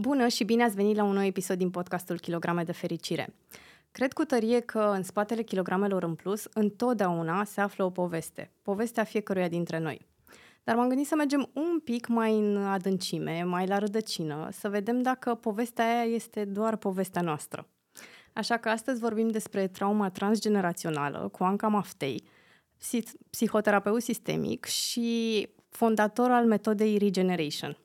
Bună 0.00 0.28
și 0.28 0.44
bine 0.44 0.64
ați 0.64 0.74
venit 0.74 0.96
la 0.96 1.04
un 1.04 1.12
nou 1.12 1.24
episod 1.24 1.58
din 1.58 1.70
podcastul 1.70 2.18
Kilograme 2.18 2.62
de 2.62 2.72
Fericire. 2.72 3.34
Cred 3.92 4.12
cu 4.12 4.24
tărie 4.24 4.60
că 4.60 4.92
în 4.94 5.02
spatele 5.02 5.42
kilogramelor 5.42 6.02
în 6.02 6.14
plus 6.14 6.48
întotdeauna 6.52 7.44
se 7.44 7.60
află 7.60 7.84
o 7.84 7.90
poveste, 7.90 8.50
povestea 8.62 9.04
fiecăruia 9.04 9.48
dintre 9.48 9.78
noi. 9.78 10.06
Dar 10.64 10.76
m-am 10.76 10.88
gândit 10.88 11.06
să 11.06 11.14
mergem 11.14 11.50
un 11.52 11.80
pic 11.84 12.06
mai 12.06 12.38
în 12.38 12.56
adâncime, 12.56 13.42
mai 13.42 13.66
la 13.66 13.78
rădăcină, 13.78 14.48
să 14.52 14.68
vedem 14.68 15.02
dacă 15.02 15.34
povestea 15.34 15.84
aia 15.84 16.14
este 16.14 16.44
doar 16.44 16.76
povestea 16.76 17.22
noastră. 17.22 17.68
Așa 18.32 18.56
că 18.56 18.68
astăzi 18.68 19.00
vorbim 19.00 19.28
despre 19.28 19.66
trauma 19.66 20.10
transgenerațională 20.10 21.28
cu 21.32 21.44
Anca 21.44 21.68
Maftei, 21.68 22.24
psihoterapeut 23.30 24.02
sistemic 24.02 24.64
și 24.64 25.48
fondator 25.68 26.30
al 26.30 26.46
metodei 26.46 26.98
Regeneration. 26.98 27.78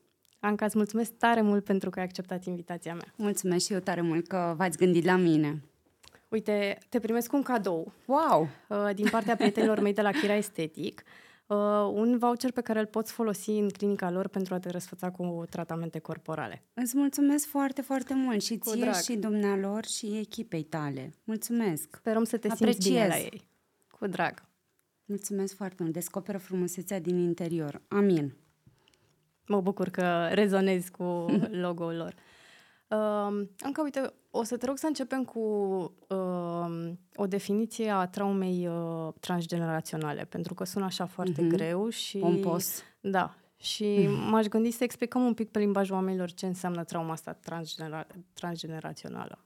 Anca, 0.45 0.65
îți 0.65 0.77
mulțumesc 0.77 1.11
tare 1.11 1.41
mult 1.41 1.63
pentru 1.63 1.89
că 1.89 1.99
ai 1.99 2.05
acceptat 2.05 2.45
invitația 2.45 2.93
mea. 2.93 3.13
Mulțumesc 3.15 3.65
și 3.65 3.73
eu 3.73 3.79
tare 3.79 4.01
mult 4.01 4.27
că 4.27 4.53
v-ați 4.57 4.77
gândit 4.77 5.05
la 5.05 5.15
mine. 5.15 5.63
Uite, 6.29 6.77
te 6.89 6.99
primesc 6.99 7.33
un 7.33 7.41
cadou. 7.41 7.91
Wow! 8.05 8.47
Uh, 8.69 8.89
din 8.95 9.07
partea 9.09 9.35
prietenilor 9.35 9.79
mei 9.79 9.93
de 9.93 10.01
la 10.01 10.11
Chira 10.11 10.35
Estetic. 10.35 11.03
Uh, 11.47 11.57
un 11.93 12.17
voucher 12.17 12.51
pe 12.51 12.61
care 12.61 12.79
îl 12.79 12.85
poți 12.85 13.11
folosi 13.11 13.49
în 13.49 13.69
clinica 13.69 14.11
lor 14.11 14.27
pentru 14.27 14.53
a 14.53 14.59
te 14.59 14.69
răsfăța 14.69 15.11
cu 15.11 15.43
tratamente 15.49 15.99
corporale. 15.99 16.63
Îți 16.73 16.97
mulțumesc 16.97 17.47
foarte, 17.47 17.81
foarte 17.81 18.13
mult 18.13 18.41
și 18.41 18.57
cu 18.57 18.69
ție 18.69 18.81
drag. 18.81 18.95
și 18.95 19.15
dumnealor 19.15 19.85
și 19.85 20.17
echipei 20.17 20.63
tale. 20.63 21.13
Mulțumesc! 21.23 21.95
Sperăm 21.95 22.23
să 22.23 22.37
te 22.37 22.47
Apreciez. 22.47 22.73
simți 22.73 22.89
bine 22.89 23.07
la 23.07 23.17
ei. 23.17 23.47
Cu 23.99 24.07
drag! 24.07 24.43
Mulțumesc 25.05 25.55
foarte 25.55 25.83
mult! 25.83 25.93
Descoperă 25.93 26.37
frumusețea 26.37 26.99
din 26.99 27.17
interior. 27.17 27.81
Amin! 27.87 28.33
Mă 29.47 29.61
bucur 29.61 29.89
că 29.89 30.27
rezonezi 30.31 30.91
cu 30.91 31.03
logo-ul 31.63 31.95
lor. 31.95 32.13
Uh, 32.87 33.47
încă, 33.63 33.81
uite, 33.81 34.13
o 34.31 34.43
să 34.43 34.57
te 34.57 34.65
rog 34.65 34.77
să 34.77 34.87
începem 34.87 35.23
cu 35.23 35.39
uh, 36.07 36.91
o 37.15 37.27
definiție 37.27 37.89
a 37.89 38.07
traumei 38.07 38.67
uh, 38.67 39.13
transgeneraționale, 39.19 40.25
pentru 40.25 40.53
că 40.53 40.63
sună 40.63 40.85
așa 40.85 41.05
foarte 41.05 41.45
mm-hmm. 41.45 41.49
greu 41.49 41.89
și... 41.89 42.17
Pompos. 42.17 42.83
Da. 42.99 43.35
Și 43.57 44.05
mm. 44.07 44.15
m-aș 44.31 44.45
gândi 44.45 44.71
să 44.71 44.83
explicăm 44.83 45.25
un 45.25 45.33
pic 45.33 45.49
pe 45.49 45.59
limbajul 45.59 45.95
oamenilor 45.95 46.31
ce 46.31 46.45
înseamnă 46.45 46.83
trauma 46.83 47.11
asta 47.11 47.39
transgenera- 47.39 48.07
transgenerațională. 48.33 49.45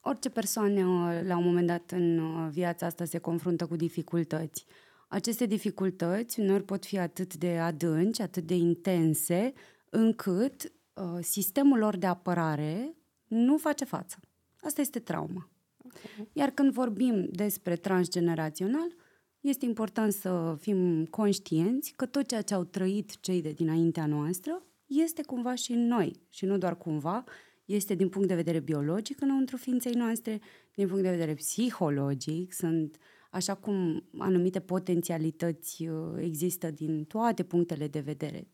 Orice 0.00 0.30
persoană, 0.30 1.12
la 1.26 1.36
un 1.36 1.44
moment 1.44 1.66
dat 1.66 1.90
în 1.90 2.18
uh, 2.18 2.48
viața 2.50 2.86
asta, 2.86 3.04
se 3.04 3.18
confruntă 3.18 3.66
cu 3.66 3.76
dificultăți. 3.76 4.66
Aceste 5.14 5.46
dificultăți 5.46 6.40
uneori 6.40 6.64
pot 6.64 6.84
fi 6.84 6.98
atât 6.98 7.36
de 7.36 7.58
adânci, 7.58 8.20
atât 8.20 8.46
de 8.46 8.54
intense, 8.54 9.52
încât 9.90 10.72
uh, 10.94 11.18
sistemul 11.20 11.78
lor 11.78 11.96
de 11.96 12.06
apărare 12.06 12.96
nu 13.26 13.56
face 13.56 13.84
față. 13.84 14.18
Asta 14.60 14.80
este 14.80 14.98
trauma. 14.98 15.50
Okay. 15.84 16.28
Iar 16.32 16.50
când 16.50 16.72
vorbim 16.72 17.28
despre 17.30 17.76
transgenerațional, 17.76 18.94
este 19.40 19.64
important 19.64 20.12
să 20.12 20.56
fim 20.60 21.04
conștienți 21.04 21.92
că 21.96 22.06
tot 22.06 22.26
ceea 22.26 22.42
ce 22.42 22.54
au 22.54 22.64
trăit 22.64 23.20
cei 23.20 23.42
de 23.42 23.50
dinaintea 23.50 24.06
noastră 24.06 24.62
este 24.86 25.22
cumva 25.22 25.54
și 25.54 25.72
în 25.72 25.86
noi 25.86 26.20
și 26.30 26.44
nu 26.44 26.58
doar 26.58 26.76
cumva, 26.76 27.24
este 27.64 27.94
din 27.94 28.08
punct 28.08 28.28
de 28.28 28.34
vedere 28.34 28.60
biologic 28.60 29.20
înăuntru 29.20 29.56
ființei 29.56 29.94
noastre, 29.94 30.40
din 30.74 30.86
punct 30.88 31.02
de 31.02 31.10
vedere 31.10 31.34
psihologic, 31.34 32.52
sunt 32.52 32.98
așa 33.34 33.54
cum 33.54 34.04
anumite 34.18 34.60
potențialități 34.60 35.86
uh, 35.86 36.14
există 36.18 36.70
din 36.70 37.04
toate 37.04 37.42
punctele 37.42 37.88
de 37.88 38.00
vedere, 38.00 38.48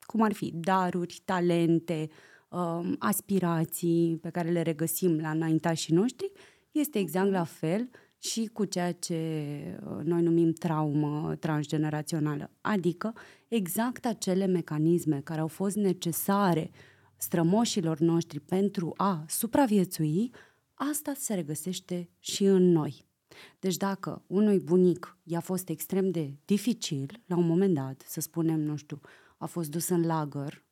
cum 0.00 0.22
ar 0.22 0.32
fi 0.32 0.52
daruri, 0.54 1.22
talente, 1.24 2.08
um, 2.50 2.96
aspirații 2.98 4.18
pe 4.22 4.30
care 4.30 4.50
le 4.50 4.62
regăsim 4.62 5.18
la 5.20 5.30
înaintașii 5.30 5.94
noștri, 5.94 6.32
este 6.70 6.98
exact 6.98 7.30
la 7.30 7.44
fel 7.44 7.90
și 8.18 8.50
cu 8.52 8.64
ceea 8.64 8.92
ce 8.92 9.18
uh, 9.84 10.04
noi 10.04 10.22
numim 10.22 10.52
traumă 10.52 11.34
transgenerațională, 11.34 12.50
adică 12.60 13.14
exact 13.48 14.06
acele 14.06 14.46
mecanisme 14.46 15.20
care 15.20 15.40
au 15.40 15.48
fost 15.48 15.76
necesare 15.76 16.70
strămoșilor 17.16 17.98
noștri 17.98 18.40
pentru 18.40 18.92
a 18.96 19.24
supraviețui, 19.28 20.30
asta 20.74 21.12
se 21.16 21.34
regăsește 21.34 22.10
și 22.18 22.44
în 22.44 22.72
noi. 22.72 23.07
Deci 23.58 23.76
dacă 23.76 24.22
unui 24.26 24.60
bunic 24.60 25.16
i-a 25.22 25.40
fost 25.40 25.68
extrem 25.68 26.10
de 26.10 26.36
dificil, 26.44 27.22
la 27.26 27.36
un 27.36 27.46
moment 27.46 27.74
dat, 27.74 28.02
să 28.06 28.20
spunem, 28.20 28.60
nu 28.60 28.76
știu, 28.76 29.00
a 29.36 29.46
fost 29.46 29.70
dus 29.70 29.88
în 29.88 30.06
lagăr, 30.06 30.64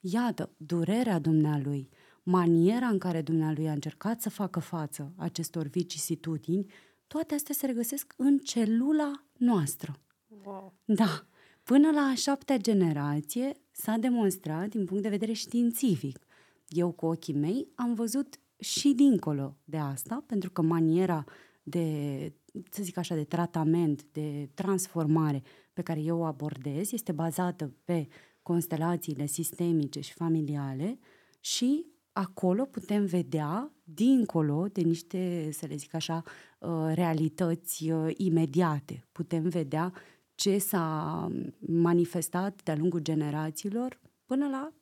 iată, 0.00 0.50
durerea 0.56 1.18
dumnealui, 1.18 1.88
maniera 2.22 2.86
în 2.86 2.98
care 2.98 3.22
dumnealui 3.22 3.68
a 3.68 3.72
încercat 3.72 4.20
să 4.20 4.30
facă 4.30 4.60
față 4.60 5.12
acestor 5.16 5.66
vicisitudini, 5.66 6.72
toate 7.06 7.34
astea 7.34 7.54
se 7.54 7.66
regăsesc 7.66 8.14
în 8.16 8.38
celula 8.38 9.24
noastră. 9.32 10.00
Wow. 10.44 10.74
Da. 10.84 11.26
Până 11.62 11.90
la 11.90 12.00
a 12.00 12.14
șaptea 12.14 12.56
generație 12.56 13.52
s-a 13.70 13.96
demonstrat 13.96 14.68
din 14.68 14.84
punct 14.84 15.02
de 15.02 15.08
vedere 15.08 15.32
științific. 15.32 16.26
Eu 16.68 16.90
cu 16.90 17.06
ochii 17.06 17.34
mei 17.34 17.68
am 17.74 17.94
văzut 17.94 18.40
și 18.58 18.92
dincolo 18.92 19.56
de 19.64 19.76
asta, 19.76 20.24
pentru 20.26 20.50
că 20.50 20.62
maniera 20.62 21.24
de, 21.64 22.32
să 22.70 22.82
zic 22.82 22.96
așa, 22.96 23.14
de 23.14 23.24
tratament, 23.24 24.04
de 24.12 24.48
transformare 24.54 25.42
pe 25.72 25.82
care 25.82 26.00
eu 26.00 26.18
o 26.18 26.24
abordez. 26.24 26.92
Este 26.92 27.12
bazată 27.12 27.74
pe 27.84 28.08
constelațiile 28.42 29.26
sistemice 29.26 30.00
și 30.00 30.12
familiale 30.12 30.98
și 31.40 31.86
acolo 32.12 32.64
putem 32.64 33.04
vedea, 33.04 33.72
dincolo 33.84 34.66
de 34.72 34.80
niște, 34.80 35.48
să 35.52 35.66
le 35.66 35.76
zic 35.76 35.94
așa, 35.94 36.22
uh, 36.58 36.90
realități 36.94 37.90
uh, 37.90 38.12
imediate, 38.16 39.04
putem 39.12 39.48
vedea 39.48 39.92
ce 40.34 40.58
s-a 40.58 41.28
manifestat 41.58 42.62
de-a 42.62 42.76
lungul 42.76 43.00
generațiilor 43.00 44.00
până 44.26 44.48
la 44.48 44.72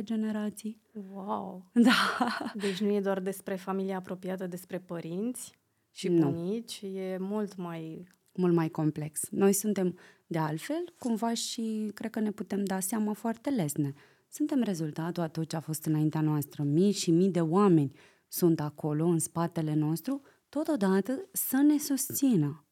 15-17 0.00 0.02
generații. 0.02 0.80
Wow! 1.12 1.70
Da! 1.72 2.52
Deci 2.54 2.80
nu 2.80 2.90
e 2.90 3.00
doar 3.00 3.20
despre 3.20 3.54
familia 3.54 3.96
apropiată, 3.96 4.46
despre 4.46 4.78
părinți 4.78 5.58
și 5.90 6.08
nu. 6.08 6.30
bunici, 6.30 6.80
e 6.82 7.16
mult 7.20 7.56
mai... 7.56 8.06
Mult 8.34 8.54
mai 8.54 8.68
complex. 8.68 9.28
Noi 9.30 9.52
suntem, 9.52 9.98
de 10.26 10.38
altfel, 10.38 10.94
cumva 10.98 11.34
și 11.34 11.90
cred 11.94 12.10
că 12.10 12.20
ne 12.20 12.30
putem 12.30 12.64
da 12.64 12.80
seama 12.80 13.12
foarte 13.12 13.50
lesne. 13.50 13.92
Suntem 14.28 14.62
rezultatul 14.62 15.22
a 15.22 15.28
tot 15.28 15.48
ce 15.48 15.56
a 15.56 15.60
fost 15.60 15.84
înaintea 15.84 16.20
noastră. 16.20 16.62
Mii 16.62 16.92
și 16.92 17.10
mii 17.10 17.30
de 17.30 17.40
oameni 17.40 17.92
sunt 18.28 18.60
acolo, 18.60 19.06
în 19.06 19.18
spatele 19.18 19.74
nostru, 19.74 20.22
totodată 20.48 21.28
să 21.32 21.56
ne 21.56 21.78
susțină. 21.78 22.66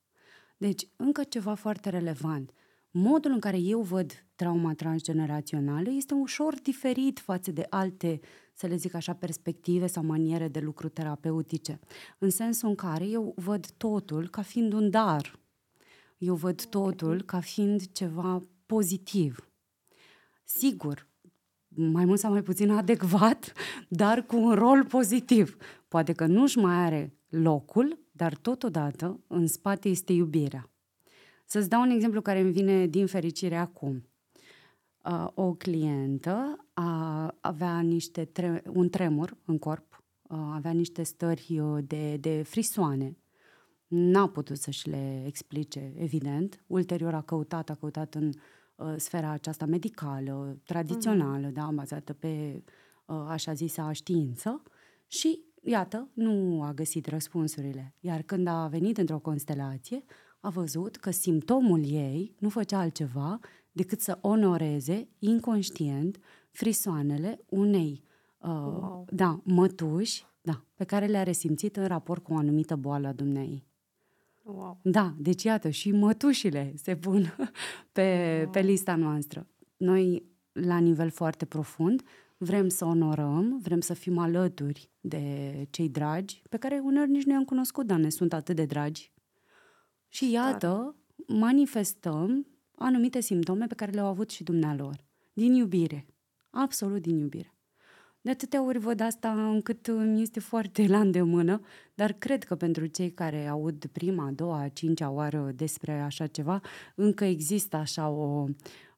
Deci, 0.56 0.88
încă 0.96 1.24
ceva 1.24 1.54
foarte 1.54 1.88
relevant. 1.88 2.52
Modul 2.90 3.30
în 3.30 3.40
care 3.40 3.58
eu 3.58 3.80
văd 3.80 4.12
trauma 4.40 4.74
transgenerațională 4.74 5.90
este 5.90 6.14
ușor 6.14 6.60
diferit 6.62 7.18
față 7.18 7.50
de 7.50 7.66
alte, 7.70 8.20
să 8.54 8.66
le 8.66 8.76
zic 8.76 8.94
așa, 8.94 9.12
perspective 9.12 9.86
sau 9.86 10.04
maniere 10.04 10.48
de 10.48 10.60
lucru 10.60 10.88
terapeutice, 10.88 11.80
în 12.18 12.30
sensul 12.30 12.68
în 12.68 12.74
care 12.74 13.04
eu 13.06 13.34
văd 13.36 13.70
totul 13.70 14.28
ca 14.28 14.42
fiind 14.42 14.72
un 14.72 14.90
dar. 14.90 15.38
Eu 16.18 16.34
văd 16.34 16.64
totul 16.64 17.22
ca 17.22 17.40
fiind 17.40 17.92
ceva 17.92 18.42
pozitiv. 18.66 19.50
Sigur, 20.44 21.08
mai 21.68 22.04
mult 22.04 22.18
sau 22.18 22.30
mai 22.30 22.42
puțin 22.42 22.70
adecvat, 22.70 23.52
dar 23.88 24.26
cu 24.26 24.36
un 24.36 24.54
rol 24.54 24.84
pozitiv. 24.84 25.56
Poate 25.88 26.12
că 26.12 26.26
nu-și 26.26 26.58
mai 26.58 26.74
are 26.74 27.14
locul, 27.28 27.98
dar 28.12 28.34
totodată 28.34 29.20
în 29.26 29.46
spate 29.46 29.88
este 29.88 30.12
iubirea. 30.12 30.70
Să-ți 31.44 31.68
dau 31.68 31.80
un 31.80 31.90
exemplu 31.90 32.20
care 32.20 32.40
îmi 32.40 32.52
vine 32.52 32.86
din 32.86 33.06
fericire 33.06 33.56
acum 33.56 34.04
uh, 35.04 35.26
o 35.34 35.54
clientă 35.54 36.66
a, 36.72 37.34
avea 37.40 37.80
niște 37.80 38.24
tre- 38.24 38.62
un 38.72 38.88
tremur 38.88 39.36
în 39.44 39.58
corp, 39.58 40.02
uh, 40.22 40.38
avea 40.52 40.70
niște 40.70 41.02
stări 41.02 41.58
uh, 41.58 41.84
de, 41.86 42.16
de 42.16 42.42
frisoane. 42.42 43.16
N-a 43.86 44.28
putut 44.28 44.56
să-și 44.56 44.88
le 44.88 45.22
explice, 45.26 45.92
evident. 45.96 46.64
Ulterior 46.66 47.14
a 47.14 47.22
căutat, 47.22 47.70
a 47.70 47.74
căutat 47.74 48.14
în 48.14 48.30
uh, 48.74 48.94
sfera 48.96 49.30
aceasta 49.30 49.66
medicală, 49.66 50.58
tradițională, 50.64 51.50
uh-huh. 51.50 51.54
da, 51.54 51.70
bazată 51.74 52.12
pe 52.12 52.62
uh, 53.06 53.24
așa 53.28 53.52
zisa 53.52 53.92
știință 53.92 54.62
și, 55.06 55.40
iată, 55.62 56.08
nu 56.12 56.62
a 56.62 56.72
găsit 56.72 57.06
răspunsurile. 57.06 57.94
Iar 58.00 58.22
când 58.22 58.46
a 58.46 58.66
venit 58.66 58.98
într-o 58.98 59.18
constelație, 59.18 60.04
a 60.40 60.50
văzut 60.50 60.96
că 60.96 61.10
simptomul 61.10 61.84
ei 61.84 62.34
nu 62.38 62.48
făcea 62.48 62.78
altceva 62.78 63.38
decât 63.72 64.00
să 64.00 64.18
onoreze 64.20 65.08
inconștient 65.18 66.18
frisoanele 66.50 67.40
unei 67.48 68.02
uh, 68.38 68.48
wow. 68.48 69.06
da, 69.10 69.40
mătuși 69.44 70.28
da, 70.40 70.64
pe 70.74 70.84
care 70.84 71.06
le-a 71.06 71.22
resimțit 71.22 71.76
în 71.76 71.86
raport 71.86 72.22
cu 72.22 72.32
o 72.32 72.36
anumită 72.36 72.76
boală 72.76 73.06
a 73.08 73.12
dumnei. 73.12 73.68
Wow. 74.42 74.78
Da, 74.82 75.14
deci 75.18 75.42
iată, 75.42 75.70
și 75.70 75.90
mătușile 75.90 76.72
se 76.76 76.96
pun 76.96 77.34
pe, 77.92 78.40
wow. 78.42 78.50
pe 78.50 78.60
lista 78.60 78.94
noastră. 78.94 79.46
Noi, 79.76 80.24
la 80.52 80.78
nivel 80.78 81.10
foarte 81.10 81.44
profund, 81.44 82.02
vrem 82.36 82.68
să 82.68 82.84
onorăm, 82.84 83.58
vrem 83.62 83.80
să 83.80 83.94
fim 83.94 84.18
alături 84.18 84.90
de 85.00 85.52
cei 85.70 85.88
dragi, 85.88 86.42
pe 86.48 86.56
care 86.56 86.80
uneori 86.84 87.10
nici 87.10 87.24
nu 87.24 87.32
i-am 87.32 87.44
cunoscut, 87.44 87.86
dar 87.86 87.98
ne 87.98 88.08
sunt 88.08 88.32
atât 88.32 88.56
de 88.56 88.64
dragi. 88.64 89.12
Și 90.08 90.30
iată, 90.30 90.96
manifestăm 91.26 92.46
anumite 92.82 93.20
simptome 93.20 93.66
pe 93.66 93.74
care 93.74 93.90
le-au 93.90 94.06
avut 94.06 94.30
și 94.30 94.42
dumnealor. 94.42 95.04
Din 95.32 95.54
iubire. 95.54 96.06
Absolut 96.50 97.02
din 97.02 97.18
iubire. 97.18 97.54
De 98.20 98.30
atâtea 98.30 98.64
ori 98.64 98.78
văd 98.78 99.00
asta 99.00 99.48
încât 99.48 99.88
mi 99.88 100.22
este 100.22 100.40
foarte 100.40 100.86
la 100.86 101.00
îndemână, 101.00 101.60
dar 101.94 102.12
cred 102.12 102.44
că 102.44 102.54
pentru 102.54 102.86
cei 102.86 103.10
care 103.10 103.46
aud 103.46 103.86
prima, 103.92 104.26
a 104.26 104.30
doua, 104.30 104.60
a 104.60 104.68
cincea 104.68 105.10
oară 105.10 105.52
despre 105.54 106.00
așa 106.00 106.26
ceva, 106.26 106.60
încă 106.94 107.24
există 107.24 107.76
așa 107.76 108.08
o, 108.08 108.46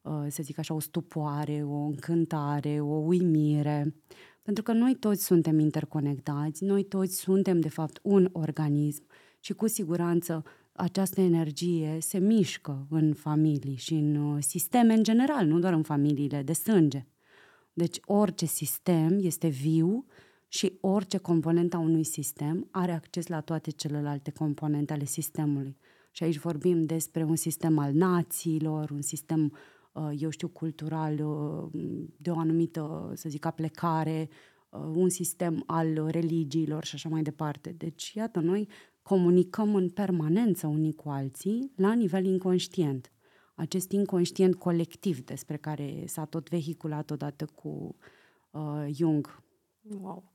uh, 0.03 0.27
să 0.29 0.43
zic 0.43 0.59
așa, 0.59 0.75
o 0.75 0.81
stupoare, 0.81 1.63
o 1.65 1.77
încântare, 1.77 2.81
o 2.81 2.95
uimire. 2.95 3.95
Pentru 4.43 4.63
că 4.63 4.73
noi 4.73 4.95
toți 4.95 5.25
suntem 5.25 5.59
interconectați, 5.59 6.65
noi 6.65 6.85
toți 6.85 7.17
suntem 7.17 7.61
de 7.61 7.69
fapt 7.69 7.99
un 8.03 8.29
organism 8.33 9.07
și 9.41 9.53
cu 9.53 9.67
siguranță 9.67 10.45
această 10.73 11.21
energie 11.21 11.99
se 12.01 12.19
mișcă 12.19 12.87
în 12.91 13.15
familii 13.15 13.77
și 13.77 13.95
în 13.95 14.15
uh, 14.15 14.43
sisteme 14.43 14.95
în 14.95 15.03
general, 15.03 15.47
nu 15.47 15.59
doar 15.59 15.73
în 15.73 15.83
familiile 15.83 16.43
de 16.43 16.53
sânge. 16.53 17.07
Deci 17.73 18.01
orice 18.05 18.47
sistem 18.47 19.19
este 19.21 19.49
viu 19.49 20.07
și 20.49 20.79
orice 20.81 21.19
componentă 21.19 21.77
a 21.77 21.81
unui 21.81 22.05
sistem 22.05 22.69
are 22.71 22.93
acces 22.93 23.27
la 23.27 23.41
toate 23.41 23.71
celelalte 23.71 24.31
componente 24.31 24.93
ale 24.93 25.05
sistemului. 25.05 25.77
Și 26.11 26.23
aici 26.23 26.39
vorbim 26.39 26.83
despre 26.83 27.25
un 27.25 27.37
sistem 27.37 27.79
al 27.79 27.93
națiilor, 27.93 28.91
un 28.91 29.03
sistem, 29.03 29.53
uh, 29.93 30.11
eu 30.19 30.31
știu, 30.31 30.49
cultural 30.49 31.13
uh, 31.13 31.83
de 32.17 32.31
o 32.31 32.39
anumită, 32.39 33.13
să 33.15 33.29
zic, 33.29 33.45
aplecare, 33.45 34.29
un 34.95 35.09
sistem 35.09 35.63
al 35.67 36.07
religiilor 36.11 36.85
și 36.85 36.95
așa 36.95 37.09
mai 37.09 37.23
departe. 37.23 37.75
Deci, 37.79 38.13
iată, 38.13 38.41
noi 38.41 38.69
comunicăm 39.03 39.75
în 39.75 39.91
permanență 39.91 40.67
unii 40.67 40.95
cu 40.95 41.09
alții 41.09 41.73
la 41.77 41.93
nivel 41.93 42.25
inconștient. 42.25 43.13
Acest 43.55 43.93
inconștient 43.93 44.55
colectiv 44.55 45.25
despre 45.25 45.57
care 45.57 46.05
s-a 46.07 46.25
tot 46.25 46.49
vehiculat 46.49 47.11
odată 47.11 47.45
cu 47.45 47.97
uh, 48.51 48.87
Jung. 48.93 49.43
Wow! 50.01 50.33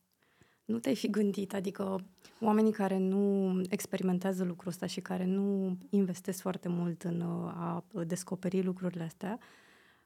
Nu 0.66 0.80
te-ai 0.80 0.96
fi 0.96 1.10
gândit, 1.10 1.54
adică 1.54 2.06
oamenii 2.42 2.72
care 2.72 2.98
nu 2.98 3.52
experimentează 3.70 4.44
lucrul 4.44 4.72
ăsta 4.72 4.86
și 4.86 5.02
care 5.02 5.26
nu 5.26 5.78
investesc 5.90 6.42
foarte 6.42 6.68
mult 6.68 7.04
în 7.04 7.22
uh, 7.22 7.48
a 7.48 7.84
descoperi 8.06 8.64
lucrurile 8.64 9.04
astea, 9.04 9.40
uh, 9.40 9.46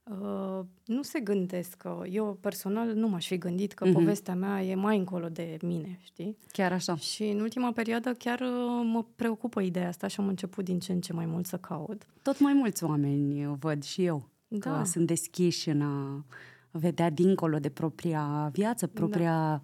Uh, 0.04 0.60
nu 0.86 1.02
se 1.02 1.20
gândesc 1.20 1.78
că 1.78 2.02
eu 2.10 2.38
personal 2.42 2.94
nu 2.94 3.08
m-aș 3.08 3.28
fi 3.28 3.38
gândit 3.38 3.74
că 3.74 3.88
mm-hmm. 3.88 3.94
povestea 3.94 4.36
mea 4.36 4.64
e 4.64 4.76
mai 4.76 4.98
încolo 4.98 5.30
de 5.30 5.58
mine, 5.62 6.00
știi? 6.04 6.38
Chiar 6.52 6.72
așa. 6.72 6.96
Și 6.96 7.24
în 7.24 7.40
ultima 7.40 7.72
perioadă 7.72 8.14
chiar 8.14 8.40
uh, 8.40 8.82
mă 8.84 9.06
preocupă 9.16 9.62
ideea 9.62 9.88
asta 9.88 10.08
și 10.08 10.20
am 10.20 10.28
început 10.28 10.66
din 10.66 10.80
ce 10.80 10.92
în 10.92 11.02
ce 11.02 11.14
mai 11.14 11.26
mult 11.26 11.46
să 11.46 11.58
caut. 11.58 12.06
Tot 12.22 12.40
mai 12.40 12.54
mulți 12.54 12.84
oameni 12.84 13.42
eu 13.42 13.54
văd 13.60 13.84
și 13.84 14.06
eu 14.06 14.30
da. 14.48 14.78
că 14.78 14.84
sunt 14.84 15.08
deschiși 15.08 15.70
în 15.70 15.82
a 15.82 16.26
vedea 16.72 17.10
dincolo 17.10 17.60
de 17.60 17.70
propria 17.70 18.50
viață, 18.54 18.88
propria 18.88 19.32
da. 19.32 19.62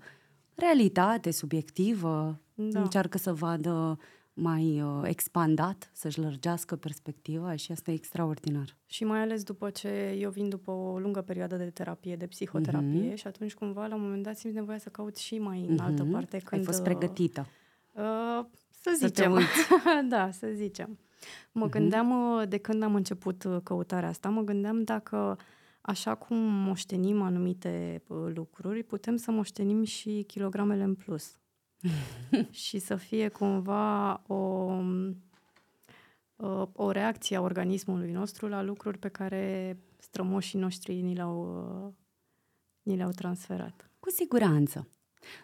realitate 0.55 1.31
subiectivă, 1.31 2.41
da. 2.53 2.79
încearcă 2.79 3.17
să 3.17 3.33
vadă 3.33 3.99
mai 4.39 4.81
uh, 4.81 5.01
expandat, 5.03 5.89
să-și 5.93 6.19
lărgească 6.19 6.75
perspectiva 6.75 7.55
și 7.55 7.71
asta 7.71 7.91
e 7.91 7.93
extraordinar. 7.93 8.77
Și 8.85 9.03
mai 9.03 9.19
ales 9.19 9.43
după 9.43 9.69
ce 9.69 10.17
eu 10.19 10.29
vin 10.29 10.49
după 10.49 10.71
o 10.71 10.99
lungă 10.99 11.21
perioadă 11.21 11.55
de 11.55 11.69
terapie, 11.69 12.15
de 12.15 12.27
psihoterapie 12.27 13.11
uh-huh. 13.11 13.17
și 13.17 13.27
atunci 13.27 13.53
cumva 13.53 13.87
la 13.87 13.95
un 13.95 14.01
moment 14.01 14.23
dat 14.23 14.37
simt 14.37 14.53
nevoia 14.53 14.77
să 14.77 14.89
caut 14.89 15.17
și 15.17 15.39
mai 15.39 15.65
în 15.67 15.75
uh-huh. 15.75 15.83
altă 15.83 16.03
mhm. 16.03 16.11
parte. 16.11 16.37
Când, 16.37 16.61
Ai 16.61 16.65
fost 16.67 16.83
pregătită. 16.83 17.47
Uh, 17.93 18.45
să 18.69 18.93
zicem. 18.97 19.39
Să 19.39 20.05
da, 20.09 20.31
să 20.31 20.47
zicem. 20.53 20.97
Mă 21.51 21.67
uh-huh. 21.67 21.71
gândeam, 21.71 22.37
uh, 22.37 22.47
de 22.47 22.57
când 22.57 22.83
am 22.83 22.95
început 22.95 23.43
uh, 23.43 23.57
căutarea 23.63 24.09
asta, 24.09 24.29
mă 24.29 24.41
gândeam 24.41 24.83
dacă 24.83 25.37
așa 25.81 26.15
cum 26.15 26.37
moștenim 26.37 27.21
anumite 27.21 28.03
uh, 28.07 28.17
lucruri, 28.33 28.83
putem 28.83 29.15
să 29.15 29.31
moștenim 29.31 29.83
și 29.83 30.23
kilogramele 30.27 30.83
în 30.83 30.95
plus. 30.95 31.37
și 32.65 32.79
să 32.79 32.95
fie 32.95 33.27
cumva 33.27 34.21
o, 34.27 34.71
o 36.73 36.91
reacție 36.91 37.35
a 37.35 37.41
organismului 37.41 38.11
nostru 38.11 38.47
la 38.47 38.61
lucruri 38.61 38.97
pe 38.97 39.07
care 39.07 39.77
strămoșii 39.97 40.59
noștri 40.59 41.01
ni 41.01 41.15
le-au, 41.15 41.95
ni 42.81 42.95
le-au 42.95 43.11
transferat. 43.11 43.89
Cu 43.99 44.09
siguranță. 44.09 44.87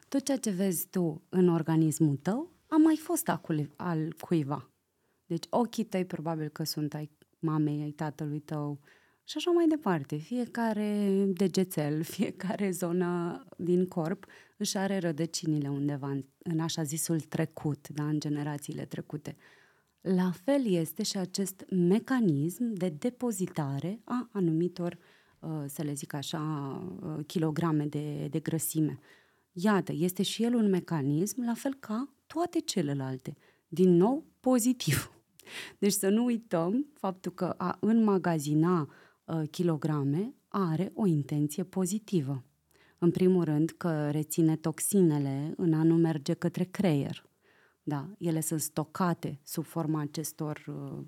Tot 0.07 0.24
ceea 0.24 0.38
ce 0.38 0.50
vezi 0.50 0.88
tu 0.88 1.21
în 1.30 1.47
organismul 1.47 2.15
tău 2.15 2.51
a 2.68 2.75
mai 2.75 2.95
fost 2.95 3.30
acul 3.30 3.69
al 3.75 4.15
cuiva. 4.19 4.69
Deci 5.25 5.45
ochii 5.50 5.83
tăi 5.83 6.06
probabil 6.06 6.50
că 6.50 6.63
sunt 6.63 6.94
ai 6.94 7.09
mamei, 7.39 7.81
ai 7.81 7.91
tatălui 7.91 8.39
tău, 8.39 8.80
și 9.25 9.38
așa 9.38 9.51
mai 9.51 9.68
departe. 9.68 10.15
Fiecare 10.15 11.07
degețel, 11.27 12.03
fiecare 12.15 12.71
zonă 12.71 13.44
din 13.57 13.88
corp 13.88 14.25
își 14.63 14.77
are 14.77 14.98
rădăcinile 14.98 15.69
undeva 15.69 16.07
în, 16.07 16.24
în 16.38 16.60
așa 16.60 16.83
zisul 16.83 17.19
trecut, 17.19 17.88
da, 17.89 18.07
în 18.07 18.19
generațiile 18.19 18.86
trecute. 18.86 19.36
La 20.01 20.31
fel 20.31 20.65
este 20.65 21.04
și 21.04 21.18
acest 21.18 21.65
mecanism 21.69 22.74
de 22.74 22.89
depozitare 22.89 24.01
a 24.04 24.30
anumitor, 24.31 24.98
uh, 25.39 25.50
să 25.65 25.81
le 25.81 25.94
zic 25.94 26.13
așa, 26.13 26.42
uh, 27.01 27.25
kilograme 27.25 27.86
de, 27.86 28.27
de 28.27 28.39
grăsime. 28.39 29.00
Iată, 29.51 29.92
este 29.95 30.24
și 30.24 30.44
el 30.44 30.54
un 30.54 30.69
mecanism, 30.69 31.45
la 31.45 31.54
fel 31.54 31.74
ca 31.80 32.13
toate 32.27 32.59
celelalte. 32.59 33.36
Din 33.68 33.89
nou, 33.89 34.25
pozitiv. 34.39 35.12
Deci 35.80 35.94
să 35.94 36.09
nu 36.09 36.24
uităm 36.24 36.88
faptul 36.94 37.31
că 37.31 37.45
a 37.57 37.77
înmagazina 37.80 38.89
Uh, 39.25 39.50
kilograme 39.50 40.33
are 40.48 40.92
o 40.94 41.06
intenție 41.06 41.63
pozitivă. 41.63 42.44
În 43.04 43.12
primul 43.12 43.44
rând 43.44 43.70
că 43.70 44.10
reține 44.12 44.56
toxinele 44.56 45.54
în 45.58 45.74
a 45.74 45.84
nu 45.84 45.96
merge 45.96 46.34
către 46.34 46.64
creier. 46.64 47.26
Da, 47.84 48.10
ele 48.18 48.40
sunt 48.40 48.60
stocate 48.60 49.40
sub 49.44 49.64
forma 49.66 50.02
acestor, 50.02 50.64
uh, 50.68 51.00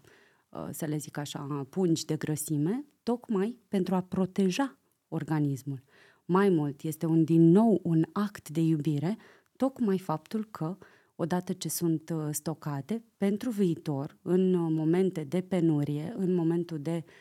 uh, 0.50 0.68
să 0.72 0.86
le 0.86 0.98
zic 0.98 1.18
așa, 1.18 1.68
pungi 1.70 2.06
de 2.06 2.16
grăsime, 2.16 2.86
tocmai 3.04 3.60
pentru 3.68 3.96
a 3.96 4.02
proteja 4.02 4.78
organismul. 5.08 5.84
Mai 6.26 6.50
mult, 6.50 6.82
este 6.82 7.06
un 7.06 7.24
din 7.24 7.42
nou 7.42 7.80
un 7.84 8.06
act 8.14 8.50
de 8.50 8.62
iubire, 8.62 9.18
tocmai 9.58 10.00
faptul 10.00 10.48
că 10.52 10.78
odată 11.16 11.54
ce 11.54 11.70
sunt 11.70 12.14
stocate 12.32 13.04
pentru 13.18 13.50
viitor, 13.50 14.18
în 14.22 14.74
momente 14.74 15.24
de 15.24 15.42
penurie, 15.42 16.14
în 16.18 16.34
momentul 16.34 16.80
de 16.80 17.04
uh, 17.06 17.14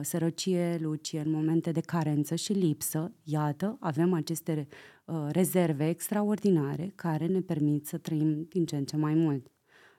sărăcie, 0.00 0.78
lucie, 0.80 1.20
în 1.20 1.30
momente 1.30 1.72
de 1.72 1.80
carență 1.80 2.34
și 2.34 2.52
lipsă, 2.52 3.12
iată, 3.22 3.76
avem 3.80 4.12
aceste 4.12 4.66
uh, 5.04 5.26
rezerve 5.28 5.88
extraordinare 5.88 6.92
care 6.94 7.26
ne 7.26 7.40
permit 7.40 7.86
să 7.86 7.98
trăim 7.98 8.46
din 8.48 8.66
ce 8.66 8.76
în 8.76 8.84
ce 8.84 8.96
mai 8.96 9.14
mult. 9.14 9.46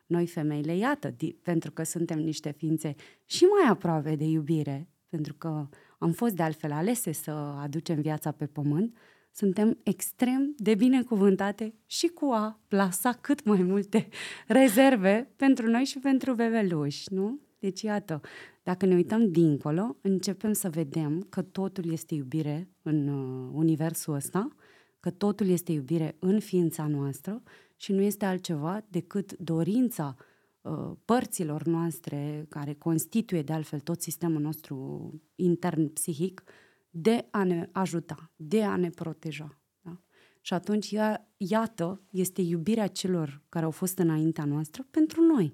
Noi, 0.06 0.28
femeile, 0.28 0.76
iată, 0.76 1.10
di- 1.10 1.36
pentru 1.42 1.72
că 1.72 1.84
suntem 1.84 2.20
niște 2.20 2.52
ființe 2.52 2.96
și 3.26 3.44
mai 3.44 3.70
aproape 3.70 4.16
de 4.16 4.24
iubire, 4.24 4.90
pentru 5.10 5.34
că 5.34 5.68
am 6.00 6.12
fost 6.12 6.36
de 6.36 6.44
altfel 6.44 6.72
alese 6.72 7.12
să 7.12 7.32
aducem 7.32 8.02
viața 8.02 8.32
pe 8.32 8.46
pământ, 8.46 8.98
suntem 9.32 9.80
extrem 9.84 10.54
de 10.58 10.76
binecuvântate 10.76 11.74
și 11.86 12.08
cu 12.08 12.26
a 12.26 12.60
plasa 12.68 13.12
cât 13.12 13.46
mai 13.46 13.62
multe 13.62 14.08
rezerve 14.48 15.32
pentru 15.36 15.68
noi 15.68 15.84
și 15.84 16.00
pentru 16.00 16.34
bebeluși, 16.34 17.14
nu? 17.14 17.40
Deci, 17.60 17.82
iată, 17.82 18.22
dacă 18.64 18.86
ne 18.86 18.96
uităm 18.96 19.32
dincolo, 19.32 19.98
începem 20.02 20.54
să 20.54 20.70
vedem 20.70 21.26
că 21.30 21.42
totul 21.42 21.92
este 21.92 22.16
iubire 22.16 22.70
în 22.82 23.08
uh, 23.08 23.50
universul 23.54 24.14
ăsta, 24.14 24.56
că 25.00 25.10
totul 25.10 25.48
este 25.48 25.72
iubire 25.72 26.16
în 26.20 26.40
ființa 26.40 26.88
noastră 26.88 27.42
și 27.76 27.92
nu 27.92 28.02
este 28.02 28.26
altceva 28.26 28.86
decât 28.90 29.38
dorința 29.38 30.16
uh, 30.62 30.92
părților 31.06 31.64
noastre 31.64 32.46
care 32.50 32.74
constituie 32.74 33.42
de 33.42 33.54
altfel 33.54 33.80
tot 33.80 34.02
sistemul 34.02 34.42
nostru 34.42 35.12
intern 35.36 35.94
psihic 35.94 36.44
de 36.90 37.28
a 37.32 37.44
ne 37.44 37.70
ajuta, 37.72 38.32
de 38.36 38.64
a 38.64 38.76
ne 38.76 38.90
proteja. 38.90 39.62
Da? 39.82 40.02
Și 40.42 40.54
atunci, 40.54 40.90
ia, 40.90 41.28
iată, 41.38 42.02
este 42.12 42.42
iubirea 42.42 42.88
celor 42.88 43.42
care 43.50 43.66
au 43.66 43.72
fost 43.72 43.98
înaintea 43.98 44.46
noastră 44.46 44.88
pentru 44.92 45.22
noi. 45.22 45.54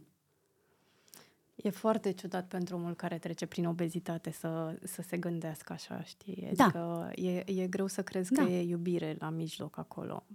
E 1.55 1.69
foarte 1.69 2.11
ciudat 2.11 2.47
pentru 2.47 2.75
omul 2.75 2.95
care 2.95 3.17
trece 3.17 3.45
prin 3.45 3.65
obezitate 3.65 4.31
să, 4.31 4.79
să 4.83 5.01
se 5.01 5.17
gândească 5.17 5.73
așa, 5.73 6.03
știi? 6.03 6.49
Da. 6.55 6.63
Adică 6.63 6.79
da. 6.79 7.21
e, 7.21 7.43
e 7.45 7.67
greu 7.67 7.87
să 7.87 8.03
crezi 8.03 8.31
da. 8.31 8.43
că 8.43 8.49
e 8.49 8.61
iubire 8.61 9.15
la 9.19 9.29
mijloc 9.29 9.77
acolo. 9.77 10.25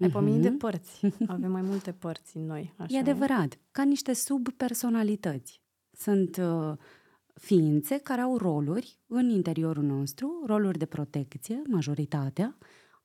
Ai 0.00 0.08
mm-hmm. 0.08 0.12
pomenit 0.12 0.42
de 0.42 0.50
părți. 0.50 1.00
Avem 1.26 1.50
mai 1.50 1.62
multe 1.62 1.92
părți 1.92 2.36
în 2.36 2.44
noi. 2.44 2.74
Așa. 2.76 2.96
E 2.96 2.98
adevărat. 2.98 3.58
Ca 3.70 3.82
niște 3.82 4.12
subpersonalități. 4.12 5.60
Sunt 5.90 6.36
uh, 6.36 6.72
ființe 7.34 7.98
care 7.98 8.20
au 8.20 8.36
roluri 8.36 8.98
în 9.06 9.28
interiorul 9.28 9.84
nostru, 9.84 10.42
roluri 10.46 10.78
de 10.78 10.86
protecție, 10.86 11.62
majoritatea, 11.68 12.56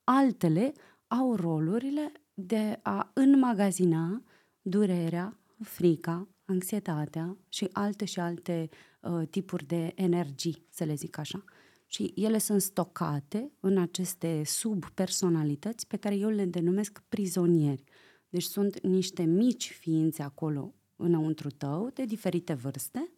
altele 0.04 0.72
au 1.06 1.34
rolurile 1.34 2.12
de 2.34 2.78
a 2.82 3.10
înmagazina 3.14 4.22
durerea, 4.62 5.38
frica, 5.62 6.28
anxietatea 6.50 7.36
și 7.48 7.68
alte 7.72 8.04
și 8.04 8.20
alte 8.20 8.68
uh, 9.00 9.28
tipuri 9.30 9.66
de 9.66 9.92
energii, 9.94 10.66
să 10.70 10.84
le 10.84 10.94
zic 10.94 11.18
așa. 11.18 11.44
Și 11.86 12.12
ele 12.16 12.38
sunt 12.38 12.62
stocate 12.62 13.52
în 13.60 13.78
aceste 13.78 14.42
subpersonalități 14.44 15.86
pe 15.86 15.96
care 15.96 16.14
eu 16.16 16.28
le 16.28 16.44
denumesc 16.44 17.02
prizonieri. 17.08 17.84
Deci 18.28 18.42
sunt 18.42 18.80
niște 18.80 19.22
mici 19.22 19.70
ființe 19.70 20.22
acolo 20.22 20.74
înăuntru 20.96 21.50
tău, 21.50 21.90
de 21.94 22.04
diferite 22.04 22.52
vârste, 22.52 23.12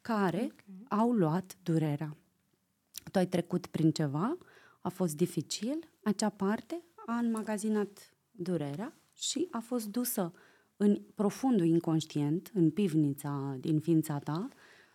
care 0.00 0.42
okay. 0.52 1.00
au 1.00 1.12
luat 1.12 1.56
durerea. 1.62 2.16
Tu 3.12 3.18
ai 3.18 3.26
trecut 3.26 3.66
prin 3.66 3.90
ceva, 3.90 4.38
a 4.80 4.88
fost 4.88 5.16
dificil, 5.16 5.78
acea 6.02 6.28
parte 6.28 6.82
a 7.06 7.18
înmagazinat 7.18 8.14
durerea 8.30 8.98
și 9.12 9.48
a 9.50 9.58
fost 9.58 9.86
dusă 9.86 10.32
în 10.76 11.02
profundul 11.14 11.66
inconștient, 11.66 12.50
în 12.54 12.70
pivnița 12.70 13.56
din 13.60 13.80
ființa 13.80 14.18
ta, 14.18 14.48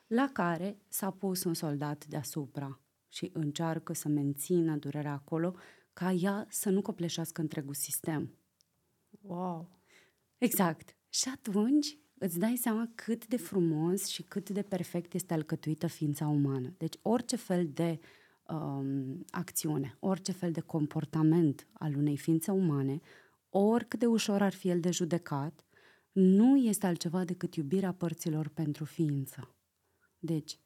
la 0.08 0.30
care 0.34 0.78
s-a 0.88 1.12
pus 1.12 1.44
un 1.44 1.54
soldat 1.54 2.06
deasupra 2.06 2.80
și 3.08 3.30
încearcă 3.34 3.94
să 3.94 4.08
mențină 4.08 4.76
durerea 4.76 5.14
acolo 5.14 5.56
ca 5.94 6.12
ea 6.12 6.46
să 6.50 6.70
nu 6.70 6.82
copleșească 6.82 7.42
întregul 7.42 7.74
sistem. 7.74 8.34
Wow! 9.22 9.70
Exact. 10.38 10.96
Și 11.10 11.30
atunci 11.34 11.98
îți 12.18 12.40
dai 12.40 12.56
seama 12.56 12.92
cât 12.96 13.28
de 13.28 13.38
frumos 13.38 14.08
și 14.08 14.24
cât 14.24 14.50
de 14.50 14.62
perfect 14.62 15.14
este 15.14 15.34
alcătuită 15.34 15.88
ființa 15.88 16.28
umană. 16.28 16.74
Deci 16.78 16.96
orice 17.02 17.36
fel 17.36 17.70
de 17.74 18.00
um, 18.48 19.26
acțiune, 19.30 19.98
orice 20.00 20.32
fel 20.32 20.52
de 20.52 20.60
comportament 20.60 21.68
al 21.74 21.96
unei 21.96 22.18
ființe 22.18 22.52
umane, 22.52 23.00
oricât 23.50 24.00
de 24.00 24.06
ușor 24.06 24.42
ar 24.42 24.54
fi 24.54 24.70
el 24.70 24.80
de 24.80 24.92
judecat, 24.92 25.66
nu 26.12 26.58
este 26.58 26.86
altceva 26.86 27.24
decât 27.24 27.56
iubirea 27.56 27.92
părților 27.92 28.48
pentru 28.48 28.86
ființă. 28.86 29.56
Deci, 30.20 30.60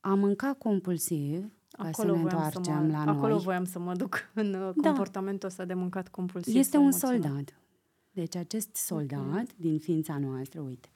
a 0.00 0.14
mânca 0.14 0.54
compulsiv, 0.54 1.52
ca 1.70 1.82
acolo 1.84 2.08
să 2.08 2.14
ne 2.16 2.22
întoarcem 2.22 2.62
să 2.62 2.70
mă, 2.70 2.86
la 2.86 2.98
acolo 2.98 3.04
noi. 3.04 3.16
Acolo 3.16 3.38
voiam 3.38 3.64
să 3.64 3.78
mă 3.78 3.94
duc 3.94 4.16
în 4.34 4.54
uh, 4.54 4.74
da. 4.76 4.88
comportamentul 4.88 5.48
ăsta 5.48 5.64
de 5.64 5.74
mâncat 5.74 6.08
compulsiv. 6.08 6.56
Este 6.56 6.76
un 6.76 6.82
emoționat. 6.82 7.22
soldat. 7.22 7.54
Deci 8.10 8.36
acest 8.36 8.76
soldat 8.76 9.20
okay. 9.20 9.46
din 9.56 9.78
ființa 9.78 10.18
noastră, 10.18 10.60
uite, 10.60 10.88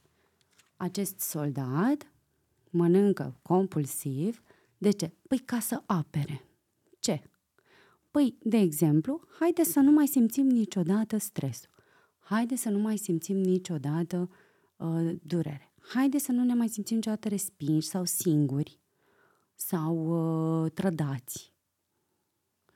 acest 0.77 1.21
soldat 1.21 2.13
mănâncă 2.71 3.39
compulsiv. 3.43 4.43
De 4.79 4.91
ce? 4.91 5.13
Păi 5.29 5.39
ca 5.39 5.59
să 5.59 5.83
apere. 5.87 6.45
Ce? 6.99 7.23
Păi, 8.11 8.37
de 8.43 8.57
exemplu, 8.57 9.21
haide 9.41 9.63
să 9.63 9.81
nu 9.81 9.91
mai 9.91 10.07
simțim 10.07 10.47
niciodată 10.47 11.17
stresul. 11.19 11.71
Haide 12.29 12.57
să 12.57 12.71
nu 12.71 12.79
mai 12.79 12.97
simțim 12.97 13.37
niciodată 13.37 14.31
uh, 14.77 15.15
durere. 15.23 15.75
Haide 15.81 16.19
să 16.19 16.33
nu 16.33 16.45
ne 16.45 16.55
mai 16.55 16.69
simțim 16.69 16.97
niciodată 16.97 17.29
respinși 17.29 17.87
sau 17.87 18.05
singuri 18.05 18.81
sau 19.55 19.97
uh, 20.65 20.71
trădați. 20.73 21.55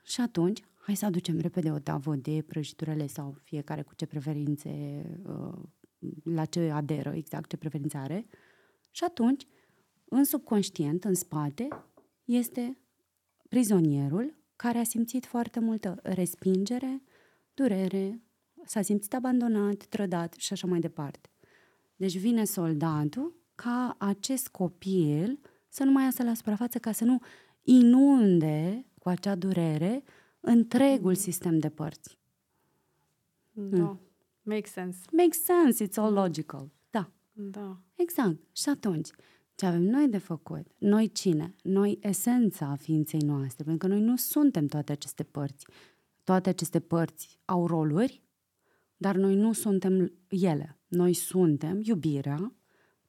Și 0.03 0.21
atunci, 0.21 0.63
hai 0.75 0.95
să 0.95 1.05
aducem 1.05 1.39
repede 1.39 1.71
o 1.71 1.79
tavă 1.79 2.15
de 2.15 2.43
prăjiturele 2.47 3.07
sau 3.07 3.35
fiecare 3.43 3.81
cu 3.81 3.95
ce 3.95 4.05
preferințe, 4.05 5.03
uh, 5.25 5.59
la 6.23 6.45
ce 6.45 6.69
aderă, 6.69 7.09
exact 7.09 7.49
ce 7.49 7.57
preferințe 7.57 7.97
are. 7.97 8.25
Și 8.91 9.03
atunci, 9.03 9.47
în 10.05 10.23
subconștient, 10.23 11.03
în 11.03 11.13
spate, 11.13 11.67
este 12.23 12.77
prizonierul 13.49 14.35
care 14.55 14.77
a 14.77 14.83
simțit 14.83 15.25
foarte 15.25 15.59
multă 15.59 15.99
respingere, 16.03 17.03
durere, 17.53 18.21
s-a 18.65 18.81
simțit 18.81 19.13
abandonat, 19.13 19.85
trădat 19.85 20.33
și 20.33 20.53
așa 20.53 20.67
mai 20.67 20.79
departe. 20.79 21.29
Deci 21.95 22.17
vine 22.17 22.43
soldatul 22.43 23.35
ca 23.55 23.95
acest 23.99 24.47
copil 24.47 25.39
să 25.69 25.83
nu 25.83 25.91
mai 25.91 26.03
iasă 26.03 26.23
la 26.23 26.33
suprafață, 26.33 26.79
ca 26.79 26.91
să 26.91 27.03
nu 27.03 27.19
inunde 27.61 28.85
cu 28.99 29.09
acea 29.09 29.35
durere 29.35 30.03
întregul 30.39 31.15
sistem 31.15 31.59
de 31.59 31.69
părți. 31.69 32.19
Da. 33.51 33.77
Mm. 33.77 33.99
Makes 34.41 34.71
sense. 34.71 34.99
Makes 35.11 35.43
sense, 35.43 35.87
it's 35.87 35.95
all 35.95 36.13
logical. 36.13 36.71
Da. 36.89 37.11
Da. 37.31 37.79
Exact. 37.95 38.37
Și 38.51 38.69
atunci, 38.69 39.09
ce 39.55 39.65
avem 39.65 39.81
noi 39.81 40.07
de 40.07 40.17
făcut? 40.17 40.67
Noi 40.77 41.11
cine? 41.11 41.55
Noi 41.63 41.99
esența 42.01 42.75
ființei 42.75 43.19
noastre, 43.19 43.63
pentru 43.63 43.87
că 43.87 43.93
noi 43.93 44.03
nu 44.03 44.15
suntem 44.15 44.65
toate 44.65 44.91
aceste 44.91 45.23
părți. 45.23 45.65
Toate 46.23 46.49
aceste 46.49 46.79
părți 46.79 47.39
au 47.45 47.67
roluri, 47.67 48.21
dar 49.01 49.15
noi 49.15 49.35
nu 49.35 49.53
suntem 49.53 50.13
ele. 50.29 50.79
Noi 50.87 51.13
suntem 51.13 51.81
iubirea, 51.83 52.55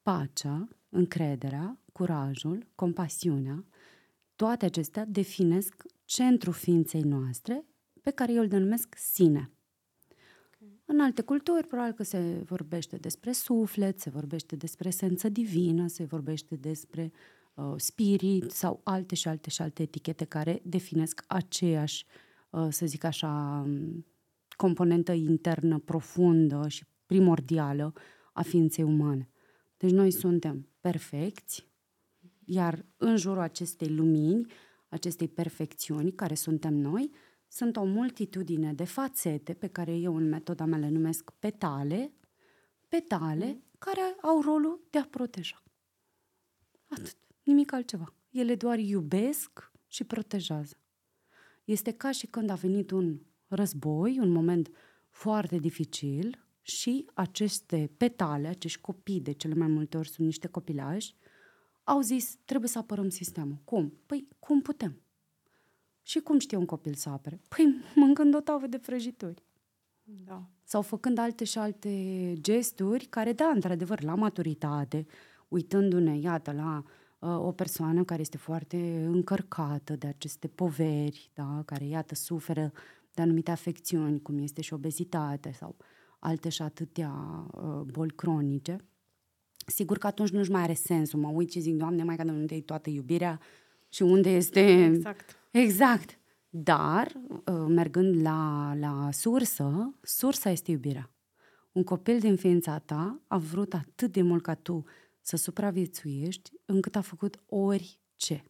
pacea, 0.02 0.68
încrederea, 0.88 1.78
curajul, 1.92 2.66
compasiunea. 2.74 3.64
Toate 4.36 4.64
acestea 4.64 5.04
definesc 5.04 5.82
centrul 6.04 6.52
ființei 6.52 7.00
noastre, 7.00 7.64
pe 8.02 8.10
care 8.10 8.32
eu 8.32 8.42
îl 8.42 8.48
denumesc 8.48 8.94
sine. 8.98 9.50
În 10.84 11.00
alte 11.00 11.22
culturi, 11.22 11.66
probabil 11.66 11.92
că 11.92 12.02
se 12.02 12.42
vorbește 12.44 12.96
despre 12.96 13.32
suflet, 13.32 14.00
se 14.00 14.10
vorbește 14.10 14.56
despre 14.56 14.88
esență 14.88 15.28
divină, 15.28 15.86
se 15.86 16.04
vorbește 16.04 16.56
despre 16.56 17.12
uh, 17.54 17.74
spirit 17.76 18.50
sau 18.50 18.80
alte 18.84 19.14
și 19.14 19.28
alte 19.28 19.50
și 19.50 19.62
alte 19.62 19.82
etichete 19.82 20.24
care 20.24 20.60
definesc 20.64 21.24
aceeași, 21.26 22.06
uh, 22.50 22.66
să 22.70 22.86
zic 22.86 23.04
așa, 23.04 23.64
componentă 24.62 25.12
internă 25.12 25.78
profundă 25.78 26.68
și 26.68 26.84
primordială 27.06 27.92
a 28.32 28.42
ființei 28.42 28.84
umane. 28.84 29.30
Deci 29.76 29.90
noi 29.90 30.10
suntem 30.10 30.68
perfecți, 30.80 31.68
iar 32.44 32.86
în 32.96 33.16
jurul 33.16 33.42
acestei 33.42 33.88
lumini, 33.88 34.52
acestei 34.88 35.28
perfecțiuni 35.28 36.12
care 36.12 36.34
suntem 36.34 36.74
noi, 36.74 37.10
sunt 37.48 37.76
o 37.76 37.84
multitudine 37.84 38.72
de 38.72 38.84
fațete 38.84 39.52
pe 39.54 39.66
care 39.66 39.96
eu 39.96 40.16
în 40.16 40.28
metoda 40.28 40.64
mea 40.64 40.78
le 40.78 40.88
numesc 40.88 41.30
petale, 41.38 42.12
petale 42.88 43.46
mm. 43.46 43.62
care 43.78 44.16
au 44.20 44.40
rolul 44.40 44.86
de 44.90 44.98
a 44.98 45.04
proteja. 45.04 45.62
Atât, 46.86 47.16
nimic 47.42 47.72
altceva. 47.72 48.14
Ele 48.30 48.54
doar 48.54 48.78
iubesc 48.78 49.72
și 49.86 50.04
protejează. 50.04 50.76
Este 51.64 51.92
ca 51.92 52.10
și 52.10 52.26
când 52.26 52.50
a 52.50 52.54
venit 52.54 52.90
un 52.90 53.18
război, 53.54 54.18
un 54.20 54.30
moment 54.30 54.70
foarte 55.10 55.56
dificil 55.56 56.44
și 56.62 57.06
aceste 57.14 57.90
petale, 57.96 58.48
acești 58.48 58.80
copii, 58.80 59.20
de 59.20 59.32
cele 59.32 59.54
mai 59.54 59.66
multe 59.66 59.96
ori 59.96 60.08
sunt 60.08 60.26
niște 60.26 60.48
copilași, 60.48 61.14
au 61.84 62.00
zis, 62.00 62.38
trebuie 62.44 62.68
să 62.68 62.78
apărăm 62.78 63.08
sistemul. 63.08 63.58
Cum? 63.64 63.92
Păi, 64.06 64.28
cum 64.38 64.62
putem? 64.62 65.00
Și 66.02 66.20
cum 66.20 66.38
știe 66.38 66.56
un 66.56 66.66
copil 66.66 66.94
să 66.94 67.08
apere? 67.08 67.40
Păi, 67.48 67.76
mâncând 67.94 68.34
o 68.34 68.40
tavă 68.40 68.66
de 68.66 68.78
prăjituri. 68.78 69.42
Da. 70.02 70.46
Sau 70.64 70.82
făcând 70.82 71.18
alte 71.18 71.44
și 71.44 71.58
alte 71.58 72.34
gesturi 72.40 73.04
care, 73.04 73.32
da, 73.32 73.50
într-adevăr, 73.54 74.02
la 74.02 74.14
maturitate, 74.14 75.06
uitându-ne, 75.48 76.18
iată, 76.18 76.52
la 76.52 76.84
uh, 77.18 77.46
o 77.46 77.52
persoană 77.52 78.04
care 78.04 78.20
este 78.20 78.36
foarte 78.36 79.04
încărcată 79.06 79.96
de 79.96 80.06
aceste 80.06 80.48
poveri, 80.48 81.30
da, 81.34 81.62
care, 81.64 81.84
iată, 81.84 82.14
suferă 82.14 82.72
de 83.14 83.22
anumite 83.22 83.50
afecțiuni, 83.50 84.22
cum 84.22 84.38
este 84.38 84.60
și 84.60 84.72
obezitatea 84.72 85.52
sau 85.52 85.76
alte 86.18 86.48
și 86.48 86.62
atâtea 86.62 87.12
uh, 87.52 87.80
boli 87.80 88.12
cronice, 88.14 88.76
sigur 89.66 89.98
că 89.98 90.06
atunci 90.06 90.30
nu-și 90.30 90.50
mai 90.50 90.62
are 90.62 90.74
sensul. 90.74 91.20
Mă 91.20 91.28
uit 91.28 91.50
și 91.50 91.60
zic, 91.60 91.74
Doamne, 91.74 92.02
mai 92.02 92.16
că 92.16 92.22
unde 92.26 92.54
e 92.54 92.60
toată 92.60 92.90
iubirea 92.90 93.40
și 93.88 94.02
unde 94.02 94.30
este... 94.30 94.84
Exact. 94.84 95.36
Exact. 95.50 96.18
Dar, 96.48 97.12
uh, 97.28 97.64
mergând 97.68 98.22
la, 98.22 98.72
la 98.78 99.08
sursă, 99.12 99.94
sursa 100.02 100.50
este 100.50 100.70
iubirea. 100.70 101.10
Un 101.72 101.84
copil 101.84 102.18
din 102.18 102.36
ființa 102.36 102.78
ta 102.78 103.20
a 103.26 103.38
vrut 103.38 103.74
atât 103.74 104.12
de 104.12 104.22
mult 104.22 104.42
ca 104.42 104.54
tu 104.54 104.84
să 105.20 105.36
supraviețuiești, 105.36 106.50
încât 106.64 106.96
a 106.96 107.00
făcut 107.00 107.42
orice. 107.46 108.44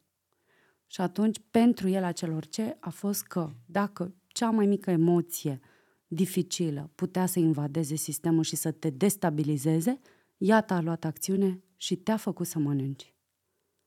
Și 0.87 1.00
atunci, 1.00 1.40
pentru 1.50 1.88
el 1.88 2.04
acel 2.04 2.33
orice 2.33 2.76
a 2.81 2.90
fost 2.90 3.23
că 3.23 3.50
dacă 3.66 4.14
cea 4.32 4.50
mai 4.50 4.66
mică 4.66 4.90
emoție 4.90 5.60
dificilă 6.06 6.90
putea 6.94 7.26
să 7.26 7.38
invadeze 7.38 7.94
sistemul 7.94 8.42
și 8.42 8.56
să 8.56 8.70
te 8.70 8.90
destabilizeze, 8.90 10.00
iată 10.36 10.74
a 10.74 10.80
luat 10.80 11.04
acțiune 11.04 11.62
și 11.76 11.96
te-a 11.96 12.16
făcut 12.16 12.46
să 12.46 12.58
mănânci. 12.58 13.14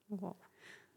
Wow. 0.05 0.37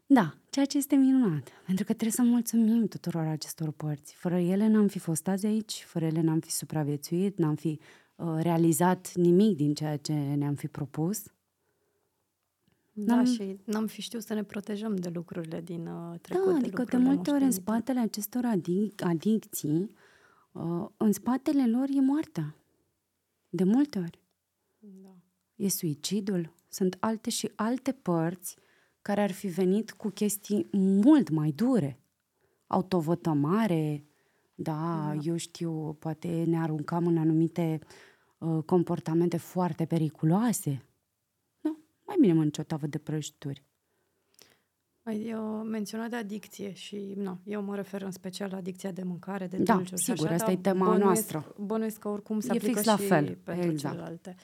Da, 0.05 0.37
ceea 0.49 0.65
ce 0.65 0.77
este 0.77 0.95
minunat, 0.95 1.49
pentru 1.65 1.85
că 1.85 1.93
trebuie 1.93 2.11
să 2.11 2.21
mulțumim 2.21 2.87
tuturor 2.87 3.25
acestor 3.25 3.71
părți. 3.71 4.13
Fără 4.15 4.37
ele 4.37 4.67
n-am 4.67 4.87
fi 4.87 4.99
fost 4.99 5.27
azi 5.27 5.45
aici, 5.45 5.83
fără 5.85 6.05
ele 6.05 6.21
n-am 6.21 6.39
fi 6.39 6.51
supraviețuit, 6.51 7.37
n-am 7.37 7.55
fi 7.55 7.79
uh, 8.15 8.37
realizat 8.39 9.13
nimic 9.13 9.55
din 9.55 9.73
ceea 9.73 9.97
ce 9.97 10.13
ne-am 10.13 10.55
fi 10.55 10.67
propus. 10.67 11.23
Da, 13.05 13.15
n-am... 13.15 13.25
și 13.25 13.57
n-am 13.63 13.87
fi 13.87 14.01
știut 14.01 14.23
să 14.23 14.33
ne 14.33 14.43
protejăm 14.43 14.95
de 14.95 15.09
lucrurile 15.13 15.61
din 15.61 15.87
uh, 15.87 16.19
trecut. 16.21 16.45
Da, 16.45 16.55
adică 16.55 16.83
de, 16.83 16.97
de 16.97 17.03
multe 17.03 17.31
ori 17.31 17.43
în 17.43 17.51
spatele 17.51 17.99
acestor 17.99 18.43
adic- 18.45 19.03
adicții, 19.03 19.91
uh, 20.51 20.85
în 20.97 21.11
spatele 21.11 21.67
lor 21.67 21.87
e 21.95 22.01
moartea. 22.01 22.55
De 23.49 23.63
multe 23.63 23.99
ori. 23.99 24.19
Da. 24.79 25.15
E 25.55 25.69
suicidul. 25.69 26.53
Sunt 26.69 26.97
alte 26.99 27.29
și 27.29 27.51
alte 27.55 27.91
părți 27.91 28.55
care 29.01 29.21
ar 29.21 29.31
fi 29.31 29.47
venit 29.47 29.91
cu 29.91 30.09
chestii 30.09 30.67
mult 30.71 31.29
mai 31.29 31.51
dure. 31.51 31.99
Autovătămare, 32.67 34.03
da, 34.55 35.11
da. 35.13 35.17
eu 35.21 35.35
știu, 35.35 35.93
poate 35.99 36.43
ne 36.47 36.61
aruncam 36.61 37.07
în 37.07 37.17
anumite 37.17 37.79
uh, 38.37 38.63
comportamente 38.65 39.37
foarte 39.37 39.85
periculoase. 39.85 40.83
Nu, 42.09 42.15
mai 42.15 42.17
bine 42.19 42.33
mănânci 42.33 42.57
o 42.57 42.63
tavă 42.63 42.87
de 42.87 42.97
prăjituri. 42.97 43.63
Ai 45.03 45.35
menționat 45.63 46.09
de 46.09 46.15
adicție 46.15 46.73
și 46.73 47.13
nu, 47.15 47.39
eu 47.43 47.61
mă 47.61 47.75
refer 47.75 48.01
în 48.01 48.11
special 48.11 48.49
la 48.51 48.57
adicția 48.57 48.91
de 48.91 49.03
mâncare, 49.03 49.47
de 49.47 49.57
da, 49.57 49.75
dulciuri 49.75 50.01
sigur, 50.01 50.25
așa, 50.25 50.33
asta 50.33 50.51
e 50.51 50.57
tema 50.57 50.85
bănuiesc, 50.85 51.03
noastră. 51.03 51.55
Bănuiesc 51.57 51.99
că 51.99 52.07
oricum 52.07 52.39
se 52.39 52.47
e 52.47 52.55
aplică 52.55 52.73
fix 52.73 52.85
la 52.85 52.97
și 52.97 53.05
fel. 53.05 53.37
pentru 53.43 53.69
exact. 53.69 53.95
celelalte. 53.95 54.35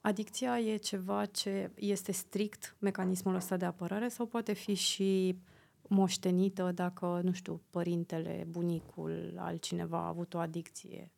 Adicția 0.00 0.60
e 0.60 0.76
ceva 0.76 1.24
ce 1.24 1.70
este 1.74 2.12
strict 2.12 2.76
mecanismul 2.78 3.34
ăsta 3.34 3.56
de 3.56 3.64
apărare 3.64 4.08
sau 4.08 4.26
poate 4.26 4.52
fi 4.52 4.74
și 4.74 5.38
moștenită 5.88 6.72
dacă, 6.74 7.20
nu 7.24 7.32
știu, 7.32 7.62
părintele, 7.70 8.46
bunicul, 8.50 9.34
altcineva 9.36 9.98
a 9.98 10.08
avut 10.08 10.34
o 10.34 10.38
adicție? 10.38 11.12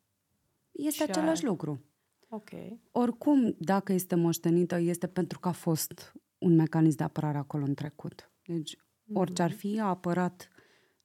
Este 0.71 1.03
același 1.03 1.43
aia... 1.43 1.51
lucru. 1.51 1.81
Ok. 2.29 2.51
Oricum, 2.93 3.57
dacă 3.59 3.93
este 3.93 4.15
moștenită, 4.15 4.79
este 4.79 5.07
pentru 5.07 5.39
că 5.39 5.49
a 5.49 5.53
fost 5.53 6.13
un 6.39 6.55
mecanism 6.55 6.97
de 6.97 7.05
apărare 7.05 7.39
acolo 7.39 7.65
în 7.65 7.75
trecut. 7.75 8.33
Deci, 8.43 8.77
mm-hmm. 8.77 9.13
orice 9.13 9.43
ar 9.43 9.51
fi, 9.51 9.81
a 9.81 9.85
apărat 9.85 10.49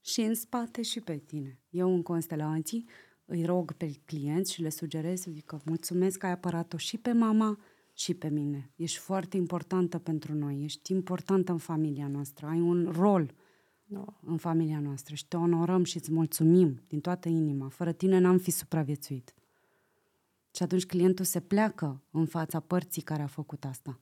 și 0.02 0.22
în 0.22 0.36
spate 0.36 0.82
și 0.82 1.02
pe 1.02 1.18
tine. 1.18 1.60
Eu 1.70 1.94
în 1.94 2.02
constelații 2.02 2.90
îi 3.26 3.46
rog 3.46 3.72
pe 3.72 3.92
clienți 4.06 4.54
și 4.54 4.62
le 4.62 4.70
sugerez, 4.70 5.22
zic 5.22 5.46
că 5.46 5.60
mulțumesc 5.66 6.18
că 6.18 6.26
ai 6.26 6.32
apărat-o 6.32 6.78
și 6.78 6.98
pe 6.98 7.12
mama 7.12 7.60
și 7.94 8.14
pe 8.14 8.30
mine. 8.30 8.72
Ești 8.76 8.98
foarte 8.98 9.38
importantă 9.38 10.00
pentru 10.00 10.34
noi, 10.34 10.64
ești 10.64 10.92
importantă 10.92 11.52
în 11.52 11.58
familia 11.58 12.08
noastră, 12.08 12.46
ai 12.46 12.60
un 12.60 12.92
rol 12.96 13.34
no. 13.84 14.06
în 14.22 14.38
familia 14.38 14.80
noastră 14.80 15.16
și 15.16 15.28
te 15.28 15.38
onorăm 15.38 15.84
și 15.84 15.98
îți 15.98 16.12
mulțumim 16.12 16.82
din 16.88 17.00
toată 17.00 17.30
inima. 17.30 17.70
Fără 17.70 17.92
tine 17.92 18.20
n-am 18.20 18.38
fi 18.38 18.52
supraviețuit. 18.52 19.34
Și 20.56 20.64
atunci 20.64 20.86
clientul 20.86 21.26
se 21.26 21.40
pleacă 21.40 22.04
în 22.12 22.26
fața 22.26 22.60
părții 22.60 23.02
care 23.02 23.22
a 23.22 23.28
făcut 23.28 23.66
asta. 23.66 24.00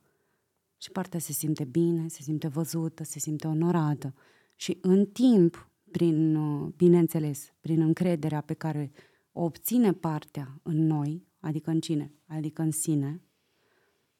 Și 0.78 0.92
partea 0.92 1.20
se 1.20 1.32
simte 1.32 1.64
bine, 1.64 2.08
se 2.08 2.22
simte 2.22 2.48
văzută, 2.48 3.04
se 3.04 3.20
simte 3.20 3.48
onorată. 3.48 4.14
Și 4.56 4.78
în 4.82 5.06
timp, 5.06 5.70
prin, 5.92 6.36
uh, 6.36 6.74
bineînțeles, 6.76 7.54
prin 7.60 7.82
încrederea 7.82 8.42
pe 8.42 8.54
care 8.54 8.92
o 9.32 9.44
obține 9.44 9.94
partea 9.94 10.60
în 10.64 10.86
noi, 10.88 11.28
adică 11.40 11.70
în 11.70 11.80
cine? 11.80 12.14
Adică 12.26 12.62
în 12.62 12.72
sine, 12.72 13.22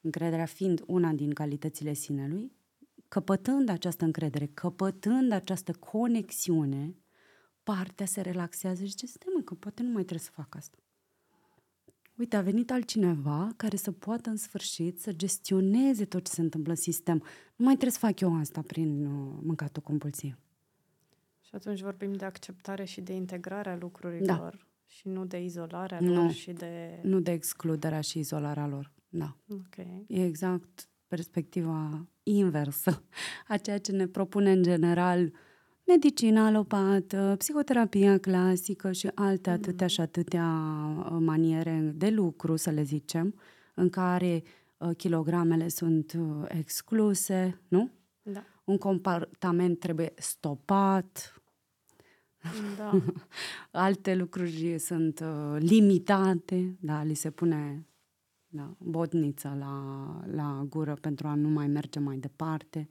încrederea 0.02 0.46
fiind 0.46 0.84
una 0.88 1.12
din 1.12 1.34
calitățile 1.34 1.94
sinelui, 1.94 2.52
căpătând 3.08 3.70
această 3.70 4.06
încredere, 4.06 4.46
căpătând 4.46 5.32
această 5.32 5.72
conexiune, 5.72 6.96
partea 7.64 8.06
se 8.06 8.22
relaxează 8.22 8.84
și 8.84 8.90
zice, 8.90 9.06
stai 9.06 9.42
că 9.46 9.54
poate 9.54 9.82
nu 9.82 9.92
mai 9.92 10.04
trebuie 10.04 10.26
să 10.26 10.32
fac 10.34 10.56
asta. 10.56 10.78
Uite, 12.22 12.36
a 12.36 12.42
venit 12.42 12.72
altcineva 12.72 13.50
care 13.58 13.76
să 13.76 13.92
poată 13.92 14.30
în 14.30 14.36
sfârșit 14.36 15.00
să 15.00 15.14
gestioneze 15.14 16.06
tot 16.06 16.26
ce 16.26 16.32
se 16.32 16.42
întâmplă 16.42 16.72
în 16.72 16.78
sistem. 16.78 17.18
Nu 17.56 17.66
mai 17.66 17.74
trebuie 17.74 17.92
să 17.92 18.06
fac 18.06 18.20
eu 18.20 18.36
asta 18.36 18.62
prin 18.62 19.06
uh, 19.06 19.40
mâncatul 19.44 19.82
compulsiv. 19.82 20.38
Și 21.42 21.50
atunci 21.52 21.82
vorbim 21.82 22.14
de 22.14 22.26
acceptare 22.26 22.84
și 22.84 23.02
de 23.02 23.14
integrarea 23.14 23.76
lucrurilor 23.76 24.56
da. 24.56 24.68
și 24.88 25.08
nu 25.08 25.26
de 25.26 25.44
izolarea 25.44 26.00
nu, 26.00 26.14
lor 26.14 26.32
și 26.32 26.52
de... 26.52 27.00
Nu 27.04 27.20
de 27.20 27.32
excluderea 27.32 28.02
și 28.02 28.20
izolarea 28.20 28.68
lor, 28.68 28.92
da. 29.10 29.38
Okay. 29.50 30.06
E 30.08 30.26
exact 30.26 30.90
perspectiva 31.08 32.08
inversă 32.24 33.04
a 33.48 33.58
ceea 33.58 33.80
ce 33.80 33.92
ne 33.92 34.08
propune 34.08 34.52
în 34.52 34.64
general 34.64 35.34
medicina 35.92 36.46
alopată, 36.46 37.36
psihoterapia 37.38 38.18
clasică 38.18 38.92
și 38.92 39.10
alte 39.14 39.50
mm. 39.50 39.56
atâtea 39.56 39.88
și 39.88 40.02
atâtea 40.02 40.48
uh, 40.98 41.18
maniere 41.20 41.92
de 41.96 42.10
lucru, 42.10 42.56
să 42.56 42.70
le 42.70 42.84
zicem, 42.84 43.36
în 43.74 43.90
care 43.90 44.44
uh, 44.78 44.96
kilogramele 44.98 45.68
sunt 45.68 46.14
uh, 46.20 46.46
excluse, 46.48 47.62
nu? 47.68 47.90
Da. 48.22 48.44
Un 48.64 48.78
comportament 48.78 49.80
trebuie 49.80 50.14
stopat. 50.16 51.42
Da. 52.78 53.02
Alte 53.88 54.16
lucruri 54.16 54.80
sunt 54.80 55.20
uh, 55.20 55.56
limitate, 55.60 56.78
da, 56.80 57.04
li 57.04 57.14
se 57.14 57.30
pune 57.30 57.88
da, 58.48 58.76
botniță 58.78 59.56
la, 59.60 60.06
la 60.32 60.66
gură 60.70 60.94
pentru 61.02 61.28
a 61.28 61.36
nu 61.36 61.50
mai 61.50 61.68
merge 61.68 62.00
mai 62.00 62.18
departe. 62.18 62.90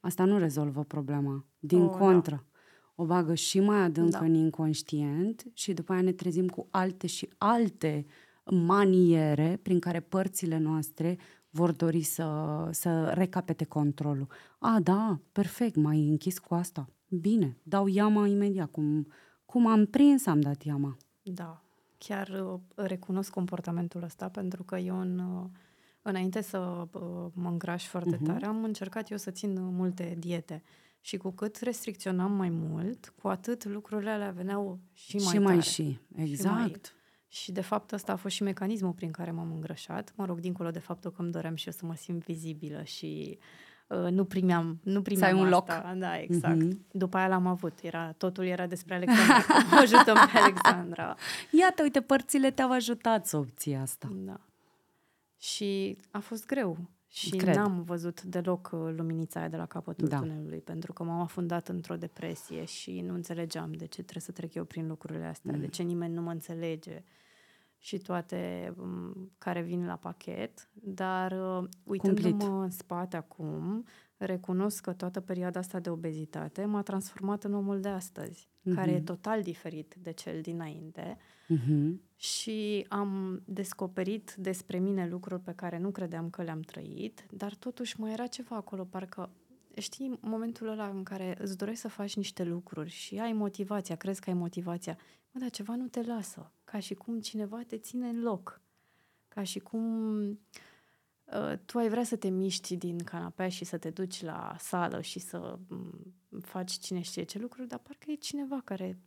Asta 0.00 0.24
nu 0.24 0.38
rezolvă 0.38 0.84
problema. 0.84 1.49
Din 1.60 1.82
oh, 1.82 1.90
contră, 1.98 2.34
da. 2.34 3.02
o 3.02 3.06
bagă 3.06 3.34
și 3.34 3.60
mai 3.60 3.78
adânc 3.78 4.10
da. 4.10 4.18
în 4.18 4.34
inconștient 4.34 5.44
și 5.54 5.72
după 5.72 5.92
aia 5.92 6.02
ne 6.02 6.12
trezim 6.12 6.48
cu 6.48 6.68
alte 6.70 7.06
și 7.06 7.28
alte 7.38 8.06
maniere 8.44 9.58
prin 9.62 9.78
care 9.78 10.00
părțile 10.00 10.58
noastre 10.58 11.18
vor 11.50 11.72
dori 11.72 12.02
să, 12.02 12.68
să 12.70 13.10
recapete 13.14 13.64
controlul. 13.64 14.26
A, 14.58 14.80
da, 14.82 15.20
perfect, 15.32 15.76
mai 15.76 16.08
închis 16.08 16.38
cu 16.38 16.54
asta. 16.54 16.88
Bine, 17.08 17.56
dau 17.62 17.86
iama 17.86 18.26
imediat. 18.26 18.70
Cum, 18.70 19.06
cum 19.44 19.66
am 19.66 19.86
prins, 19.86 20.26
am 20.26 20.40
dat 20.40 20.62
iama. 20.62 20.96
Da, 21.22 21.62
chiar 21.98 22.28
uh, 22.28 22.60
recunosc 22.74 23.30
comportamentul 23.30 24.02
ăsta 24.02 24.28
pentru 24.28 24.62
că 24.62 24.76
eu 24.76 25.00
în, 25.00 25.18
uh, 25.18 25.48
înainte 26.02 26.40
să 26.40 26.58
uh, 26.92 27.26
mă 27.32 27.48
îngraș 27.48 27.86
foarte 27.86 28.16
uh-huh. 28.16 28.26
tare, 28.26 28.46
am 28.46 28.64
încercat 28.64 29.10
eu 29.10 29.16
să 29.16 29.30
țin 29.30 29.74
multe 29.74 30.16
diete. 30.18 30.62
Și 31.00 31.16
cu 31.16 31.30
cât 31.30 31.56
restricționam 31.56 32.32
mai 32.32 32.48
mult, 32.48 33.12
cu 33.22 33.28
atât 33.28 33.64
lucrurile 33.64 34.10
alea 34.10 34.30
veneau 34.30 34.78
și 34.92 35.16
mai 35.16 35.24
și 35.24 35.32
tare. 35.32 35.44
mai 35.44 35.60
și, 35.60 35.98
exact. 36.16 36.56
Și, 36.56 36.60
mai... 36.60 36.80
și 37.28 37.52
de 37.52 37.60
fapt 37.60 37.92
ăsta 37.92 38.12
a 38.12 38.16
fost 38.16 38.34
și 38.34 38.42
mecanismul 38.42 38.92
prin 38.92 39.10
care 39.10 39.30
m-am 39.30 39.52
îngrășat. 39.52 40.12
Mă 40.16 40.24
rog, 40.24 40.40
dincolo 40.40 40.70
de 40.70 40.78
faptul 40.78 41.10
că 41.10 41.22
îmi 41.22 41.32
doream 41.32 41.54
și 41.54 41.66
eu 41.66 41.72
să 41.72 41.86
mă 41.86 41.94
simt 41.94 42.24
vizibilă 42.24 42.82
și 42.82 43.38
uh, 43.88 44.10
nu 44.10 44.24
primeam, 44.24 44.80
nu 44.82 45.02
primeam 45.02 45.30
Să 45.30 45.36
ai 45.36 45.42
un 45.42 45.52
asta. 45.52 45.82
loc. 45.86 45.98
Da, 45.98 46.18
exact. 46.18 46.62
Mm-hmm. 46.62 46.90
După 46.92 47.16
aia 47.16 47.28
l-am 47.28 47.46
avut. 47.46 47.78
Era, 47.82 48.12
totul 48.12 48.44
era 48.44 48.66
despre 48.66 48.94
Alexandra. 48.94 49.44
mă 49.70 49.76
ajutăm 49.82 50.16
pe 50.32 50.38
Alexandra. 50.38 51.16
Iată, 51.50 51.82
uite, 51.82 52.00
părțile 52.00 52.50
te-au 52.50 52.72
ajutat 52.72 53.26
să 53.26 53.36
obții 53.36 53.74
asta. 53.74 54.08
Da. 54.12 54.40
Și 55.38 55.96
a 56.10 56.18
fost 56.18 56.46
greu. 56.46 56.78
Și 57.12 57.30
Cred. 57.30 57.54
n-am 57.54 57.82
văzut 57.82 58.22
deloc 58.22 58.70
uh, 58.72 58.92
luminița 58.96 59.40
aia 59.40 59.48
de 59.48 59.56
la 59.56 59.66
capătul 59.66 60.08
da. 60.08 60.18
tunelului, 60.18 60.60
pentru 60.60 60.92
că 60.92 61.02
m-am 61.02 61.20
afundat 61.20 61.68
într-o 61.68 61.96
depresie 61.96 62.64
și 62.64 63.00
nu 63.00 63.14
înțelegeam 63.14 63.72
de 63.72 63.86
ce 63.86 64.02
trebuie 64.02 64.22
să 64.22 64.32
trec 64.32 64.54
eu 64.54 64.64
prin 64.64 64.86
lucrurile 64.86 65.24
astea, 65.24 65.52
mm. 65.52 65.60
de 65.60 65.66
ce 65.66 65.82
nimeni 65.82 66.14
nu 66.14 66.22
mă 66.22 66.30
înțelege 66.30 67.04
și 67.78 67.98
toate 67.98 68.72
um, 68.76 69.32
care 69.38 69.62
vin 69.62 69.86
la 69.86 69.96
pachet. 69.96 70.68
Dar 70.72 71.32
uh, 71.32 71.68
uitându-mă 71.84 72.28
Cumplit. 72.30 72.62
în 72.62 72.70
spate 72.70 73.16
acum, 73.16 73.84
recunosc 74.16 74.82
că 74.82 74.92
toată 74.92 75.20
perioada 75.20 75.58
asta 75.58 75.78
de 75.78 75.90
obezitate 75.90 76.64
m-a 76.64 76.82
transformat 76.82 77.44
în 77.44 77.54
omul 77.54 77.80
de 77.80 77.88
astăzi, 77.88 78.49
mm-hmm. 78.60 78.74
care 78.74 78.90
e 78.90 79.00
total 79.00 79.42
diferit 79.42 79.94
de 79.98 80.10
cel 80.10 80.40
dinainte. 80.40 81.16
Mm-hmm. 81.48 81.90
Și 82.16 82.86
am 82.88 83.42
descoperit 83.44 84.34
despre 84.38 84.78
mine 84.78 85.08
lucruri 85.08 85.42
pe 85.42 85.52
care 85.52 85.78
nu 85.78 85.90
credeam 85.90 86.30
că 86.30 86.42
le-am 86.42 86.60
trăit, 86.60 87.26
dar 87.30 87.54
totuși 87.54 88.00
mai 88.00 88.12
era 88.12 88.26
ceva 88.26 88.56
acolo, 88.56 88.84
parcă 88.84 89.30
știi, 89.78 90.18
momentul 90.20 90.68
ăla 90.68 90.88
în 90.88 91.02
care 91.02 91.36
îți 91.40 91.56
dorești 91.56 91.80
să 91.80 91.88
faci 91.88 92.16
niște 92.16 92.44
lucruri 92.44 92.90
și 92.90 93.18
ai 93.18 93.32
motivația, 93.32 93.96
crezi 93.96 94.20
că 94.20 94.30
ai 94.30 94.36
motivația, 94.36 94.98
mă, 95.30 95.40
dar 95.40 95.50
ceva 95.50 95.74
nu 95.74 95.86
te 95.86 96.02
lasă, 96.02 96.52
ca 96.64 96.78
și 96.78 96.94
cum 96.94 97.20
cineva 97.20 97.62
te 97.66 97.78
ține 97.78 98.08
în 98.08 98.22
loc, 98.22 98.60
ca 99.28 99.42
și 99.42 99.58
cum 99.58 100.20
uh, 101.24 101.58
tu 101.64 101.78
ai 101.78 101.88
vrea 101.88 102.04
să 102.04 102.16
te 102.16 102.28
miști 102.28 102.76
din 102.76 102.98
canapea 102.98 103.48
și 103.48 103.64
să 103.64 103.78
te 103.78 103.90
duci 103.90 104.22
la 104.22 104.56
sală 104.58 105.00
și 105.00 105.18
să 105.18 105.58
um, 105.68 106.14
faci 106.40 106.72
cine 106.72 107.00
știe 107.00 107.22
ce 107.22 107.38
lucruri, 107.38 107.68
dar 107.68 107.78
parcă 107.78 108.10
e 108.10 108.14
cineva 108.14 108.60
care 108.64 108.98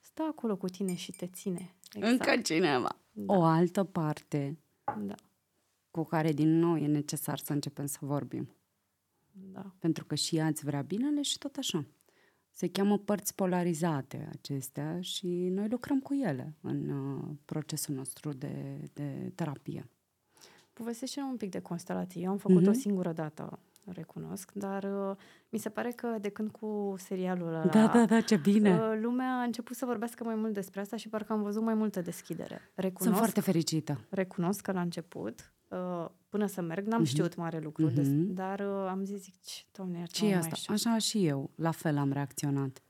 stă 0.00 0.22
acolo 0.22 0.56
cu 0.56 0.66
tine 0.66 0.94
și 0.94 1.12
te 1.12 1.26
ține. 1.26 1.74
Exact. 1.92 2.12
Încă 2.12 2.40
cineva. 2.42 2.98
Da. 3.12 3.34
O 3.34 3.42
altă 3.42 3.84
parte 3.84 4.58
da. 4.84 5.14
cu 5.90 6.04
care 6.04 6.32
din 6.32 6.58
nou 6.58 6.76
e 6.76 6.86
necesar 6.86 7.38
să 7.38 7.52
începem 7.52 7.86
să 7.86 7.98
vorbim. 8.00 8.56
Da. 9.32 9.74
Pentru 9.78 10.04
că 10.04 10.14
și 10.14 10.36
ea 10.36 10.46
îți 10.46 10.64
vrea 10.64 10.82
binele 10.82 11.22
și 11.22 11.38
tot 11.38 11.56
așa. 11.56 11.84
Se 12.50 12.68
cheamă 12.68 12.98
părți 12.98 13.34
polarizate 13.34 14.28
acestea 14.32 15.00
și 15.00 15.26
noi 15.26 15.68
lucrăm 15.68 16.00
cu 16.00 16.14
ele 16.14 16.54
în 16.60 16.88
uh, 16.88 17.28
procesul 17.44 17.94
nostru 17.94 18.32
de, 18.32 18.80
de 18.92 19.32
terapie. 19.34 19.88
Povestește 20.72 21.20
un 21.20 21.36
pic 21.36 21.50
de 21.50 21.60
constelații. 21.60 22.22
Eu 22.22 22.30
am 22.30 22.36
făcut 22.36 22.62
mm-hmm. 22.62 22.68
o 22.68 22.72
singură 22.72 23.12
dată 23.12 23.58
recunosc, 23.92 24.50
dar 24.54 24.82
uh, 24.84 25.16
mi 25.48 25.58
se 25.58 25.68
pare 25.68 25.90
că 25.90 26.16
de 26.20 26.28
când 26.28 26.50
cu 26.50 26.94
serialul 26.98 27.48
ăla, 27.48 27.64
Da, 27.64 27.86
da, 27.86 28.04
da, 28.04 28.20
ce 28.20 28.36
bine. 28.36 28.74
uh, 28.78 28.98
lumea 29.02 29.38
a 29.38 29.42
început 29.42 29.76
să 29.76 29.84
vorbească 29.84 30.24
mai 30.24 30.34
mult 30.34 30.52
despre 30.52 30.80
asta 30.80 30.96
și 30.96 31.08
parcă 31.08 31.32
am 31.32 31.42
văzut 31.42 31.62
mai 31.62 31.74
multă 31.74 32.00
deschidere. 32.00 32.60
Recunosc, 32.74 33.02
Sunt 33.04 33.16
foarte 33.16 33.40
fericită. 33.40 34.00
recunosc 34.10 34.60
că 34.60 34.72
la 34.72 34.80
început, 34.80 35.52
uh, 35.68 36.06
până 36.28 36.46
să 36.46 36.60
merg, 36.60 36.86
n-am 36.86 37.00
Mhm. 37.00 37.08
știut 37.08 37.36
mare 37.36 37.58
lucru, 37.58 37.86
des- 37.88 38.08
Mhm. 38.08 38.34
dar 38.34 38.60
uh, 38.60 38.86
am 38.88 39.04
zis, 39.04 39.20
zic, 39.22 39.34
"Ce, 39.44 39.62
doamne, 39.72 39.98
iartă 39.98 40.12
ce 40.14 40.26
e 40.28 40.36
asta? 40.36 40.72
Așa 40.72 40.98
și 40.98 41.26
eu, 41.26 41.50
la 41.54 41.70
fel 41.70 41.96
am 41.98 42.12
reacționat. 42.12 42.80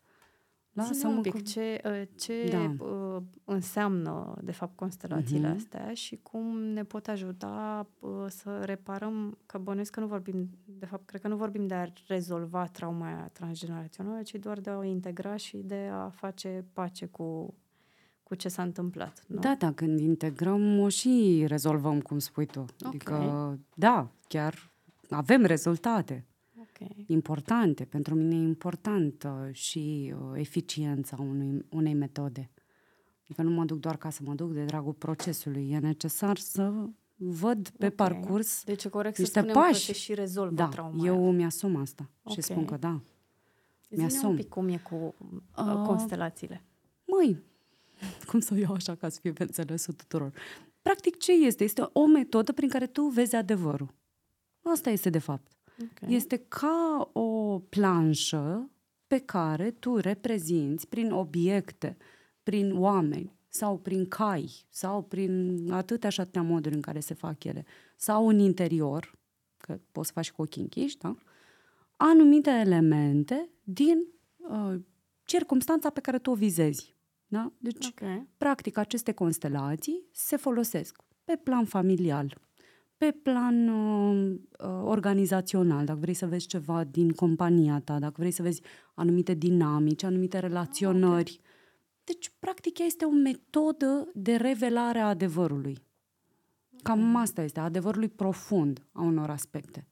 Lasă 0.77 1.07
un 1.07 1.21
pic 1.21 1.33
cu- 1.33 1.39
ce, 1.41 1.81
uh, 1.85 2.03
ce 2.17 2.49
Da. 2.51 2.85
uh, 2.85 3.23
înseamnă, 3.45 4.39
de 4.43 4.53
fapt, 4.53 4.77
constelațiile 4.77 5.49
Mhm. 5.49 5.57
astea 5.57 5.95
și 5.95 6.19
cum 6.23 6.59
ne 6.59 6.85
pot 6.85 7.07
ajuta 7.09 7.87
uh, 7.99 8.11
să 8.29 8.63
reparăm, 8.65 9.39
că 9.47 9.59
bănuiesc 9.59 9.91
că 9.91 10.01
nu 10.01 10.07
vorbim, 10.07 10.49
de 10.65 10.87
fapt, 10.87 11.07
cred 11.07 11.21
că 11.21 11.29
nu 11.29 11.37
vorbim 11.37 11.67
de 11.67 11.75
a 11.75 11.87
rezolva 12.07 12.67
trauma 12.67 13.07
aia 13.07 13.31
transgenerațională, 13.33 14.23
ci 14.23 14.35
doar 14.35 14.61
de 14.61 14.71
a 14.71 14.77
o 14.77 14.83
integra 14.85 15.37
și 15.37 15.57
de 15.57 15.89
a 15.93 16.09
face 16.09 16.65
pace 16.73 17.07
cu, 17.07 17.55
cu 18.23 18.35
ce 18.35 18.49
s-a 18.49 18.63
întâmplat. 18.63 19.25
Nu? 19.27 19.39
Da, 19.41 19.55
da, 19.59 19.73
când 19.73 20.01
integrăm, 20.01 20.79
o 20.79 20.89
și 20.89 21.45
rezolvăm, 21.47 22.01
cum 22.01 22.19
spui 22.19 22.47
tu. 22.47 22.65
Adică, 22.85 23.59
da, 23.75 24.09
chiar 24.29 24.71
avem 25.11 25.45
rezultate 25.45 26.27
Ok. 26.81 26.89
importante. 27.07 27.85
Pentru 27.85 28.15
mine 28.15 28.35
e 28.35 28.39
importantă 28.39 29.49
și 29.53 30.15
uh, 30.19 30.39
eficiența 30.41 31.17
unui, 31.21 31.65
unei 31.71 31.95
metode. 31.95 32.51
Adică 33.25 33.43
nu 33.43 33.51
mă 33.51 33.65
duc 33.65 33.79
doar 33.79 33.97
ca 33.97 34.11
să 34.11 34.21
mă 34.25 34.35
duc 34.35 34.53
de 34.53 34.65
dragul 34.65 34.93
procesului. 34.93 35.71
E 35.71 35.79
necesar 35.79 36.37
să 36.37 36.73
văd 37.17 37.69
pe 37.69 37.87
Ok. 37.87 37.95
parcurs. 37.95 38.65
Deci 38.65 38.85
e 38.85 38.89
corect 38.89 39.19
Niște 39.19 39.33
să 39.41 39.47
spunem 39.47 39.63
pași. 39.63 39.87
că 39.87 39.93
se 39.93 39.99
și 39.99 40.15
rezolvă 40.15 40.55
Da, 40.55 40.69
trauma 40.69 41.07
eu 41.07 41.23
aia. 41.23 41.31
mi-asum 41.33 41.77
asta 41.77 42.11
Ok. 42.23 42.33
și 42.33 42.41
spun 42.41 42.65
că 42.65 42.77
da. 42.77 43.01
Zi-ne 43.89 44.01
mi-asum. 44.01 44.29
un 44.29 44.37
pic 44.37 44.49
cum 44.49 44.69
e 44.69 44.77
cu 44.77 44.95
uh, 45.59 45.65
Uh, 45.65 45.83
constelațiile. 45.87 46.65
Măi, 47.05 47.43
cum 48.29 48.41
să 48.41 48.55
o 48.55 48.57
iau 48.57 48.73
așa 48.73 48.95
ca 48.95 49.09
să 49.09 49.19
fie 49.21 49.33
pe 49.33 49.43
înțelesul 49.43 49.95
tuturor? 49.95 50.33
Practic, 50.83 51.17
ce 51.19 51.33
este? 51.33 51.65
Este 51.65 51.89
o 51.93 52.07
metodă 52.07 52.53
prin 52.53 52.69
care 52.69 52.87
tu 52.87 53.03
vezi 53.03 53.35
adevărul. 53.37 53.95
Asta 54.63 54.91
este, 54.91 55.11
de 55.11 55.19
fapt. 55.19 55.53
Ok. 55.83 56.11
Este 56.11 56.37
ca 56.37 57.11
o 57.13 57.59
planșă 57.59 58.71
pe 59.07 59.19
care 59.19 59.71
tu 59.71 59.97
reprezinți 59.97 60.89
prin 60.89 61.11
obiecte, 61.11 61.97
prin 62.43 62.77
oameni 62.77 63.35
sau 63.49 63.79
prin 63.79 64.09
cai 64.09 64.67
sau 64.71 65.03
prin 65.03 65.59
atâtea 65.73 66.11
și 66.11 66.21
atâtea 66.21 66.43
moduri 66.43 66.75
în 66.75 66.81
care 66.81 67.01
se 67.01 67.15
fac 67.15 67.45
ele 67.45 67.65
sau 67.97 68.29
în 68.29 68.39
interior, 68.39 69.19
că 69.57 69.81
poți 69.93 70.07
să 70.07 70.13
faci 70.13 70.33
cu 70.33 70.43
ochii 70.43 70.63
închiși, 70.63 70.99
da? 70.99 71.17
anumite 71.97 72.51
elemente 72.51 73.49
din 73.63 73.99
uh, 74.37 74.75
circumstanța 75.25 75.91
pe 75.91 76.01
care 76.01 76.19
tu 76.19 76.31
o 76.31 76.35
vizezi. 76.35 76.95
Da? 77.27 77.53
Deci, 77.59 77.87
Ok. 77.87 78.27
practic, 78.37 78.77
aceste 78.77 79.13
constelații 79.13 80.09
se 80.13 80.37
folosesc 80.37 81.03
pe 81.25 81.37
plan 81.37 81.65
familial, 81.65 82.39
pe 82.97 83.11
plan 83.23 83.69
uh, 83.69 84.35
uh, 84.59 84.83
organizațional, 84.85 85.85
dacă 85.85 85.99
vrei 85.99 86.15
să 86.15 86.27
vezi 86.27 86.47
ceva 86.47 86.85
din 86.85 87.11
compania 87.11 87.81
ta, 87.81 87.99
dacă 87.99 88.15
vrei 88.17 88.31
să 88.31 88.43
vezi 88.43 88.63
anumite 88.95 89.35
dinamici, 89.35 90.03
anumite 90.03 90.39
relaționări. 90.39 91.41
Deci, 92.05 92.33
practic, 92.39 92.79
ea 92.79 92.87
este 92.87 93.05
o 93.05 93.11
metodă 93.11 94.11
de 94.15 94.35
revelare 94.35 94.99
a 94.99 95.09
adevărului. 95.09 95.79
Cam 96.83 97.17
asta 97.17 97.43
este, 97.43 97.61
a 97.61 97.65
adevărului 97.65 98.09
profund 98.09 98.87
a 98.93 99.03
unor 99.03 99.31
aspecte. 99.31 99.87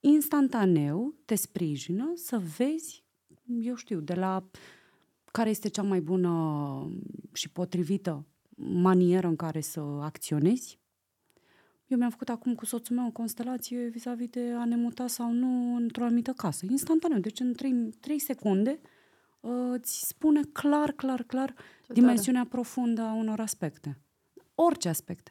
Instantaneu 0.00 1.14
te 1.24 1.34
sprijină 1.34 2.12
să 2.14 2.42
vezi, 2.56 3.04
eu 3.60 3.74
știu, 3.74 4.00
de 4.00 4.14
la 4.14 4.48
care 5.32 5.50
este 5.50 5.68
cea 5.68 5.82
mai 5.82 6.00
bună 6.00 6.32
și 7.32 7.50
potrivită 7.50 8.26
manieră 8.56 9.26
în 9.26 9.36
care 9.36 9.60
să 9.60 9.80
acționezi. 9.80 10.78
Eu 11.86 11.98
mi-am 11.98 12.10
făcut 12.10 12.28
acum 12.28 12.54
cu 12.54 12.64
soțul 12.64 12.96
meu 12.96 13.06
o 13.06 13.10
constelație 13.10 13.88
vis-a-vis 13.88 14.28
de 14.28 14.52
a 14.58 14.64
ne 14.64 14.76
muta 14.76 15.06
sau 15.06 15.32
nu 15.32 15.74
într-o 15.74 16.04
anumită 16.04 16.32
casă. 16.32 16.66
Instantaneu, 16.70 17.18
deci 17.18 17.40
în 17.40 17.52
3, 17.52 17.90
3 18.00 18.18
secunde 18.18 18.80
uh, 19.40 19.50
îți 19.72 20.06
spune 20.06 20.40
clar, 20.52 20.92
clar, 20.92 21.22
clar 21.22 21.54
dimensiunea 21.88 22.46
profundă 22.48 23.02
a 23.02 23.12
unor 23.12 23.40
aspecte. 23.40 23.98
Orice 24.54 24.88
aspecte. 24.88 25.30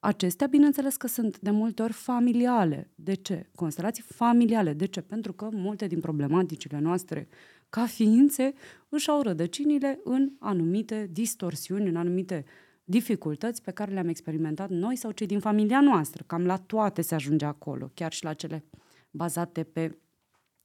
Acestea, 0.00 0.46
bineînțeles 0.46 0.96
că 0.96 1.06
sunt 1.06 1.38
de 1.38 1.50
multe 1.50 1.82
ori 1.82 1.92
familiale. 1.92 2.90
De 2.94 3.14
ce? 3.14 3.50
Constelații 3.54 4.02
familiale. 4.02 4.72
De 4.72 4.86
ce? 4.86 5.00
Pentru 5.00 5.32
că 5.32 5.48
multe 5.52 5.86
din 5.86 6.00
problematicile 6.00 6.78
noastre 6.78 7.28
ca 7.68 7.86
ființe 7.86 8.54
își 8.88 9.08
au 9.08 9.22
rădăcinile 9.22 10.00
în 10.04 10.32
anumite 10.38 11.08
distorsiuni, 11.12 11.88
în 11.88 11.96
anumite 11.96 12.44
dificultăți 12.88 13.62
pe 13.62 13.70
care 13.70 13.92
le-am 13.92 14.08
experimentat 14.08 14.68
noi 14.68 14.96
sau 14.96 15.10
cei 15.10 15.26
din 15.26 15.40
familia 15.40 15.80
noastră. 15.80 16.24
Cam 16.26 16.46
la 16.46 16.56
toate 16.56 17.02
se 17.02 17.14
ajunge 17.14 17.44
acolo, 17.44 17.90
chiar 17.94 18.12
și 18.12 18.24
la 18.24 18.32
cele 18.32 18.64
bazate 19.10 19.62
pe 19.62 19.98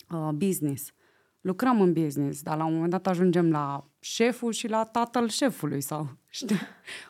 uh, 0.10 0.30
business. 0.34 0.92
Lucrăm 1.42 1.82
în 1.82 1.94
business, 1.94 2.42
dar 2.42 2.58
la 2.58 2.66
un 2.66 2.74
moment 2.74 2.92
dat 2.92 3.08
ajungem 3.08 3.52
la 3.52 3.90
șeful 4.00 4.52
și 4.52 4.68
la 4.68 4.84
tatăl 4.84 5.30
șefului 5.30 5.82
sau, 5.82 6.10
știi, 6.30 6.60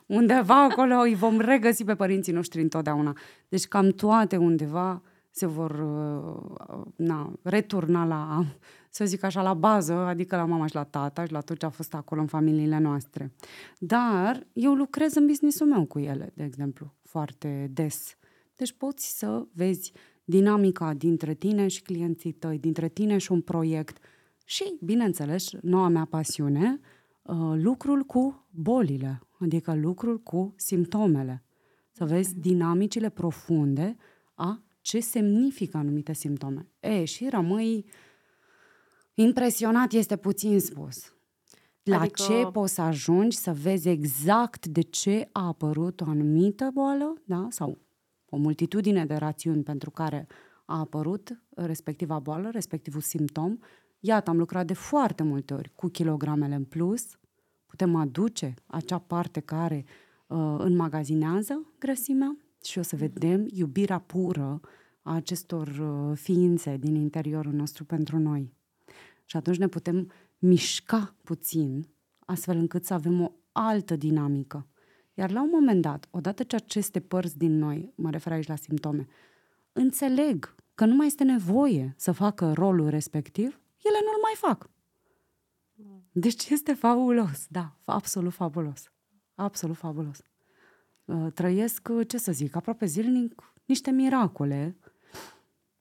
undeva 0.06 0.63
acolo 0.63 0.95
îi 0.95 1.15
vom 1.15 1.39
regăsi 1.39 1.84
pe 1.84 1.95
părinții 1.95 2.34
noștri 2.34 2.62
întotdeauna. 2.62 3.17
Deci 3.50 3.65
cam 3.65 3.89
toate 3.89 4.38
undeva 4.38 5.02
se 5.31 5.45
vor 5.45 5.71
uh, 5.71 6.81
na, 6.95 7.33
returna 7.41 8.05
la, 8.05 8.45
să 8.89 9.05
zic 9.05 9.23
așa, 9.23 9.41
la 9.41 9.53
bază, 9.53 9.93
adică 9.93 10.35
la 10.35 10.45
mama 10.45 10.65
și 10.65 10.75
la 10.75 10.83
tata 10.83 11.25
și 11.25 11.31
la 11.31 11.41
tot 11.41 11.57
ce 11.57 11.65
a 11.65 11.69
fost 11.69 11.93
acolo 11.93 12.21
în 12.21 12.27
familiile 12.27 12.77
noastre. 12.77 13.33
Dar 13.79 14.47
eu 14.53 14.73
lucrez 14.73 15.13
în 15.13 15.25
businessul 15.25 15.67
meu 15.67 15.85
cu 15.85 15.99
ele, 15.99 16.31
de 16.35 16.43
exemplu, 16.43 16.93
foarte 17.01 17.69
des. 17.73 18.15
Deci 18.55 18.73
poți 18.73 19.17
să 19.17 19.45
vezi 19.53 19.91
dinamica 20.23 20.93
dintre 20.93 21.33
tine 21.33 21.67
și 21.67 21.81
clienții 21.81 22.31
tăi, 22.31 22.59
dintre 22.59 22.87
tine 22.87 23.17
și 23.17 23.31
un 23.31 23.41
proiect 23.41 23.97
și, 24.45 24.77
bineînțeles, 24.81 25.51
noua 25.61 25.87
mea 25.87 26.05
pasiune, 26.05 26.79
uh, 27.21 27.35
lucrul 27.53 28.03
cu 28.03 28.47
bolile, 28.49 29.21
adică 29.39 29.75
lucrul 29.75 30.19
cu 30.19 30.53
simptomele. 30.57 31.43
Să 31.91 32.05
vezi 32.05 32.39
dinamicile 32.39 33.09
profunde 33.09 33.95
a 34.33 34.63
ce 34.81 34.99
semnifică 34.99 35.77
anumite 35.77 36.13
simptome. 36.13 36.67
E, 36.79 37.05
și 37.05 37.29
rămâi 37.29 37.85
impresionat, 39.13 39.91
este 39.91 40.15
puțin 40.15 40.59
spus. 40.59 41.13
La 41.83 41.99
Adică- 41.99 42.21
ce 42.21 42.47
poți 42.51 42.73
să 42.73 42.81
ajungi 42.81 43.37
să 43.37 43.53
vezi 43.53 43.89
exact 43.89 44.65
de 44.65 44.81
ce 44.81 45.29
a 45.31 45.47
apărut 45.47 46.01
o 46.01 46.05
anumită 46.05 46.69
boală, 46.73 47.13
da? 47.23 47.47
sau 47.49 47.77
o 48.29 48.37
multitudine 48.37 49.05
de 49.05 49.15
rațiuni 49.15 49.63
pentru 49.63 49.91
care 49.91 50.27
a 50.65 50.79
apărut 50.79 51.41
respectiva 51.49 52.19
boală, 52.19 52.49
respectivul 52.49 53.01
simptom. 53.01 53.57
Iată, 53.99 54.29
am 54.29 54.37
lucrat 54.37 54.65
de 54.65 54.73
foarte 54.73 55.23
multe 55.23 55.53
ori 55.53 55.71
cu 55.75 55.87
kilogramele 55.87 56.55
în 56.55 56.63
plus. 56.63 57.05
Putem 57.65 57.95
aduce 57.95 58.53
acea 58.65 58.97
parte 58.99 59.39
care 59.39 59.85
uh, 60.27 60.55
înmagazinează 60.57 61.73
grăsimea 61.79 62.37
și 62.63 62.80
o 62.80 62.82
să 62.82 62.95
vedem 62.95 63.47
iubirea 63.50 64.00
pură 64.00 64.60
a 65.02 65.15
acestor 65.15 65.67
uh, 65.67 66.17
ființe 66.17 66.78
din 66.78 66.95
interiorul 66.95 67.54
nostru 67.54 67.86
pentru 67.86 68.17
noi. 68.17 68.54
Și 69.26 69.38
atunci 69.38 69.58
ne 69.58 69.67
putem 69.67 70.12
mișca 70.39 71.15
puțin, 71.24 71.88
astfel 72.19 72.58
încât 72.58 72.86
să 72.86 72.93
avem 72.93 73.21
o 73.21 73.32
altă 73.52 73.95
dinamică. 73.95 74.67
Iar 75.13 75.32
la 75.32 75.41
un 75.41 75.50
moment 75.52 75.82
dat, 75.82 76.08
odată 76.12 76.43
ce 76.43 76.56
aceste 76.56 77.00
părți 77.00 77.38
din 77.38 77.58
noi, 77.58 77.93
mă 77.95 78.10
refer 78.10 78.32
aici 78.32 78.47
la 78.47 78.56
simptome, 78.56 79.08
înțeleg 79.74 80.56
că 80.76 80.86
nu 80.86 80.95
mai 80.95 81.08
este 81.08 81.24
nevoie 81.24 81.93
să 81.97 82.12
facă 82.12 82.54
rolul 82.54 82.89
respectiv, 82.89 83.60
ele 83.84 83.97
nu-l 84.04 84.21
mai 84.21 84.34
fac. 84.36 84.69
Deci 86.12 86.50
este 86.50 86.74
fabulos, 86.74 87.45
da, 87.50 87.78
absolut 87.86 88.34
fabulos. 88.34 88.91
Absolut 89.36 89.78
fabulos. 89.78 90.21
Uh, 91.05 91.27
Trăiesc, 91.33 91.87
uh, 91.91 92.07
ce 92.07 92.17
să 92.17 92.31
zic, 92.31 92.55
aproape 92.55 92.85
zilnic 92.85 93.53
niște 93.65 93.91
miracole. 93.91 94.77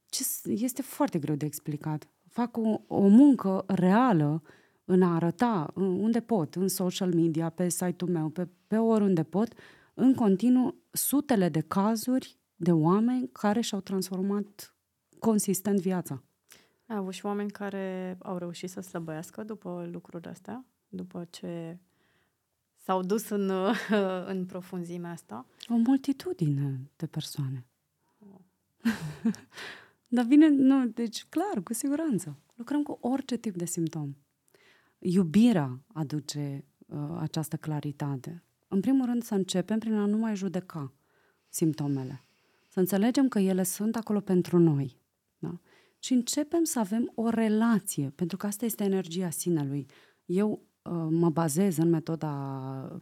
Ce, 0.06 0.22
s- 0.22 0.44
este 0.44 0.82
foarte 0.82 1.18
greu 1.18 1.34
de 1.34 1.46
explicat. 1.46 2.08
Fac 2.28 2.56
o, 2.56 2.80
o 2.86 3.06
muncă 3.08 3.64
reală 3.68 4.42
în 4.84 5.02
a 5.02 5.14
arăta 5.14 5.70
în- 5.74 6.00
unde 6.02 6.20
pot, 6.20 6.54
în 6.54 6.68
social 6.68 7.14
media, 7.14 7.48
pe 7.48 7.68
site-ul 7.68 8.10
meu, 8.10 8.28
pe, 8.28 8.48
pe 8.66 8.76
oriunde 8.76 9.22
pot, 9.22 9.52
în 9.94 10.14
continuu 10.14 10.74
sutele 10.90 11.48
de 11.48 11.60
cazuri 11.60 12.38
de 12.56 12.72
oameni 12.72 13.28
care 13.32 13.60
și-au 13.60 13.80
transformat 13.80 14.74
consistent 15.18 15.80
viața. 15.80 16.22
Ai 16.86 16.96
avut 16.96 17.12
și 17.12 17.26
oameni 17.26 17.50
care 17.50 18.16
au 18.22 18.36
reușit 18.36 18.70
să 18.70 18.80
slăbăiască 18.80 19.44
după 19.44 19.88
lucrurile 19.92 20.30
astea, 20.30 20.64
după 20.88 21.26
ce 21.30 21.78
s-au 22.90 23.02
dus 23.02 23.28
în, 23.28 23.50
în 24.32 24.44
profunzimea 24.46 25.10
asta. 25.10 25.46
O 25.68 25.76
multitudine 25.76 26.80
de 26.96 27.06
persoane. 27.06 27.66
Dar 30.08 30.24
vine, 30.24 30.48
nu, 30.48 30.86
deci 30.86 31.24
clar, 31.24 31.62
cu 31.62 31.72
siguranță. 31.72 32.38
Lucrăm 32.54 32.82
cu 32.82 32.98
orice 33.00 33.36
tip 33.36 33.56
de 33.56 33.64
simptom. 33.64 34.14
Iubirea 34.98 35.80
aduce 35.92 36.64
uh, 36.86 36.98
această 37.18 37.56
claritate. 37.56 38.42
În 38.68 38.80
primul 38.80 39.06
rând 39.06 39.22
să 39.22 39.34
începem 39.34 39.78
prin 39.78 39.94
a 39.94 40.06
nu 40.06 40.16
mai 40.16 40.36
judeca 40.36 40.92
simptomele. 41.48 42.24
Să 42.68 42.78
înțelegem 42.78 43.28
că 43.28 43.38
ele 43.38 43.62
sunt 43.62 43.96
acolo 43.96 44.20
pentru 44.20 44.58
noi. 44.58 44.96
Da? 45.38 45.60
Și 45.98 46.12
începem 46.12 46.64
să 46.64 46.78
avem 46.78 47.12
o 47.14 47.28
relație, 47.28 48.12
pentru 48.14 48.36
că 48.36 48.46
asta 48.46 48.64
este 48.64 48.84
energia 48.84 49.30
sinelui. 49.30 49.86
Eu 50.24 50.50
uh, 50.50 50.58
mă 51.08 51.30
bazez 51.30 51.76
în 51.76 51.88
metoda 51.88 52.30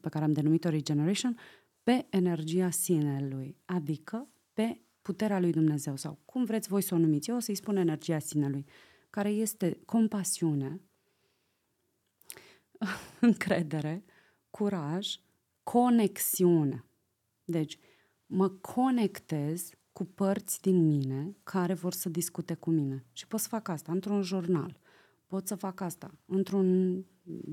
pe 0.00 0.08
care 0.08 0.24
am 0.24 0.32
denumit-o 0.32 0.68
Regeneration 0.68 1.36
pe 1.82 2.06
energia 2.10 2.70
sinelui, 2.70 3.56
adică 3.64 4.28
pe 4.52 4.80
puterea 5.02 5.40
lui 5.40 5.52
Dumnezeu 5.52 5.96
sau 5.96 6.18
cum 6.24 6.44
vreți 6.44 6.68
voi 6.68 6.82
să 6.82 6.94
o 6.94 6.98
numiți. 6.98 7.30
Eu 7.30 7.36
o 7.36 7.40
să-i 7.40 7.54
spun 7.54 7.76
energia 7.76 8.18
sinelui, 8.18 8.64
care 9.10 9.28
este 9.28 9.78
compasiune, 9.84 10.80
încredere, 13.20 14.04
curaj, 14.50 15.16
conexiune. 15.62 16.84
Deci, 17.44 17.78
mă 18.26 18.48
conectez 18.48 19.70
cu 19.92 20.04
părți 20.04 20.60
din 20.60 20.86
mine 20.86 21.36
care 21.42 21.74
vor 21.74 21.92
să 21.92 22.08
discute 22.08 22.54
cu 22.54 22.70
mine. 22.70 23.06
Și 23.12 23.26
pot 23.26 23.40
să 23.40 23.48
fac 23.48 23.68
asta 23.68 23.92
într-un 23.92 24.22
jurnal, 24.22 24.80
pot 25.28 25.46
să 25.46 25.54
fac 25.54 25.80
asta. 25.80 26.14
Într-un 26.26 26.98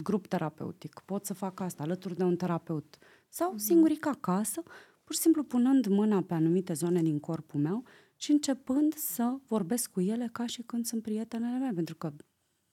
grup 0.04 0.28
terapeutic, 0.28 1.02
pot 1.06 1.26
să 1.26 1.34
fac 1.34 1.60
asta 1.60 1.84
alături 1.84 2.16
de 2.18 2.24
un 2.24 2.36
terapeut. 2.36 2.98
Sau 3.30 3.54
mm-hmm. 3.54 3.58
singuric 3.58 4.06
acasă, 4.06 4.64
pur 5.04 5.16
și 5.16 5.22
simplu 5.22 5.44
punând 5.44 5.88
mâna 5.88 6.22
pe 6.22 6.34
anumite 6.34 6.74
zone 6.74 7.02
din 7.02 7.20
corpul 7.20 7.60
meu 7.60 7.84
și 8.16 8.32
începând 8.32 8.94
să 8.94 9.38
vorbesc 9.48 9.92
cu 9.92 10.02
ele 10.02 10.30
ca 10.32 10.46
și 10.46 10.62
când 10.62 10.86
sunt 10.86 11.02
prietenele 11.02 11.58
mele, 11.58 11.72
pentru 11.74 11.96
că 11.96 12.14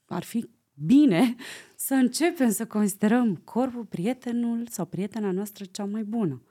ar 0.07 0.23
fi 0.23 0.51
bine 0.75 1.35
să 1.77 1.95
începem 1.95 2.51
să 2.51 2.67
considerăm 2.67 3.37
corpul 3.37 3.85
prietenul 3.85 4.67
sau 4.67 4.85
prietena 4.85 5.31
noastră 5.31 5.65
cea 5.65 5.85
mai 5.85 6.05
bună, 6.05 6.43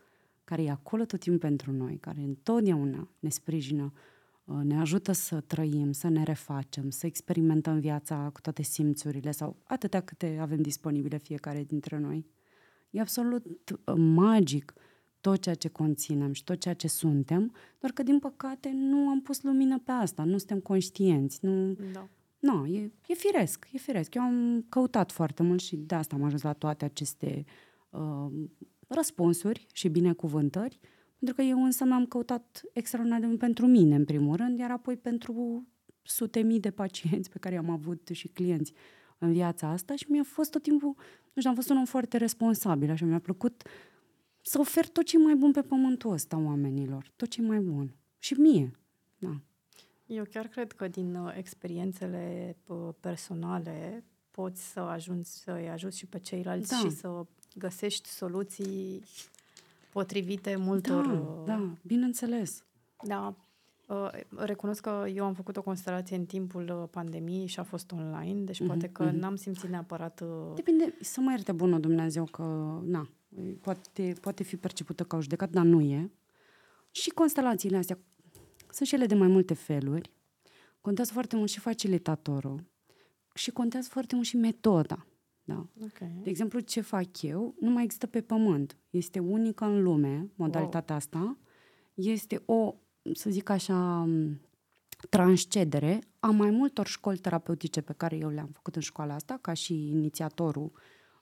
care 0.44 0.64
e 0.64 0.70
acolo 0.70 1.06
tot 1.06 1.20
timpul 1.20 1.50
pentru 1.50 1.72
noi, 1.72 1.98
care 1.98 2.22
întotdeauna 2.22 3.10
ne 3.20 3.30
sprijină, 3.30 3.92
uh, 3.94 4.00
ne 4.43 4.80
ajută 4.80 5.12
să 5.12 5.39
trăim, 5.39 5.91
să 5.91 6.08
ne 6.08 6.23
refacem, 6.23 6.89
să 6.89 7.06
experimentăm 7.06 7.80
viața 7.80 8.30
cu 8.34 8.41
toate 8.41 8.62
simțurile 8.62 9.32
sau 9.32 9.56
atâtea 9.63 10.01
câte 10.01 10.38
avem 10.41 10.62
disponibile 10.62 11.17
fiecare 11.17 11.63
dintre 11.63 11.97
noi. 11.97 12.25
E 12.89 12.99
absolut 12.99 13.45
uh, 13.45 13.95
magic 13.97 14.73
tot 15.21 15.41
ceea 15.41 15.56
ce 15.56 15.67
conținem 15.67 16.32
și 16.32 16.43
tot 16.43 16.60
ceea 16.60 16.73
ce 16.73 16.88
suntem, 16.88 17.54
doar 17.80 17.91
că, 17.91 18.04
din 18.04 18.19
păcate, 18.19 18.71
nu 18.73 19.10
am 19.10 19.21
pus 19.21 19.41
lumină 19.41 19.80
pe 19.80 19.91
asta, 19.91 20.23
nu 20.23 20.38
suntem 20.38 20.60
conștienți, 20.60 21.39
nu... 21.41 21.77
Da. 21.93 22.10
Nu, 22.39 22.65
e, 22.65 22.91
e 23.08 23.13
firesc, 23.13 23.67
e 23.71 23.77
firesc. 23.77 24.13
Eu 24.15 24.21
am 24.21 24.65
căutat 24.69 25.12
foarte 25.12 25.43
mult 25.43 25.62
și 25.62 25.75
de 25.75 25.95
asta 25.95 26.15
am 26.15 26.23
ajuns 26.23 26.41
la 26.41 26.54
toate 26.54 26.86
aceste 26.86 27.45
uh, 27.89 28.32
răspunsuri 28.88 29.67
și 29.73 29.88
binecuvântări, 29.88 30.80
pentru 31.21 31.43
că 31.43 31.49
eu 31.49 31.63
însă 31.63 31.84
m-am 31.84 32.05
căutat 32.05 32.62
extraordinar 32.73 33.19
de 33.19 33.25
mult 33.25 33.39
pentru 33.39 33.67
mine, 33.67 33.95
în 33.95 34.05
primul 34.05 34.36
rând, 34.36 34.60
iar 34.60 34.71
apoi 34.71 34.97
pentru 34.97 35.67
sute 36.01 36.39
mii 36.39 36.60
de 36.60 36.71
pacienți 36.71 37.29
pe 37.29 37.39
care 37.39 37.57
am 37.57 37.69
avut 37.69 38.10
și 38.12 38.27
clienți 38.27 38.73
în 39.17 39.31
viața 39.31 39.67
asta 39.67 39.95
și 39.95 40.05
mi-a 40.10 40.23
fost 40.23 40.51
tot 40.51 40.62
timpul, 40.62 40.95
nu 41.34 41.41
știu, 41.41 41.49
am 41.49 41.55
fost 41.55 41.69
un 41.69 41.77
om 41.77 41.86
foarte 41.86 42.17
responsabil, 42.17 42.89
așa 42.89 43.05
mi-a 43.05 43.19
plăcut 43.19 43.63
să 44.41 44.60
ofer 44.60 44.88
tot 44.88 45.05
ce 45.05 45.17
mai 45.17 45.36
bun 45.36 45.51
pe 45.51 45.62
pământul 45.62 46.12
ăsta 46.12 46.38
oamenilor, 46.38 47.12
tot 47.15 47.27
ce 47.29 47.41
mai 47.41 47.60
bun. 47.60 47.95
Și 48.19 48.34
mie, 48.34 48.71
da. 49.17 49.41
Eu 50.05 50.23
chiar 50.23 50.47
cred 50.47 50.71
că 50.71 50.88
din 50.88 51.15
uh, 51.15 51.34
experiențele 51.38 52.55
uh, 52.67 52.89
personale 52.99 54.03
poți 54.31 54.71
să 54.71 54.79
ajungi 54.79 55.29
să-i 55.29 55.69
ajuți 55.69 55.97
și 55.97 56.05
pe 56.05 56.19
ceilalți 56.19 56.69
Da. 56.69 56.75
și 56.75 56.89
să 56.89 57.25
găsești 57.55 58.10
soluții 58.10 59.03
potrivite 59.91 60.56
multor... 60.56 61.06
Da, 61.06 61.12
uh, 61.12 61.45
da, 61.45 61.73
bineînțeles. 61.82 62.63
Da. 63.04 63.36
Uh, 63.88 64.10
Recunosc 64.36 64.82
că 64.82 65.06
eu 65.13 65.25
am 65.25 65.34
făcut 65.34 65.58
o 65.58 65.62
constelație 65.62 66.15
în 66.15 66.25
timpul 66.25 66.80
uh, 66.82 66.88
pandemiei 66.91 67.45
și 67.45 67.60
a 67.60 67.63
fost 67.63 67.91
online, 67.91 68.41
deci 68.43 68.65
poate 68.65 68.88
că 68.88 69.04
mhm. 69.04 69.15
n-am 69.15 69.36
simțit 69.36 69.69
neapărat... 69.69 70.21
uh, 70.21 70.54
Depinde, 70.56 70.97
să 71.01 71.21
mă 71.21 71.32
ierte 71.32 71.51
bunul 71.51 71.80
Dumnezeu 71.80 72.25
că, 72.25 72.43
na, 72.84 73.10
poate, 73.62 74.13
poate 74.21 74.43
fi 74.43 74.58
percepută 74.58 75.04
ca 75.04 75.17
o 75.17 75.21
judecată, 75.21 75.51
dar 75.54 75.65
nu 75.65 75.82
e. 75.82 76.12
Și 76.91 77.10
constelațiile 77.10 77.77
astea 77.77 77.97
sunt 78.69 78.88
și 78.88 78.95
ele 78.95 79.06
de 79.06 79.15
mai 79.15 79.27
multe 79.27 79.54
feluri. 79.54 80.12
Contează 80.82 81.12
foarte 81.13 81.36
mult 81.36 81.49
și 81.49 81.60
facilitatorul 81.60 82.63
și 83.34 83.51
contează 83.51 83.88
foarte 83.91 84.15
mult 84.15 84.27
și 84.27 84.36
metoda. 84.36 85.06
Da. 85.54 85.86
Ok. 85.86 85.98
De 86.24 86.30
exemplu, 86.30 86.60
ce 86.60 86.82
fac 86.82 87.22
eu 87.22 87.56
nu 87.60 87.70
mai 87.70 87.84
există 87.84 88.08
pe 88.08 88.22
pământ. 88.22 88.78
Este 88.90 89.20
unică 89.20 89.66
în 89.66 89.82
lume, 89.84 90.30
modalitatea 90.36 90.96
asta. 90.96 91.38
Este 91.94 92.42
o, 92.46 92.76
să 93.14 93.30
zic 93.30 93.50
așa, 93.50 94.04
m, 94.04 94.42
transcedere 95.10 96.00
a 96.20 96.30
mai 96.30 96.50
multor 96.50 96.88
școli 96.88 97.18
terapeutice 97.18 97.82
pe 97.82 97.94
care 97.94 98.18
eu 98.18 98.30
le-am 98.30 98.50
făcut 98.54 98.76
în 98.76 98.82
școala 98.82 99.14
asta, 99.14 99.38
ca 99.42 99.54
și 99.54 99.90
inițiatorul 99.90 100.72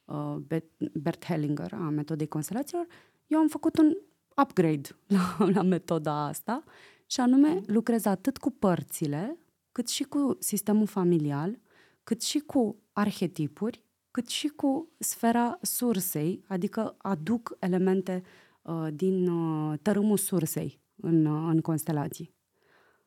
uh, 0.06 0.36
Bet- 0.48 0.92
Bert 0.94 1.26
Hellinger 1.26 1.74
a 1.74 1.89
metodei 1.89 2.28
constelațiilor. 2.28 2.88
Eu 3.28 3.39
am 3.39 3.48
făcut 3.48 3.78
un 3.78 3.98
upgrade 4.42 4.89
la, 5.15 5.50
la 5.54 5.62
metoda 5.62 6.26
asta 6.26 6.63
și 7.06 7.20
anume 7.20 7.62
lucrez 7.65 8.06
atât 8.06 8.38
cu 8.38 8.52
părțile, 8.52 9.38
cât 9.72 9.88
și 9.88 10.04
cu 10.04 10.36
sistemul 10.39 10.86
familial, 10.86 11.60
cât 12.04 12.22
și 12.22 12.39
cu 12.39 12.76
arhetipuri, 12.92 13.84
cât 14.12 14.28
și 14.28 14.48
cu 14.48 14.89
sfera 14.98 15.58
sursei, 15.62 16.43
adică 16.48 16.95
aduc 16.98 17.58
elemente 17.60 18.24
uh, 18.62 18.88
din 18.93 19.28
uh, 19.28 19.80
tărâmul 19.82 20.17
sursei 20.17 20.82
în, 20.95 21.26
uh, 21.26 21.50
în 21.52 21.62
constelații. 21.62 22.34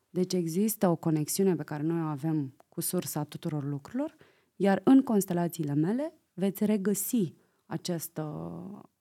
Deci 0.09 0.33
există 0.33 0.87
o 0.87 0.95
conexiune 0.95 1.55
pe 1.55 1.63
care 1.63 1.83
noi 1.83 2.01
o 2.01 2.05
avem 2.05 2.55
cu 2.69 2.81
sursa 2.81 3.23
tuturor 3.23 3.65
lucrurilor, 3.65 4.15
iar 4.55 4.81
în 4.83 5.01
constelațiile 5.01 5.73
mele 5.73 6.13
veți 6.33 6.65
regăsi 6.65 7.33
această, 7.65 8.25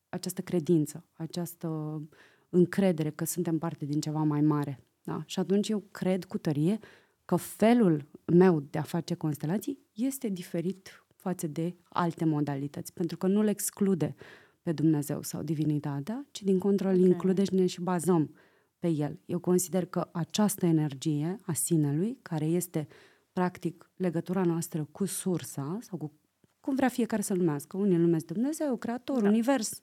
această 0.08 0.42
credință, 0.42 1.04
această 1.12 2.00
încredere 2.48 3.10
că 3.10 3.24
suntem 3.24 3.58
parte 3.58 3.84
din 3.84 4.00
ceva 4.00 4.22
mai 4.22 4.40
mare. 4.40 4.84
Da? 5.02 5.22
Și 5.26 5.38
atunci 5.38 5.68
eu 5.68 5.82
cred 5.90 6.24
cu 6.24 6.38
tărie 6.38 6.78
că 7.24 7.36
felul 7.36 8.08
meu 8.26 8.60
de 8.60 8.78
a 8.78 8.82
face 8.82 9.14
constelații 9.14 9.78
este 9.92 10.28
diferit 10.28 11.01
față 11.22 11.46
de 11.46 11.74
alte 11.88 12.24
modalități, 12.24 12.92
pentru 12.92 13.16
că 13.16 13.26
nu 13.26 13.42
le 13.42 13.50
exclude 13.50 14.14
pe 14.62 14.72
Dumnezeu 14.72 15.22
sau 15.22 15.42
divinitatea, 15.42 16.26
ci 16.30 16.42
din 16.42 16.58
contră 16.58 16.88
îl 16.88 17.00
Ok. 17.00 17.06
include 17.06 17.44
și 17.44 17.54
ne 17.54 17.66
și 17.66 17.80
bazăm 17.80 18.34
pe 18.78 18.88
el. 18.88 19.20
Eu 19.26 19.38
consider 19.38 19.84
că 19.86 20.08
această 20.12 20.66
energie 20.66 21.36
a 21.46 21.52
sinelui, 21.52 22.18
care 22.22 22.44
este 22.44 22.86
practic 23.32 23.90
legătura 23.96 24.44
noastră 24.44 24.88
cu 24.92 25.04
sursa 25.04 25.78
sau 25.80 25.98
cu 25.98 26.12
cum 26.60 26.74
vrea 26.74 26.88
fiecare 26.88 27.22
să 27.22 27.34
numească, 27.34 27.76
unii 27.76 27.94
îl 27.96 28.00
numesc 28.00 28.24
Dumnezeu, 28.26 28.76
Creator, 28.76 29.22
Da. 29.22 29.28
Univers, 29.28 29.82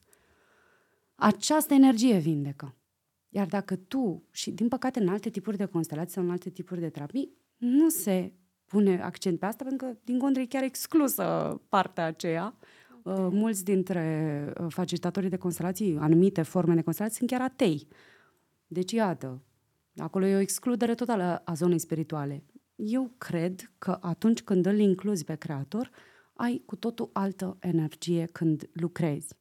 această 1.14 1.74
energie 1.74 2.18
vindecă. 2.18 2.74
Iar 3.28 3.46
dacă 3.46 3.76
tu, 3.76 4.28
și 4.30 4.50
din 4.50 4.68
păcate 4.68 5.00
în 5.00 5.08
alte 5.08 5.30
tipuri 5.30 5.56
de 5.56 5.64
constelații 5.64 6.12
sau 6.12 6.22
în 6.22 6.30
alte 6.30 6.50
tipuri 6.50 6.80
de 6.80 6.88
terapii, 6.88 7.32
nu 7.56 7.88
se 7.88 8.32
pune 8.70 9.02
accent 9.02 9.38
pe 9.38 9.46
asta, 9.46 9.64
pentru 9.64 9.86
că, 9.86 9.94
din 10.04 10.18
contră, 10.18 10.42
e 10.42 10.46
chiar 10.46 10.62
exclusă 10.62 11.60
partea 11.68 12.04
aceea. 12.04 12.54
Uh, 13.02 13.28
mulți 13.30 13.64
dintre 13.64 14.52
uh, 14.60 14.66
facilitatorii 14.68 15.28
de 15.28 15.36
constelații, 15.36 15.96
anumite 16.00 16.42
forme 16.42 16.74
de 16.74 16.82
constelații, 16.82 17.18
sunt 17.18 17.30
chiar 17.30 17.40
atei. 17.40 17.88
Deci, 18.66 18.92
iată, 18.92 19.42
acolo 19.96 20.26
e 20.26 20.34
o 20.34 20.38
excludere 20.38 20.94
totală 20.94 21.42
a 21.44 21.54
zonei 21.54 21.78
spirituale. 21.78 22.44
Eu 22.74 23.10
cred 23.18 23.72
că 23.78 23.98
atunci 24.00 24.42
când 24.42 24.66
îl 24.66 24.78
incluzi 24.78 25.24
pe 25.24 25.34
creator, 25.34 25.90
ai 26.34 26.62
cu 26.66 26.76
totul 26.76 27.10
altă 27.12 27.56
energie 27.60 28.28
când 28.32 28.70
lucrezi. 28.72 29.34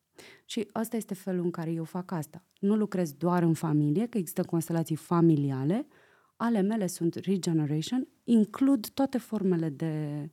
Și 0.45 0.67
asta 0.71 0.95
este 0.95 1.13
felul 1.13 1.43
în 1.43 1.51
care 1.51 1.71
eu 1.71 1.83
fac 1.83 2.11
asta. 2.11 2.43
Nu 2.59 2.75
lucrez 2.75 3.13
doar 3.13 3.43
în 3.43 3.53
familie, 3.53 4.07
că 4.07 4.17
există 4.17 4.43
constelații 4.43 4.95
familiale. 4.95 5.87
Ale 6.41 6.61
mele 6.61 6.87
sunt 6.87 7.15
regeneration, 7.15 8.07
includ 8.23 8.87
toate 8.89 9.17
formele 9.17 9.69
de, 9.69 10.29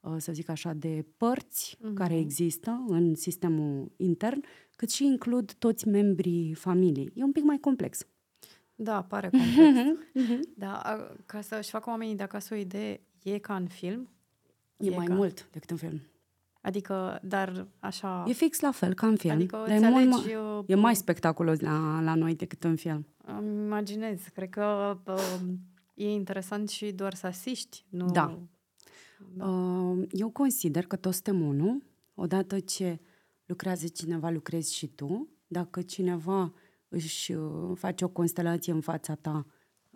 uh, 0.00 0.14
să 0.18 0.32
zic 0.32 0.48
așa, 0.48 0.72
de 0.72 1.06
părți 1.16 1.76
Mhm. 1.80 1.94
care 1.94 2.18
există 2.18 2.84
în 2.88 3.14
sistemul 3.14 3.92
intern, 3.96 4.44
cât 4.76 4.90
și 4.90 5.04
includ 5.04 5.52
toți 5.52 5.88
membrii 5.88 6.54
familiei. 6.54 7.10
E 7.14 7.22
un 7.22 7.32
pic 7.32 7.42
mai 7.42 7.58
complex. 7.58 8.06
Da, 8.74 9.02
pare 9.02 9.30
complex. 9.30 9.98
da, 10.64 10.72
a- 10.74 11.16
ca 11.26 11.40
să-și 11.40 11.70
facă 11.70 11.90
oamenii 11.90 12.14
de 12.16 12.22
acasă 12.22 12.54
o 12.54 12.56
idee, 12.56 13.00
e 13.22 13.38
ca 13.38 13.54
în 13.56 13.66
film? 13.66 14.08
E, 14.76 14.90
mai 14.96 15.06
ca... 15.06 15.14
mult 15.14 15.48
decât 15.52 15.70
în 15.70 15.76
film. 15.76 16.00
Adică, 16.60 17.20
dar 17.22 17.66
așa... 17.78 18.24
E 18.28 18.32
fix 18.32 18.60
la 18.60 18.70
fel 18.70 18.94
ca 18.94 19.06
în 19.06 19.16
film. 19.16 19.32
Adică 19.34 19.56
dar 19.66 19.76
e, 19.76 19.78
mult 19.88 19.94
înțelegi, 20.04 20.34
mai, 20.34 20.56
uh, 20.58 20.64
e 20.66 20.74
mai 20.74 20.96
spectaculos 20.96 21.60
la, 21.60 22.00
la 22.02 22.14
noi 22.14 22.34
decât 22.34 22.64
în 22.64 22.76
film. 22.76 23.06
Îmi 23.24 23.64
imaginez. 23.64 24.20
Cred 24.34 24.48
că 24.48 24.98
uh, 25.06 25.40
E 25.94 26.10
interesant 26.10 26.68
și 26.68 26.92
doar 26.92 27.14
să 27.14 27.26
asiști, 27.26 27.84
nu... 27.88 28.10
Da. 28.10 28.38
da. 29.34 29.48
Uh, 29.48 30.06
eu 30.10 30.30
consider 30.30 30.86
că 30.86 30.96
toți 30.96 31.14
suntem 31.14 31.46
unul. 31.46 31.82
Odată 32.14 32.60
ce 32.60 33.00
lucrează 33.46 33.86
cineva, 33.88 34.30
lucrezi 34.30 34.74
și 34.74 34.86
tu. 34.86 35.28
Dacă 35.46 35.82
cineva 35.82 36.54
își 36.88 37.32
uh, 37.32 37.76
face 37.76 38.04
o 38.04 38.08
constelație 38.08 38.72
în 38.72 38.80
fața 38.80 39.14
ta, 39.14 39.46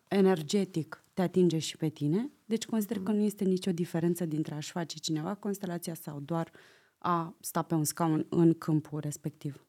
energetic, 0.09 1.05
te 1.15 1.23
atinge 1.23 1.59
și 1.59 1.77
pe 1.77 1.89
tine. 1.89 2.31
Deci 2.45 2.67
consider 2.67 2.99
că 2.99 3.13
nu 3.13 3.23
este 3.23 3.45
nicio 3.45 3.73
diferență 3.73 4.25
dintre 4.25 4.55
a-și 4.55 4.71
face 4.71 4.99
cineva 4.99 5.35
constelația 5.35 5.95
sau 5.95 6.21
doar 6.21 6.53
a 6.99 7.37
sta 7.41 7.63
pe 7.63 7.75
un 7.75 7.85
scaun 7.85 8.27
în 8.29 8.55
câmpul 8.55 9.01
respectiv. 9.01 9.66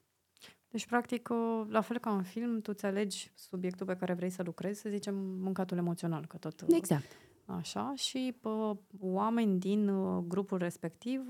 Deci, 0.78 0.86
practic, 0.86 1.30
la 1.70 1.82
fel 1.82 1.98
ca 1.98 2.16
în 2.16 2.24
film, 2.24 2.62
tu 2.62 2.72
îți 2.74 2.86
alegi 2.86 3.32
subiectul 3.36 3.86
pe 3.86 3.96
care 3.96 4.14
vrei 4.14 4.30
să 4.30 4.44
lucrezi, 4.46 4.82
să 4.82 4.90
zicem, 4.90 5.16
mâncatul 5.16 5.78
emoțional, 5.78 6.26
că 6.26 6.38
tot... 6.38 6.64
Exact. 6.68 7.06
Așa, 7.46 7.94
și 7.96 8.36
pă, 8.42 8.78
oameni 9.00 9.60
din 9.60 9.88
uh, 9.88 10.24
grupul 10.28 10.58
respectiv 10.58 11.22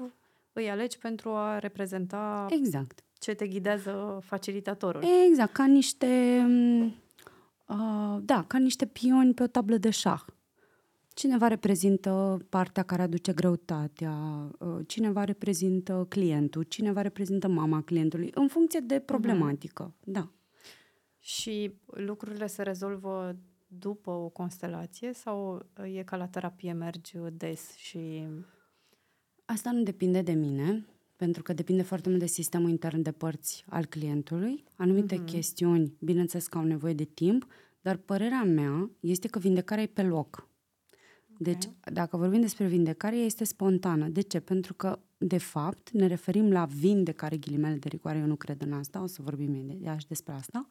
îi 0.54 0.70
alegi 0.70 0.98
pentru 0.98 1.30
a 1.30 1.60
reprezenta 1.60 2.46
exact. 2.50 3.04
ce 3.20 3.34
te 3.34 3.48
ghidează 3.48 4.20
facilitatorul. 4.24 5.04
Exact, 5.30 5.54
ca 5.54 5.66
niște... 5.66 6.42
Uh, 7.68 8.18
da, 8.22 8.44
ca 8.48 8.58
niște 8.58 8.86
pioni 8.86 9.34
pe 9.34 9.44
o 9.44 9.48
tablă 9.48 9.78
de 9.78 9.90
șah. 9.90 10.24
Cineva 11.18 11.48
reprezintă 11.48 12.46
partea 12.50 12.84
care 12.84 13.02
aduce 13.02 13.34
greutatea, 13.34 14.16
uh, 14.60 14.80
cineva 14.88 15.24
reprezintă 15.24 16.06
clientul, 16.10 16.64
cineva 16.64 17.02
reprezintă 17.02 17.48
mama 17.48 17.82
clientului, 17.82 18.32
în 18.34 18.48
funcție 18.48 18.80
de 18.80 19.00
problematică, 19.00 19.94
uh-huh. 19.94 20.04
da. 20.04 20.32
Și 21.20 21.72
lucrurile 21.86 22.48
se 22.48 22.64
rezolvă 22.64 23.36
după 23.68 24.12
o 24.12 24.30
constelație 24.30 25.14
sau 25.14 25.66
e 25.84 26.04
ca 26.04 26.16
la 26.16 26.28
terapie 26.28 26.74
mergi 26.74 27.18
des 27.34 27.76
și... 27.76 28.28
Asta 29.46 29.72
nu 29.72 29.84
depinde 29.84 30.22
de 30.22 30.34
mine, 30.34 30.86
pentru 31.16 31.44
că 31.44 31.54
depinde 31.54 31.82
foarte 31.82 32.10
mult 32.10 32.22
de 32.22 32.28
sistemul 32.28 32.70
intern 32.70 33.02
de 33.02 33.12
părți 33.12 33.64
al 33.68 33.86
clientului. 33.86 34.64
Anumite 34.76 35.22
uh-huh. 35.22 35.26
chestiuni, 35.26 35.94
bineînțeles 36.00 36.48
că 36.48 36.58
au 36.58 36.64
nevoie 36.64 36.94
de 36.94 37.06
timp, 37.06 37.48
dar 37.82 37.96
părerea 37.96 38.44
mea 38.44 38.92
este 39.00 39.28
că 39.28 39.40
vindecarea 39.40 39.84
e 39.84 39.88
pe 39.88 40.04
loc. 40.04 40.50
Deci, 41.40 41.66
okay. 41.66 41.94
dacă 41.94 42.18
vorbim 42.18 42.42
despre 42.42 42.68
vindecare, 42.68 43.16
este 43.16 43.44
spontană. 43.44 44.08
De 44.08 44.22
ce? 44.22 44.40
Pentru 44.40 44.74
că, 44.74 45.00
de 45.18 45.38
fapt, 45.38 45.92
ne 45.92 46.08
referim 46.08 46.52
la 46.52 46.66
vindecare, 46.66 47.38
ghilimele 47.38 47.76
de 47.76 47.88
rigoare, 47.88 48.18
eu 48.18 48.26
nu 48.26 48.36
cred 48.36 48.62
în 48.62 48.74
asta, 48.74 49.02
o 49.02 49.06
să 49.06 49.22
vorbim 49.22 49.54
imediat 49.54 50.00
și 50.00 50.08
despre 50.08 50.34
asta. 50.34 50.68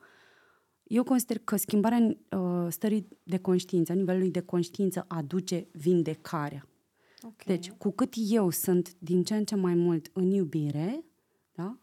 Eu 0.82 1.04
consider 1.04 1.38
că 1.38 1.56
schimbarea 1.56 2.16
uh, 2.30 2.66
stării 2.68 3.08
de 3.22 3.38
conștiință, 3.38 3.92
a 3.92 3.94
nivelului 3.94 4.30
de 4.30 4.40
conștiință, 4.40 5.04
aduce 5.08 5.68
vindecarea. 5.72 6.68
Okay. 7.22 7.56
Deci, 7.56 7.70
cu 7.70 7.90
cât 7.90 8.14
eu 8.16 8.50
sunt 8.50 8.94
din 8.98 9.22
ce 9.22 9.36
în 9.36 9.44
ce 9.44 9.54
mai 9.54 9.74
mult 9.74 10.10
în 10.12 10.30
iubire, 10.30 11.04
da? 11.54 11.78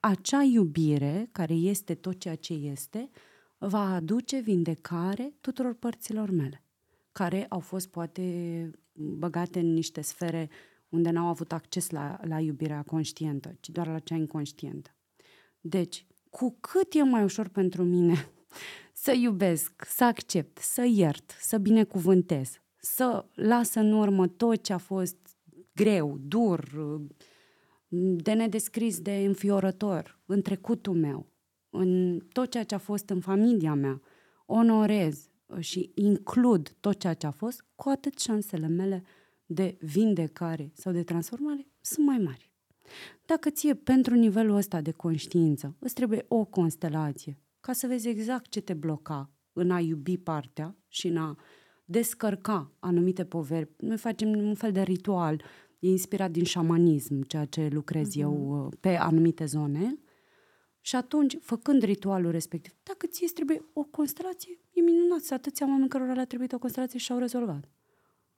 acea 0.00 0.42
iubire, 0.42 1.28
care 1.32 1.54
este 1.54 1.94
tot 1.94 2.18
ceea 2.18 2.34
ce 2.34 2.52
este, 2.52 3.10
va 3.58 3.94
aduce 3.94 4.38
vindecare 4.38 5.34
tuturor 5.40 5.74
părților 5.74 6.30
mele 6.30 6.62
care 7.18 7.46
au 7.48 7.58
fost 7.58 7.88
poate 7.88 8.70
băgate 8.92 9.58
în 9.58 9.72
niște 9.72 10.00
sfere 10.00 10.48
unde 10.88 11.10
n-au 11.10 11.26
avut 11.26 11.52
acces 11.52 11.90
la, 11.90 12.18
la 12.22 12.40
iubirea 12.40 12.82
conștientă, 12.82 13.56
ci 13.60 13.68
doar 13.68 13.86
la 13.86 13.98
cea 13.98 14.14
inconștientă. 14.14 14.90
Deci, 15.60 16.06
cu 16.30 16.56
cât 16.60 16.94
e 16.94 17.02
mai 17.02 17.22
ușor 17.22 17.48
pentru 17.48 17.82
mine 17.82 18.14
să 19.04 19.12
iubesc, 19.12 19.84
să 19.86 20.04
accept, 20.04 20.58
să 20.58 20.84
iert, 20.84 21.36
să 21.40 21.58
binecuvântez, 21.58 22.60
să 22.76 23.24
las 23.34 23.74
în 23.74 23.92
urmă 23.92 24.28
tot 24.28 24.62
ce 24.62 24.72
a 24.72 24.78
fost 24.78 25.16
greu, 25.74 26.18
dur, 26.20 26.70
de 28.16 28.32
nedescris, 28.32 29.00
de 29.00 29.14
înfiorător 29.14 30.20
în 30.26 30.42
trecutul 30.42 30.94
meu, 30.94 31.26
în 31.70 32.20
tot 32.32 32.50
ceea 32.50 32.64
ce 32.64 32.74
a 32.74 32.78
fost 32.78 33.08
în 33.08 33.20
familia 33.20 33.74
mea, 33.74 34.02
onorez, 34.46 35.27
și 35.58 35.92
includ 35.94 36.76
tot 36.80 36.98
ceea 36.98 37.14
ce 37.14 37.26
a 37.26 37.30
fost, 37.30 37.64
cu 37.74 37.88
atât 37.88 38.18
șansele 38.18 38.66
mele 38.66 39.02
de 39.46 39.76
vindecare 39.80 40.70
sau 40.74 40.92
de 40.92 41.02
transformare 41.02 41.66
sunt 41.80 42.06
mai 42.06 42.18
mari. 42.18 42.52
Dacă 43.24 43.50
ție 43.50 43.74
pentru 43.74 44.14
nivelul 44.14 44.56
ăsta 44.56 44.80
de 44.80 44.90
conștiință 44.90 45.76
îți 45.78 45.94
trebuie 45.94 46.24
o 46.28 46.44
constelație 46.44 47.38
ca 47.60 47.72
să 47.72 47.86
vezi 47.86 48.08
exact 48.08 48.48
ce 48.48 48.60
te 48.60 48.74
bloca 48.74 49.30
în 49.52 49.70
a 49.70 49.80
iubi 49.80 50.18
partea 50.18 50.76
și 50.88 51.06
în 51.06 51.16
a 51.16 51.36
descărca 51.84 52.72
anumite 52.78 53.24
poveri, 53.24 53.70
noi 53.76 53.96
facem 53.96 54.28
un 54.28 54.54
fel 54.54 54.72
de 54.72 54.82
ritual, 54.82 55.42
e 55.78 55.88
inspirat 55.88 56.30
din 56.30 56.44
șamanism, 56.44 57.22
ceea 57.22 57.44
ce 57.44 57.68
lucrez 57.72 58.08
uh-huh. 58.08 58.20
eu 58.20 58.64
uh, 58.64 58.72
pe 58.80 58.96
anumite 58.96 59.44
zone, 59.44 59.98
și 60.80 60.96
atunci, 60.96 61.38
făcând 61.40 61.82
ritualul 61.82 62.30
respectiv, 62.30 62.72
dacă 62.82 63.06
ție 63.06 63.24
îți 63.24 63.34
trebuie 63.34 63.64
o 63.72 63.82
constelație, 63.82 64.58
e 64.72 64.80
minunat. 64.80 65.20
Să 65.20 65.34
atâția 65.34 65.66
oameni 65.66 65.88
cărora 65.88 66.12
le-a 66.12 66.26
trebuit 66.26 66.52
o 66.52 66.58
constelație 66.58 66.98
și 66.98 67.12
au 67.12 67.18
rezolvat. 67.18 67.68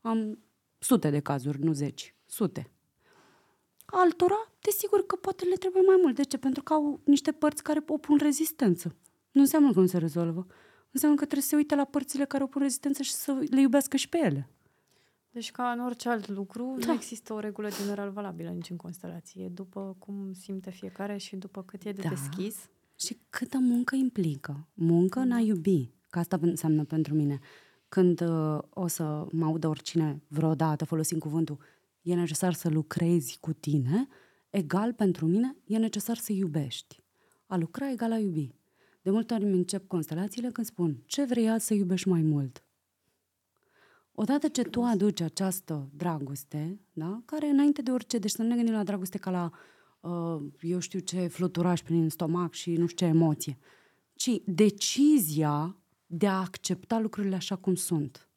Am 0.00 0.38
sute 0.78 1.10
de 1.10 1.20
cazuri, 1.20 1.64
nu 1.64 1.72
zeci, 1.72 2.14
sute. 2.26 2.70
Altora, 3.84 4.52
desigur 4.60 5.06
că 5.06 5.16
poate 5.16 5.44
le 5.44 5.54
trebuie 5.54 5.82
mai 5.86 5.98
mult. 6.02 6.14
De 6.14 6.22
ce? 6.22 6.38
Pentru 6.38 6.62
că 6.62 6.72
au 6.72 7.00
niște 7.04 7.32
părți 7.32 7.62
care 7.62 7.84
opun 7.86 8.16
rezistență. 8.16 8.96
Nu 9.30 9.40
înseamnă 9.40 9.72
că 9.72 9.80
nu 9.80 9.86
se 9.86 9.98
rezolvă. 9.98 10.46
Înseamnă 10.90 11.16
că 11.16 11.24
trebuie 11.24 11.42
să 11.42 11.48
se 11.48 11.56
uite 11.56 11.74
la 11.74 11.84
părțile 11.84 12.24
care 12.24 12.42
opun 12.42 12.62
rezistență 12.62 13.02
și 13.02 13.12
să 13.12 13.32
le 13.50 13.60
iubească 13.60 13.96
și 13.96 14.08
pe 14.08 14.18
ele. 14.18 14.48
Deci 15.30 15.50
ca 15.50 15.70
în 15.70 15.80
orice 15.80 16.08
alt 16.08 16.28
lucru, 16.28 16.76
da. 16.78 16.86
nu 16.86 16.92
există 16.92 17.32
o 17.32 17.38
regulă 17.38 17.68
general 17.80 18.10
valabilă 18.10 18.50
nici 18.50 18.70
în 18.70 18.76
constelație. 18.76 19.48
După 19.48 19.96
cum 19.98 20.32
simte 20.32 20.70
fiecare 20.70 21.16
și 21.16 21.36
după 21.36 21.62
cât 21.62 21.84
e 21.84 21.92
de 21.92 22.02
da. 22.02 22.08
deschis. 22.08 22.68
Și 22.94 23.18
câtă 23.30 23.58
muncă 23.58 23.94
implică. 23.94 24.68
Muncă 24.74 25.18
da. 25.18 25.24
în 25.24 25.32
a 25.32 25.38
iubi. 25.38 25.90
Că 26.10 26.18
asta 26.18 26.38
înseamnă 26.40 26.84
pentru 26.84 27.14
mine. 27.14 27.38
Când 27.88 28.20
uh, 28.20 28.58
o 28.70 28.86
să 28.86 29.26
mă 29.32 29.44
audă 29.44 29.68
oricine 29.68 30.22
vreodată 30.28 30.84
folosind 30.84 31.20
cuvântul 31.20 31.58
e 32.02 32.14
necesar 32.14 32.52
să 32.52 32.68
lucrezi 32.68 33.38
cu 33.40 33.52
tine, 33.52 34.08
egal 34.50 34.92
pentru 34.92 35.26
mine 35.26 35.56
e 35.64 35.78
necesar 35.78 36.16
să 36.16 36.32
iubești. 36.32 37.02
A 37.46 37.56
lucra 37.56 37.90
egal 37.90 38.12
a 38.12 38.18
iubi. 38.18 38.54
De 39.02 39.10
multe 39.10 39.34
ori 39.34 39.44
îmi 39.44 39.56
încep 39.56 39.86
constelațiile 39.86 40.50
când 40.50 40.66
spun 40.66 41.02
ce 41.06 41.24
vrei 41.24 41.50
azi 41.50 41.66
să 41.66 41.74
iubești 41.74 42.08
mai 42.08 42.22
mult. 42.22 42.64
Odată 44.20 44.48
ce 44.48 44.62
tu 44.62 44.82
aduci 44.82 45.20
această 45.20 45.90
dragoste, 45.94 46.80
da, 46.92 47.22
care 47.24 47.46
înainte 47.46 47.82
de 47.82 47.90
orice, 47.90 48.18
deci 48.18 48.30
să 48.30 48.42
nu 48.42 48.48
ne 48.48 48.54
gândim 48.54 48.74
la 48.74 48.82
dragoste 48.82 49.18
ca 49.18 49.30
la, 49.30 49.50
uh, 50.10 50.42
eu 50.60 50.78
știu 50.78 50.98
ce, 50.98 51.26
fluturaș 51.26 51.82
prin 51.82 52.08
stomac 52.08 52.52
și 52.52 52.70
nu 52.70 52.86
știu 52.86 53.06
ce 53.06 53.12
emoție, 53.12 53.58
ci 54.14 54.30
decizia 54.44 55.76
de 56.06 56.26
a 56.26 56.40
accepta 56.40 56.98
lucrurile 56.98 57.34
așa 57.34 57.56
cum 57.56 57.74
sunt. 57.74 58.28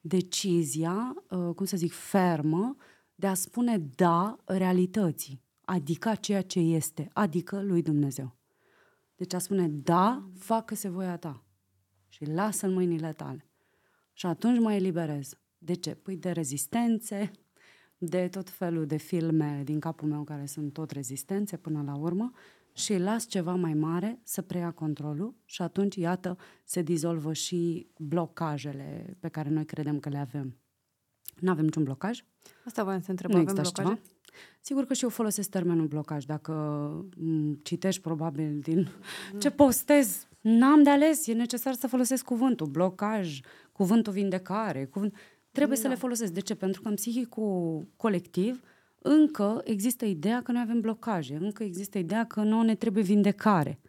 Decizia, 0.00 1.14
uh, 1.30 1.54
cum 1.54 1.66
să 1.66 1.76
zic, 1.76 1.92
fermă, 1.92 2.76
de 3.14 3.26
a 3.26 3.34
spune 3.34 3.78
da 3.78 4.36
realității, 4.44 5.42
adică 5.64 6.14
ceea 6.20 6.42
ce 6.42 6.58
este, 6.58 7.10
adică 7.12 7.62
lui 7.62 7.82
Dumnezeu. 7.82 8.36
Deci 9.16 9.34
a 9.34 9.38
spune 9.38 9.68
da, 9.68 10.28
facă-se 10.38 10.88
voia 10.88 11.16
ta 11.16 11.44
și 12.08 12.24
lasă 12.24 12.66
în 12.66 12.72
mâinile 12.72 13.12
tale. 13.12 13.47
Și 14.18 14.26
atunci 14.26 14.58
mă 14.58 14.72
eliberez. 14.72 15.38
De 15.58 15.74
ce? 15.74 15.94
Păi 15.94 16.16
de 16.16 16.30
rezistențe, 16.30 17.30
de 17.98 18.28
tot 18.28 18.50
felul 18.50 18.86
de 18.86 18.96
filme 18.96 19.62
din 19.64 19.80
capul 19.80 20.08
meu 20.08 20.24
care 20.24 20.46
sunt 20.46 20.72
tot 20.72 20.90
rezistențe 20.90 21.56
până 21.56 21.82
la 21.82 21.96
urmă 21.96 22.32
și 22.72 22.96
las 22.96 23.26
ceva 23.26 23.54
mai 23.54 23.74
mare 23.74 24.20
să 24.22 24.42
preia 24.42 24.70
controlul 24.70 25.34
și 25.44 25.62
atunci, 25.62 25.96
iată, 25.96 26.36
se 26.64 26.82
dizolvă 26.82 27.32
și 27.32 27.90
blocajele 27.98 29.16
pe 29.20 29.28
care 29.28 29.48
noi 29.48 29.64
credem 29.64 30.00
că 30.00 30.08
le 30.08 30.18
avem. 30.18 30.58
Nu 31.40 31.50
avem 31.50 31.64
niciun 31.64 31.82
blocaj. 31.82 32.24
Asta 32.64 32.84
voiam 32.84 33.00
să 33.00 33.10
întreb, 33.10 33.30
nu 33.30 33.38
avem 33.38 33.54
blocaje? 33.54 33.72
Ceva? 33.74 33.98
Sigur 34.60 34.84
că 34.84 34.94
și 34.94 35.02
eu 35.02 35.08
folosesc 35.08 35.50
termenul 35.50 35.86
blocaj. 35.86 36.24
Dacă 36.24 36.54
citești 37.62 38.00
probabil 38.00 38.58
din 38.62 38.78
mm. 39.32 39.38
ce 39.40 39.50
postez, 39.50 40.26
n-am 40.40 40.82
de 40.82 40.90
ales, 40.90 41.26
e 41.26 41.32
necesar 41.32 41.74
să 41.74 41.86
folosesc 41.86 42.24
cuvântul 42.24 42.66
blocaj, 42.66 43.40
cuvântul 43.72 44.12
vindecare, 44.12 44.84
cuvânt... 44.84 45.14
trebuie 45.50 45.76
da. 45.76 45.82
să 45.82 45.88
le 45.88 45.94
folosesc. 45.94 46.32
De 46.32 46.40
ce? 46.40 46.54
Pentru 46.54 46.82
că 46.82 46.88
în 46.88 46.94
psihicul 46.94 47.86
colectiv 47.96 48.60
încă 48.98 49.60
există 49.64 50.04
ideea 50.04 50.42
că 50.42 50.52
noi 50.52 50.62
avem 50.64 50.80
blocaje, 50.80 51.38
încă 51.40 51.62
există 51.62 51.98
ideea 51.98 52.24
că 52.24 52.42
nu 52.42 52.62
ne 52.62 52.74
trebuie 52.74 53.02
vindecare. 53.02 53.80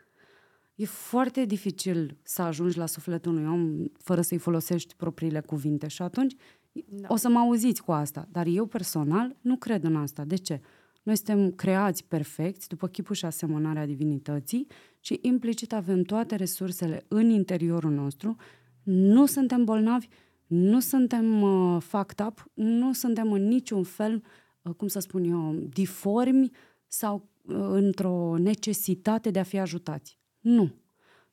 E 0.75 0.85
foarte 0.85 1.45
dificil 1.45 2.17
să 2.23 2.41
ajungi 2.41 2.77
la 2.77 2.85
sufletul 2.85 3.31
unui 3.31 3.45
om 3.45 3.85
fără 3.97 4.21
să-i 4.21 4.37
folosești 4.37 4.95
propriile 4.95 5.39
cuvinte 5.39 5.87
și 5.87 6.01
atunci 6.01 6.35
da. 6.71 7.07
o 7.11 7.15
să 7.15 7.29
mă 7.29 7.39
auziți 7.39 7.83
cu 7.83 7.91
asta. 7.91 8.27
Dar 8.31 8.45
eu 8.45 8.65
personal 8.65 9.35
nu 9.41 9.55
cred 9.55 9.83
în 9.83 9.95
asta. 9.95 10.23
De 10.23 10.35
ce? 10.35 10.61
Noi 11.03 11.15
suntem 11.15 11.51
creați 11.51 12.05
perfecți, 12.05 12.67
după 12.67 12.87
chipul 12.87 13.15
și 13.15 13.25
asemănarea 13.25 13.85
divinității 13.85 14.67
și 14.99 15.19
implicit 15.21 15.73
avem 15.73 16.01
toate 16.01 16.35
resursele 16.35 17.05
în 17.07 17.29
interiorul 17.29 17.91
nostru, 17.91 18.35
nu 18.83 19.25
suntem 19.25 19.63
bolnavi, 19.63 20.07
Nu 20.47 20.79
suntem 20.79 21.41
uh, 21.41 21.81
fucked 21.81 22.25
up, 22.27 22.45
nu 22.53 22.93
suntem 22.93 23.31
în 23.31 23.47
niciun 23.47 23.83
fel, 23.83 24.23
uh, 24.61 24.73
cum 24.73 24.87
să 24.87 24.99
spun 24.99 25.23
eu, 25.23 25.53
diformi 25.53 26.51
sau 26.87 27.29
uh, 27.41 27.55
într-o 27.71 28.37
necesitate 28.37 29.31
de 29.31 29.39
a 29.39 29.43
fi 29.43 29.59
ajutați. 29.59 30.19
Nu. 30.39 30.71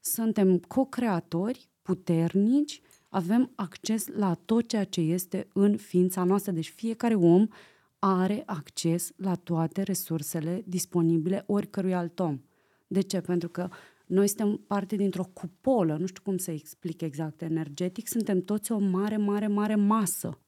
Suntem 0.01 0.59
co-creatori 0.59 1.68
puternici, 1.82 2.80
avem 3.16 3.52
acces 3.54 4.06
la 4.06 4.34
tot 4.34 4.68
ceea 4.68 4.84
ce 4.84 5.00
este 5.00 5.48
în 5.52 5.76
ființa 5.76 6.24
noastră. 6.24 6.52
Deci 6.52 6.68
fiecare 6.68 7.14
om 7.14 7.46
are 7.98 8.42
acces 8.46 9.12
la 9.16 9.34
toate 9.34 9.82
resursele 9.82 10.62
disponibile 10.66 11.44
oricărui 11.46 11.94
alt 11.94 12.18
om. 12.18 12.40
De 12.86 13.00
ce? 13.00 13.20
Pentru 13.20 13.48
că 13.48 13.68
noi 14.06 14.28
suntem 14.28 14.56
parte 14.66 14.96
dintr-o 14.96 15.24
cupolă, 15.32 15.96
nu 15.96 16.06
știu 16.06 16.22
cum 16.22 16.36
să 16.36 16.50
explic 16.50 17.00
exact 17.00 17.42
energetic, 17.42 18.08
suntem 18.08 18.40
toți 18.40 18.72
o 18.72 18.78
mare, 18.78 19.16
mare, 19.16 19.46
mare 19.46 19.74
masă. 19.74 20.40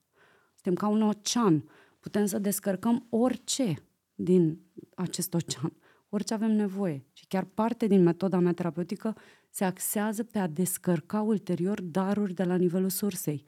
Suntem 0.54 0.74
ca 0.74 0.88
un 0.88 1.02
ocean. 1.02 1.64
Putem 2.00 2.26
să 2.26 2.38
descărcăm 2.38 3.06
orice 3.10 3.74
din 4.14 4.60
acest 4.94 5.34
ocean, 5.34 5.72
orice 6.08 6.34
avem 6.34 6.50
nevoie. 6.50 7.06
Și 7.12 7.26
chiar 7.26 7.44
parte 7.44 7.86
din 7.86 8.02
metoda 8.02 8.38
mea 8.38 8.52
terapeutică 8.52 9.16
se 9.50 9.64
axează 9.64 10.22
pe 10.22 10.38
a 10.38 10.46
descărca 10.46 11.20
ulterior 11.20 11.80
daruri 11.80 12.34
de 12.34 12.44
la 12.44 12.56
nivelul 12.56 12.88
sursei. 12.88 13.44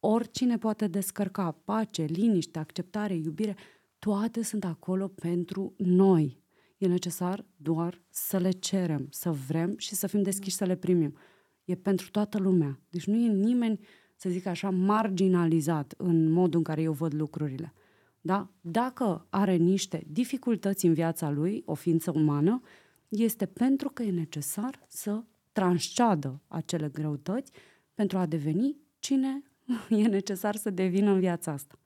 Oricine 0.00 0.58
poate 0.58 0.86
descărca 0.86 1.50
pace, 1.64 2.02
liniște, 2.02 2.58
acceptare, 2.58 3.14
iubire, 3.14 3.56
toate 3.98 4.42
sunt 4.42 4.64
acolo 4.64 5.08
pentru 5.08 5.74
noi. 5.76 6.42
E 6.78 6.86
necesar 6.86 7.46
doar 7.56 8.02
să 8.10 8.38
le 8.38 8.50
cerem, 8.50 9.06
să 9.10 9.30
vrem 9.30 9.74
și 9.76 9.94
să 9.94 10.06
fim 10.06 10.22
deschiși 10.22 10.56
să 10.56 10.64
le 10.64 10.76
primim. 10.76 11.16
E 11.64 11.74
pentru 11.74 12.10
toată 12.10 12.38
lumea. 12.38 12.80
Deci 12.90 13.06
nu 13.06 13.16
e 13.16 13.28
nimeni, 13.28 13.80
să 14.16 14.28
zic 14.28 14.46
așa, 14.46 14.70
marginalizat 14.70 15.94
în 15.96 16.30
modul 16.30 16.58
în 16.58 16.64
care 16.64 16.82
eu 16.82 16.92
văd 16.92 17.14
lucrurile. 17.14 17.74
Da? 18.20 18.50
Dacă 18.60 19.26
are 19.30 19.56
niște 19.56 20.04
dificultăți 20.06 20.86
în 20.86 20.94
viața 20.94 21.30
lui, 21.30 21.62
o 21.66 21.74
ființă 21.74 22.10
umană, 22.10 22.60
este 23.08 23.46
pentru 23.46 23.88
că 23.88 24.02
e 24.02 24.10
necesar 24.10 24.84
să 24.88 25.24
transceadă 25.60 26.40
acele 26.48 26.88
greutăți 26.88 27.52
pentru 27.94 28.18
a 28.18 28.26
deveni 28.26 28.76
cine 28.98 29.42
e 29.88 30.06
necesar 30.06 30.56
să 30.56 30.70
devină 30.70 31.10
în 31.10 31.18
viața 31.18 31.52
asta. 31.52 31.78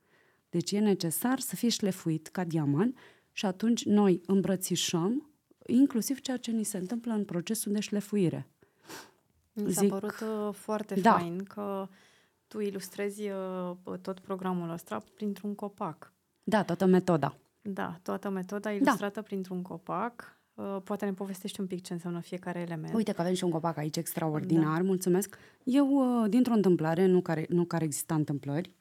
Deci 0.49 0.71
e 0.71 0.79
necesar 0.79 1.39
să 1.39 1.55
fie 1.55 1.69
șlefuit 1.69 2.27
ca 2.27 2.43
diamant 2.43 2.97
și 3.31 3.45
atunci 3.45 3.85
noi 3.85 4.21
îmbrățișăm 4.25 5.29
inclusiv 5.65 6.19
ceea 6.19 6.37
ce 6.37 6.51
ni 6.51 6.63
se 6.63 6.77
întâmplă 6.77 7.13
în 7.13 7.25
procesul 7.25 7.71
de 7.71 7.79
șlefuire. 7.79 8.47
Mi 9.53 9.71
s-a 9.71 9.81
Zic, 9.81 9.89
părut 9.89 10.19
uh, 10.19 10.53
foarte 10.53 10.99
da. 10.99 11.17
fain 11.17 11.43
că 11.43 11.87
tu 12.47 12.59
ilustrezi 12.59 13.29
uh, 13.29 13.97
tot 14.01 14.19
programul 14.19 14.69
ăsta 14.69 15.03
printr-un 15.15 15.55
copac. 15.55 16.13
Da, 16.43 16.63
toată 16.63 16.85
metoda. 16.85 17.37
Da, 17.61 17.99
toată 18.03 18.29
metoda 18.29 18.69
da. 18.69 18.75
ilustrată 18.75 19.19
da. 19.19 19.21
printr-un 19.21 19.61
copac. 19.61 20.34
Uh, 20.55 20.77
poate 20.83 21.05
ne 21.05 21.13
povestești 21.13 21.59
un 21.59 21.67
pic 21.67 21.83
ce 21.83 21.93
înseamnă 21.93 22.19
fiecare 22.19 22.59
element. 22.59 22.93
Uite 22.93 23.11
că 23.11 23.21
avem 23.21 23.33
și 23.33 23.43
un 23.43 23.49
copac 23.49 23.77
aici 23.77 23.97
extraordinar, 23.97 24.77
da. 24.77 24.83
mulțumesc. 24.83 25.37
Eu, 25.63 26.21
uh, 26.21 26.29
dintr-o 26.29 26.53
întâmplare, 26.53 27.05
nu 27.05 27.21
care, 27.21 27.45
nu 27.49 27.65
care 27.65 27.83
exista 27.83 28.15
întâmplări, 28.15 28.71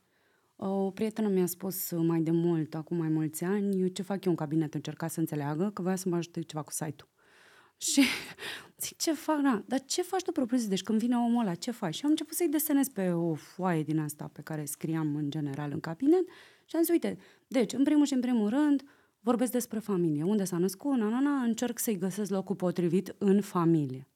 uh, 0.57 0.69
o 0.69 0.91
prietenă 0.91 1.29
mi-a 1.29 1.47
spus 1.47 1.91
mai 1.91 2.21
de 2.21 2.31
mult, 2.31 2.75
acum 2.75 2.97
mai 2.97 3.09
mulți 3.09 3.45
ani, 3.45 3.93
ce 3.93 4.03
fac 4.03 4.25
eu 4.25 4.31
în 4.31 4.37
cabinet, 4.37 4.75
încerca 4.75 5.09
să 5.09 5.21
înțeleagă 5.21 5.71
că 5.71 5.83
voia 5.83 5.97
să 5.97 6.09
mă 6.09 6.17
ajute 6.17 6.43
ceva 6.43 6.63
cu 6.63 6.71
site-ul. 6.71 7.09
Și 7.91 8.03
zic, 8.79 8.97
ce 8.97 9.13
fac? 9.13 9.39
Na, 9.39 9.65
dar 9.67 9.81
ce 9.85 10.03
faci 10.03 10.23
tu 10.23 10.33
propriu 10.33 10.59
Deci 10.69 10.83
când 10.83 10.99
vine 10.99 11.17
omul 11.17 11.41
ăla, 11.41 11.55
ce 11.55 11.71
faci? 11.71 11.95
Și 11.95 12.05
am 12.05 12.11
început 12.11 12.35
să-i 12.35 12.49
desenez 12.49 12.89
pe 12.89 13.11
o 13.11 13.35
foaie 13.35 13.83
din 13.83 13.99
asta 13.99 14.31
pe 14.33 14.43
care 14.43 14.65
scriam 14.65 15.17
în 15.17 15.31
general 15.31 15.71
în 15.73 15.81
cabinet 15.81 16.25
și 16.65 16.77
am 16.77 16.83
zis, 16.83 16.91
uite, 16.91 17.19
deci, 17.47 17.73
în 17.73 17.85
primul 17.85 18.07
și 18.07 18.13
în 18.13 18.21
primul 18.21 18.49
rând, 18.49 18.83
vorbesc 19.25 19.53
despre 19.53 19.79
familie. 19.79 20.23
Unde 20.23 20.45
s-a 20.45 20.59
născut, 20.59 20.97
na, 20.97 21.09
na, 21.09 21.21
na, 21.21 21.43
încerc 21.43 21.79
să-i 21.79 21.99
găsesc 21.99 22.31
locul 22.31 22.57
potrivit 22.57 23.15
în 23.19 23.41
familie. 23.41 24.09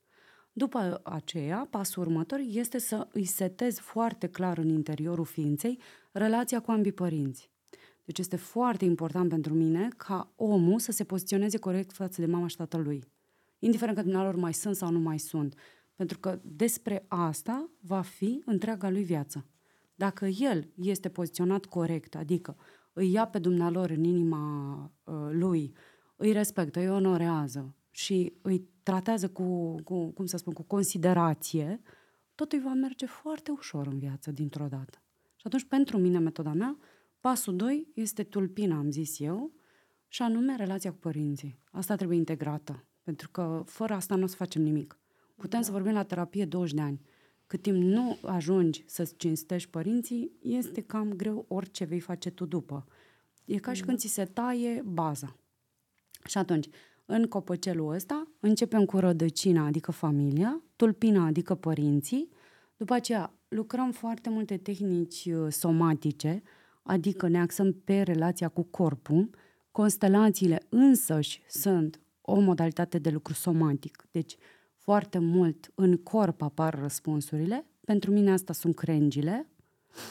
După 0.52 1.00
aceea, 1.04 1.66
pasul 1.70 2.02
următor 2.02 2.40
este 2.48 2.78
să 2.78 3.08
îi 3.12 3.24
setez 3.24 3.78
foarte 3.78 4.26
clar 4.26 4.58
în 4.58 4.68
interiorul 4.68 5.24
ființei 5.24 5.78
relația 6.12 6.60
cu 6.60 6.70
ambii 6.70 6.92
părinți. 6.92 7.50
Deci 8.04 8.18
este 8.18 8.36
foarte 8.36 8.84
important 8.84 9.28
pentru 9.28 9.54
mine 9.54 9.88
ca 9.96 10.32
omul 10.36 10.78
să 10.78 10.92
se 10.92 11.04
poziționeze 11.04 11.58
corect 11.58 11.92
față 11.92 12.20
de 12.20 12.26
mama 12.26 12.46
și 12.46 12.56
tatălui. 12.56 13.04
Indiferent 13.58 13.96
că 13.96 14.02
dumneavoastră 14.02 14.42
mai 14.42 14.54
sunt 14.54 14.76
sau 14.76 14.90
nu 14.90 14.98
mai 14.98 15.18
sunt. 15.18 15.54
Pentru 15.94 16.18
că 16.18 16.38
despre 16.42 17.04
asta 17.08 17.70
va 17.80 18.00
fi 18.00 18.42
întreaga 18.44 18.90
lui 18.90 19.04
viață. 19.04 19.46
Dacă 19.94 20.26
el 20.26 20.68
este 20.74 21.08
poziționat 21.08 21.64
corect, 21.64 22.14
adică 22.14 22.56
îi 22.98 23.10
ia 23.10 23.26
pe 23.26 23.38
dumnealor 23.38 23.90
în 23.90 24.04
inima 24.04 24.82
uh, 25.04 25.14
lui, 25.30 25.72
îi 26.16 26.32
respectă, 26.32 26.80
îi 26.80 26.88
onorează 26.88 27.76
și 27.90 28.32
îi 28.42 28.68
tratează 28.82 29.28
cu, 29.28 29.74
cu, 29.82 30.10
cum 30.10 30.26
să 30.26 30.36
spun, 30.36 30.52
cu 30.52 30.62
considerație, 30.62 31.80
totul 32.34 32.58
îi 32.58 32.64
va 32.64 32.72
merge 32.72 33.06
foarte 33.06 33.50
ușor 33.50 33.86
în 33.86 33.98
viață 33.98 34.30
dintr-o 34.30 34.66
dată. 34.66 35.02
Și 35.36 35.42
atunci, 35.46 35.64
pentru 35.64 35.98
mine, 35.98 36.18
metoda 36.18 36.52
mea, 36.52 36.78
pasul 37.20 37.56
2 37.56 37.88
este 37.94 38.22
tulpina, 38.22 38.76
am 38.76 38.90
zis 38.90 39.20
eu, 39.20 39.52
și 40.08 40.22
anume 40.22 40.56
relația 40.56 40.90
cu 40.90 40.96
părinții. 40.96 41.58
Asta 41.70 41.96
trebuie 41.96 42.18
integrată, 42.18 42.84
pentru 43.02 43.30
că 43.30 43.62
fără 43.66 43.94
asta 43.94 44.14
nu 44.14 44.22
o 44.22 44.26
să 44.26 44.36
facem 44.36 44.62
nimic. 44.62 45.00
Putem 45.36 45.60
da. 45.60 45.66
să 45.66 45.72
vorbim 45.72 45.92
la 45.92 46.02
terapie 46.02 46.44
20 46.44 46.74
de 46.74 46.80
ani. 46.80 47.00
Cât 47.48 47.62
timp 47.62 47.82
nu 47.82 48.18
ajungi 48.22 48.84
să-ți 48.86 49.16
cinstești 49.16 49.70
părinții, 49.70 50.32
este 50.42 50.80
cam 50.80 51.12
greu 51.12 51.44
orice 51.48 51.84
vei 51.84 52.00
face 52.00 52.30
tu 52.30 52.44
după. 52.44 52.86
E 53.44 53.58
ca 53.58 53.72
și 53.72 53.82
când 53.82 53.98
ți 53.98 54.06
se 54.06 54.24
taie 54.24 54.82
baza. 54.86 55.36
Și 56.24 56.38
atunci, 56.38 56.68
în 57.06 57.26
copăcelul 57.26 57.94
ăsta, 57.94 58.28
începem 58.40 58.84
cu 58.84 58.98
rădăcina, 58.98 59.66
adică 59.66 59.92
familia, 59.92 60.62
tulpina, 60.76 61.26
adică 61.26 61.54
părinții, 61.54 62.28
după 62.76 62.94
aceea 62.94 63.34
lucrăm 63.48 63.92
foarte 63.92 64.30
multe 64.30 64.56
tehnici 64.56 65.24
uh, 65.24 65.46
somatice, 65.50 66.42
adică 66.82 67.28
ne 67.28 67.40
axăm 67.40 67.72
pe 67.84 68.02
relația 68.02 68.48
cu 68.48 68.62
corpul, 68.62 69.30
constelațiile 69.70 70.62
însăși 70.68 71.42
sunt 71.48 72.00
o 72.20 72.40
modalitate 72.40 72.98
de 72.98 73.10
lucru 73.10 73.32
somatic, 73.32 74.06
deci 74.10 74.36
foarte 74.88 75.18
mult 75.18 75.70
în 75.74 75.96
corp 75.96 76.42
apar 76.42 76.78
răspunsurile. 76.80 77.66
Pentru 77.84 78.10
mine 78.10 78.32
asta 78.32 78.52
sunt 78.52 78.74
crengile. 78.74 79.48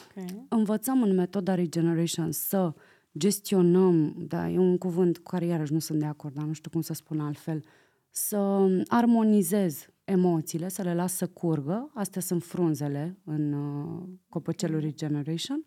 Okay. 0.10 0.46
Învățăm 0.50 1.02
în 1.02 1.16
metoda 1.16 1.56
Regeneration 1.56 2.32
să 2.32 2.74
gestionăm, 3.18 4.16
da, 4.18 4.50
e 4.50 4.58
un 4.58 4.78
cuvânt 4.78 5.18
cu 5.18 5.24
care 5.24 5.46
iarăși 5.46 5.74
nu 5.74 5.80
sunt 5.80 6.00
de 6.00 6.06
acord, 6.06 6.34
dar 6.34 6.44
nu 6.44 6.54
știu 6.54 6.70
cum 6.70 6.82
să 6.82 6.94
spun 6.94 7.20
altfel, 7.20 7.64
să 8.10 8.68
armonizez 8.88 9.88
emoțiile, 10.04 10.70
să 10.70 10.82
le 10.82 10.94
las 10.94 11.14
să 11.14 11.28
curgă, 11.28 11.92
astea 11.94 12.22
sunt 12.22 12.44
frunzele 12.44 13.18
în 13.24 13.54
uh, 13.54 14.04
copăcelul 14.30 14.80
Regeneration, 14.80 15.66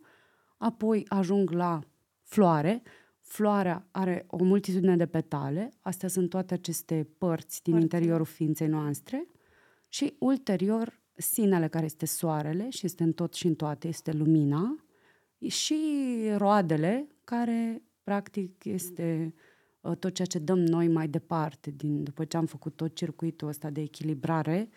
apoi 0.57 1.05
ajung 1.09 1.51
la 1.51 1.81
floare, 2.23 2.83
Floarea 3.33 3.87
are 3.91 4.25
o 4.27 4.45
multitudine 4.45 4.97
de 4.97 5.07
petale, 5.07 5.71
astea 5.81 6.09
sunt 6.09 6.29
toate 6.29 6.55
aceste 6.55 7.09
părți 7.19 7.63
din 7.63 7.73
Părți. 7.73 7.83
interiorul 7.83 8.27
ființei 8.27 8.67
noastre. 8.67 9.27
Și 9.89 10.15
ulterior 10.19 11.01
sinele 11.15 11.69
care 11.69 11.85
este 11.85 12.07
soarele 12.07 12.71
și 12.71 12.87
este 12.87 13.03
în 13.03 13.13
tot 13.13 13.35
și 13.35 13.47
în 13.47 13.55
toate, 13.55 13.89
este 13.89 14.13
lumina. 14.13 14.85
Și 15.47 15.77
roadele 16.37 17.09
care 17.25 17.83
practic 18.03 18.65
este 18.65 19.35
uh, 19.81 19.97
tot 19.97 20.15
ceea 20.15 20.27
ce 20.27 20.39
dăm 20.39 20.59
noi 20.59 20.89
mai 20.89 21.09
departe 21.09 21.71
din, 21.71 22.03
după 22.03 22.25
ce 22.25 22.37
am 22.37 22.47
făcut 22.47 22.77
tot 22.77 22.95
circuitul 22.95 23.49
ăsta 23.49 23.71
de 23.71 23.81
echilibrare, 23.81 24.69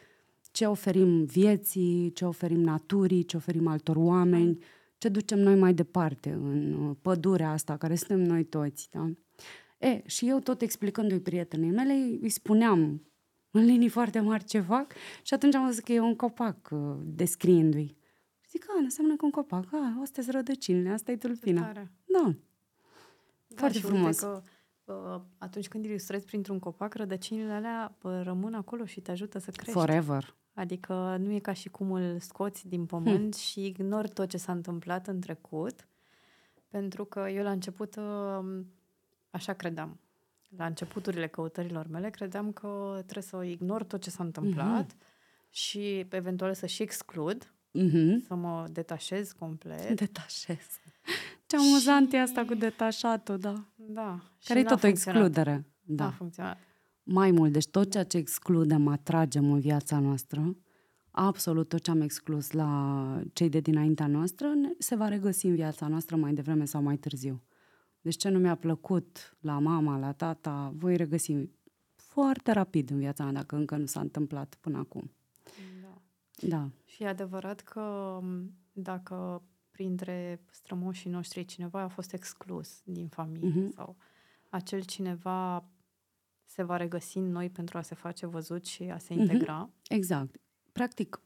ce 0.51 0.66
oferim 0.66 1.24
vieții, 1.24 2.12
ce 2.12 2.26
oferim 2.26 2.62
naturii, 2.62 3.24
ce 3.24 3.38
oferim 3.38 3.68
altor 3.68 3.95
oameni, 3.95 4.49
mm 4.49 4.60
ce 5.04 5.10
ducem 5.10 5.39
noi 5.39 5.56
mai 5.56 5.74
departe 5.74 6.30
în 6.30 6.74
uh, 6.74 6.95
pădurea 7.01 7.51
asta, 7.51 7.78
care 7.78 7.95
suntem 7.95 8.20
noi 8.20 8.43
toți, 8.43 8.89
da? 8.91 9.12
E, 9.88 10.01
și 10.06 10.28
eu 10.28 10.39
tot 10.39 10.62
explicându-i 10.62 11.20
prietenii 11.20 11.70
mele, 11.70 11.93
îi 12.22 12.30
spuneam 12.30 13.08
în 13.51 13.64
linii 13.64 13.89
foarte 13.89 14.20
mari 14.20 14.43
ce 14.43 14.60
fac 14.60 14.93
și 15.22 15.34
atunci 15.34 15.56
am 15.56 15.66
văzut 15.66 15.84
că 15.84 15.91
e 15.91 15.99
un 15.99 16.16
copac 16.16 16.70
uh, 16.72 16.95
descriindu-i. 17.04 17.97
Zic, 18.49 18.66
a, 18.70 18.80
înseamnă 18.80 19.16
că 19.16 19.26
un 19.26 19.32
copac, 19.32 19.74
a, 19.74 19.97
astea 20.01 20.24
sunt 20.24 20.36
rădăcinile, 20.36 20.89
asta 20.89 21.12
e 21.12 21.18
tulpina. 21.18 21.72
Da. 21.72 21.88
da. 22.06 22.36
Foarte 23.56 23.78
și 23.78 23.84
frumos. 23.84 24.20
Că, 24.20 24.43
uh, 24.84 25.22
atunci 25.38 25.68
când 25.68 25.86
ilustrezi 25.86 26.26
printr-un 26.26 26.60
copac, 26.60 26.93
rădăcinile 26.93 27.51
alea 27.51 27.97
uh, 28.01 28.22
rămân 28.24 28.54
acolo 28.54 28.86
și 28.86 29.01
te 29.01 29.12
ajută 29.12 29.39
să 29.39 29.51
crești. 29.51 29.72
Forever. 29.72 30.36
Adică 30.54 31.16
nu 31.20 31.32
e 31.32 31.39
ca 31.39 31.54
și 31.54 31.70
cum 31.70 31.91
îl 31.91 32.20
scoți 32.20 32.68
din 32.68 32.86
pământ 32.86 33.36
hm. 33.36 33.41
și 33.41 33.66
ignori 33.66 34.10
tot 34.10 34.30
ce 34.30 34.38
s-a 34.38 34.51
întâmplat 34.51 35.08
în 35.08 35.20
trecut, 35.20 35.88
pentru 36.70 37.06
că 37.06 37.20
eu 37.30 37.43
la 37.43 37.51
început 37.51 37.95
um, 37.95 38.66
așa 39.32 39.54
credeam. 39.54 39.99
La 40.58 40.66
începuturile 40.66 41.28
căutărilor 41.28 41.88
mele 41.88 42.10
credeam 42.10 42.51
că 42.51 42.93
trebuie 43.01 43.24
să 43.24 43.43
ignor 43.43 43.84
tot 43.84 44.01
ce 44.01 44.10
s-a 44.10 44.24
întâmplat 44.24 44.93
mm-hmm. 44.93 45.49
și 45.49 46.06
eventual 46.10 46.54
să 46.54 46.66
și 46.66 46.82
exclud 46.82 47.47
Mhm. 47.72 48.26
să 48.28 48.36
mă 48.36 48.68
detașez 48.72 49.32
complet. 49.32 49.91
Detașez. 49.99 50.80
Ce 51.45 51.56
amuzant 51.58 52.14
e 52.14 52.20
asta 52.20 52.45
cu 52.45 52.54
detașatul, 52.54 53.38
da. 53.38 53.64
Da. 53.76 54.20
și 54.39 54.47
Care 54.47 54.60
e 54.60 54.64
n-a 54.64 54.70
tot 54.70 54.78
o 54.78 54.82
funcționat. 54.82 55.22
excludere. 55.22 55.66
Da. 55.82 56.04
A 56.04 56.08
Da. 56.08 56.14
funcționat. 56.16 56.58
Mai 57.04 57.32
mult, 57.32 57.51
deci 57.51 57.68
tot 57.68 57.91
ceea 57.91 58.04
ce 58.04 58.18
excludem, 58.18 58.88
atragem 58.88 59.51
în 59.51 59.60
viața 59.60 59.99
noastră, 59.99 60.56
absolut 61.12 61.68
tot 61.70 61.82
ce 61.82 61.91
am 61.91 62.01
exclus 62.01 62.51
la 62.51 63.22
cei 63.34 63.49
de 63.49 63.60
dinaintea 63.60 64.08
noastră, 64.08 64.47
ne- 64.47 64.74
se 64.80 64.95
va 64.95 65.08
regăsi 65.08 65.45
în 65.45 65.56
viața 65.56 65.88
noastră 65.88 66.16
mai 66.16 66.34
devreme 66.34 66.66
sau 66.66 66.82
mai 66.82 66.97
târziu. 66.97 67.43
Deci 68.01 68.16
ce 68.18 68.30
nu 68.30 68.39
mi-a 68.39 68.56
plăcut 68.56 69.38
la 69.39 69.60
mama, 69.60 69.97
la 69.97 70.12
tata, 70.12 70.74
voi 70.76 70.95
regăsi 70.95 71.36
foarte 71.95 72.51
rapid 72.51 72.89
în 72.91 72.97
viața 72.97 73.24
mea, 73.24 73.34
dacă 73.34 73.56
încă 73.56 73.78
nu 73.78 73.86
s-a 73.86 73.99
întâmplat 73.99 74.58
până 74.62 74.78
acum. 74.78 75.12
Da. 75.82 76.01
Da. 76.47 76.70
Și 76.86 77.04
e 77.04 77.08
adevărat 77.08 77.62
că 77.62 78.20
m, 78.22 78.51
dacă 78.72 79.43
printre 79.72 80.41
strămoșii 80.51 81.10
noștri 81.10 81.45
cineva 81.45 81.82
a 81.82 81.88
fost 81.88 82.14
exclus 82.14 82.82
din 82.84 83.08
familie 83.08 83.49
Mhm. 83.49 83.72
sau 83.74 83.95
acel 84.49 84.82
cineva 84.84 85.66
se 86.54 86.64
va 86.64 86.78
regăsi 86.78 87.18
în 87.18 87.32
noi 87.32 87.49
pentru 87.49 87.78
a 87.78 87.82
se 87.82 87.95
face 87.95 88.26
văzut 88.26 88.66
și 88.66 88.84
a 88.84 88.97
se 88.97 89.14
Mhm. 89.14 89.22
integra. 89.22 89.70
Exact. 89.88 90.36
Practic, 90.72 91.22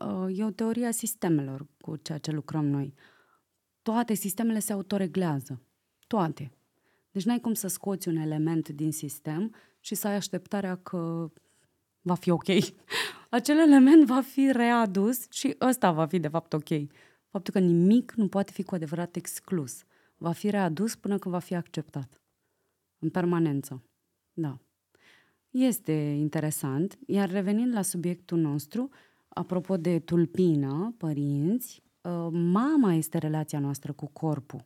uh, 0.00 0.38
e 0.38 0.44
o 0.44 0.50
teorie 0.50 0.86
a 0.86 0.90
sistemelor 0.90 1.66
cu 1.80 1.96
ceea 1.96 2.18
ce 2.18 2.30
lucrăm 2.30 2.66
noi. 2.66 2.94
Toate 3.82 4.14
sistemele 4.14 4.58
se 4.58 4.72
autoreglează. 4.72 5.60
Toate. 6.06 6.52
Deci 7.10 7.24
n-ai 7.24 7.40
cum 7.40 7.54
să 7.54 7.68
scoți 7.68 8.08
un 8.08 8.16
element 8.16 8.68
din 8.68 8.92
sistem 8.92 9.54
și 9.80 9.94
să 9.94 10.08
ai 10.08 10.14
așteptarea 10.14 10.76
că 10.76 11.30
va 12.00 12.14
fi 12.14 12.30
ok. 12.30 12.46
Acel 13.30 13.58
element 13.58 14.04
va 14.04 14.20
fi 14.20 14.52
readus 14.52 15.26
și 15.30 15.56
ăsta 15.60 15.92
va 15.92 16.06
fi 16.06 16.18
de 16.18 16.28
fapt 16.28 16.52
ok. 16.52 16.68
Faptul 17.28 17.52
că 17.52 17.58
nimic 17.58 18.12
nu 18.12 18.28
poate 18.28 18.52
fi 18.52 18.62
cu 18.62 18.74
adevărat 18.74 19.16
exclus. 19.16 19.82
Va 20.16 20.32
fi 20.32 20.50
readus 20.50 20.94
până 20.94 21.18
când 21.18 21.34
va 21.34 21.40
fi 21.40 21.54
acceptat. 21.54 22.20
În 22.98 23.10
permanență. 23.10 23.82
Da. 24.32 24.58
Este 25.52 25.92
interesant. 25.92 26.98
Iar 27.06 27.30
revenind 27.30 27.74
la 27.74 27.82
subiectul 27.82 28.38
nostru, 28.38 28.88
apropo 29.28 29.76
de 29.76 29.98
tulpină, 29.98 30.94
părinți, 30.96 31.82
uh, 32.02 32.28
mama 32.30 32.94
este 32.94 33.18
relația 33.18 33.58
noastră 33.58 33.92
cu 33.92 34.06
corpul. 34.06 34.64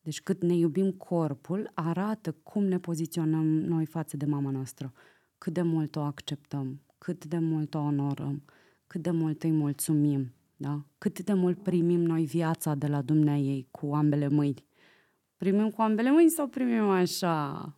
Deci 0.00 0.20
cât 0.20 0.42
ne 0.42 0.54
iubim 0.54 0.90
corpul, 0.90 1.70
arată 1.74 2.36
cum 2.42 2.64
ne 2.64 2.78
poziționăm 2.78 3.46
noi 3.46 3.86
față 3.86 4.16
de 4.16 4.24
mama 4.24 4.50
noastră. 4.50 4.92
Cât 5.38 5.52
de 5.52 5.62
mult 5.62 5.96
o 5.96 6.00
acceptăm, 6.00 6.80
cât 6.98 7.24
de 7.24 7.38
mult 7.38 7.74
o 7.74 7.78
onorăm, 7.78 8.42
cât 8.86 9.02
de 9.02 9.10
mult 9.10 9.42
îi 9.42 9.50
mulțumim, 9.50 10.32
da? 10.56 10.84
cât 10.98 11.20
de 11.20 11.32
mult 11.32 11.62
primim 11.62 12.00
noi 12.00 12.24
viața 12.24 12.74
de 12.74 12.86
la 12.86 13.02
dumnea 13.02 13.36
ei 13.36 13.68
cu 13.70 13.94
ambele 13.94 14.28
mâini. 14.28 14.64
Primim 15.36 15.70
cu 15.70 15.82
ambele 15.82 16.10
mâini 16.10 16.30
sau 16.30 16.48
primim 16.48 16.88
așa, 16.88 17.76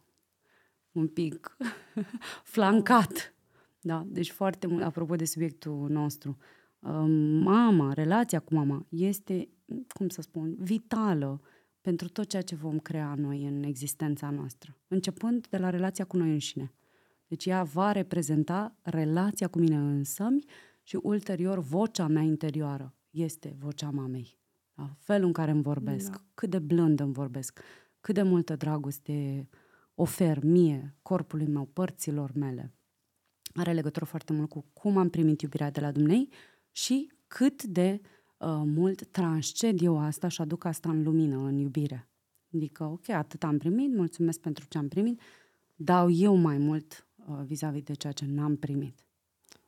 un 0.95 1.07
pic 1.09 1.57
flancat. 2.55 3.35
Da, 3.81 4.05
deci 4.09 4.31
foarte 4.31 4.67
mult, 4.67 4.83
apropo 4.83 5.17
de 5.17 5.25
subiectul 5.25 5.89
nostru. 5.91 6.37
uh, 6.79 6.91
Mama, 7.41 7.93
relația 7.93 8.41
cu 8.41 8.55
mama 8.55 8.87
este, 8.89 9.49
cum 9.89 10.09
să 10.09 10.23
spun, 10.23 10.55
vitală 10.59 11.41
pentru 11.81 12.09
tot 12.09 12.29
ceea 12.29 12.43
ce 12.43 12.55
vom 12.55 12.79
crea 12.79 13.15
noi 13.19 13.45
în 13.47 13.63
existența 13.63 14.31
noastră. 14.31 14.77
Începând 14.89 15.47
de 15.49 15.57
la 15.59 15.71
relația 15.71 16.05
cu 16.05 16.17
noi 16.17 16.31
înșine. 16.31 16.73
Deci 17.27 17.47
ea 17.47 17.63
va 17.63 17.93
reprezenta 17.93 18.77
relația 18.83 19.49
cu 19.49 19.59
mine 19.59 19.77
însămi 19.77 20.45
și 20.83 20.99
ulterior 21.03 21.59
vocea 21.59 22.07
mea 22.07 22.23
interioară 22.23 22.95
este 23.11 23.57
vocea 23.59 23.91
mamei. 23.91 24.39
Da? 24.75 24.97
Felul 24.99 25.27
în 25.27 25.33
care 25.33 25.51
îmi 25.51 25.63
vorbesc, 25.63 26.11
Da. 26.11 26.23
cât 26.35 26.51
de 26.51 26.59
blând 26.59 27.01
îmi 27.01 27.13
vorbesc, 27.13 27.61
cât 28.01 28.15
de 28.15 28.23
multă 28.23 28.57
dragoste 28.57 29.49
ofer 29.95 30.45
mie, 30.45 30.97
corpului 31.03 31.47
meu, 31.47 31.65
părților 31.65 32.33
mele. 32.35 32.73
Are 33.55 33.73
legătură 33.73 34.05
foarte 34.05 34.33
mult 34.33 34.49
cu 34.49 34.65
cum 34.73 34.97
am 34.97 35.09
primit 35.09 35.41
iubirea 35.41 35.71
de 35.71 35.81
la 35.81 35.93
Dumnezeu 35.93 36.29
și 36.71 37.13
cât 37.27 37.63
de 37.63 38.01
uh, 38.03 38.63
mult 38.65 39.07
transced 39.07 39.83
eu 39.83 39.99
asta 39.99 40.29
și 40.29 40.41
aduc 40.41 40.65
asta 40.65 40.89
în 40.91 41.03
lumină, 41.03 41.37
în 41.37 41.57
iubire. 41.57 42.09
Adică, 42.55 42.85
ok, 42.85 43.09
atât 43.09 43.45
am 43.45 43.59
primit, 43.59 43.95
mulțumesc 43.95 44.41
pentru 44.41 44.65
ce 44.69 44.79
am 44.79 44.89
primit, 44.89 45.21
dau 45.75 46.11
eu 46.11 46.35
mai 46.35 46.59
mult 46.59 47.07
uh, 47.17 47.41
vis-a-vis 47.45 47.83
de 47.83 47.95
ceea 47.95 48.13
ce 48.13 48.25
n-am 48.27 48.57
primit. 48.57 49.05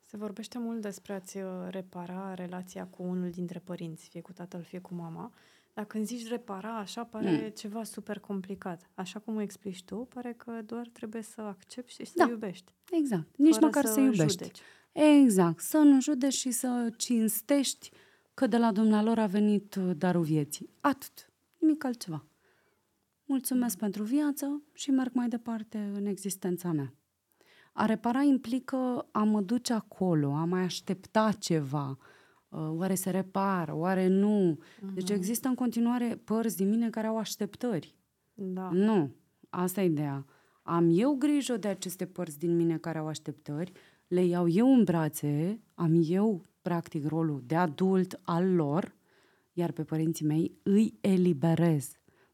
Se 0.03 0.17
vorbește 0.17 0.59
mult 0.59 0.81
despre 0.81 1.13
a-ți 1.13 1.37
uh, 1.37 1.45
repara 1.69 2.35
relația 2.35 2.87
cu 2.87 3.03
unul 3.03 3.31
dintre 3.31 3.59
părinți, 3.59 4.09
fie 4.09 4.21
cu 4.21 4.33
tatăl, 4.33 4.63
fie 4.63 4.79
cu 4.79 4.95
mama. 4.95 5.33
Dar 5.77 5.85
când 5.85 6.07
zici 6.07 6.29
repara, 6.29 6.77
așa 6.79 7.05
pare 7.05 7.41
Mm. 7.45 7.51
ceva 7.51 7.85
super 7.85 8.19
complicat. 8.19 8.91
Așa 8.95 9.19
cum 9.19 9.37
o 9.37 9.41
explici 9.41 9.85
tu, 9.85 9.97
pare 9.97 10.33
că 10.33 10.63
doar 10.67 10.89
trebuie 10.93 11.23
să 11.23 11.41
accepti 11.41 11.93
și 11.93 12.05
să 12.05 12.13
Da. 12.17 12.27
iubești. 12.29 12.73
Exact. 12.91 13.37
Nici 13.37 13.53
fără 13.53 13.65
măcar 13.65 13.85
să, 13.85 14.01
iubești. 14.01 14.23
judeci. 14.45 14.61
Exact. 14.93 15.61
Să 15.61 15.79
nu 15.79 16.01
judeci 16.01 16.33
și 16.33 16.51
să 16.51 16.93
cinstești 16.97 17.91
că 18.35 18.47
de 18.47 18.57
la 18.57 18.73
dumnealor 18.73 19.19
a 19.19 19.27
venit 19.27 19.75
uh, 19.75 19.91
darul 19.97 20.23
vieții. 20.23 20.71
Atât. 20.81 21.31
Nimic 21.59 21.85
altceva. 21.85 22.25
Mulțumesc 23.25 23.79
pentru 23.79 24.03
viață 24.03 24.63
și 24.73 24.91
merg 24.91 25.13
mai 25.15 25.29
departe 25.29 25.79
în 25.95 26.07
existența 26.07 26.73
mea. 26.73 26.95
A 27.73 27.87
repara 27.87 28.23
implică 28.23 29.09
a 29.13 29.23
mă 29.25 29.41
duce 29.41 29.73
acolo, 29.73 30.33
a 30.33 30.45
mai 30.45 30.63
aștepta 30.63 31.33
ceva. 31.33 31.89
Uh, 31.89 31.97
Oare 32.59 32.95
se 32.95 33.11
repară, 33.11 33.75
oare 33.75 34.07
nu? 34.07 34.59
Deci 34.95 35.11
există 35.11 35.49
în 35.49 35.55
continuare 35.55 36.21
părți 36.25 36.57
din 36.57 36.69
mine 36.69 36.91
care 36.91 37.07
au 37.07 37.19
așteptări. 37.19 37.97
Da. 38.35 38.69
Nu, 38.73 39.15
asta 39.51 39.83
e 39.83 39.85
ideea. 39.85 40.25
Am 40.63 40.89
eu 40.93 41.15
grijă 41.15 41.57
de 41.57 41.69
aceste 41.69 42.07
părți 42.07 42.39
din 42.39 42.57
mine 42.57 42.79
care 42.79 42.99
au 42.99 43.07
așteptări, 43.07 43.73
le 44.07 44.25
iau 44.25 44.49
eu 44.49 44.75
în 44.75 44.85
brațe, 44.85 45.61
am 45.75 46.03
eu, 46.07 46.43
practic, 46.63 47.07
rolul 47.07 47.43
de 47.47 47.57
adult 47.57 48.21
al 48.23 48.55
lor, 48.55 48.95
iar 49.53 49.73
pe 49.73 49.85
părinții 49.85 50.27
mei 50.27 50.59
îi 50.63 50.99
eliberez. 51.01 51.93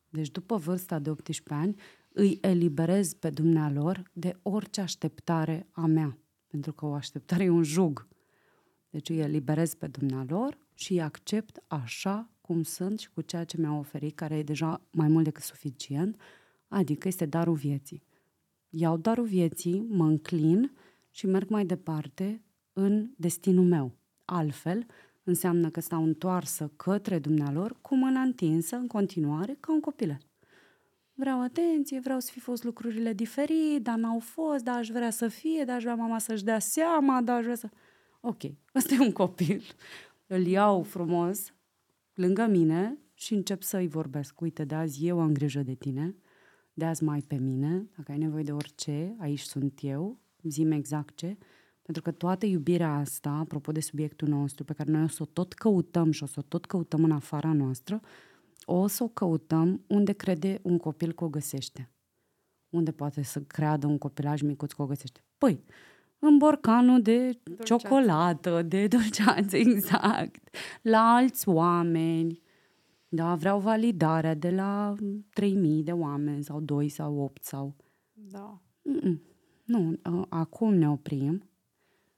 Deci, 0.08 0.30
după 0.30 0.56
vârsta 0.56 0.98
de 0.98 1.10
18 1.10 1.54
ani, 1.54 1.74
îi 2.12 2.38
eliberez 2.40 3.14
pe 3.14 3.30
dumnealor 3.30 4.02
de 4.12 4.38
orice 4.42 4.80
așteptare 4.80 5.68
a 5.70 5.86
mea. 5.86 6.18
Pentru 6.46 6.72
că 6.72 6.86
o 6.86 6.92
așteptare 6.92 7.44
e 7.44 7.50
un 7.50 7.62
jug. 7.62 8.08
Deci 8.92 9.08
îi 9.08 9.18
eliberez 9.18 9.74
pe 9.74 9.86
dumnealor 9.86 10.58
și 10.74 10.92
îi 10.92 11.00
accept 11.00 11.62
așa 11.66 12.30
cum 12.40 12.62
sunt 12.62 12.98
și 12.98 13.10
cu 13.10 13.20
ceea 13.20 13.44
ce 13.44 13.60
mi-au 13.60 13.78
oferit, 13.78 14.14
care 14.14 14.36
e 14.36 14.42
deja 14.42 14.80
mai 14.90 15.08
mult 15.08 15.24
decât 15.24 15.42
suficient, 15.42 16.20
adică 16.68 17.08
este 17.08 17.26
darul 17.26 17.54
vieții. 17.54 18.02
Iau 18.68 18.96
darul 18.96 19.24
vieții, 19.24 19.86
mă 19.88 20.04
înclin 20.04 20.72
și 21.10 21.26
merg 21.26 21.48
mai 21.48 21.64
departe 21.66 22.42
în 22.72 23.10
destinul 23.16 23.64
meu. 23.64 23.92
Altfel, 24.24 24.86
înseamnă 25.22 25.70
că 25.70 25.80
stau 25.80 26.02
întoarsă 26.02 26.72
către 26.76 27.18
dumnealor 27.18 27.76
cu 27.80 27.96
mâna 27.96 28.20
întinsă 28.20 28.76
în 28.76 28.86
continuare 28.86 29.56
ca 29.60 29.72
un 29.72 29.80
copilel. 29.80 30.20
Vreau 31.14 31.42
atenție, 31.42 32.00
vreau 32.00 32.20
să 32.20 32.30
fi 32.32 32.40
fost 32.40 32.64
lucrurile 32.64 33.12
diferite, 33.12 33.78
dar 33.82 33.96
n-au 33.96 34.18
fost, 34.18 34.64
dar 34.64 34.76
aș 34.76 34.88
vrea 34.88 35.10
să 35.10 35.28
fie, 35.28 35.64
dar 35.64 35.76
aș 35.76 35.82
vrea 35.82 35.94
mama 35.94 36.18
să-și 36.18 36.44
dea 36.44 36.58
seama, 36.58 37.22
dar 37.22 37.36
aș 37.36 37.42
vrea 37.42 37.54
să... 37.54 37.68
Ok, 38.24 38.42
ăsta 38.74 38.94
e 38.94 38.98
un 38.98 39.12
copil. 39.12 39.62
Îl 40.26 40.46
iau 40.46 40.82
frumos 40.82 41.52
lângă 42.14 42.46
mine 42.46 42.98
și 43.14 43.34
încep 43.34 43.62
să-i 43.62 43.88
vorbesc. 43.88 44.40
Uite, 44.40 44.64
de 44.64 44.74
azi 44.74 45.06
eu 45.06 45.20
am 45.20 45.32
grijă 45.32 45.62
de 45.62 45.74
tine, 45.74 46.16
de 46.72 46.84
azi 46.84 47.04
mai 47.04 47.20
pe 47.20 47.36
mine, 47.36 47.88
dacă 47.96 48.12
ai 48.12 48.18
nevoie 48.18 48.42
de 48.42 48.52
orice, 48.52 49.16
aici 49.18 49.40
sunt 49.40 49.78
eu, 49.82 50.20
zi 50.42 50.60
exact 50.60 51.16
ce. 51.16 51.38
Pentru 51.82 52.02
că 52.02 52.10
toată 52.10 52.46
iubirea 52.46 52.94
asta, 52.94 53.30
apropo 53.30 53.72
de 53.72 53.80
subiectul 53.80 54.28
nostru, 54.28 54.64
pe 54.64 54.72
care 54.72 54.90
noi 54.90 55.02
o 55.02 55.06
să 55.06 55.22
o 55.22 55.26
tot 55.26 55.52
căutăm 55.52 56.10
și 56.10 56.22
o 56.22 56.26
să 56.26 56.38
o 56.38 56.42
tot 56.42 56.64
căutăm 56.64 57.04
în 57.04 57.12
afara 57.12 57.52
noastră, 57.52 58.00
o 58.64 58.86
să 58.86 59.02
o 59.02 59.08
căutăm 59.08 59.84
unde 59.86 60.12
crede 60.12 60.60
un 60.62 60.78
copil 60.78 61.12
că 61.12 61.24
o 61.24 61.28
găsește. 61.28 61.90
Unde 62.68 62.92
poate 62.92 63.22
să 63.22 63.40
creadă 63.40 63.86
un 63.86 63.98
copilaj 63.98 64.42
micuț 64.42 64.72
că 64.72 64.82
o 64.82 64.86
găsește? 64.86 65.24
Păi, 65.38 65.64
în 66.24 66.38
borcanul 66.38 67.02
de 67.02 67.38
Dulceață. 67.42 67.62
ciocolată, 67.62 68.62
de 68.62 68.86
dulceață, 68.94 69.56
exact. 69.56 70.48
La 70.82 70.98
alți 71.14 71.48
oameni. 71.48 72.40
Da, 73.08 73.34
vreau 73.34 73.60
validarea 73.60 74.34
de 74.34 74.50
la 74.50 74.94
3000 75.32 75.82
de 75.82 75.92
oameni 75.92 76.44
sau 76.44 76.60
2 76.60 76.88
sau 76.88 77.18
8 77.18 77.44
sau... 77.44 77.76
Da. 78.12 78.62
Mm-mm. 78.82 79.22
Nu, 79.64 79.98
a- 80.02 80.26
acum 80.28 80.74
ne 80.74 80.90
oprim 80.90 81.42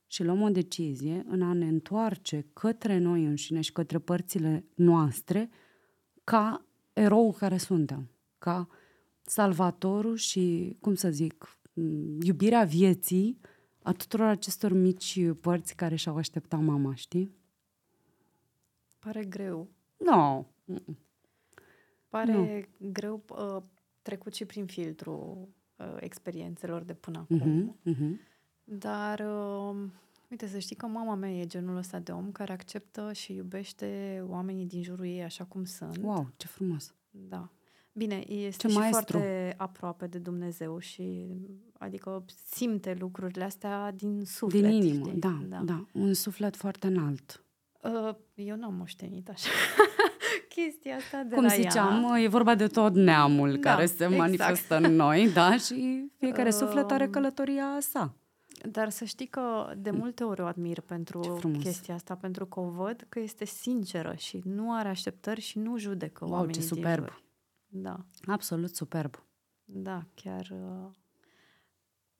și 0.06 0.24
luăm 0.24 0.40
o 0.40 0.48
decizie 0.48 1.24
în 1.28 1.42
a 1.42 1.52
ne 1.52 1.66
întoarce 1.68 2.46
către 2.52 2.98
noi 2.98 3.24
înșine 3.24 3.60
și 3.60 3.72
către 3.72 3.98
părțile 3.98 4.64
noastre 4.74 5.50
ca 6.24 6.64
erou 6.92 7.32
care 7.38 7.56
suntem, 7.56 8.10
ca 8.38 8.68
salvatorul 9.22 10.16
și, 10.16 10.76
cum 10.80 10.94
să 10.94 11.10
zic, 11.10 11.58
m, 11.72 11.82
iubirea 12.22 12.64
vieții 12.64 13.38
a 13.84 13.92
tuturor 13.92 14.26
acestor 14.26 14.72
mici 14.72 15.20
părți 15.40 15.74
care 15.74 15.94
și-au 15.94 16.16
așteptat 16.16 16.60
mama, 16.60 16.94
știi? 16.94 17.34
Pare 18.98 19.24
greu. 19.24 19.68
Nu. 19.96 20.46
No. 20.64 20.78
Pare 22.08 22.32
nu. 22.78 22.90
greu 22.92 23.22
uh, 23.28 23.62
trecut 24.02 24.34
și 24.34 24.44
prin 24.44 24.66
filtru 24.66 25.48
uh, 25.76 25.96
experiențelor 26.00 26.82
de 26.82 26.94
până 26.94 27.18
acum. 27.18 27.76
Uh-huh, 27.76 27.92
uh-huh. 27.92 28.12
Dar, 28.64 29.20
uh, 29.20 29.76
uite, 30.30 30.46
să 30.46 30.58
știi 30.58 30.76
că 30.76 30.86
mama 30.86 31.14
mea 31.14 31.30
e 31.30 31.46
genul 31.46 31.76
ăsta 31.76 31.98
de 31.98 32.12
om 32.12 32.32
care 32.32 32.52
acceptă 32.52 33.12
și 33.12 33.34
iubește 33.34 34.22
oamenii 34.28 34.66
din 34.66 34.82
jurul 34.82 35.04
ei 35.04 35.22
așa 35.22 35.44
cum 35.44 35.64
sunt. 35.64 35.98
Wow, 36.02 36.30
ce 36.36 36.46
frumos! 36.46 36.94
Da. 37.10 37.50
Bine, 37.96 38.24
este 38.28 38.66
Ce 38.66 38.72
și 38.72 38.78
maestru. 38.78 39.18
foarte 39.18 39.54
aproape 39.56 40.06
de 40.06 40.18
Dumnezeu 40.18 40.78
și 40.78 41.26
adică 41.78 42.24
simte 42.50 42.96
lucrurile 42.98 43.44
astea 43.44 43.92
din 43.92 44.24
suflet. 44.24 44.62
Din 44.62 44.70
inimă, 44.70 45.06
știi? 45.06 45.18
da, 45.18 45.38
da, 45.48 45.60
da. 45.64 45.86
Un 45.92 46.14
suflet 46.14 46.56
foarte 46.56 46.86
înalt. 46.86 47.44
Uh, 47.80 48.14
eu 48.34 48.56
n-am 48.56 48.74
moștenit 48.74 49.28
așa 49.28 49.48
chestia 50.54 50.96
asta 50.96 51.22
de 51.22 51.34
Cum 51.34 51.44
la 51.44 51.48
ziceam, 51.48 52.04
ea. 52.10 52.20
e 52.20 52.28
vorba 52.28 52.54
de 52.54 52.66
tot 52.66 52.94
neamul 52.94 53.52
da, 53.52 53.70
care 53.70 53.86
se 53.86 53.92
exact. 53.92 54.16
manifestă 54.16 54.76
în 54.76 54.94
noi, 54.94 55.30
da, 55.34 55.56
și 55.56 56.06
fiecare 56.18 56.48
uh, 56.48 56.54
suflet 56.54 56.90
are 56.90 57.08
călătoria 57.08 57.76
sa. 57.80 58.14
Dar 58.70 58.90
să 58.90 59.04
știi 59.04 59.26
că 59.26 59.72
de 59.76 59.90
multe 59.90 60.24
ori 60.24 60.40
o 60.40 60.44
admir 60.44 60.80
pentru 60.80 61.40
chestia 61.58 61.94
asta, 61.94 62.14
pentru 62.14 62.46
că 62.46 62.60
o 62.60 62.68
văd 62.68 63.06
că 63.08 63.20
este 63.20 63.44
sinceră 63.44 64.14
și 64.16 64.40
nu 64.44 64.72
are 64.72 64.88
așteptări 64.88 65.40
și 65.40 65.58
nu 65.58 65.78
judecă 65.78 66.24
wow, 66.24 66.34
oamenii 66.34 66.54
ce 66.54 66.66
superb. 66.66 67.22
Da. 67.76 68.04
Absolut 68.26 68.74
superb. 68.74 69.24
Da, 69.64 70.06
chiar 70.14 70.52
uh, 70.52 70.90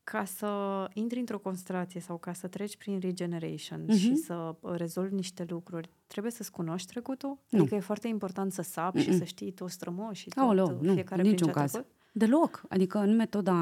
ca 0.05 0.25
să 0.25 0.49
intri 0.93 1.19
într-o 1.19 1.39
constelație 1.39 2.01
sau 2.01 2.19
ca 2.19 2.33
să 2.33 2.47
treci 2.47 2.77
prin 2.77 2.99
regeneration 3.01 3.85
uh-huh. 3.85 3.99
și 3.99 4.15
să 4.15 4.55
rezolvi 4.63 5.15
niște 5.15 5.45
lucruri, 5.49 5.91
trebuie 6.07 6.33
să-ți 6.33 6.51
cunoști 6.51 6.93
trecutul? 6.93 7.39
Nu. 7.49 7.59
Adică 7.59 7.75
e 7.75 7.81
foarte 7.81 8.09
important 8.09 8.53
să 8.53 8.63
sapi 8.63 8.99
uh-uh. 8.99 9.13
și 9.13 9.19
să 9.19 9.25
știi 9.25 9.53
tot 9.53 9.71
strămoși 9.71 10.23
și 10.23 10.29
tot, 10.29 10.43
Aoleu, 10.43 10.79
nu, 10.83 10.93
fiecare 10.93 11.23
în 11.23 11.29
niciun 11.29 11.51
caz. 11.51 11.71
Trecut? 11.71 11.91
Deloc. 12.13 12.63
Adică 12.69 12.99
în 12.99 13.17
metoda 13.17 13.55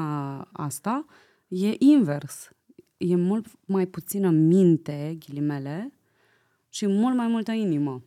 asta 0.51 1.05
e 1.47 1.75
invers. 1.77 2.49
E 2.97 3.15
mult 3.15 3.47
mai 3.65 3.85
puțină 3.85 4.29
minte, 4.29 5.17
ghilimele, 5.19 5.93
și 6.69 6.87
mult 6.87 7.15
mai 7.15 7.27
multă 7.27 7.51
inimă. 7.51 8.01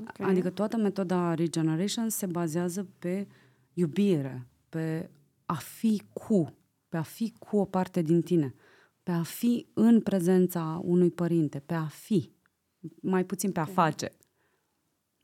Okay. 0.00 0.30
Adică 0.30 0.50
toată 0.50 0.76
metoda 0.76 1.34
Regeneration 1.34 2.08
se 2.08 2.26
bazează 2.26 2.88
pe 2.98 3.26
iubire, 3.72 4.46
pe 4.68 5.10
a 5.44 5.54
fi 5.54 6.02
cu, 6.12 6.56
pe 6.88 6.96
a 6.96 7.02
fi 7.02 7.32
cu 7.38 7.56
o 7.56 7.64
parte 7.64 8.02
din 8.02 8.22
tine, 8.22 8.54
pe 9.02 9.10
a 9.10 9.22
fi 9.22 9.66
în 9.74 10.00
prezența 10.00 10.80
unui 10.84 11.10
părinte, 11.10 11.58
pe 11.58 11.74
a 11.74 11.86
fi, 11.86 12.32
mai 13.00 13.24
puțin 13.24 13.52
pe 13.52 13.60
a 13.60 13.64
face. 13.64 14.16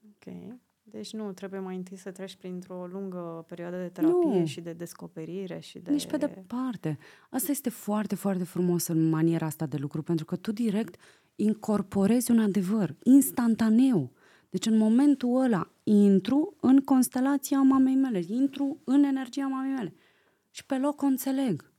Ok. 0.06 0.34
Deci 0.82 1.12
nu, 1.12 1.32
trebuie 1.32 1.60
mai 1.60 1.76
întâi 1.76 1.96
să 1.96 2.10
treci 2.10 2.36
printr-o 2.36 2.86
lungă 2.86 3.44
perioadă 3.48 3.76
de 3.76 3.88
terapie 3.88 4.38
nu. 4.38 4.46
și 4.46 4.60
de 4.60 4.72
descoperire 4.72 5.58
și 5.58 5.78
de... 5.78 5.90
Nici 5.90 6.06
pe 6.06 6.16
departe. 6.16 6.98
Asta 7.30 7.50
este 7.50 7.70
foarte, 7.70 8.14
foarte 8.14 8.44
frumos 8.44 8.86
în 8.86 9.08
maniera 9.08 9.46
asta 9.46 9.66
de 9.66 9.76
lucru, 9.76 10.02
pentru 10.02 10.24
că 10.24 10.36
tu 10.36 10.52
direct 10.52 11.00
incorporezi 11.34 12.30
un 12.30 12.38
adevăr, 12.38 12.96
instantaneu. 13.02 14.12
Deci 14.54 14.66
în 14.66 14.76
momentul 14.76 15.40
ăla 15.40 15.72
intru 15.82 16.56
în 16.60 16.80
constelația 16.80 17.60
mamei 17.60 17.94
mele, 17.94 18.22
intru 18.26 18.80
în 18.84 19.02
energia 19.02 19.46
mamei 19.46 19.72
mele 19.72 19.94
și 20.50 20.66
pe 20.66 20.76
loc 20.78 21.02
o 21.02 21.06
înțeleg. 21.06 21.72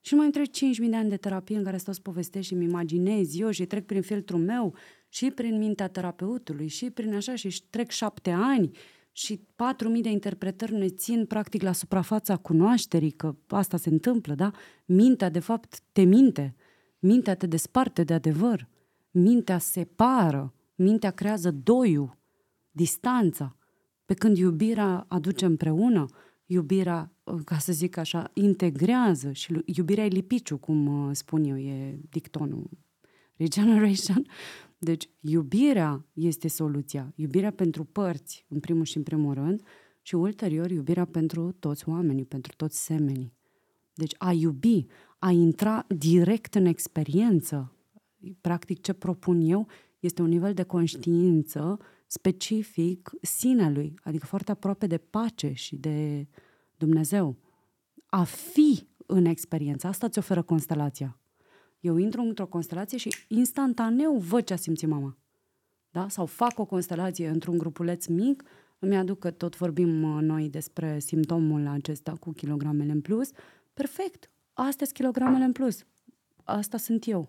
Și 0.00 0.14
mai 0.14 0.24
întrec 0.24 0.46
5.000 0.46 0.88
de 0.88 0.96
ani 0.96 1.08
de 1.08 1.16
terapie 1.16 1.56
în 1.56 1.64
care 1.64 1.76
stau 1.76 1.92
să 1.94 2.00
povestesc 2.02 2.46
și 2.46 2.52
îmi 2.52 2.64
imaginez 2.64 3.38
eu 3.38 3.50
și 3.50 3.66
trec 3.66 3.86
prin 3.86 4.02
filtrul 4.02 4.40
meu 4.40 4.74
și 5.08 5.30
prin 5.30 5.58
mintea 5.58 5.88
terapeutului 5.88 6.68
și 6.68 6.90
prin 6.90 7.14
așa 7.14 7.34
și 7.34 7.62
trec 7.70 7.90
șapte 7.90 8.30
ani 8.30 8.70
și 9.12 9.36
4.000 9.36 10.00
de 10.02 10.08
interpretări 10.08 10.74
ne 10.74 10.88
țin 10.88 11.26
practic 11.26 11.62
la 11.62 11.72
suprafața 11.72 12.36
cunoașterii, 12.36 13.10
că 13.10 13.36
asta 13.48 13.76
se 13.76 13.88
întâmplă, 13.88 14.34
da? 14.34 14.50
Mintea 14.86 15.28
de 15.28 15.40
fapt 15.40 15.80
te 15.92 16.02
minte, 16.02 16.54
mintea 16.98 17.34
te 17.34 17.46
desparte 17.46 18.04
de 18.04 18.14
adevăr, 18.14 18.68
mintea 19.10 19.58
separă, 19.58 20.50
mintea 20.76 21.10
creează 21.10 21.50
doiul, 21.50 22.18
distanța, 22.70 23.56
pe 24.04 24.14
când 24.14 24.36
iubirea 24.36 25.04
aduce 25.08 25.44
împreună, 25.44 26.06
iubirea, 26.46 27.12
ca 27.44 27.58
să 27.58 27.72
zic 27.72 27.96
așa, 27.96 28.30
integrează 28.34 29.32
și 29.32 29.62
iubirea 29.64 30.04
e 30.04 30.08
lipiciu, 30.08 30.56
cum 30.56 31.06
uh, 31.06 31.14
spun 31.14 31.44
eu, 31.44 31.56
e 31.56 32.00
dictonul 32.08 32.70
regeneration. 33.36 34.26
Deci 34.78 35.08
iubirea 35.20 36.04
este 36.12 36.48
soluția, 36.48 37.12
iubirea 37.14 37.50
pentru 37.50 37.84
părți, 37.84 38.44
în 38.48 38.60
primul 38.60 38.84
și 38.84 38.96
în 38.96 39.02
primul 39.02 39.34
rând, 39.34 39.62
și 40.02 40.14
ulterior 40.14 40.70
iubirea 40.70 41.04
pentru 41.04 41.52
toți 41.58 41.88
oamenii, 41.88 42.24
pentru 42.24 42.52
toți 42.56 42.84
semenii. 42.84 43.32
Deci 43.94 44.14
a 44.18 44.32
iubi, 44.32 44.86
a 45.18 45.30
intra 45.30 45.84
direct 45.88 46.54
în 46.54 46.64
experiență, 46.64 47.72
practic 48.40 48.80
ce 48.80 48.92
propun 48.92 49.40
eu, 49.40 49.66
este 50.00 50.22
un 50.22 50.28
nivel 50.28 50.54
de 50.54 50.62
conștiință 50.62 51.78
specific 52.06 53.10
sinelui, 53.22 53.94
adică 54.02 54.26
foarte 54.26 54.50
aproape 54.50 54.86
de 54.86 54.98
pace 54.98 55.52
și 55.52 55.76
de 55.76 56.28
Dumnezeu. 56.76 57.36
A 58.06 58.22
fi 58.22 58.88
în 59.06 59.24
experiență, 59.24 59.86
asta 59.86 60.08
ți 60.08 60.18
oferă 60.18 60.42
constelația. 60.42 61.20
Eu 61.80 61.96
intru 61.96 62.20
într-o 62.20 62.46
constelație 62.46 62.98
și 62.98 63.14
instantaneu 63.28 64.16
văd 64.16 64.44
ce 64.44 64.52
a 64.52 64.56
simțit 64.56 64.88
mama. 64.88 65.18
Da? 65.90 66.08
Sau 66.08 66.26
fac 66.26 66.58
o 66.58 66.64
constelație 66.64 67.28
într-un 67.28 67.58
grupuleț 67.58 68.06
mic, 68.06 68.42
îmi 68.78 68.96
aduc 68.96 69.18
că 69.18 69.30
tot 69.30 69.56
vorbim 69.56 70.02
uh, 70.02 70.22
noi 70.22 70.48
despre 70.48 70.98
simptomul 70.98 71.66
acesta 71.66 72.12
cu 72.20 72.32
kilogramele 72.32 72.92
în 72.92 73.00
plus. 73.00 73.30
Perfect, 73.74 74.30
astea 74.52 74.86
sunt 74.86 74.98
kilogramele 74.98 75.44
în 75.44 75.52
plus. 75.52 75.84
Asta 76.44 76.76
sunt 76.76 77.06
eu. 77.06 77.26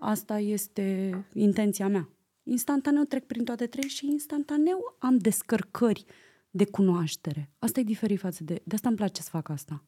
Asta 0.00 0.38
este 0.38 1.14
intenția 1.32 1.88
mea. 1.88 2.08
Instantaneu 2.42 3.02
trec 3.02 3.26
prin 3.26 3.44
toate 3.44 3.66
trei 3.66 3.88
și 3.88 4.06
instantaneu 4.06 4.96
am 4.98 5.18
descărcări 5.18 6.04
de 6.50 6.64
cunoaștere. 6.64 7.50
Asta 7.58 7.80
e 7.80 7.82
diferit 7.82 8.18
față 8.18 8.44
de... 8.44 8.62
De 8.64 8.74
asta 8.74 8.88
îmi 8.88 8.96
place 8.96 9.22
să 9.22 9.28
fac 9.30 9.48
asta. 9.48 9.84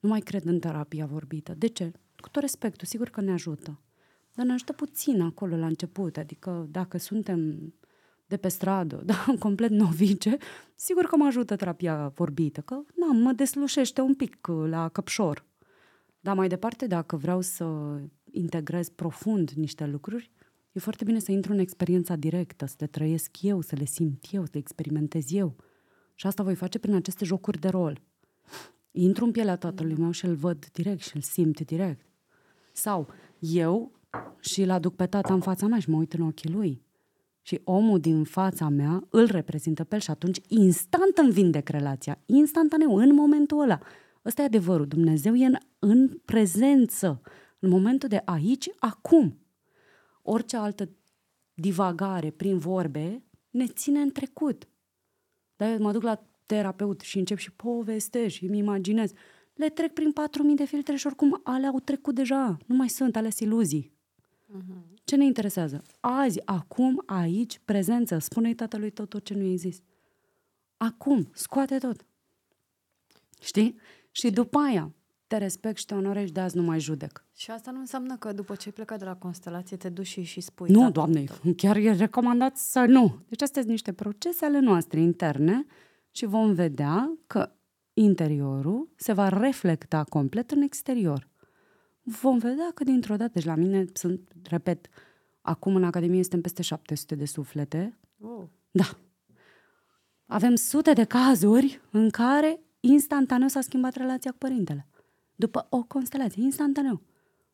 Nu 0.00 0.08
mai 0.08 0.20
cred 0.20 0.44
în 0.44 0.58
terapia 0.58 1.06
vorbită. 1.06 1.54
De 1.58 1.66
ce? 1.66 1.92
Cu 2.16 2.28
tot 2.28 2.42
respectul, 2.42 2.86
sigur 2.86 3.08
că 3.08 3.20
ne 3.20 3.32
ajută. 3.32 3.80
Dar 4.34 4.46
ne 4.46 4.52
ajută 4.52 4.72
puțin 4.72 5.20
acolo 5.20 5.56
la 5.56 5.66
început. 5.66 6.16
Adică 6.16 6.66
dacă 6.70 6.98
suntem 6.98 7.72
de 8.26 8.36
pe 8.36 8.48
stradă, 8.48 9.02
da, 9.10 9.24
complet 9.38 9.70
novice, 9.70 10.36
sigur 10.74 11.04
că 11.04 11.16
mă 11.16 11.26
ajută 11.26 11.56
terapia 11.56 12.12
vorbită, 12.14 12.60
că 12.60 12.82
na, 12.94 13.12
mă 13.12 13.32
deslușește 13.32 14.00
un 14.00 14.14
pic 14.14 14.46
la 14.46 14.88
căpșor. 14.88 15.44
Dar 16.20 16.36
mai 16.36 16.48
departe, 16.48 16.86
dacă 16.86 17.16
vreau 17.16 17.40
să 17.40 17.64
integrez 18.32 18.88
profund 18.88 19.50
niște 19.50 19.86
lucruri, 19.86 20.30
e 20.72 20.80
foarte 20.80 21.04
bine 21.04 21.18
să 21.18 21.32
intru 21.32 21.52
în 21.52 21.58
experiența 21.58 22.16
directă, 22.16 22.66
să 22.66 22.74
le 22.78 22.86
trăiesc 22.86 23.42
eu, 23.42 23.60
să 23.60 23.74
le 23.78 23.84
simt 23.84 24.24
eu, 24.30 24.44
să 24.44 24.50
le 24.52 24.58
experimentez 24.58 25.32
eu. 25.32 25.56
Și 26.14 26.26
asta 26.26 26.42
voi 26.42 26.54
face 26.54 26.78
prin 26.78 26.94
aceste 26.94 27.24
jocuri 27.24 27.60
de 27.60 27.68
rol. 27.68 28.00
Intru 28.90 29.24
în 29.24 29.30
pielea 29.30 29.56
tatălui 29.56 29.96
meu 29.96 30.10
și 30.10 30.24
îl 30.24 30.34
văd 30.34 30.66
direct 30.72 31.02
și 31.02 31.16
îl 31.16 31.22
simt 31.22 31.60
direct. 31.60 32.06
Sau 32.72 33.08
eu 33.38 33.92
și 34.40 34.62
îl 34.62 34.70
aduc 34.70 34.94
pe 34.96 35.06
tata 35.06 35.34
în 35.34 35.40
fața 35.40 35.66
mea 35.66 35.78
și 35.78 35.90
mă 35.90 35.96
uit 35.96 36.12
în 36.12 36.20
ochii 36.20 36.50
lui. 36.50 36.82
Și 37.42 37.60
omul 37.64 38.00
din 38.00 38.24
fața 38.24 38.68
mea 38.68 39.06
îl 39.10 39.26
reprezintă 39.26 39.84
pe 39.84 39.94
el 39.94 40.00
și 40.00 40.10
atunci 40.10 40.40
instant 40.48 41.16
îmi 41.16 41.32
vindec 41.32 41.68
relația. 41.68 42.18
Instantaneu, 42.26 42.96
în 42.96 43.14
momentul 43.14 43.60
ăla. 43.60 43.80
Ăsta 44.24 44.42
e 44.42 44.44
adevărul. 44.44 44.86
Dumnezeu 44.86 45.34
e 45.34 45.44
în, 45.44 45.56
în 45.78 46.08
prezență. 46.24 47.20
În 47.60 47.68
momentul 47.68 48.08
de 48.08 48.22
aici, 48.24 48.68
acum. 48.78 49.38
Orice 50.22 50.56
altă 50.56 50.88
divagare 51.54 52.30
prin 52.30 52.58
vorbe 52.58 53.22
ne 53.50 53.66
ține 53.66 54.00
în 54.00 54.10
trecut. 54.10 54.68
Dar 55.56 55.70
eu 55.70 55.78
mă 55.78 55.92
duc 55.92 56.02
la 56.02 56.22
terapeut 56.46 57.00
și 57.00 57.18
încep 57.18 57.38
și 57.38 57.52
povestesc 57.52 58.34
și 58.34 58.44
îmi 58.44 58.58
imaginez. 58.58 59.12
Le 59.54 59.68
trec 59.68 59.92
prin 59.92 60.12
4.000 60.50 60.54
de 60.54 60.64
filtre 60.64 60.96
și 60.96 61.06
oricum 61.06 61.40
ale 61.44 61.66
au 61.66 61.80
trecut 61.80 62.14
deja. 62.14 62.56
Nu 62.66 62.76
mai 62.76 62.88
sunt, 62.88 63.16
ale 63.16 63.28
iluzii. 63.38 63.92
Uh-huh. 64.56 64.90
Ce 65.04 65.16
ne 65.16 65.24
interesează? 65.24 65.82
Azi, 66.00 66.40
acum, 66.44 67.02
aici, 67.06 67.60
prezență. 67.64 68.18
Spune-i 68.18 68.54
tatălui 68.54 68.90
tot, 68.90 69.08
tot 69.08 69.24
ce 69.24 69.34
nu 69.34 69.44
există. 69.44 69.84
Acum, 70.76 71.30
scoate 71.34 71.78
tot. 71.78 72.06
Știi? 73.40 73.76
Și 74.10 74.30
după 74.30 74.58
aia, 74.58 74.94
te 75.30 75.36
respect 75.36 75.78
și 75.78 75.86
te 75.86 75.94
onorești, 75.94 76.32
de 76.32 76.40
azi 76.40 76.56
nu 76.56 76.62
mai 76.62 76.80
judec. 76.80 77.24
Și 77.36 77.50
asta 77.50 77.70
nu 77.70 77.78
înseamnă 77.78 78.16
că 78.16 78.32
după 78.32 78.54
ce 78.54 78.62
ai 78.66 78.72
plecat 78.72 78.98
de 78.98 79.04
la 79.04 79.16
constelație 79.16 79.76
te 79.76 79.88
duci 79.88 80.06
și, 80.06 80.22
și 80.22 80.40
spui... 80.40 80.70
Nu, 80.70 80.90
doamne, 80.90 81.24
chiar 81.56 81.76
e 81.76 81.92
recomandat 81.92 82.56
să 82.56 82.84
nu. 82.88 83.18
Deci 83.28 83.42
astea 83.42 83.60
sunt 83.60 83.72
niște 83.72 83.92
procese 83.92 84.44
ale 84.44 84.58
noastre 84.58 85.00
interne 85.00 85.66
și 86.10 86.26
vom 86.26 86.52
vedea 86.52 87.18
că 87.26 87.50
interiorul 87.92 88.88
se 88.96 89.12
va 89.12 89.28
reflecta 89.28 90.04
complet 90.04 90.50
în 90.50 90.62
exterior. 90.62 91.28
Vom 92.02 92.38
vedea 92.38 92.70
că 92.74 92.84
dintr-o 92.84 93.16
dată, 93.16 93.30
deci 93.34 93.44
la 93.44 93.54
mine 93.54 93.84
sunt, 93.92 94.32
repet, 94.48 94.88
Acum 95.40 95.76
în 95.76 95.84
Academie 95.84 96.20
suntem 96.20 96.40
peste 96.40 96.62
700 96.62 97.14
de 97.14 97.24
suflete. 97.24 97.98
Oh. 98.20 98.42
Da. 98.70 98.96
Avem 100.26 100.54
sute 100.54 100.92
de 100.92 101.04
cazuri 101.04 101.80
în 101.90 102.10
care 102.10 102.60
instantaneu 102.80 103.48
s-a 103.48 103.60
schimbat 103.60 103.94
relația 103.94 104.30
cu 104.30 104.36
părintele. 104.38 104.88
După 105.40 105.66
o 105.70 105.82
constelație, 105.82 106.42
instantaneu. 106.42 107.00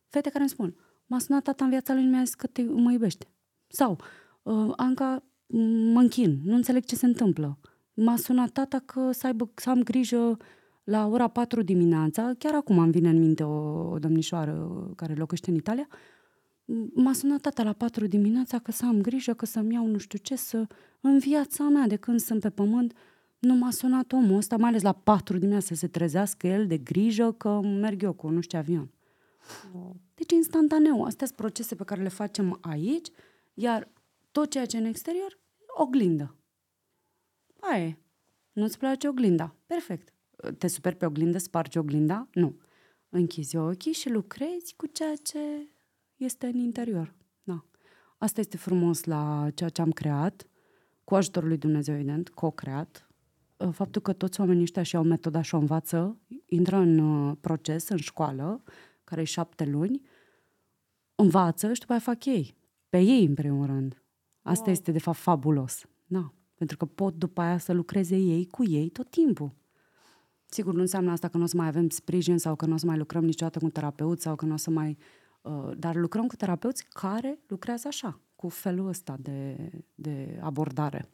Fete 0.08 0.28
care 0.28 0.40
îmi 0.40 0.48
spun, 0.48 0.76
m-a 1.06 1.18
sunat 1.18 1.42
tata 1.42 1.64
în 1.64 1.70
viața 1.70 1.92
lui 1.92 2.02
și 2.02 2.08
mi-a 2.08 2.24
zis 2.24 2.34
că 2.34 2.46
te, 2.46 2.62
mă 2.62 2.92
iubește. 2.92 3.26
Sau, 3.66 3.98
uh, 4.42 4.72
Anca, 4.76 5.22
mă 5.92 6.00
închin, 6.00 6.40
nu 6.44 6.54
înțeleg 6.54 6.84
ce 6.84 6.96
se 6.96 7.06
întâmplă. 7.06 7.58
M-a 7.94 8.16
sunat 8.16 8.50
tata 8.50 8.78
că 8.78 9.12
să, 9.12 9.26
aibă, 9.26 9.50
să 9.54 9.70
am 9.70 9.82
grijă 9.82 10.36
la 10.84 11.06
ora 11.06 11.28
4 11.28 11.62
dimineața, 11.62 12.32
chiar 12.38 12.54
acum 12.54 12.78
îmi 12.78 12.92
vine 12.92 13.08
în 13.08 13.18
minte 13.18 13.42
o, 13.42 13.90
o 13.90 13.98
domnișoară 13.98 14.68
care 14.96 15.14
locuiește 15.14 15.50
în 15.50 15.56
Italia, 15.56 15.88
m-a 16.94 17.12
sunat 17.12 17.40
tata 17.40 17.62
la 17.62 17.72
4 17.72 18.06
dimineața 18.06 18.58
că 18.58 18.72
să 18.72 18.86
am 18.86 19.00
grijă, 19.00 19.34
că 19.34 19.46
să-mi 19.46 19.74
iau 19.74 19.86
nu 19.86 19.98
știu 19.98 20.18
ce, 20.18 20.36
să... 20.36 20.66
În 21.00 21.18
viața 21.18 21.64
mea, 21.64 21.86
de 21.86 21.96
când 21.96 22.20
sunt 22.20 22.40
pe 22.40 22.50
pământ, 22.50 22.92
nu 23.38 23.54
m-a 23.54 23.70
sunat 23.70 24.12
omul 24.12 24.36
ăsta, 24.36 24.56
mai 24.56 24.68
ales 24.68 24.82
la 24.82 24.92
4 24.92 25.38
dimineața 25.38 25.66
să 25.66 25.74
se 25.74 25.88
trezească 25.88 26.46
el 26.46 26.66
de 26.66 26.78
grijă 26.78 27.32
că 27.32 27.60
merg 27.60 28.02
eu 28.02 28.12
cu 28.12 28.28
nu 28.28 28.40
știu 28.40 28.58
avion. 28.58 28.90
Deci 30.14 30.32
instantaneu, 30.32 31.04
astea 31.04 31.26
sunt 31.26 31.38
procese 31.38 31.74
pe 31.74 31.84
care 31.84 32.02
le 32.02 32.08
facem 32.08 32.58
aici, 32.60 33.08
iar 33.54 33.88
tot 34.32 34.50
ceea 34.50 34.66
ce 34.66 34.76
e 34.76 34.80
în 34.80 34.86
exterior, 34.86 35.38
oglindă. 35.66 36.36
Aia 37.60 37.84
e. 37.84 37.98
Nu-ți 38.52 38.78
place 38.78 39.08
oglinda? 39.08 39.54
Perfect. 39.66 40.12
Te 40.58 40.66
super 40.66 40.94
pe 40.94 41.06
oglindă, 41.06 41.38
spargi 41.38 41.78
oglinda? 41.78 42.28
Nu. 42.32 42.60
Închizi 43.08 43.56
ochii 43.56 43.92
și 43.92 44.10
lucrezi 44.10 44.74
cu 44.76 44.86
ceea 44.86 45.16
ce 45.16 45.38
este 46.16 46.46
în 46.46 46.58
interior. 46.58 47.14
Da. 47.42 47.64
Asta 48.18 48.40
este 48.40 48.56
frumos 48.56 49.04
la 49.04 49.48
ceea 49.54 49.68
ce 49.68 49.80
am 49.80 49.90
creat, 49.90 50.46
cu 51.04 51.14
ajutorul 51.14 51.48
lui 51.48 51.58
Dumnezeu, 51.58 51.94
evident, 51.94 52.28
co-creat. 52.28 53.05
Faptul 53.70 54.02
că 54.02 54.12
toți 54.12 54.40
oamenii 54.40 54.62
ăștia 54.62 54.82
și 54.82 54.96
au 54.96 55.02
metoda 55.02 55.42
și 55.42 55.54
o 55.54 55.58
învață, 55.58 56.18
intră 56.46 56.76
în 56.76 56.98
uh, 56.98 57.36
proces, 57.40 57.88
în 57.88 57.96
școală, 57.96 58.62
care 59.04 59.20
e 59.20 59.24
șapte 59.24 59.64
luni, 59.64 60.00
învață 61.14 61.72
și 61.72 61.80
după 61.80 61.92
aia 61.92 62.00
fac 62.00 62.24
ei. 62.24 62.56
Pe 62.88 62.98
ei, 62.98 63.24
în 63.24 63.34
primul 63.34 63.66
rând. 63.66 64.02
Asta 64.42 64.64
wow. 64.64 64.72
este, 64.72 64.92
de 64.92 64.98
fapt, 64.98 65.16
fabulos. 65.16 65.84
Da. 66.06 66.32
Pentru 66.54 66.76
că 66.76 66.84
pot 66.84 67.14
după 67.14 67.40
aia 67.40 67.58
să 67.58 67.72
lucreze 67.72 68.16
ei 68.16 68.46
cu 68.46 68.64
ei 68.64 68.88
tot 68.88 69.10
timpul. 69.10 69.54
Sigur, 70.46 70.74
nu 70.74 70.80
înseamnă 70.80 71.10
asta 71.10 71.28
că 71.28 71.36
nu 71.36 71.42
o 71.42 71.46
să 71.46 71.56
mai 71.56 71.66
avem 71.66 71.88
sprijin 71.88 72.38
sau 72.38 72.56
că 72.56 72.66
nu 72.66 72.74
o 72.74 72.76
să 72.76 72.86
mai 72.86 72.96
lucrăm 72.96 73.24
niciodată 73.24 73.58
cu 73.58 73.64
un 73.64 73.70
terapeut 73.70 74.20
sau 74.20 74.34
că 74.34 74.44
nu 74.44 74.52
o 74.52 74.56
să 74.56 74.70
mai... 74.70 74.98
Uh, 75.42 75.70
dar 75.78 75.94
lucrăm 75.94 76.26
cu 76.26 76.36
terapeuți 76.36 76.86
care 76.88 77.38
lucrează 77.46 77.88
așa, 77.88 78.20
cu 78.36 78.48
felul 78.48 78.88
ăsta 78.88 79.16
de, 79.20 79.70
de 79.94 80.38
abordare. 80.42 81.08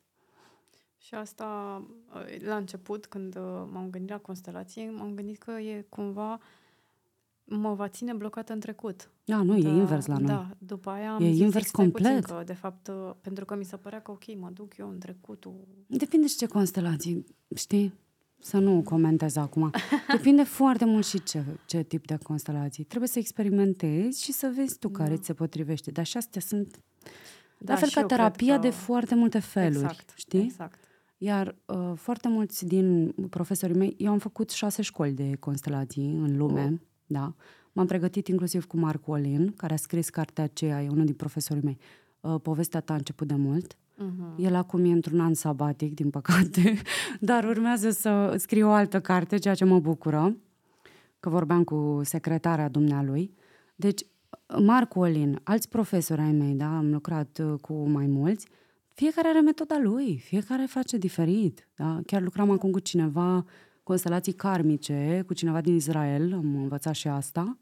Și 1.05 1.15
asta, 1.15 1.83
uh, 2.15 2.41
la 2.45 2.57
început, 2.57 3.07
când 3.07 3.37
uh, 3.37 3.43
m-am 3.73 3.89
gândit 3.91 4.11
la 4.11 4.19
constelație, 4.19 4.91
m-am 4.91 5.15
gândit 5.15 5.39
că 5.39 5.51
e 5.51 5.87
cumva 5.89 6.41
mă 7.45 7.75
va 7.75 7.89
ține 7.89 8.13
blocată 8.13 8.53
în 8.53 8.61
trecut. 8.61 9.11
Da, 9.25 9.37
nu, 9.43 9.59
da, 9.59 9.69
e 9.69 9.73
invers 9.73 10.07
la 10.07 10.17
noi. 10.17 10.27
Da, 10.27 10.49
după 10.59 10.91
aia 10.91 11.13
am 11.13 11.23
e 11.23 11.31
zis 11.31 11.41
invers 11.41 11.71
complet. 11.71 12.21
Puțin 12.21 12.37
că, 12.37 12.43
de 12.45 12.53
fapt, 12.53 12.89
uh, 12.89 13.11
pentru 13.21 13.45
că 13.45 13.57
mi 13.57 13.65
se 13.65 13.77
părea 13.77 14.01
că, 14.01 14.11
ok, 14.11 14.39
mă 14.39 14.51
duc 14.53 14.77
eu 14.77 14.89
în 14.89 14.99
trecutul... 14.99 15.55
Depinde 15.87 16.27
și 16.27 16.37
ce 16.37 16.47
constelații, 16.47 17.25
știi? 17.55 17.95
Să 18.39 18.59
nu 18.59 18.83
comentez 18.83 19.37
acum. 19.37 19.71
Depinde 20.17 20.43
foarte 20.43 20.85
mult 20.85 21.07
și 21.07 21.23
ce, 21.23 21.45
ce 21.67 21.83
tip 21.83 22.07
de 22.07 22.19
constelații. 22.23 22.85
Trebuie 22.85 23.09
să 23.09 23.19
experimentezi 23.19 24.23
și 24.23 24.33
să 24.33 24.53
vezi 24.57 24.79
tu 24.79 24.89
da. 24.89 24.99
care 25.03 25.17
ți 25.17 25.27
se 25.27 25.35
potrivește. 25.35 25.91
Dar 25.91 26.07
și 26.07 26.17
astea 26.17 26.41
sunt... 26.41 26.81
Da, 27.59 27.73
la 27.73 27.79
fel 27.79 27.89
ca 27.91 28.03
terapia 28.03 28.55
că... 28.55 28.61
de 28.61 28.71
foarte 28.71 29.15
multe 29.15 29.39
feluri, 29.39 29.85
exact, 29.85 30.13
știi? 30.17 30.41
Exact. 30.43 30.82
Iar 31.25 31.57
uh, 31.67 31.93
foarte 31.95 32.29
mulți 32.29 32.67
din 32.67 33.15
profesorii 33.31 33.77
mei, 33.77 33.95
eu 33.99 34.11
am 34.11 34.19
făcut 34.19 34.51
șase 34.51 34.83
școli 34.83 35.13
de 35.13 35.37
constelații 35.41 36.05
în 36.05 36.37
lume. 36.37 36.69
Oh 36.73 36.79
da. 37.07 37.35
M-am 37.73 37.87
pregătit 37.87 38.29
inclusiv 38.29 38.65
cu 38.65 38.77
Marc 38.77 39.09
Olin, 39.09 39.53
care 39.57 39.73
a 39.73 39.77
scris 39.77 40.09
cartea 40.09 40.45
aceea, 40.45 40.83
e 40.83 40.89
unul 40.89 41.05
din 41.05 41.15
profesorii 41.15 41.63
mei. 41.63 41.79
Uh, 42.21 42.35
povestea 42.43 42.81
ta 42.81 42.93
a 42.93 42.97
început 42.97 43.27
de 43.27 43.35
mult. 43.35 43.75
Uh-huh. 43.75 44.37
El 44.37 44.55
acum 44.55 44.85
e 44.85 44.93
într-un 44.93 45.21
an 45.21 45.35
sabatic, 45.35 45.95
din 45.95 46.11
păcate, 46.11 46.81
dar 47.21 47.45
urmează 47.45 47.91
să 47.91 48.35
scriu 48.39 48.69
o 48.69 48.73
altă 48.73 49.01
carte, 49.01 49.37
ceea 49.37 49.55
ce 49.55 49.65
mă 49.65 49.81
bucură, 49.81 50.37
că 51.21 51.29
vorbeam 51.29 51.65
cu 51.65 52.01
secretarea 52.05 52.69
dumnealui. 52.69 53.35
Deci, 53.75 54.03
Marc 54.59 54.97
Olin, 54.97 55.41
alți 55.43 55.69
profesori 55.69 56.21
ai 56.21 56.33
mei, 56.33 56.55
da, 56.55 56.77
am 56.77 56.93
lucrat 56.93 57.39
uh, 57.39 57.61
cu 57.61 57.89
mai 57.89 58.07
mulți, 58.07 58.47
fiecare 58.95 59.29
are 59.29 59.41
metoda 59.41 59.79
lui, 59.79 60.19
fiecare 60.19 60.65
face 60.65 60.97
diferit. 60.97 61.69
Da? 61.77 62.01
Chiar 62.07 62.23
lucram 62.23 62.51
acum 62.51 62.71
cu 62.71 62.79
cineva 62.79 63.45
constelații 63.83 64.33
karmice 64.33 65.23
cu 65.27 65.35
cineva 65.35 65.61
din 65.61 65.75
Israel, 65.75 66.33
am 66.33 66.55
învățat 66.55 66.95
și 66.95 67.09
asta. 67.09 67.59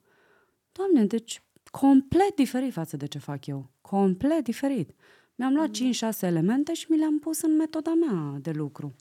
Doamne, 0.72 1.04
deci 1.04 1.42
complet 1.70 2.34
diferit 2.34 2.72
față 2.72 2.96
de 2.96 3.06
ce 3.06 3.18
fac 3.18 3.46
eu. 3.46 3.70
Complet 3.80 4.44
diferit. 4.44 4.94
Mi-am 5.34 5.54
luat 5.54 5.70
5-6 6.16 6.20
elemente 6.20 6.74
și 6.74 6.86
mi 6.88 6.98
le-am 6.98 7.18
pus 7.18 7.42
în 7.42 7.56
metoda 7.56 7.94
mea 7.94 8.38
de 8.40 8.50
lucru. 8.50 8.94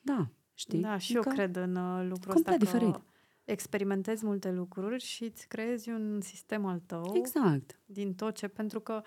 Da, 0.00 0.28
știi? 0.54 0.80
Da, 0.80 0.98
și 0.98 1.16
adică 1.16 1.28
eu 1.28 1.34
cred 1.34 1.56
în 1.56 1.76
uh, 1.76 2.06
lucrul 2.08 2.34
complet 2.34 2.62
ăsta 2.62 2.64
diferit. 2.64 2.94
că 2.94 3.00
experimentezi 3.44 4.24
multe 4.24 4.52
lucruri 4.52 5.02
și 5.02 5.24
îți 5.24 5.48
creezi 5.48 5.90
un 5.90 6.20
sistem 6.20 6.64
al 6.64 6.82
tău. 6.86 7.12
Exact. 7.14 7.78
Din 7.86 8.14
tot 8.14 8.34
ce, 8.34 8.48
pentru 8.48 8.80
că 8.80 9.02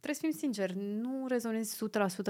trebuie 0.00 0.14
să 0.14 0.20
fim 0.26 0.30
sinceri, 0.38 0.74
nu 1.00 1.26
rezonezi 1.28 1.76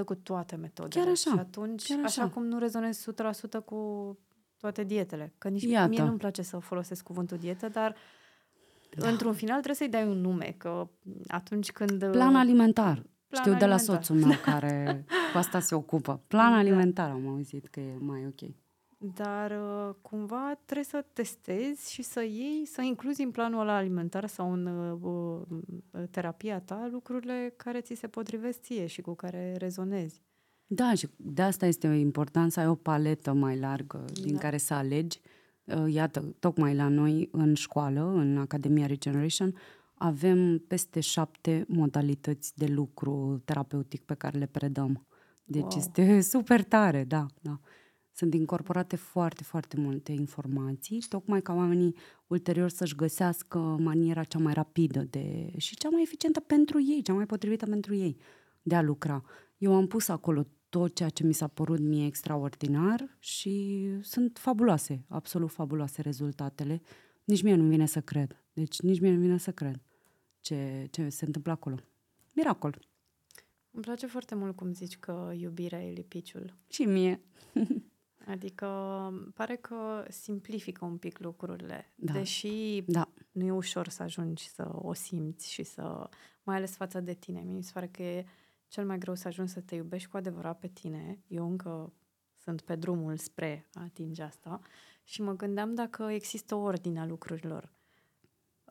100% 0.01 0.05
cu 0.05 0.15
toate 0.15 0.55
metodele. 0.55 1.03
Chiar 1.03 1.11
așa. 1.13 1.31
Și 1.31 1.37
atunci, 1.39 1.87
Chiar 1.87 1.97
așa. 2.03 2.21
așa 2.21 2.31
cum 2.33 2.45
nu 2.45 2.59
rezonezi 2.59 3.07
100% 3.11 3.65
cu 3.65 4.17
toate 4.57 4.83
dietele. 4.83 5.33
Că 5.37 5.49
nici 5.49 5.63
Iată. 5.63 5.89
mie 5.89 6.03
nu-mi 6.03 6.17
place 6.17 6.41
să 6.41 6.57
folosesc 6.57 7.03
cuvântul 7.03 7.37
dietă, 7.37 7.67
dar 7.69 7.95
da. 8.97 9.09
într-un 9.09 9.33
final 9.33 9.55
trebuie 9.61 9.75
să-i 9.75 9.89
dai 9.89 10.07
un 10.07 10.21
nume, 10.21 10.55
că 10.57 10.87
atunci 11.27 11.71
când... 11.71 12.11
Plan 12.11 12.35
alimentar. 12.35 12.93
Plan 13.27 13.43
Știu 13.43 13.57
de 13.57 13.65
la 13.65 13.73
alimentar. 13.73 14.03
soțul 14.03 14.15
meu 14.25 14.37
care 14.43 15.05
cu 15.31 15.37
asta 15.37 15.59
se 15.59 15.75
ocupă. 15.75 16.21
Plan 16.27 16.51
Da. 16.51 16.57
alimentar 16.57 17.09
am 17.09 17.27
auzit 17.27 17.67
că 17.67 17.79
e 17.79 17.95
mai 17.99 18.25
ok. 18.27 18.49
Dar 19.03 19.51
uh, 19.51 19.95
cumva 20.01 20.59
trebuie 20.65 20.85
să 20.85 21.05
testezi 21.13 21.93
și 21.93 22.01
să 22.01 22.21
iei, 22.23 22.65
să 22.65 22.81
incluzi 22.81 23.21
în 23.21 23.31
planul 23.31 23.59
ăla 23.59 23.75
alimentar 23.75 24.25
sau 24.27 24.53
în 24.53 24.65
uh, 24.65 25.45
uh, 25.91 26.03
terapia 26.11 26.59
ta 26.59 26.87
lucrurile 26.91 27.53
care 27.57 27.81
ți 27.81 27.93
se 27.93 28.07
potrivesc 28.07 28.59
ție 28.61 28.85
și 28.85 29.01
cu 29.01 29.13
care 29.13 29.55
rezonezi. 29.57 30.21
Da, 30.67 30.93
și 30.93 31.07
de 31.15 31.41
asta 31.41 31.65
este 31.65 31.87
important 31.87 32.51
să 32.51 32.59
ai 32.59 32.67
o 32.67 32.75
paletă 32.75 33.33
mai 33.33 33.59
largă 33.59 34.05
din 34.21 34.33
Da. 34.33 34.39
care 34.39 34.57
să 34.57 34.73
alegi. 34.73 35.19
Uh, 35.63 35.93
Iată, 35.93 36.35
tocmai 36.39 36.75
la 36.75 36.87
noi 36.87 37.29
în 37.31 37.53
școală, 37.53 38.01
în 38.01 38.37
Academia 38.37 38.85
Regeneration, 38.85 39.53
avem 39.93 40.57
peste 40.67 40.99
șapte 40.99 41.65
modalități 41.67 42.57
de 42.57 42.65
lucru 42.65 43.41
terapeutic 43.45 44.01
pe 44.01 44.13
care 44.13 44.37
le 44.37 44.45
predăm. 44.45 45.05
Deci 45.43 45.61
Wow. 45.61 45.77
este 45.77 46.21
super 46.21 46.63
tare, 46.63 47.03
da, 47.03 47.25
da. 47.41 47.59
Sunt 48.13 48.33
incorporate 48.33 48.95
foarte, 48.95 49.43
foarte 49.43 49.79
multe 49.79 50.11
informații, 50.11 51.03
tocmai 51.09 51.41
ca 51.41 51.53
oamenii 51.53 51.95
ulterior 52.27 52.69
să-și 52.69 52.95
găsească 52.95 53.57
maniera 53.59 54.23
cea 54.23 54.39
mai 54.39 54.53
rapidă 54.53 54.99
de, 55.09 55.53
și 55.57 55.75
cea 55.75 55.89
mai 55.89 56.01
eficientă 56.01 56.39
pentru 56.39 56.81
ei, 56.81 57.01
cea 57.01 57.13
mai 57.13 57.25
potrivită 57.25 57.65
pentru 57.65 57.95
ei 57.95 58.17
de 58.61 58.75
a 58.75 58.81
lucra. 58.81 59.23
Eu 59.57 59.73
am 59.73 59.87
pus 59.87 60.07
acolo 60.07 60.47
tot 60.69 60.95
ceea 60.95 61.09
ce 61.09 61.23
mi 61.23 61.33
s-a 61.33 61.47
părut 61.47 61.79
mie 61.79 62.05
extraordinar 62.05 63.17
și 63.19 63.85
sunt 64.01 64.37
fabuloase, 64.37 65.05
absolut 65.07 65.51
fabuloase 65.51 66.01
rezultatele. 66.01 66.81
Nici 67.23 67.43
mie 67.43 67.55
nu 67.55 67.67
vine 67.67 67.85
să 67.85 68.01
cred. 68.01 68.43
Deci 68.53 68.81
nici 68.81 68.99
mie 68.99 69.11
nu 69.11 69.19
vine 69.19 69.37
să 69.37 69.51
cred 69.51 69.81
ce, 70.41 70.87
ce 70.91 71.09
se 71.09 71.25
întâmplă 71.25 71.51
acolo. 71.51 71.75
Miracol. 72.33 72.79
Îmi 73.71 73.83
place 73.83 74.07
foarte 74.07 74.35
mult 74.35 74.55
cum 74.55 74.73
zici 74.73 74.97
că 74.97 75.31
iubirea 75.37 75.83
e 75.83 75.91
lipiciul. 75.91 76.57
Și 76.67 76.85
mie. 76.85 77.21
Adică 78.25 78.67
pare 79.35 79.55
că 79.55 80.05
simplifică 80.09 80.85
un 80.85 80.97
pic 80.97 81.19
lucrurile. 81.19 81.91
Da. 81.95 82.13
Deși 82.13 82.83
Da. 82.87 83.09
nu 83.31 83.45
e 83.45 83.51
ușor 83.51 83.87
să 83.87 84.03
ajungi 84.03 84.49
să 84.49 84.69
o 84.71 84.93
simți 84.93 85.51
și 85.51 85.63
să, 85.63 86.09
mai 86.43 86.55
ales 86.55 86.75
față 86.75 86.99
de 86.99 87.13
tine. 87.13 87.41
Mie 87.41 87.55
mi 87.55 87.63
se 87.63 87.71
pare 87.73 87.87
că 87.87 88.03
e 88.03 88.25
cel 88.67 88.85
mai 88.85 88.97
greu 88.97 89.15
să 89.15 89.27
ajungi 89.27 89.51
să 89.51 89.59
te 89.59 89.75
iubești 89.75 90.09
cu 90.09 90.17
adevărat 90.17 90.59
pe 90.59 90.67
tine. 90.67 91.19
Eu 91.27 91.49
încă 91.49 91.93
sunt 92.37 92.61
pe 92.61 92.75
drumul 92.75 93.17
spre 93.17 93.69
a 93.73 93.81
atinge 93.81 94.23
asta 94.23 94.59
și 95.03 95.21
mă 95.21 95.35
gândeam 95.35 95.73
dacă 95.73 96.03
există 96.03 96.55
o 96.55 96.61
ordine 96.61 96.99
a 96.99 97.05
lucrurilor. 97.05 97.71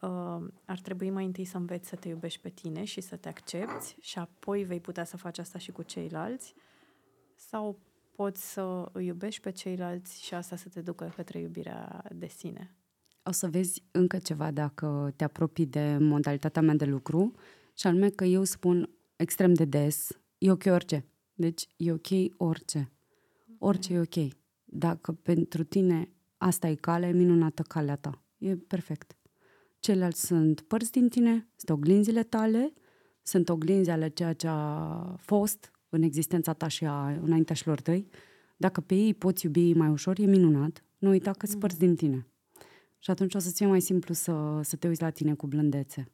Uh, 0.02 0.46
ar 0.64 0.80
trebui 0.82 1.10
mai 1.10 1.24
întâi 1.24 1.44
să 1.44 1.56
înveți 1.56 1.88
să 1.88 1.96
te 1.96 2.08
iubești 2.08 2.40
pe 2.40 2.48
tine 2.48 2.84
și 2.84 3.00
să 3.00 3.16
te 3.16 3.28
accepti 3.28 3.96
și 4.00 4.18
apoi 4.18 4.64
vei 4.64 4.80
putea 4.80 5.04
să 5.04 5.16
faci 5.16 5.38
asta 5.38 5.58
și 5.58 5.72
cu 5.72 5.82
ceilalți 5.82 6.54
sau 7.34 7.78
poți 8.20 8.52
să 8.52 8.88
îi 8.92 9.06
iubești 9.06 9.40
pe 9.40 9.50
ceilalți 9.50 10.24
și 10.24 10.34
asta 10.34 10.56
să 10.56 10.68
te 10.68 10.80
ducă 10.80 11.12
către 11.16 11.38
iubirea 11.38 12.04
de 12.14 12.26
sine. 12.26 12.76
O 13.22 13.30
să 13.30 13.48
vezi 13.48 13.82
încă 13.90 14.18
ceva 14.18 14.50
dacă 14.50 15.12
te 15.16 15.24
apropii 15.24 15.66
de 15.66 15.96
modalitatea 16.00 16.62
mea 16.62 16.74
de 16.74 16.84
lucru 16.84 17.34
Și 17.74 17.86
anume 17.86 18.08
că 18.08 18.24
eu 18.24 18.44
spun 18.44 18.90
extrem 19.16 19.54
de 19.54 19.64
des, 19.64 20.08
e 20.38 20.50
ok 20.50 20.62
orice. 20.66 21.04
Deci 21.34 21.66
e 21.76 21.92
ok 21.92 22.06
orice. 22.36 22.92
Orice 23.58 23.92
e 23.92 23.98
ok. 23.98 24.32
Dacă 24.64 25.12
pentru 25.12 25.64
tine 25.64 26.12
asta 26.36 26.68
e 26.68 26.74
calea, 26.74 27.08
e 27.08 27.12
minunată 27.12 27.62
calea 27.62 27.96
ta. 27.96 28.22
E 28.38 28.56
perfect. 28.56 29.16
Ceilalți 29.78 30.26
sunt 30.26 30.60
părți 30.60 30.90
din 30.90 31.08
tine, 31.08 31.48
sunt 31.56 31.78
oglinzile 31.78 32.22
tale, 32.22 32.72
sunt 33.22 33.48
oglinzi 33.48 33.90
ale 33.90 34.08
ceea 34.08 34.32
ce 34.32 34.46
a 34.46 35.14
fost 35.16 35.69
în 35.90 36.02
existența 36.02 36.52
ta 36.52 36.68
și 36.68 36.84
a 36.84 37.08
înaintașilor 37.08 37.80
tăi. 37.80 38.08
Dacă 38.56 38.80
pe 38.80 38.94
ei 38.94 39.14
poți 39.14 39.44
iubi 39.44 39.72
mai 39.72 39.88
ușor, 39.88 40.18
e 40.18 40.24
minunat. 40.24 40.84
Nu 40.98 41.08
uita 41.08 41.32
că 41.32 41.46
sunt 41.46 41.60
părți 41.60 41.78
din 41.78 41.96
tine. 41.96 42.26
Și 42.98 43.10
atunci 43.10 43.34
o 43.34 43.38
să-ți 43.38 43.56
fie 43.56 43.66
mai 43.66 43.80
simplu 43.80 44.14
să, 44.14 44.60
să 44.62 44.76
te 44.76 44.88
uiți 44.88 45.02
la 45.02 45.10
tine 45.10 45.34
cu 45.34 45.46
blândețe. 45.46 46.12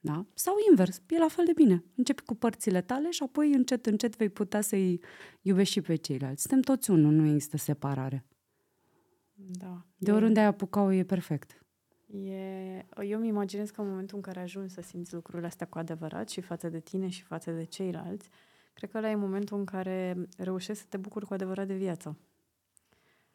Da? 0.00 0.26
Sau 0.34 0.54
invers, 0.70 1.02
e 1.08 1.18
la 1.18 1.28
fel 1.28 1.44
de 1.44 1.52
bine. 1.54 1.84
Începi 1.94 2.22
cu 2.22 2.34
părțile 2.34 2.80
tale 2.80 3.10
și 3.10 3.22
apoi 3.22 3.52
încet, 3.52 3.86
încet 3.86 4.16
vei 4.16 4.28
putea 4.28 4.60
să-i 4.60 5.00
iubești 5.40 5.72
și 5.72 5.80
pe 5.80 5.94
ceilalți. 5.94 6.42
Suntem 6.42 6.60
toți 6.60 6.90
unul, 6.90 7.12
nu 7.12 7.26
există 7.26 7.56
separare. 7.56 8.26
Da. 9.34 9.86
De 9.96 10.12
oriunde 10.12 10.40
ai 10.40 10.46
apucat 10.46 10.92
e 10.92 11.04
perfect. 11.04 11.64
E, 12.06 12.86
eu 13.02 13.18
îmi 13.18 13.28
imaginez 13.28 13.70
că 13.70 13.80
în 13.80 13.88
momentul 13.88 14.16
în 14.16 14.22
care 14.22 14.40
ajungi 14.40 14.74
să 14.74 14.80
simți 14.80 15.14
lucrurile 15.14 15.46
astea 15.46 15.66
cu 15.66 15.78
adevărat 15.78 16.28
și 16.28 16.40
față 16.40 16.68
de 16.68 16.80
tine 16.80 17.08
și 17.08 17.22
față 17.22 17.50
de 17.50 17.64
ceilalți, 17.64 18.28
cred 18.74 18.90
că 18.90 18.98
ăla 18.98 19.10
e 19.10 19.14
momentul 19.14 19.58
în 19.58 19.64
care 19.64 20.16
reușești 20.36 20.82
să 20.82 20.88
te 20.88 20.96
bucuri 20.96 21.26
cu 21.26 21.34
adevărat 21.34 21.66
de 21.66 21.74
viață. 21.74 22.18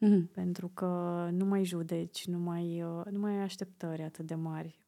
Mm-hmm. 0.00 0.32
Pentru 0.32 0.68
că 0.68 1.28
nu 1.32 1.44
mai 1.44 1.64
judeci, 1.64 2.26
nu 2.26 2.38
mai, 2.38 2.82
uh, 2.82 3.04
nu 3.10 3.18
mai 3.18 3.32
ai 3.32 3.42
așteptări 3.42 4.02
atât 4.02 4.26
de 4.26 4.34
mari. 4.34 4.80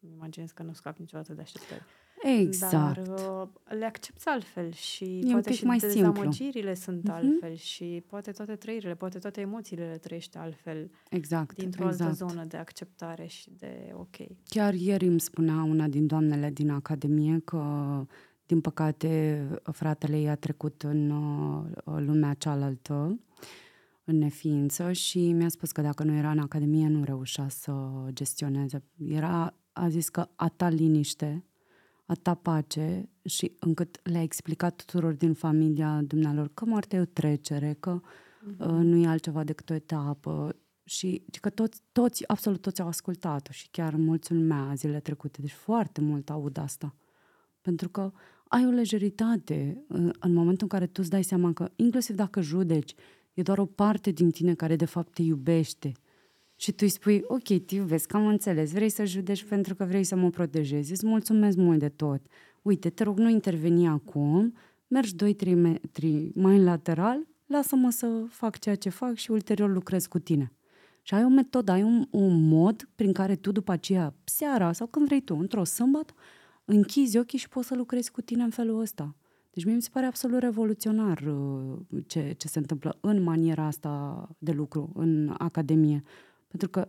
Îmi 0.00 0.12
imaginez 0.12 0.50
că 0.50 0.62
nu 0.62 0.72
scap 0.72 0.98
niciodată 0.98 1.32
de 1.32 1.40
așteptări. 1.40 1.82
Exact. 2.22 2.72
Dar 2.72 3.18
uh, 3.18 3.48
le 3.78 3.84
accepti 3.84 4.28
altfel 4.28 4.72
și 4.72 5.04
e 5.04 5.30
poate 5.30 5.52
și 5.52 5.64
mai 5.64 5.78
dezamăgirile 5.78 6.74
sunt 6.74 7.08
uh-huh. 7.08 7.12
altfel 7.12 7.54
și 7.54 8.04
poate 8.06 8.30
toate 8.30 8.56
trăirile, 8.56 8.94
poate 8.94 9.18
toate 9.18 9.40
emoțiile 9.40 9.88
le 9.88 9.98
trăiești 9.98 10.36
altfel. 10.36 10.90
Exact. 11.10 11.56
Dintr-o 11.56 11.86
exact. 11.86 12.10
altă 12.10 12.26
zonă 12.26 12.44
de 12.44 12.56
acceptare 12.56 13.26
și 13.26 13.50
de 13.50 13.92
ok. 13.94 14.16
Chiar 14.48 14.74
ieri 14.74 15.06
îmi 15.06 15.20
spunea 15.20 15.62
una 15.62 15.88
din 15.88 16.06
doamnele 16.06 16.50
din 16.50 16.70
Academie 16.70 17.40
că 17.44 17.62
din 18.54 18.62
păcate 18.62 19.46
fratele 19.62 20.18
ei 20.18 20.28
a 20.28 20.34
trecut 20.34 20.82
în 20.82 21.10
uh, 21.10 21.64
lumea 21.84 22.34
cealaltă 22.34 23.20
în 24.04 24.18
neființă 24.18 24.92
și 24.92 25.32
mi-a 25.32 25.48
spus 25.48 25.72
că 25.72 25.80
dacă 25.80 26.04
nu 26.04 26.12
era 26.12 26.30
în 26.30 26.38
Academie 26.38 26.88
nu 26.88 27.04
reușea 27.04 27.48
să 27.48 27.72
gestioneze. 28.08 28.82
Era, 29.08 29.54
a 29.72 29.88
zis 29.88 30.08
că 30.08 30.28
a 30.36 30.48
ta 30.48 30.68
liniște 30.68 31.44
a 32.06 32.14
ta 32.14 32.34
pace 32.34 33.08
și 33.24 33.52
încât 33.58 34.00
le-a 34.02 34.22
explicat 34.22 34.74
tuturor 34.76 35.12
din 35.12 35.34
familia 35.34 36.02
dumnealor 36.06 36.50
că 36.54 36.64
moartea 36.64 36.98
e 36.98 37.02
o 37.02 37.04
trecere, 37.04 37.76
că 37.80 38.00
uh-huh. 38.00 38.58
uh, 38.58 38.66
nu 38.66 38.96
e 38.96 39.06
altceva 39.06 39.44
decât 39.44 39.70
o 39.70 39.74
etapă 39.74 40.56
și 40.84 41.24
că 41.40 41.50
toți, 41.50 41.82
toți, 41.92 42.28
absolut 42.28 42.60
toți 42.60 42.80
au 42.80 42.88
ascultat-o 42.88 43.52
și 43.52 43.68
chiar 43.70 43.94
mulțumea 43.94 44.72
zilele 44.74 45.00
trecute. 45.00 45.40
Deci 45.40 45.52
foarte 45.52 46.00
mult 46.00 46.30
aud 46.30 46.58
asta. 46.58 46.94
Pentru 47.60 47.88
că 47.88 48.12
ai 48.54 48.66
o 48.66 48.70
lejeritate 48.70 49.84
în, 49.88 50.06
uh, 50.06 50.14
în 50.18 50.32
momentul 50.32 50.62
în 50.62 50.68
care 50.68 50.86
tu 50.86 51.00
îți 51.00 51.10
dai 51.10 51.22
seama 51.22 51.52
că, 51.52 51.70
inclusiv 51.76 52.16
dacă 52.16 52.40
judeci, 52.40 52.94
e 53.32 53.42
doar 53.42 53.58
o 53.58 53.64
parte 53.64 54.10
din 54.10 54.30
tine 54.30 54.54
care 54.54 54.76
de 54.76 54.84
fapt 54.84 55.12
te 55.12 55.22
iubește 55.22 55.92
și 56.56 56.70
tu 56.70 56.78
îi 56.80 56.88
spui, 56.88 57.22
ok, 57.26 57.64
te 57.64 57.74
iubesc, 57.74 58.14
am 58.14 58.26
înțeles, 58.26 58.72
vrei 58.72 58.88
să 58.88 59.04
judeci 59.04 59.44
pentru 59.44 59.74
că 59.74 59.84
vrei 59.84 60.04
să 60.04 60.16
mă 60.16 60.30
protejezi, 60.30 60.90
îți 60.90 61.06
mulțumesc 61.06 61.56
mult 61.56 61.78
de 61.78 61.88
tot. 61.88 62.20
Uite, 62.62 62.90
te 62.90 63.02
rog, 63.02 63.18
nu 63.18 63.28
interveni 63.28 63.86
acum, 63.86 64.54
mergi 64.86 65.14
2-3 65.14 65.54
metri 65.54 66.30
mai 66.34 66.56
în 66.56 66.64
lateral, 66.64 67.26
lasă-mă 67.46 67.90
să 67.90 68.24
fac 68.28 68.58
ceea 68.58 68.74
ce 68.74 68.88
fac 68.88 69.14
și 69.14 69.30
ulterior 69.30 69.70
lucrez 69.70 70.06
cu 70.06 70.18
tine. 70.18 70.52
Și 71.02 71.14
ai 71.14 71.24
o 71.24 71.28
metodă, 71.28 71.72
ai 71.72 71.82
un, 71.82 72.06
un 72.10 72.48
mod 72.48 72.88
prin 72.94 73.12
care 73.12 73.36
tu 73.36 73.52
după 73.52 73.72
aceea, 73.72 74.14
seara 74.24 74.72
sau 74.72 74.86
când 74.86 75.06
vrei 75.06 75.20
tu, 75.20 75.36
într-o 75.36 75.64
sâmbătă, 75.64 76.14
închizi 76.64 77.18
ochii 77.18 77.38
și 77.38 77.48
poți 77.48 77.66
să 77.66 77.74
lucrezi 77.74 78.10
cu 78.10 78.20
tine 78.20 78.42
în 78.42 78.50
felul 78.50 78.80
ăsta. 78.80 79.16
Deci 79.50 79.64
mie 79.64 79.74
mi 79.74 79.82
se 79.82 79.90
pare 79.92 80.06
absolut 80.06 80.40
revoluționar 80.40 81.20
uh, 81.20 81.78
ce, 82.06 82.34
ce 82.36 82.48
se 82.48 82.58
întâmplă 82.58 82.98
în 83.00 83.22
maniera 83.22 83.64
asta 83.64 84.28
de 84.38 84.52
lucru, 84.52 84.92
în 84.94 85.34
academie. 85.38 86.02
Pentru 86.48 86.68
că 86.68 86.88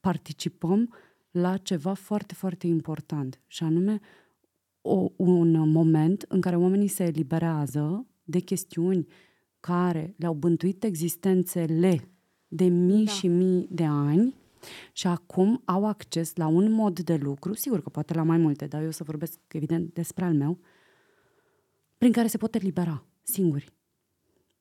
participăm 0.00 0.94
la 1.30 1.56
ceva 1.56 1.94
foarte, 1.94 2.34
foarte 2.34 2.66
important 2.66 3.40
și 3.46 3.62
anume 3.62 4.00
o, 4.80 5.10
un 5.16 5.70
moment 5.70 6.24
în 6.28 6.40
care 6.40 6.56
oamenii 6.56 6.88
se 6.88 7.04
eliberează 7.04 8.06
de 8.24 8.38
chestiuni 8.38 9.06
care 9.60 10.14
le-au 10.18 10.34
bântuit 10.34 10.84
existențele 10.84 12.08
de 12.48 12.64
mii 12.64 13.04
da. 13.04 13.10
și 13.10 13.28
mii 13.28 13.68
de 13.70 13.84
ani 13.84 14.34
și 14.92 15.06
acum 15.06 15.62
au 15.64 15.86
acces 15.86 16.36
la 16.36 16.46
un 16.46 16.72
mod 16.72 17.00
de 17.00 17.14
lucru, 17.14 17.54
sigur 17.54 17.82
că 17.82 17.88
poate 17.88 18.14
la 18.14 18.22
mai 18.22 18.36
multe, 18.36 18.66
dar 18.66 18.82
eu 18.82 18.90
să 18.90 19.04
vorbesc 19.04 19.38
evident 19.48 19.94
despre 19.94 20.24
al 20.24 20.34
meu, 20.34 20.58
prin 21.98 22.12
care 22.12 22.26
se 22.26 22.36
pot 22.36 22.54
elibera 22.54 23.06
singuri. 23.22 23.72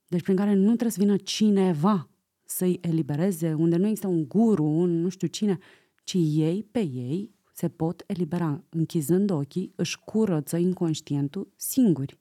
Deci 0.08 0.22
prin 0.22 0.36
care 0.36 0.54
nu 0.54 0.66
trebuie 0.66 0.92
să 0.92 1.00
vină 1.00 1.18
cineva 1.18 2.10
să-i 2.46 2.78
elibereze, 2.82 3.54
unde 3.54 3.76
nu 3.76 3.86
există 3.86 4.08
un 4.08 4.28
guru, 4.28 4.64
un 4.64 5.02
nu 5.02 5.10
știu 5.10 5.28
cine, 5.28 5.58
ci 6.04 6.14
ei 6.14 6.64
pe 6.72 6.80
ei 6.80 7.36
se 7.54 7.70
pot 7.70 8.04
elibera. 8.08 8.64
Închizând 8.70 9.30
ochii, 9.30 9.74
își 9.76 10.00
curăță 10.00 10.58
inconștientul 10.58 11.52
singuri. 11.56 12.20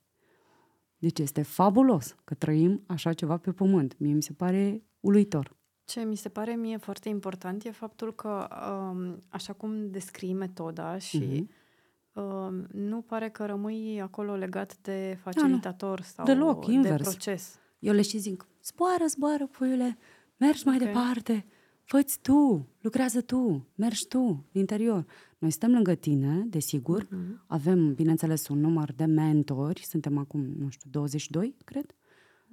Deci 0.99 1.19
este 1.19 1.43
fabulos 1.43 2.17
că 2.25 2.35
trăim 2.35 2.83
așa 2.87 3.13
ceva 3.13 3.37
pe 3.37 3.53
pământ. 3.53 3.99
Mie 3.99 4.13
mi 4.13 4.23
se 4.23 4.33
pare 4.33 4.83
uluitor. 5.01 5.57
Ce 5.93 6.01
mi 6.01 6.17
se 6.17 6.29
pare 6.29 6.55
mie 6.55 6.77
foarte 6.77 7.09
important 7.09 7.65
e 7.65 7.71
faptul 7.71 8.15
că, 8.15 8.49
um, 8.71 9.23
așa 9.29 9.53
cum 9.53 9.91
descrii 9.91 10.33
metoda 10.33 10.99
și 10.99 11.49
uh-huh. 11.49 12.53
nu 12.71 13.01
pare 13.01 13.29
că 13.29 13.47
rămâi 13.47 14.01
acolo 14.01 14.35
legat 14.35 14.77
de 14.83 15.19
facilitator 15.23 15.99
da, 15.99 16.05
sau 16.05 16.25
Deloc, 16.25 16.67
de 16.67 16.73
invers. 16.73 17.09
proces. 17.09 17.59
Eu 17.79 17.95
le 17.95 18.03
și 18.03 18.19
zic, 18.19 18.47
zboară, 18.65 19.07
zboară, 19.07 19.47
puiule, 19.47 19.99
Mergi 20.37 20.67
mai 20.67 20.77
okay. 20.77 20.87
departe, 20.87 21.47
fă 21.83 22.05
tu, 22.23 22.69
lucrează 22.81 23.21
tu, 23.21 23.69
mergi 23.75 24.07
tu, 24.07 24.47
în 24.53 24.61
interior. 24.61 25.07
Noi 25.39 25.51
stăm 25.51 25.73
lângă 25.73 25.95
tine, 25.95 26.45
desigur, 26.49 27.05
uh-huh. 27.05 27.47
avem, 27.47 27.95
bineînțeles, 27.95 28.49
un 28.49 28.61
număr 28.61 28.93
de 28.93 29.05
mentori, 29.05 29.85
suntem 29.85 30.19
acum, 30.19 30.41
nu 30.59 30.69
știu, 30.71 30.91
22, 30.91 31.57
cred, 31.65 31.95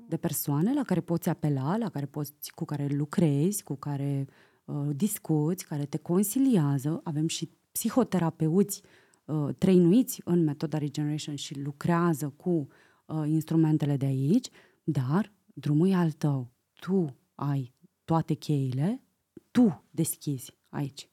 de 0.10 0.18
persoane 0.18 0.74
la 0.74 0.84
care 0.84 1.02
poți 1.02 1.30
apela, 1.30 1.78
la 1.78 1.90
care 1.90 2.06
poți, 2.06 2.52
cu 2.56 2.66
care 2.66 2.88
lucrezi, 2.88 3.64
cu 3.64 3.76
care 3.76 4.28
uh, 4.66 4.90
discuți, 4.96 5.66
care 5.66 5.86
te 5.86 5.98
consiliază. 5.98 7.02
Avem 7.04 7.28
și 7.28 7.50
psihoterapeuți 7.72 8.82
uh, 9.26 9.56
trăinuiți 9.58 10.22
în 10.26 10.44
metoda 10.44 10.78
Regeneration 10.78 11.36
și 11.36 11.60
lucrează 11.60 12.34
cu 12.38 12.68
uh, 13.06 13.24
instrumentele 13.28 13.98
de 13.98 14.06
aici, 14.06 14.50
dar 14.84 15.34
drumul 15.54 15.90
e 15.90 15.96
al 15.96 16.12
tău. 16.12 16.52
Tu 16.80 17.16
ai 17.36 17.74
toate 18.04 18.34
cheile, 18.34 19.04
tu 19.52 19.84
deschizi 19.92 20.58
aici. 20.70 21.10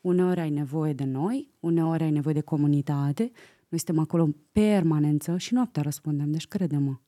Uneori 0.00 0.40
ai 0.40 0.50
nevoie 0.50 0.92
de 0.92 1.04
noi, 1.04 1.54
uneori 1.60 2.02
ai 2.02 2.10
nevoie 2.10 2.34
de 2.34 2.40
comunitate, 2.40 3.22
noi 3.68 3.80
suntem 3.80 3.98
acolo 3.98 4.22
în 4.22 4.34
permanență 4.52 5.36
și 5.36 5.54
noaptea 5.54 5.82
răspundem, 5.82 6.30
deci 6.30 6.48
crede-mă. 6.48 7.00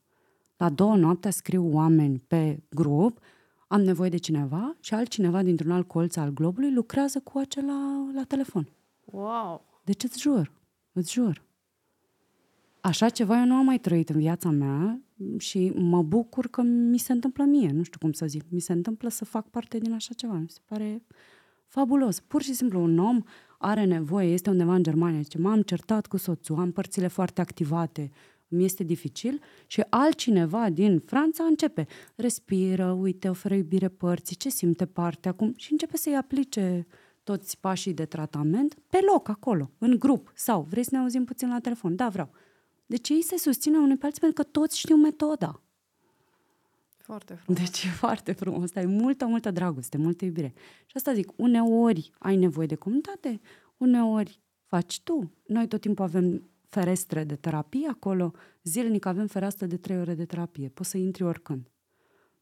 La 0.63 0.69
două 0.69 0.95
noaptea 0.95 1.31
scriu 1.31 1.73
oameni 1.73 2.19
pe 2.27 2.63
grup, 2.69 3.19
am 3.67 3.81
nevoie 3.81 4.09
de 4.09 4.17
cineva 4.17 4.75
și 4.79 4.93
altcineva 4.93 5.43
dintr-un 5.43 5.71
alt 5.71 5.87
colț 5.87 6.15
al 6.15 6.29
globului 6.29 6.73
lucrează 6.73 7.19
cu 7.19 7.37
acela 7.37 8.09
la 8.13 8.23
telefon. 8.23 8.69
Wow! 9.05 9.65
Deci 9.83 10.03
îți 10.03 10.21
jur, 10.21 10.51
îți 10.91 11.11
jur. 11.11 11.43
Așa 12.81 13.09
ceva 13.09 13.39
eu 13.39 13.45
nu 13.45 13.53
am 13.53 13.65
mai 13.65 13.79
trăit 13.79 14.09
în 14.09 14.19
viața 14.19 14.49
mea 14.49 15.01
și 15.37 15.71
mă 15.75 16.03
bucur 16.03 16.47
că 16.47 16.61
mi 16.61 16.97
se 16.97 17.11
întâmplă 17.11 17.43
mie, 17.43 17.71
nu 17.71 17.83
știu 17.83 17.99
cum 17.99 18.11
să 18.11 18.25
zic, 18.25 18.43
mi 18.49 18.59
se 18.59 18.73
întâmplă 18.73 19.09
să 19.09 19.25
fac 19.25 19.49
parte 19.49 19.77
din 19.77 19.93
așa 19.93 20.13
ceva. 20.13 20.33
Mi 20.33 20.49
se 20.49 20.59
pare 20.65 21.03
fabulos. 21.67 22.19
Pur 22.19 22.41
și 22.41 22.53
simplu 22.53 22.81
un 22.81 22.97
om 22.97 23.21
are 23.57 23.83
nevoie, 23.83 24.33
este 24.33 24.49
undeva 24.49 24.75
în 24.75 24.83
Germania, 24.83 25.21
zice, 25.21 25.37
m-am 25.37 25.61
certat 25.61 26.07
cu 26.07 26.17
soțul, 26.17 26.59
am 26.59 26.71
părțile 26.71 27.07
foarte 27.07 27.41
activate, 27.41 28.11
mi 28.53 28.63
este 28.63 28.83
dificil 28.83 29.41
și 29.67 29.83
altcineva 29.89 30.69
din 30.69 30.99
Franța 30.99 31.43
începe, 31.43 31.87
respiră, 32.15 32.91
uite, 32.91 33.29
oferă 33.29 33.53
iubire 33.53 33.87
părții, 33.87 34.35
ce 34.35 34.49
simte 34.49 34.85
partea 34.85 35.31
acum 35.31 35.53
și 35.55 35.71
începe 35.71 35.97
să-i 35.97 36.15
aplice 36.15 36.87
toți 37.23 37.59
pașii 37.59 37.93
de 37.93 38.05
tratament 38.05 38.73
pe 38.89 38.99
loc, 39.13 39.29
acolo, 39.29 39.71
în 39.77 39.95
grup. 39.99 40.31
Sau 40.35 40.67
vrei 40.69 40.83
să 40.83 40.89
ne 40.91 40.97
auzim 40.97 41.25
puțin 41.25 41.49
la 41.49 41.59
telefon? 41.59 41.95
Da, 41.95 42.09
vreau. 42.09 42.31
Deci 42.85 43.09
ei 43.09 43.23
se 43.23 43.37
susțin 43.37 43.75
unii 43.75 43.97
pe 43.97 44.05
alții 44.05 44.21
pentru 44.21 44.43
că 44.43 44.49
toți 44.49 44.79
știu 44.79 44.95
metoda. 44.95 45.61
Foarte 46.97 47.33
frumos. 47.33 47.61
Deci 47.61 47.83
e 47.83 47.87
foarte 47.87 48.31
frumos. 48.31 48.63
Asta 48.63 48.79
e 48.79 48.85
multă, 48.85 49.25
multă 49.25 49.51
dragoste, 49.51 49.97
multă 49.97 50.25
iubire. 50.25 50.53
Și 50.85 50.93
asta 50.93 51.13
zic, 51.13 51.31
uneori 51.35 52.11
ai 52.19 52.35
nevoie 52.35 52.67
de 52.67 52.75
comunitate, 52.75 53.39
uneori 53.77 54.41
faci 54.65 55.01
tu. 55.01 55.31
Noi 55.47 55.67
tot 55.67 55.81
timpul 55.81 56.05
avem 56.05 56.49
ferestre 56.73 57.23
de 57.23 57.35
terapie 57.35 57.87
acolo, 57.87 58.31
zilnic 58.63 59.05
avem 59.05 59.27
fereastră 59.27 59.65
de 59.65 59.77
trei 59.77 59.97
ore 59.97 60.13
de 60.13 60.25
terapie. 60.25 60.69
Poți 60.69 60.89
să 60.89 60.97
intri 60.97 61.23
oricând. 61.23 61.71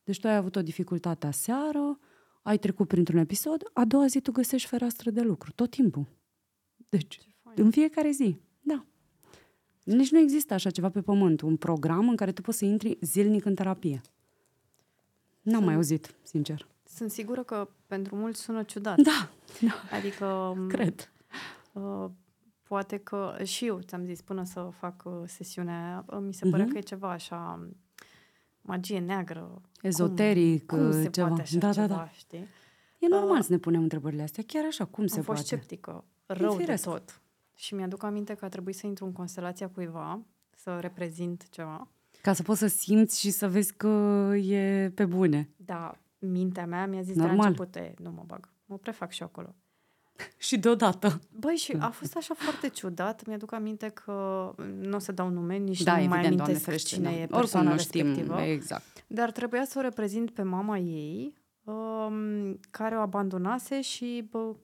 Deci 0.04 0.20
tu 0.20 0.28
ai 0.28 0.36
avut 0.36 0.56
o 0.56 0.62
dificultate 0.62 1.28
aseară, 1.28 2.00
ai 2.42 2.58
trecut 2.58 2.88
printr-un 2.88 3.20
episod, 3.20 3.64
a 3.74 3.86
doua 3.86 4.06
zi 4.06 4.20
tu 4.20 4.32
găsești 4.32 4.68
fereastră 4.68 5.10
de 5.10 5.22
lucru, 5.22 5.52
tot 5.52 5.70
timpul. 5.70 6.06
Deci, 6.90 7.20
în 7.56 7.72
fiecare 7.72 8.12
zi, 8.12 8.40
da. 8.62 8.86
Nici 9.84 10.12
nu 10.12 10.20
există 10.20 10.54
așa 10.54 10.70
ceva 10.70 10.90
pe 10.90 11.02
pământ, 11.02 11.42
un 11.42 11.58
program 11.58 12.10
în 12.10 12.16
care 12.16 12.32
tu 12.32 12.42
poți 12.42 12.58
să 12.58 12.66
intri 12.66 12.98
zilnic 13.02 13.46
în 13.46 13.56
terapie. 13.56 14.02
N-am 15.42 15.54
Sunt... 15.54 15.66
mai 15.66 15.76
auzit, 15.76 16.16
sincer. 16.22 16.68
Sunt 16.84 17.12
sigură 17.12 17.44
că 17.44 17.70
pentru 17.88 18.16
mulți 18.16 18.42
sună 18.42 18.64
ciudat. 18.64 19.02
Da. 19.02 19.30
da. 19.62 19.98
Adică... 19.98 20.56
Cred. 20.76 21.12
Uh, 21.74 22.06
poate 22.72 22.98
că 22.98 23.36
și 23.44 23.66
eu 23.66 23.80
ți-am 23.80 24.06
zis 24.06 24.22
până 24.22 24.44
să 24.44 24.70
fac 24.78 25.04
uh, 25.06 25.14
sesiunea 25.26 26.06
uh, 26.08 26.18
mi 26.22 26.34
se 26.34 26.50
părea 26.50 26.66
uh-huh. 26.66 26.72
că 26.72 26.78
e 26.78 26.82
ceva 26.82 27.12
așa 27.12 27.68
magie 28.62 29.00
neagră. 29.00 29.62
Ezoteric, 29.82 30.66
cum, 30.66 30.78
cum 30.78 30.92
se 30.92 31.10
ceva. 31.10 31.28
poate 31.28 31.42
așa 31.42 31.58
da, 31.58 31.72
ceva, 31.72 31.88
da, 31.88 31.96
da. 31.96 32.10
știi? 32.10 32.48
E 33.00 33.08
normal 33.08 33.38
uh, 33.38 33.44
să 33.44 33.52
ne 33.52 33.58
punem 33.58 33.82
întrebările 33.82 34.22
astea, 34.22 34.44
chiar 34.48 34.66
așa, 34.66 34.86
cum 34.86 35.08
se 35.08 35.16
poate? 35.16 35.30
Am 35.30 35.36
fost 35.36 35.48
sceptică, 35.48 36.04
rău 36.26 36.58
de 36.58 36.74
tot. 36.84 37.22
Și 37.56 37.74
mi-aduc 37.74 38.04
aminte 38.04 38.34
că 38.34 38.46
a 38.46 38.50
trebuit 38.50 38.76
să 38.76 38.88
intru 38.88 39.06
în 39.06 39.12
constelația 39.12 39.70
cuiva, 39.70 40.22
să 40.56 40.78
reprezint 40.80 41.50
ceva. 41.50 41.88
Ca 42.22 42.34
să 42.34 42.44
poți 42.44 42.60
să 42.60 42.68
simți 42.68 43.20
și 43.20 43.30
să 43.30 43.50
vezi 43.50 43.74
că 43.74 43.88
e 44.36 44.92
pe 44.96 45.06
bune. 45.06 45.50
Da, 45.56 45.98
mintea 46.20 46.66
mea 46.66 46.88
mi-a 46.88 47.02
zis 47.02 47.16
Normal. 47.16 47.36
de 47.36 47.42
la 47.42 47.48
început, 47.48 47.76
e, 47.76 47.94
nu 47.98 48.12
mă 48.12 48.24
bag, 48.26 48.50
mă 48.66 48.78
prefac 48.78 49.12
și 49.12 49.24
acolo. 49.24 49.56
și 50.48 50.58
deodată. 50.58 51.20
Băi, 51.40 51.56
și 51.56 51.76
a 51.80 51.90
fost 51.90 52.16
așa 52.18 52.34
foarte 52.38 52.70
ciudat. 52.70 53.26
Mi-aduc 53.26 53.54
aminte 53.54 53.88
că 53.88 54.12
nu 54.80 54.96
o 54.96 55.00
să 55.00 55.12
dau 55.12 55.30
nume, 55.30 55.58
nici 55.58 55.84
da, 55.84 55.98
nu 55.98 56.08
mai 56.08 56.26
amintesc 56.26 56.64
ferește, 56.64 56.96
cine 56.96 57.10
da. 57.10 57.16
e 57.16 57.26
persoana 57.26 57.40
Oricum 57.42 57.64
nu 57.64 57.72
respectivă. 57.72 58.38
Știm, 58.40 58.52
exact. 58.52 59.06
Dar 59.08 59.32
trebuia 59.32 59.66
să 59.66 59.80
o 59.80 59.82
reprezint 59.82 60.32
pe 60.32 60.42
mama 60.42 60.78
ei, 60.78 61.34
um, 61.64 62.60
care 62.70 62.98
o 62.98 63.00
abandonase 63.00 63.82
și 63.82 64.28
bă, 64.30 64.56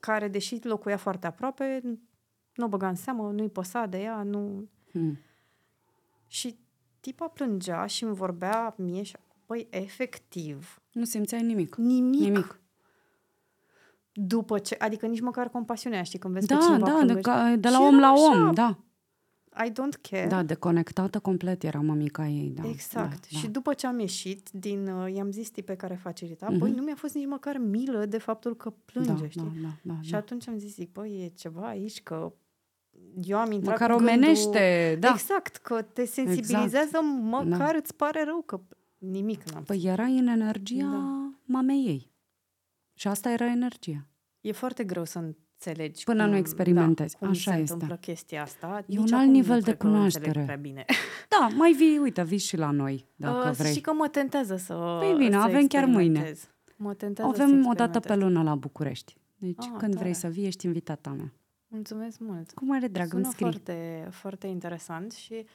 care, 0.00 0.28
deși 0.28 0.58
locuia 0.62 0.96
foarte 0.96 1.26
aproape, 1.26 1.80
nu 2.54 2.64
o 2.64 2.68
băga 2.68 2.88
în 2.88 2.94
seamă, 2.94 3.30
nu-i 3.30 3.50
păsa 3.50 3.86
de 3.86 4.00
ea, 4.00 4.22
nu... 4.22 4.68
Hmm. 4.90 5.18
Și 6.26 6.58
tipa 7.00 7.28
plângea 7.28 7.86
și 7.86 8.04
îmi 8.04 8.14
vorbea 8.14 8.74
mie 8.78 9.02
și 9.02 9.16
Păi, 9.46 9.66
efectiv. 9.70 10.82
Nu 10.92 11.04
simțeai 11.04 11.42
nimic. 11.42 11.74
Nimic. 11.74 12.20
Nimic 12.20 12.60
după 14.16 14.58
ce, 14.58 14.76
adică 14.78 15.06
nici 15.06 15.20
măcar 15.20 15.48
compasiunea, 15.48 16.02
știi, 16.02 16.18
când 16.18 16.34
vezi 16.34 16.46
da, 16.46 16.56
pe 16.56 16.62
cineva 16.64 16.86
Da, 16.86 17.04
de, 17.14 17.20
ca, 17.20 17.56
de 17.58 17.68
la 17.68 17.80
om 17.80 17.98
la 17.98 18.12
om, 18.12 18.42
așa, 18.42 18.50
da. 18.54 18.78
I 19.64 19.70
don't 19.70 20.00
care. 20.10 20.26
Da, 20.28 20.42
deconectată 20.42 21.18
complet 21.18 21.62
era 21.62 21.80
mămica 21.80 22.26
ei, 22.26 22.52
da. 22.60 22.68
Exact. 22.68 23.30
Da, 23.30 23.38
și 23.38 23.44
da. 23.44 23.50
după 23.50 23.74
ce 23.74 23.86
am 23.86 23.98
ieșit 23.98 24.48
din, 24.52 24.88
uh, 24.88 25.14
i-am 25.14 25.30
zis 25.30 25.50
pe 25.64 25.74
care 25.74 25.94
facilita, 25.94 26.46
mm-hmm. 26.46 26.58
băi, 26.58 26.70
nu 26.70 26.82
mi-a 26.82 26.94
fost 26.94 27.14
nici 27.14 27.26
măcar 27.26 27.56
milă 27.56 28.06
de 28.06 28.18
faptul 28.18 28.56
că 28.56 28.72
plânge, 28.84 29.12
da, 29.12 29.28
știi? 29.28 29.40
Da, 29.40 29.68
da, 29.82 29.92
da, 29.94 30.00
și 30.00 30.10
da. 30.10 30.16
atunci 30.16 30.48
am 30.48 30.58
zis, 30.58 30.74
zic, 30.74 30.92
băi, 30.92 31.22
e 31.24 31.28
ceva 31.28 31.66
aici 31.66 32.02
că 32.02 32.32
eu 33.22 33.38
am 33.38 33.52
intrat 33.52 33.78
Măcar 33.78 33.96
cu 33.96 34.02
omenește, 34.02 34.82
gândul... 34.82 35.00
da. 35.00 35.12
Exact, 35.12 35.56
că 35.56 35.82
te 35.82 36.04
sensibilizează, 36.04 36.76
exact. 36.96 37.22
măcar 37.22 37.72
da. 37.72 37.78
îți 37.82 37.94
pare 37.94 38.24
rău 38.24 38.42
că 38.46 38.60
nimic 38.98 39.50
n-am 39.50 39.62
Păi 39.62 39.82
era 39.84 40.04
în 40.04 40.26
energia 40.26 40.88
da. 40.90 41.30
mamei 41.44 41.84
ei. 41.86 42.14
Și 42.96 43.08
asta 43.08 43.30
era 43.30 43.46
energia. 43.46 44.06
E 44.40 44.52
foarte 44.52 44.84
greu 44.84 45.04
să 45.04 45.18
înțelegi 45.18 46.04
Până 46.04 46.22
cum, 46.22 46.30
nu 46.30 46.36
experimentezi. 46.36 47.12
Da, 47.12 47.18
cum 47.18 47.28
Așa 47.28 47.52
se 47.52 47.58
este. 47.58 47.72
întâmplă 47.72 47.96
chestia 47.96 48.42
asta. 48.42 48.78
E 48.78 48.84
Nici 48.86 49.10
un 49.10 49.18
alt 49.18 49.30
nivel 49.30 49.60
de 49.60 49.74
cunoaștere. 49.74 50.42
Prea 50.42 50.56
bine. 50.56 50.84
Da, 51.28 51.48
mai 51.54 51.72
vii, 51.72 51.98
uite, 51.98 52.24
vii 52.24 52.38
și 52.38 52.56
la 52.56 52.70
noi, 52.70 53.08
dacă 53.16 53.48
uh, 53.48 53.54
vrei. 53.54 53.72
Și 53.72 53.80
că 53.80 53.92
mă 53.92 54.08
tentează 54.08 54.56
să 54.56 54.96
Păi 55.00 55.14
bine, 55.16 55.30
să 55.30 55.36
avem 55.36 55.66
chiar 55.66 55.84
mâine. 55.84 56.32
Mă 56.76 56.94
tentează 56.94 57.42
Avem 57.42 57.66
o 57.66 57.72
dată 57.72 58.00
pe 58.00 58.14
lună 58.14 58.42
la 58.42 58.54
București. 58.54 59.16
Deci 59.36 59.64
ah, 59.64 59.74
când 59.78 59.92
tare. 59.92 59.96
vrei 59.98 60.14
să 60.14 60.28
vii, 60.28 60.46
ești 60.46 60.66
invitata 60.66 61.10
mea. 61.10 61.32
Mulțumesc 61.66 62.18
mult. 62.18 62.52
Cu 62.52 62.64
mare 62.64 62.88
drag, 62.88 63.08
Sună 63.08 63.22
îmi 63.22 63.32
scrii. 63.32 63.50
foarte, 63.50 64.08
foarte 64.10 64.46
interesant 64.46 65.12
și 65.12 65.46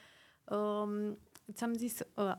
um, 0.44 1.18
ți-am 1.52 1.72
zis, 1.72 1.98
uh, 2.14 2.32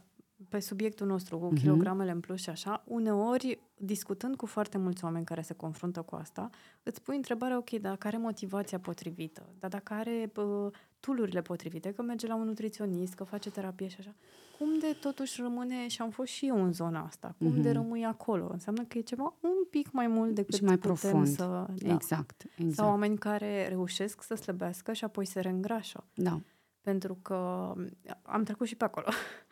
pe 0.49 0.59
subiectul 0.59 1.07
nostru, 1.07 1.37
cu 1.37 1.53
uh-huh. 1.53 1.59
kilogramele 1.59 2.11
în 2.11 2.19
plus 2.19 2.41
și 2.41 2.49
așa, 2.49 2.83
uneori, 2.87 3.59
discutând 3.77 4.35
cu 4.35 4.45
foarte 4.45 4.77
mulți 4.77 5.03
oameni 5.03 5.25
care 5.25 5.41
se 5.41 5.53
confruntă 5.53 6.01
cu 6.01 6.15
asta, 6.15 6.49
îți 6.83 7.01
pui 7.01 7.15
întrebarea, 7.15 7.57
ok, 7.57 7.69
dar 7.69 7.95
care 7.95 8.17
motivația 8.17 8.79
potrivită? 8.79 9.49
Dar 9.59 9.69
dacă 9.69 9.93
are 9.93 10.31
uh, 10.35 10.71
tulurile 10.99 11.41
potrivite, 11.41 11.91
că 11.91 12.01
merge 12.01 12.27
la 12.27 12.35
un 12.35 12.45
nutriționist, 12.45 13.13
că 13.13 13.23
face 13.23 13.49
terapie 13.49 13.87
și 13.87 13.95
așa, 13.99 14.15
cum 14.57 14.79
de 14.79 14.97
totuși 15.01 15.41
rămâne, 15.41 15.87
și 15.87 16.01
am 16.01 16.09
fost 16.09 16.31
și 16.31 16.47
eu 16.47 16.63
în 16.63 16.73
zona 16.73 17.03
asta, 17.03 17.35
cum 17.37 17.59
uh-huh. 17.59 17.61
de 17.61 17.71
rămâi 17.71 18.05
acolo? 18.05 18.49
Înseamnă 18.51 18.83
că 18.83 18.97
e 18.97 19.01
ceva 19.01 19.35
un 19.39 19.65
pic 19.69 19.91
mai 19.91 20.07
mult 20.07 20.35
decât 20.35 20.53
și 20.53 20.63
mai 20.63 20.77
putem 20.77 20.95
profund. 20.95 21.27
să... 21.27 21.65
Da. 21.75 21.93
Exact, 21.93 22.43
exact. 22.57 22.75
Sau 22.75 22.87
oameni 22.87 23.17
care 23.17 23.67
reușesc 23.67 24.21
să 24.21 24.35
slăbească 24.35 24.93
și 24.93 25.03
apoi 25.03 25.25
se 25.25 25.39
reîngrașă. 25.39 26.03
Da. 26.13 26.39
Pentru 26.81 27.17
că 27.21 27.73
am 28.21 28.43
trecut 28.43 28.67
și 28.67 28.75
pe 28.75 28.83
acolo. 28.83 29.07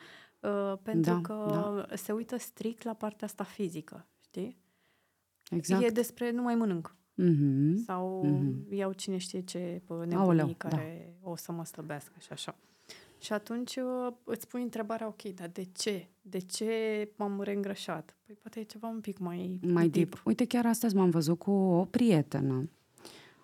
Uh, 0.41 0.73
pentru 0.81 1.11
Da, 1.11 1.19
că 1.21 1.45
da. 1.89 1.95
se 1.95 2.11
uită 2.11 2.37
strict 2.37 2.83
la 2.83 2.93
partea 2.93 3.27
asta 3.27 3.43
fizică, 3.43 4.07
știi? 4.19 4.57
Exact. 5.49 5.83
E 5.83 5.87
despre 5.87 6.31
nu 6.31 6.41
mai 6.41 6.55
mănânc. 6.55 6.95
Mhm. 7.13 7.75
Sau 7.83 8.23
Mhm. 8.25 8.73
iau 8.73 8.91
cine 8.91 9.17
știe 9.17 9.41
ce 9.41 9.81
pă, 9.85 9.93
nebunii 9.93 10.15
Aoleu, 10.15 10.53
care 10.57 11.17
o 11.21 11.35
să 11.35 11.51
mă 11.51 11.65
slăbească 11.65 12.13
și 12.19 12.27
așa. 12.31 12.55
Și 13.19 13.33
atunci 13.33 13.75
uh, 13.75 14.13
îți 14.23 14.47
pui 14.47 14.61
întrebarea, 14.61 15.07
ok, 15.07 15.21
dar 15.21 15.47
de 15.47 15.63
ce? 15.63 16.07
De 16.21 16.37
ce 16.39 16.67
m-am 17.15 17.41
reîngrășat? 17.41 18.15
Păi 18.25 18.35
poate 18.35 18.59
e 18.59 18.63
ceva 18.63 18.87
un 18.87 18.99
pic 19.01 19.17
mai, 19.17 19.59
Mai 19.67 19.89
deep. 19.89 20.21
Uite, 20.25 20.45
chiar 20.45 20.65
astăzi 20.65 20.95
m-am 20.95 21.09
văzut 21.09 21.39
cu 21.39 21.51
o 21.51 21.85
prietenă. 21.85 22.69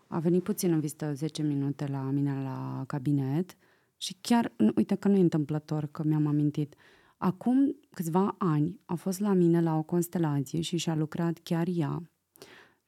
A 0.08 0.20
venit 0.20 0.44
puțin 0.44 0.72
în 0.72 0.80
vizită 0.80 1.14
10 1.14 1.42
minute 1.44 1.86
la 1.88 2.02
mine 2.02 2.42
la 2.44 2.84
cabinet 2.88 3.58
și 3.98 4.16
chiar, 4.22 4.54
nu, 4.58 4.72
uite 4.76 4.96
că 4.96 5.08
nu 5.08 5.16
e 5.16 5.20
întâmplător 5.20 5.86
că 5.86 6.04
mi-am 6.04 6.26
amintit. 6.28 6.76
Acum 7.18 7.76
câțiva 7.90 8.36
ani 8.38 8.80
a 8.86 8.96
fost 8.96 9.20
la 9.20 9.34
mine 9.34 9.62
la 9.62 9.78
o 9.78 9.84
constelație 9.84 10.62
și 10.62 10.78
și-a 10.78 10.96
lucrat 10.96 11.40
chiar 11.44 11.68
ea. 11.74 12.12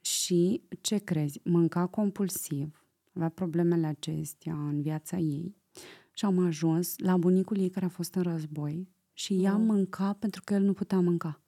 Și, 0.00 0.62
ce 0.80 0.96
crezi, 0.98 1.40
mânca 1.44 1.86
compulsiv, 1.86 2.84
avea 3.14 3.28
problemele 3.28 3.86
acestea 3.86 4.54
în 4.54 4.82
viața 4.82 5.16
ei 5.16 5.56
și 6.12 6.24
am 6.24 6.38
ajuns 6.38 6.98
la 6.98 7.16
bunicul 7.16 7.58
ei 7.58 7.70
care 7.70 7.84
a 7.84 7.88
fost 7.88 8.14
în 8.14 8.22
război 8.22 8.88
și 9.12 9.42
ea 9.42 9.54
Wow. 9.54 9.64
mânca 9.64 10.12
pentru 10.12 10.42
că 10.44 10.54
el 10.54 10.62
nu 10.62 10.72
putea 10.72 11.00
mânca. 11.00 11.40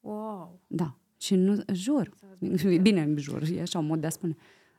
Wow! 0.00 0.60
Da. 0.66 0.98
Și 1.16 1.34
nu, 1.34 1.62
jur. 1.72 2.14
Bine, 2.80 3.14
jur, 3.16 3.42
e 3.42 3.60
așa 3.60 3.78
un 3.78 3.86
mod 3.86 4.00
de 4.00 4.06
a 4.06 4.10
spune. 4.10 4.36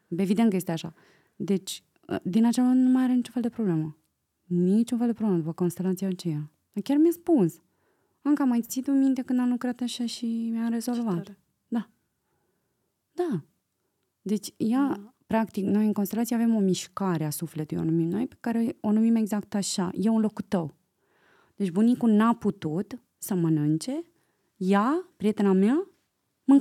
Evident 0.07 0.49
că 0.49 0.55
este 0.55 0.71
așa. 0.71 0.93
Deci, 1.35 1.83
din 2.23 2.45
acel 2.45 2.63
moment 2.63 2.81
nu 2.85 2.89
mai 2.89 3.03
are 3.03 3.13
niciun 3.13 3.33
fel 3.33 3.41
de 3.41 3.49
problemă. 3.49 3.97
Niciun 4.43 4.97
fel 4.97 5.07
de 5.07 5.13
problemă 5.13 5.39
după 5.39 5.53
constelația 5.53 6.07
aceea. 6.07 6.51
Dar 6.73 6.83
Chiar 6.83 6.97
mi-a 6.97 7.11
spus. 7.11 7.61
Anca, 8.21 8.43
mai 8.43 8.61
ții 8.61 8.81
tu 8.81 8.91
minte 8.91 9.21
când 9.21 9.39
am 9.39 9.49
lucrat 9.49 9.81
așa 9.81 10.05
și 10.05 10.49
mi-a 10.51 10.67
Ce 10.67 10.73
rezolvat? 10.73 11.15
tare. 11.23 11.37
Da. 13.11 13.43
Deci, 14.21 14.53
ea, 14.57 14.87
Da. 14.87 15.13
practic, 15.27 15.65
noi 15.65 15.85
în 15.85 15.93
constelație 15.93 16.35
avem 16.35 16.55
o 16.55 16.59
mișcare 16.59 17.25
a 17.25 17.29
sufletului, 17.29 17.83
o 17.83 17.85
numim 17.85 18.07
noi, 18.09 18.27
pe 18.27 18.35
care 18.39 18.77
o 18.81 18.91
numim 18.91 19.15
exact 19.15 19.55
așa. 19.55 19.89
E 19.93 20.09
un 20.09 20.21
locul 20.21 20.45
tău. 20.47 20.75
Deci 21.55 21.71
bunicul 21.71 22.09
n-a 22.09 22.33
putut 22.35 22.99
să 23.17 23.35
mănânce, 23.35 24.03
ea, 24.57 25.09
prietena 25.17 25.51
mea, 25.53 25.73
mânca 25.73 25.87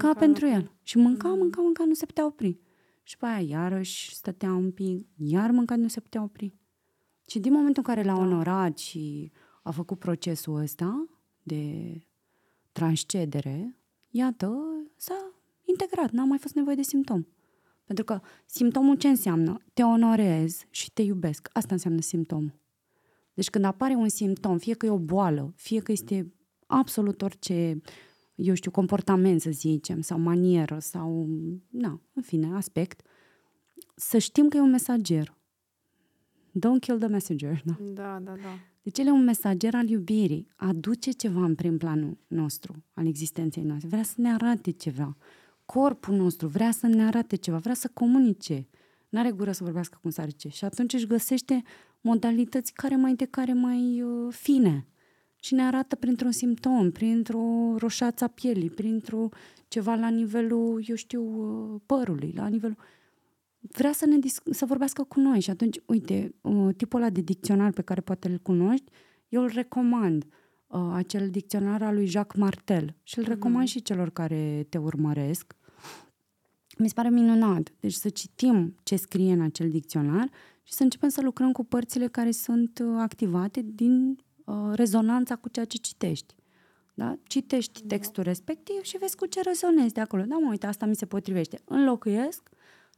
Mânca 0.06 0.12
pentru 0.18 0.46
înapoi. 0.46 0.64
el. 0.64 0.72
Și 0.82 0.98
mânca, 0.98 1.28
Mhm. 1.28 1.38
mânca, 1.38 1.60
mânca, 1.60 1.84
nu 1.84 1.94
se 1.94 2.06
putea 2.06 2.26
opri. 2.26 2.60
Și 3.06 3.16
pe 3.16 3.26
aia 3.26 3.40
iarăși 3.40 4.14
stătea 4.14 4.52
un 4.52 4.70
pic, 4.70 5.06
iar 5.16 5.50
mânca, 5.50 5.76
nu 5.76 5.88
se 5.88 6.00
putea 6.00 6.22
opri. 6.22 6.54
Și 7.26 7.38
din 7.38 7.52
momentul 7.52 7.82
în 7.86 7.94
care 7.94 8.06
l-a 8.06 8.14
Da. 8.14 8.18
onorat 8.18 8.78
și 8.78 9.32
a 9.62 9.70
făcut 9.70 9.98
procesul 9.98 10.56
ăsta 10.56 11.06
de 11.42 11.94
transcedere, 12.72 13.76
iată, 14.08 14.56
s-a 14.96 15.32
integrat, 15.64 16.10
n-a 16.10 16.24
mai 16.24 16.38
fost 16.38 16.54
nevoie 16.54 16.76
de 16.76 16.82
simptom. 16.82 17.26
Pentru 17.84 18.04
că 18.04 18.20
simptomul 18.46 18.96
ce 18.96 19.08
înseamnă? 19.08 19.58
Te 19.72 19.82
onorez 19.82 20.64
și 20.70 20.92
te 20.92 21.02
iubesc. 21.02 21.48
Asta 21.52 21.74
înseamnă 21.74 22.00
simptomul. 22.00 22.60
Deci 23.34 23.50
când 23.50 23.64
apare 23.64 23.94
un 23.94 24.08
simptom, 24.08 24.58
fie 24.58 24.74
că 24.74 24.86
e 24.86 24.90
o 24.90 24.98
boală, 24.98 25.52
fie 25.56 25.80
că 25.80 25.92
este 25.92 26.32
absolut 26.66 27.22
orice, 27.22 27.80
eu 28.36 28.54
știu, 28.54 28.70
comportament, 28.70 29.40
să 29.40 29.50
zicem, 29.50 30.00
sau 30.00 30.18
manieră, 30.18 30.78
sau, 30.78 31.28
na, 31.70 32.00
în 32.12 32.22
fine, 32.22 32.54
aspect, 32.54 33.06
să 33.94 34.18
știm 34.18 34.48
că 34.48 34.56
e 34.56 34.60
un 34.60 34.70
mesager. 34.70 35.36
Don't 36.50 36.80
kill 36.80 36.98
the 36.98 37.08
messenger. 37.08 37.62
Da? 37.64 37.76
Da, 37.80 38.18
da, 38.24 38.32
da. 38.42 38.58
Deci 38.82 38.98
el 38.98 39.06
e 39.06 39.10
un 39.10 39.24
mesager 39.24 39.74
al 39.74 39.88
iubirii, 39.88 40.48
aduce 40.56 41.10
ceva 41.10 41.44
în 41.44 41.54
prim 41.54 41.78
planul 41.78 42.18
nostru, 42.26 42.84
al 42.92 43.06
existenței 43.06 43.62
noastre, 43.62 43.88
vrea 43.88 44.02
să 44.02 44.14
ne 44.16 44.32
arate 44.32 44.70
ceva. 44.70 45.16
Corpul 45.64 46.14
nostru 46.14 46.48
vrea 46.48 46.70
să 46.70 46.86
ne 46.86 47.06
arate 47.06 47.36
ceva, 47.36 47.58
vrea 47.58 47.74
să 47.74 47.90
comunice. 47.92 48.68
N-are 49.08 49.30
gură 49.30 49.52
să 49.52 49.64
vorbească 49.64 49.98
cum 50.02 50.10
s-ar 50.10 50.28
zice. 50.28 50.48
Și 50.48 50.64
atunci 50.64 50.92
își 50.92 51.06
găsește 51.06 51.62
modalități 52.00 52.72
care 52.72 52.96
mai 52.96 53.14
de 53.14 53.24
care 53.24 53.52
mai 53.52 54.02
uh, 54.02 54.32
fine. 54.34 54.86
Și 55.46 55.54
ne 55.54 55.62
arată 55.62 55.96
printr-un 55.96 56.30
simptom, 56.32 56.90
printr-o 56.90 57.74
roșață 57.76 58.24
a 58.24 58.26
pielii, 58.26 58.70
printr-o 58.70 59.28
ceva 59.68 59.94
la 59.94 60.08
nivelul, 60.08 60.82
eu 60.86 60.94
știu, 60.94 61.22
uh, 61.22 61.80
părului, 61.86 62.32
la 62.36 62.46
nivelul... 62.46 62.76
Vrea 63.60 63.92
să, 63.92 64.06
ne 64.06 64.18
dis- 64.18 64.42
să 64.50 64.64
vorbească 64.64 65.02
cu 65.02 65.20
noi 65.20 65.40
și 65.40 65.50
atunci, 65.50 65.80
uite, 65.86 66.34
uh, 66.40 66.74
tipul 66.76 67.00
ăla 67.00 67.10
de 67.10 67.20
dicționar 67.20 67.70
pe 67.70 67.82
care 67.82 68.00
poate 68.00 68.28
îl 68.28 68.38
cunoști, 68.38 68.90
eu 69.28 69.42
îl 69.42 69.48
recomand. 69.48 70.24
Uh, 70.66 70.90
acel 70.92 71.30
dicționar 71.30 71.82
al 71.82 71.94
lui 71.94 72.06
Jacques 72.06 72.42
Martel 72.42 72.94
și 73.02 73.18
îl 73.18 73.24
Mhm. 73.24 73.32
recomand 73.32 73.66
și 73.66 73.82
celor 73.82 74.10
care 74.10 74.66
te 74.68 74.78
urmăresc. 74.78 75.56
Mi 76.78 76.88
se 76.88 76.94
pare 76.94 77.08
minunat. 77.10 77.72
Deci 77.80 77.92
să 77.92 78.08
citim 78.08 78.74
ce 78.82 78.96
scrie 78.96 79.32
în 79.32 79.40
acel 79.40 79.70
dicționar 79.70 80.30
și 80.62 80.72
să 80.72 80.82
începem 80.82 81.08
să 81.08 81.20
lucrăm 81.22 81.52
cu 81.52 81.64
părțile 81.64 82.08
care 82.08 82.30
sunt 82.30 82.78
uh, 82.84 82.96
activate 82.98 83.62
din 83.64 84.18
uh, 84.46 84.70
rezonanța 84.72 85.36
cu 85.36 85.48
ceea 85.48 85.64
ce 85.64 85.76
citești. 85.78 86.34
Da? 86.94 87.18
Citești 87.26 87.82
textul 87.82 88.22
respectiv 88.22 88.82
și 88.82 88.98
vezi 88.98 89.16
cu 89.16 89.26
ce 89.26 89.40
rezonezi 89.42 89.92
de 89.92 90.00
acolo. 90.00 90.22
Da, 90.22 90.36
mă, 90.36 90.48
uite, 90.50 90.66
asta 90.66 90.86
mi 90.86 90.96
se 90.96 91.06
potrivește. 91.06 91.60
Înlocuiesc 91.64 92.48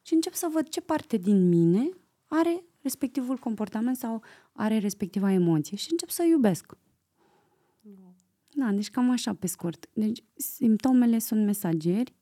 și 0.02 0.14
încep 0.14 0.32
să 0.32 0.48
văd 0.52 0.68
ce 0.68 0.80
parte 0.80 1.16
din 1.16 1.48
mine 1.48 1.88
are 2.26 2.64
respectivul 2.82 3.36
comportament 3.36 3.96
sau 3.96 4.22
are 4.52 4.78
respectiva 4.78 5.32
emoție 5.32 5.76
și 5.76 5.88
încep 5.90 6.08
să 6.08 6.22
iubesc. 6.22 6.76
Da, 8.48 8.72
deci 8.72 8.90
cam 8.90 9.10
așa 9.10 9.34
pe 9.34 9.46
scurt. 9.46 9.88
Deci 9.92 10.24
simptomele 10.34 11.18
sunt 11.18 11.44
mesageri 11.44 12.14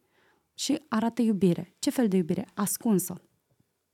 și 0.55 0.83
arată 0.89 1.23
iubire. 1.23 1.75
Ce 1.79 1.91
fel 1.91 2.09
de 2.09 2.17
iubire? 2.17 2.49
Ascunsă. 2.55 3.23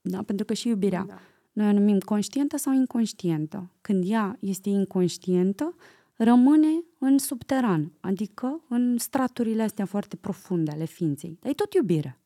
Da? 0.01 0.23
Pentru 0.23 0.45
că 0.45 0.53
și 0.53 0.67
iubirea 0.67 1.05
Da. 1.07 1.19
Noi 1.53 1.67
o 1.67 1.71
numim 1.71 1.99
conștientă 1.99 2.57
sau 2.57 2.73
inconștientă. 2.73 3.69
Când 3.81 4.03
ea 4.07 4.37
este 4.39 4.69
inconștientă, 4.69 5.75
rămâne 6.15 6.83
în 6.97 7.17
subteran, 7.17 7.91
adică 7.99 8.63
în 8.69 8.97
straturile 8.97 9.63
astea 9.63 9.85
foarte 9.85 10.15
profunde 10.15 10.71
ale 10.71 10.85
ființei. 10.85 11.37
Dar 11.41 11.51
e 11.51 11.53
tot 11.53 11.73
iubire. 11.73 12.19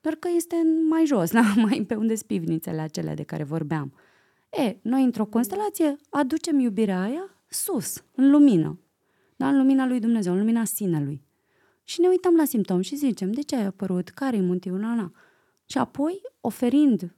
Doar 0.00 0.14
că 0.14 0.28
este 0.36 0.56
în 0.56 0.86
mai 0.86 1.06
jos, 1.06 1.30
la 1.38 1.54
mai 1.56 1.84
pe 1.86 1.94
unde 1.94 2.14
sunt 2.14 2.26
pivnițele 2.26 2.80
acelea 2.80 3.14
de 3.14 3.22
care 3.22 3.42
vorbeam. 3.42 3.92
E, 4.50 4.76
noi 4.82 5.04
într-o 5.04 5.24
constelație 5.24 5.96
aducem 6.08 6.58
iubirea 6.58 7.02
aia 7.02 7.36
sus, 7.48 8.04
în 8.14 8.30
lumină. 8.30 8.78
Da? 9.36 9.48
În 9.48 9.56
lumina 9.56 9.86
lui 9.86 10.00
Dumnezeu, 10.00 10.32
în 10.32 10.38
lumina 10.38 10.64
sinelui. 10.64 11.22
Și 11.84 12.00
ne 12.00 12.08
uităm 12.08 12.34
la 12.34 12.44
simptom 12.44 12.80
și 12.80 12.96
zicem, 12.96 13.32
de 13.32 13.42
ce 13.42 13.56
ai 13.56 13.64
apărut? 13.64 14.08
Care-i 14.08 14.40
motivul? 14.40 14.78
Na, 14.78 14.94
na. 14.94 15.12
Și 15.64 15.78
apoi, 15.78 16.20
oferind 16.40 17.02
uh, 17.02 17.10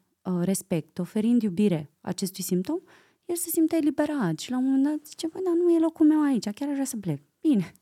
respect, 0.42 0.98
oferind 0.98 1.42
iubire 1.42 1.90
acestui 2.00 2.42
simptom, 2.44 2.78
el 3.24 3.36
se 3.36 3.48
simte 3.50 3.76
eliberat 3.76 4.38
și 4.38 4.50
la 4.50 4.56
un 4.58 4.64
moment 4.64 4.84
dat 4.84 5.06
zice, 5.06 5.26
băi, 5.26 5.42
dar 5.44 5.54
nu 5.54 5.70
e 5.74 5.78
locul 5.78 6.06
meu 6.06 6.22
aici, 6.22 6.44
chiar 6.44 6.68
aș 6.68 6.72
vrea 6.74 6.84
să 6.84 6.96
plec. 6.96 7.22
Bine. 7.40 7.72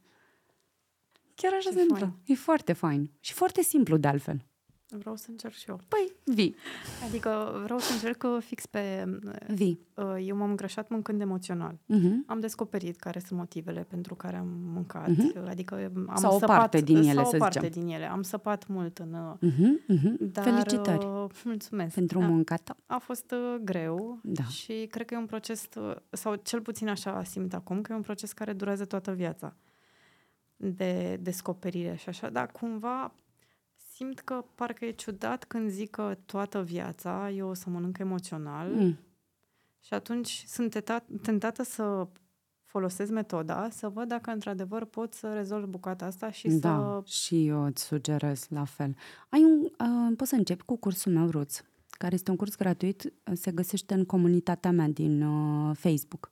Chiar 1.34 1.52
așa 1.52 1.68
Ce 1.70 1.74
se 1.74 1.80
întâmplă. 1.80 2.06
fain. 2.06 2.20
E 2.24 2.34
foarte 2.34 2.72
fain. 2.72 3.10
Și 3.20 3.32
foarte 3.32 3.62
simplu, 3.62 3.96
de 3.96 4.08
altfel. 4.08 4.46
Vreau 4.98 5.16
să 5.16 5.26
încerc 5.30 5.54
și 5.54 5.68
eu. 5.68 5.80
Păi, 5.88 6.12
vii. 6.34 6.54
Adică 7.08 7.60
vreau 7.64 7.78
să 7.78 7.92
încerc 7.92 8.22
uh, 8.22 8.42
fix 8.44 8.66
pe... 8.66 9.04
Vii. 9.48 9.80
uh, 9.94 10.04
Eu 10.26 10.36
m-am 10.36 10.50
îngrășat 10.50 10.88
mâncând 10.88 11.20
emoțional. 11.20 11.74
Uh-huh. 11.74 12.26
Am 12.26 12.40
descoperit 12.40 12.96
care 12.96 13.18
sunt 13.18 13.38
motivele 13.38 13.82
pentru 13.88 14.14
care 14.14 14.36
am 14.36 14.48
mâncat. 14.72 15.08
Mhm. 15.08 15.48
Adică 15.48 15.90
am 16.06 16.16
Sau 16.16 16.34
o 16.34 16.38
săpat, 16.38 16.56
parte 16.58 16.80
din 16.80 16.96
ele, 16.96 17.12
sau 17.12 17.24
să 17.24 17.36
o 17.36 17.38
parte 17.38 17.58
zicem. 17.66 17.82
din 17.82 17.90
ele. 17.94 18.10
Am 18.10 18.22
săpat 18.22 18.66
mult 18.66 18.98
în... 18.98 19.12
uh, 19.12 19.48
Uh-huh. 19.50 19.96
Uh-huh. 19.98 20.14
Dar, 20.20 20.44
Felicitări 20.44 21.04
uh, 21.04 21.24
mulțumesc. 21.44 21.94
pentru 21.94 22.18
Da. 22.18 22.26
munca 22.26 22.56
ta. 22.56 22.76
A 22.86 22.98
fost 22.98 23.30
uh, 23.30 23.60
greu 23.62 24.18
Da. 24.22 24.44
și 24.44 24.86
cred 24.90 25.06
că 25.06 25.14
e 25.14 25.16
un 25.16 25.26
proces, 25.26 25.68
uh, 25.76 25.96
sau 26.10 26.34
cel 26.34 26.60
puțin 26.60 26.88
așa 26.88 27.22
simt 27.24 27.54
acum, 27.54 27.80
că 27.80 27.92
e 27.92 27.96
un 27.96 28.02
proces 28.02 28.32
care 28.32 28.52
durează 28.52 28.84
toată 28.84 29.12
viața 29.12 29.56
de 30.56 31.18
descoperire 31.20 31.94
și 31.96 32.08
așa, 32.08 32.28
dar 32.30 32.46
cumva 32.46 33.12
simt 34.00 34.20
că 34.20 34.44
parcă 34.54 34.84
e 34.84 34.90
ciudat 34.90 35.44
când 35.44 35.70
zic 35.70 35.90
că 35.90 36.16
toată 36.26 36.62
viața 36.62 37.30
eu 37.30 37.48
o 37.48 37.54
să 37.54 37.70
mănânc 37.70 37.98
emoțional 37.98 38.68
Mm. 38.74 38.98
și 39.80 39.94
atunci 39.94 40.44
sunt 40.46 40.70
teta- 40.76 41.04
tentată 41.22 41.62
să 41.62 42.06
folosesc 42.64 43.10
metoda, 43.10 43.68
să 43.70 43.88
văd 43.88 44.08
dacă 44.08 44.30
într-adevăr 44.30 44.84
pot 44.84 45.12
să 45.14 45.32
rezolv 45.34 45.64
bucata 45.64 46.04
asta 46.06 46.30
și 46.30 46.48
Da, 46.48 47.02
să... 47.04 47.10
și 47.10 47.46
eu 47.46 47.64
îți 47.64 47.82
sugerez 47.82 48.46
la 48.48 48.64
fel. 48.64 48.96
Ai 49.28 49.44
un, 49.44 49.60
uh, 49.62 50.16
poți 50.16 50.30
să 50.30 50.36
începi 50.36 50.62
cu 50.64 50.76
cursul 50.76 51.12
meu 51.12 51.28
Ruț, 51.30 51.60
care 51.90 52.14
este 52.14 52.30
un 52.30 52.36
curs 52.36 52.56
gratuit, 52.56 53.02
uh, 53.04 53.32
se 53.34 53.50
găsește 53.50 53.94
în 53.94 54.04
comunitatea 54.04 54.70
mea 54.70 54.88
din 54.88 55.22
uh, 55.22 55.76
Facebook. 55.76 56.30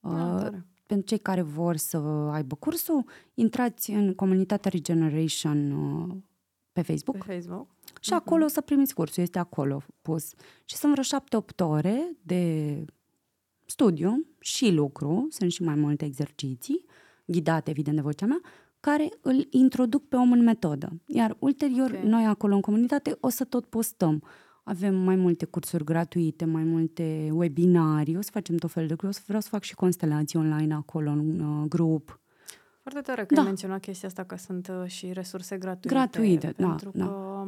Ah, 0.00 0.10
Uh, 0.12 0.18
tare. 0.40 0.66
pentru 0.86 1.06
cei 1.06 1.18
care 1.18 1.42
vor 1.42 1.76
să 1.76 1.96
aibă 2.32 2.54
cursul, 2.54 3.04
intrați 3.34 3.90
în 3.90 4.14
comunitatea 4.14 4.70
Regeneration 4.74 5.70
uh, 5.70 6.16
pe 6.72 6.82
Facebook 6.82 7.24
Pe 7.24 7.32
Facebook. 7.32 7.66
și 8.00 8.12
acolo 8.12 8.44
o 8.44 8.48
să 8.48 8.60
primiți 8.60 8.94
cursul, 8.94 9.22
este 9.22 9.38
acolo 9.38 9.82
pus. 10.02 10.32
Și 10.64 10.76
sunt 10.76 10.92
vreo 10.92 11.04
șapte-opt 11.04 11.60
ore 11.60 12.16
de 12.22 12.84
studiu 13.66 14.26
și 14.38 14.70
lucru, 14.70 15.26
sunt 15.30 15.52
și 15.52 15.62
mai 15.62 15.74
multe 15.74 16.04
exerciții, 16.04 16.84
ghidate 17.26 17.70
evident 17.70 17.96
de 17.96 18.02
vocea 18.02 18.26
mea, 18.26 18.40
care 18.80 19.08
îl 19.20 19.46
introduc 19.50 20.08
pe 20.08 20.16
om 20.16 20.32
în 20.32 20.42
metodă. 20.42 21.00
Iar 21.06 21.36
ulterior, 21.38 21.90
Ok. 21.90 22.02
noi 22.02 22.24
acolo 22.24 22.54
în 22.54 22.60
comunitate 22.60 23.16
o 23.20 23.28
să 23.28 23.44
tot 23.44 23.66
postăm. 23.66 24.22
Avem 24.64 24.94
mai 24.94 25.16
multe 25.16 25.44
cursuri 25.44 25.84
gratuite, 25.84 26.44
mai 26.44 26.64
multe 26.64 27.28
webinarii, 27.32 28.16
o 28.16 28.20
să 28.20 28.30
facem 28.32 28.56
tot 28.56 28.70
felul 28.70 28.88
de 28.88 28.92
lucruri, 28.94 29.14
o 29.14 29.18
să 29.18 29.24
vreau 29.26 29.40
să 29.40 29.48
fac 29.48 29.62
și 29.62 29.74
constelații 29.74 30.38
online 30.38 30.74
acolo, 30.74 31.10
în 31.10 31.40
uh, 31.40 31.68
grup. 31.68 32.20
Foarte 32.82 33.00
tare 33.00 33.24
că 33.24 33.34
Da. 33.34 33.40
ai 33.40 33.46
menționat 33.46 33.80
chestia 33.80 34.08
asta, 34.08 34.24
că 34.24 34.36
sunt 34.36 34.68
uh, 34.82 34.88
și 34.90 35.12
resurse 35.12 35.56
gratuite. 35.58 35.88
Gratuite, 35.88 36.54
da, 36.56 36.66
pentru 36.68 36.90
da. 36.94 37.04
că 37.04 37.44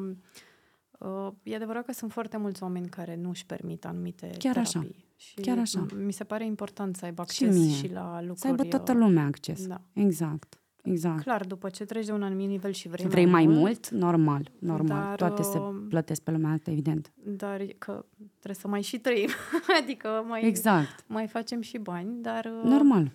uh, 0.99 1.33
e 1.43 1.55
adevărat 1.55 1.85
că 1.85 1.93
sunt 1.93 2.13
foarte 2.13 2.37
mulți 2.37 2.63
oameni 2.63 2.89
care 2.89 3.17
nu 3.17 3.29
își 3.29 3.47
permit 3.47 3.85
anumite 3.85 4.31
Chiar 4.39 4.57
așa. 4.57 4.71
terapii. 4.79 5.05
Și 5.17 5.35
Chiar 5.41 5.59
așa. 5.59 5.87
m- 5.87 6.05
Mi 6.05 6.13
se 6.13 6.25
pare 6.25 6.45
important 6.45 6.97
să 6.97 7.05
aibă 7.05 7.25
Și 7.31 7.45
acces 7.45 7.59
mie. 7.65 7.75
și, 7.75 7.93
la 7.93 8.17
lucruri. 8.19 8.39
Să 8.39 8.47
aibă 8.47 8.65
toată 8.65 8.93
uh, 8.93 8.99
lumea 8.99 9.25
acces. 9.25 9.67
Da. 9.67 9.81
Exact, 9.93 10.59
exact. 10.83 11.23
Clar, 11.23 11.45
după 11.47 11.69
ce 11.69 11.85
treci 11.85 12.07
de 12.07 12.13
un 12.13 12.23
anumit 12.23 12.49
nivel 12.49 12.73
și 12.73 12.89
vrei, 12.89 13.07
Vrei 13.07 13.27
mai 13.27 13.47
mult? 13.47 13.89
Normal, 13.89 14.51
normal. 14.59 15.03
Dar, 15.03 15.15
Toate 15.17 15.43
se 15.43 15.59
uh, 15.59 15.75
plătesc 15.89 16.21
pe 16.23 16.31
lumea 16.31 16.51
asta, 16.51 16.71
evident. 16.71 17.13
Dar 17.25 17.61
e 17.61 17.67
că 17.79 18.05
trebuie 18.29 18.55
să 18.61 18.69
mai 18.69 18.83
și 18.83 18.99
trăim. 18.99 19.29
adică 19.83 20.25
mai, 20.29 20.47
Exact. 20.47 21.05
mai 21.07 21.27
facem 21.27 21.61
și 21.61 21.79
bani, 21.79 22.23
dar 22.23 22.45
uh, 22.45 22.71
Normal. 22.71 23.11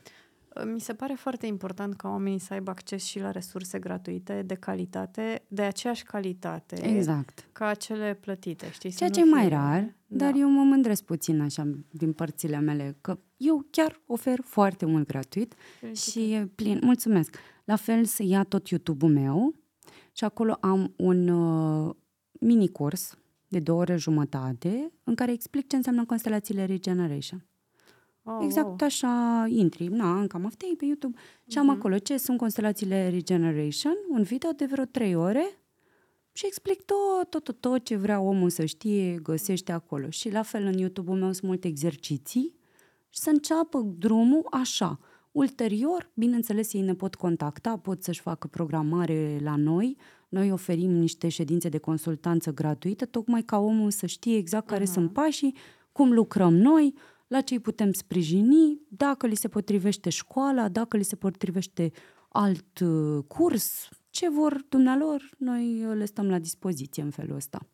Mi 0.73 0.79
se 0.79 0.93
pare 0.93 1.13
foarte 1.13 1.45
important 1.45 1.95
ca 1.95 2.09
oamenii 2.09 2.39
să 2.39 2.53
aibă 2.53 2.69
acces 2.71 3.03
și 3.03 3.19
la 3.19 3.31
resurse 3.31 3.79
gratuite, 3.79 4.41
de 4.41 4.53
calitate, 4.55 5.45
de 5.47 5.61
aceeași 5.61 6.03
calitate 6.03 6.85
Exact. 6.95 7.47
ca 7.51 7.73
cele 7.73 8.13
plătite, 8.13 8.71
știi? 8.71 8.89
să 8.91 8.97
Ceea 8.97 9.09
nu 9.09 9.15
ce 9.15 9.21
e 9.21 9.23
mai 9.33 9.45
fie- 9.47 9.55
rar, 9.55 9.95
Da. 10.07 10.25
dar 10.25 10.33
eu 10.35 10.49
mă 10.49 10.63
mândresc 10.63 11.03
puțin 11.03 11.41
așa 11.41 11.67
din 11.91 12.13
părțile 12.13 12.59
mele, 12.59 12.97
că 13.01 13.19
eu 13.37 13.65
chiar 13.69 14.01
ofer 14.05 14.39
foarte 14.43 14.85
mult 14.85 15.07
gratuit 15.07 15.53
și 15.93 16.31
e 16.33 16.45
plin. 16.55 16.79
Mulțumesc. 16.83 17.35
La 17.63 17.75
fel 17.75 18.05
se 18.05 18.23
ia 18.23 18.43
tot 18.43 18.67
YouTube-ul 18.67 19.11
meu 19.11 19.55
și 20.11 20.23
acolo 20.23 20.57
am 20.61 20.93
un 20.97 21.27
uh, 21.27 21.95
mini-curs 22.39 23.17
de 23.47 23.59
două 23.59 23.79
ore 23.79 23.95
jumătate 23.95 24.91
în 25.03 25.15
care 25.15 25.31
explic 25.31 25.67
ce 25.67 25.75
înseamnă 25.75 26.05
constelațiile 26.05 26.65
Regeneration. 26.65 27.45
Oh, 28.37 28.43
Exact 28.43 28.65
wow. 28.67 28.77
așa 28.81 29.45
intri, 29.49 29.87
na, 29.87 30.19
în 30.19 30.27
cam 30.27 30.45
aftei 30.45 30.75
pe 30.77 30.85
YouTube 30.85 31.17
și 31.47 31.57
am 31.57 31.69
acolo 31.69 31.97
ce 31.97 32.17
sunt 32.17 32.37
constelațiile 32.37 33.09
Regeneration, 33.09 33.93
un 34.09 34.23
video 34.23 34.49
de 34.51 34.65
vreo 34.65 34.85
trei 34.85 35.15
ore 35.15 35.45
și 36.31 36.45
explic 36.45 36.81
tot, 36.81 37.29
tot, 37.29 37.43
tot, 37.43 37.59
tot 37.59 37.83
ce 37.83 37.95
vrea 37.95 38.19
omul 38.19 38.49
să 38.49 38.65
știe, 38.65 39.19
găsește 39.23 39.71
acolo. 39.71 40.09
Și 40.09 40.31
la 40.31 40.41
fel 40.41 40.65
în 40.65 40.77
YouTube-ul 40.77 41.17
meu 41.17 41.31
sunt 41.31 41.41
multe 41.47 41.67
exerciții 41.67 42.55
și 43.09 43.19
să 43.19 43.29
înceapă 43.29 43.93
drumul 43.97 44.47
așa. 44.51 44.99
Ulterior, 45.31 46.09
bineînțeles, 46.13 46.73
ei 46.73 46.81
ne 46.81 46.93
pot 46.95 47.15
contacta, 47.15 47.77
pot 47.77 48.03
să-și 48.03 48.21
facă 48.21 48.47
programare 48.47 49.39
la 49.43 49.55
noi. 49.55 49.97
Noi 50.29 50.51
oferim 50.51 50.91
niște 50.91 51.27
ședințe 51.29 51.69
de 51.69 51.77
consultanță 51.77 52.51
gratuite, 52.53 53.05
tocmai 53.05 53.41
ca 53.41 53.57
omul 53.59 53.91
să 53.91 54.05
știe 54.05 54.37
exact 54.37 54.67
care 54.67 54.83
Mhm. 54.83 54.91
sunt 54.91 55.13
pașii, 55.13 55.55
cum 55.91 56.11
lucrăm 56.13 56.55
noi, 56.55 56.93
la 57.29 57.41
ce 57.41 57.53
îi 57.53 57.59
putem 57.59 57.91
sprijini, 57.91 58.81
dacă 58.89 59.27
li 59.27 59.35
se 59.35 59.47
potrivește 59.47 60.09
școala, 60.09 60.67
dacă 60.69 60.97
li 60.97 61.03
se 61.03 61.15
potrivește 61.15 61.91
alt 62.29 62.79
uh, 62.79 63.23
curs, 63.27 63.89
ce 64.09 64.29
vor 64.29 64.65
dumnealor, 64.69 65.29
noi 65.37 65.85
uh, 65.85 65.95
le 65.95 66.05
stăm 66.05 66.29
la 66.29 66.39
dispoziție 66.39 67.03
în 67.03 67.09
felul 67.09 67.35
ăsta. 67.35 67.67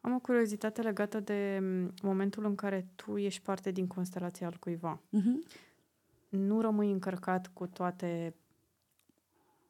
Am 0.00 0.14
o 0.14 0.18
curiozitate 0.18 0.82
legată 0.82 1.20
de 1.20 1.58
m, 1.62 1.92
momentul 2.02 2.44
în 2.44 2.54
care 2.54 2.86
tu 2.94 3.16
ești 3.16 3.42
parte 3.42 3.70
din 3.70 3.86
constelația 3.86 4.46
al 4.46 4.56
cuiva. 4.60 5.00
Uh-huh. 5.00 5.58
Nu 6.28 6.60
rămâi 6.60 6.90
încărcat 6.90 7.50
cu 7.52 7.66
toate 7.66 8.34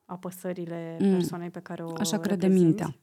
apăsările 0.05 0.97
Mm. 1.01 1.11
persoanei 1.11 1.51
pe 1.51 1.61
care 1.61 1.82
o 1.85 1.93
Așa 1.98 2.19
crede 2.19 2.47
reprezinți? 2.47 2.65
mintea. 2.65 2.97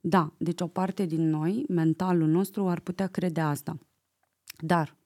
Da, 0.00 0.32
deci 0.38 0.60
o 0.60 0.66
parte 0.66 1.04
din 1.04 1.28
noi, 1.28 1.64
mentalul 1.68 2.28
nostru, 2.28 2.68
ar 2.68 2.80
putea 2.80 3.06
crede 3.06 3.40
asta. 3.40 3.78
Dar 4.58 4.96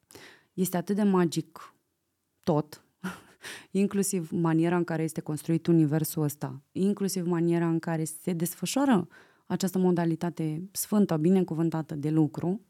este 0.55 0.76
atât 0.76 0.97
de 0.97 1.02
magic 1.02 1.74
tot, 2.43 2.85
inclusiv 3.70 4.31
maniera 4.31 4.76
în 4.76 4.85
care 4.85 5.02
este 5.02 5.20
construit 5.20 5.66
universul 5.66 6.22
ăsta, 6.22 6.62
inclusiv 6.72 7.26
maniera 7.26 7.68
în 7.68 7.78
care 7.78 8.05
se 8.05 8.32
desfășoară 8.32 9.09
această 9.47 9.78
modalitate 9.78 10.68
sfântă, 10.72 11.16
binecuvântată 11.16 11.94
de 11.94 12.10
lucru, 12.10 12.60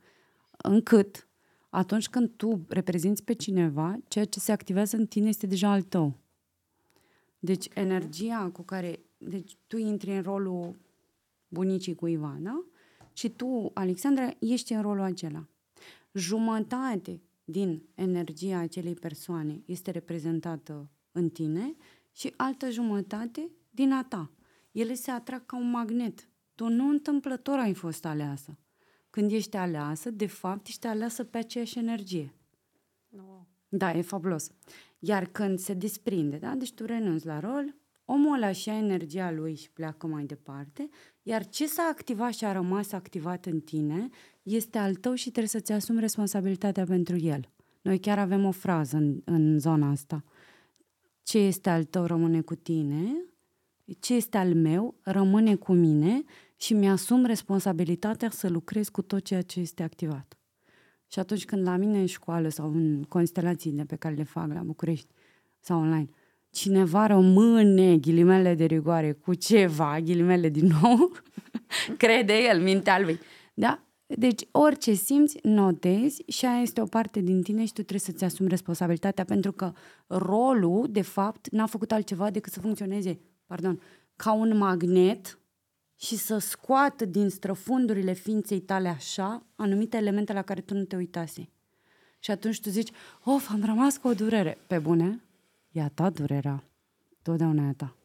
încât 0.57 1.29
atunci 1.69 2.09
când 2.09 2.31
tu 2.37 2.65
reprezinți 2.69 3.25
pe 3.25 3.33
cineva, 3.33 3.99
ceea 4.09 4.25
ce 4.25 4.41
se 4.41 4.53
activează 4.53 4.97
în 4.97 5.07
tine 5.07 5.29
este 5.29 5.47
deja 5.47 5.71
al 5.71 5.83
tău. 5.83 6.15
Deci 7.39 7.69
energia 7.75 8.51
cu 8.53 8.63
care 8.63 9.01
deci 9.17 9.57
tu 9.67 9.77
intri 9.77 10.17
în 10.17 10.23
rolul 10.23 10.77
bunicii 11.49 11.95
cuiva, 11.95 12.37
da? 12.41 12.65
Și 13.13 13.29
tu, 13.29 13.71
Alexandra, 13.75 14.31
ești 14.39 14.73
în 14.73 14.83
rolul 14.83 15.03
acela. 15.03 15.49
Jumătate 16.13 17.21
din 17.45 17.89
energia 17.95 18.59
acelei 18.59 18.95
persoane 18.95 19.63
este 19.67 19.91
reprezentată 19.91 20.91
în 21.13 21.29
tine 21.29 21.75
și 22.13 22.35
altă 22.37 22.71
jumătate 22.71 23.51
din 23.71 23.93
a 23.93 24.05
ta. 24.05 24.31
Ele 24.73 24.95
se 24.95 25.11
atrag 25.11 25.47
ca 25.47 25.57
un 25.57 25.71
magnet. 25.71 26.29
Tu 26.55 26.69
nu 26.69 26.89
întâmplător 26.89 27.59
ai 27.59 27.75
fost 27.75 28.05
aleasă. 28.05 28.59
Când 29.11 29.33
ești 29.33 29.57
aleasă, 29.57 30.11
de 30.11 30.27
fapt, 30.27 30.67
ești 30.67 30.87
aleasă 30.87 31.25
pe 31.25 31.39
aceeași 31.39 31.79
energie. 31.79 32.35
No. 33.09 33.47
Da, 33.69 33.93
e 33.93 34.01
fabulos. 34.01 34.51
Iar 34.99 35.27
când 35.27 35.59
se 35.59 35.75
desprinde, 35.75 36.37
da? 36.37 36.55
deci 36.55 36.73
tu 36.73 36.85
renunți 36.85 37.27
la 37.27 37.41
rol, 37.41 37.75
omul 38.05 38.35
ăla 38.35 38.53
și 38.53 38.69
energia 38.69 39.31
lui 39.31 39.55
și 39.55 39.71
pleacă 39.71 40.07
mai 40.07 40.25
departe, 40.25 40.89
iar 41.23 41.49
ce 41.49 41.67
s-a 41.67 41.89
activat 41.91 42.33
și 42.33 42.45
a 42.45 42.53
rămas 42.53 42.93
activat 42.93 43.47
în 43.47 43.61
tine 43.61 44.09
este 44.43 44.79
al 44.79 44.95
tău 44.95 45.15
și 45.15 45.31
trebuie 45.31 45.49
să-ți 45.49 45.73
asumi 45.73 46.01
responsabilitatea 46.01 46.85
pentru 46.85 47.17
el. 47.17 47.49
Noi 47.83 47.99
chiar 47.99 48.19
avem 48.19 48.45
o 48.45 48.51
frază 48.51 48.97
în, 48.97 49.21
în 49.25 49.59
zona 49.59 49.91
asta. 49.91 50.25
Ce 51.23 51.39
este 51.39 51.71
al 51.71 51.85
tău 51.85 52.05
rămâne 52.05 52.41
cu 52.41 52.55
tine, 52.55 53.25
ce 54.01 54.15
este 54.15 54.37
al 54.37 54.55
meu 54.55 54.95
rămâne 55.03 55.55
cu 55.55 55.73
mine 55.73 56.23
și 56.57 56.75
mi-asum 56.75 57.25
responsabilitatea 57.25 58.31
să 58.31 58.49
lucrez 58.49 58.89
cu 58.89 59.03
tot 59.03 59.25
ceea 59.25 59.43
ce 59.43 59.61
este 59.61 59.83
activat. 59.83 60.39
Și 61.07 61.19
atunci 61.19 61.45
când 61.45 61.63
la 61.63 61.77
mine 61.77 62.01
în 62.01 62.07
școală 62.07 62.49
sau 62.49 62.73
în 62.73 63.03
constelațiile 63.03 63.85
pe 63.85 63.97
care 63.97 64.15
le 64.15 64.23
fac 64.23 64.53
la 64.53 64.63
București 64.63 65.13
sau 65.61 65.81
online, 65.81 66.09
cineva 66.55 67.07
rămâne, 67.07 67.97
ghilimele 67.97 68.55
de 68.55 68.65
rigoare, 68.65 69.13
cu 69.13 69.35
ceva, 69.35 70.01
ghilimele 70.01 70.49
din 70.49 70.73
nou, 70.81 71.13
crede 72.03 72.33
el, 72.51 72.61
mintea 72.63 73.01
lui. 73.01 73.19
Da? 73.55 73.85
Deci 74.07 74.43
orice 74.51 74.93
simți, 74.93 75.39
notezi 75.43 76.23
și 76.27 76.47
aia 76.47 76.61
este 76.61 76.81
o 76.81 76.85
parte 76.85 77.21
din 77.21 77.43
tine 77.43 77.61
și 77.61 77.73
tu 77.73 77.81
trebuie 77.81 78.01
să-ți 78.01 78.25
asumi 78.25 78.49
responsabilitatea 78.49 79.25
pentru 79.25 79.53
că 79.53 79.73
rolul, 80.07 80.87
de 80.91 81.03
fapt, 81.03 81.49
n-a 81.51 81.67
făcut 81.67 81.93
altceva 81.93 82.31
decât 82.31 82.53
să 82.53 82.61
funcționeze, 82.61 83.21
pardon, 83.47 83.81
ca 84.17 84.33
un 84.33 84.57
magnet 84.57 85.39
și 85.97 86.17
să 86.17 86.39
scoată 86.39 87.05
din 87.05 87.29
străfundurile 87.29 88.13
ființei 88.13 88.61
tale 88.61 88.89
așa 88.89 89.47
anumite 89.57 89.97
elemente 89.97 90.33
la 90.33 90.43
care 90.43 90.61
tu 90.61 90.75
nu 90.75 90.85
te 90.85 90.97
uitase. 90.97 91.49
Și 92.19 92.31
atunci 92.31 92.61
tu 92.61 92.69
zici, 92.69 92.91
of, 93.25 93.51
am 93.51 93.65
rămas 93.65 93.97
cu 93.97 94.09
o 94.09 94.15
durere. 94.15 94.59
Pe 94.67 94.79
bune, 94.79 95.21
e 95.75 95.81
a 95.81 95.89
ta 95.89 96.11
durerea. 96.11 96.65
Totdeauna 97.23 97.67
e 97.67 97.69
a 97.69 97.73
ta. 97.73 97.97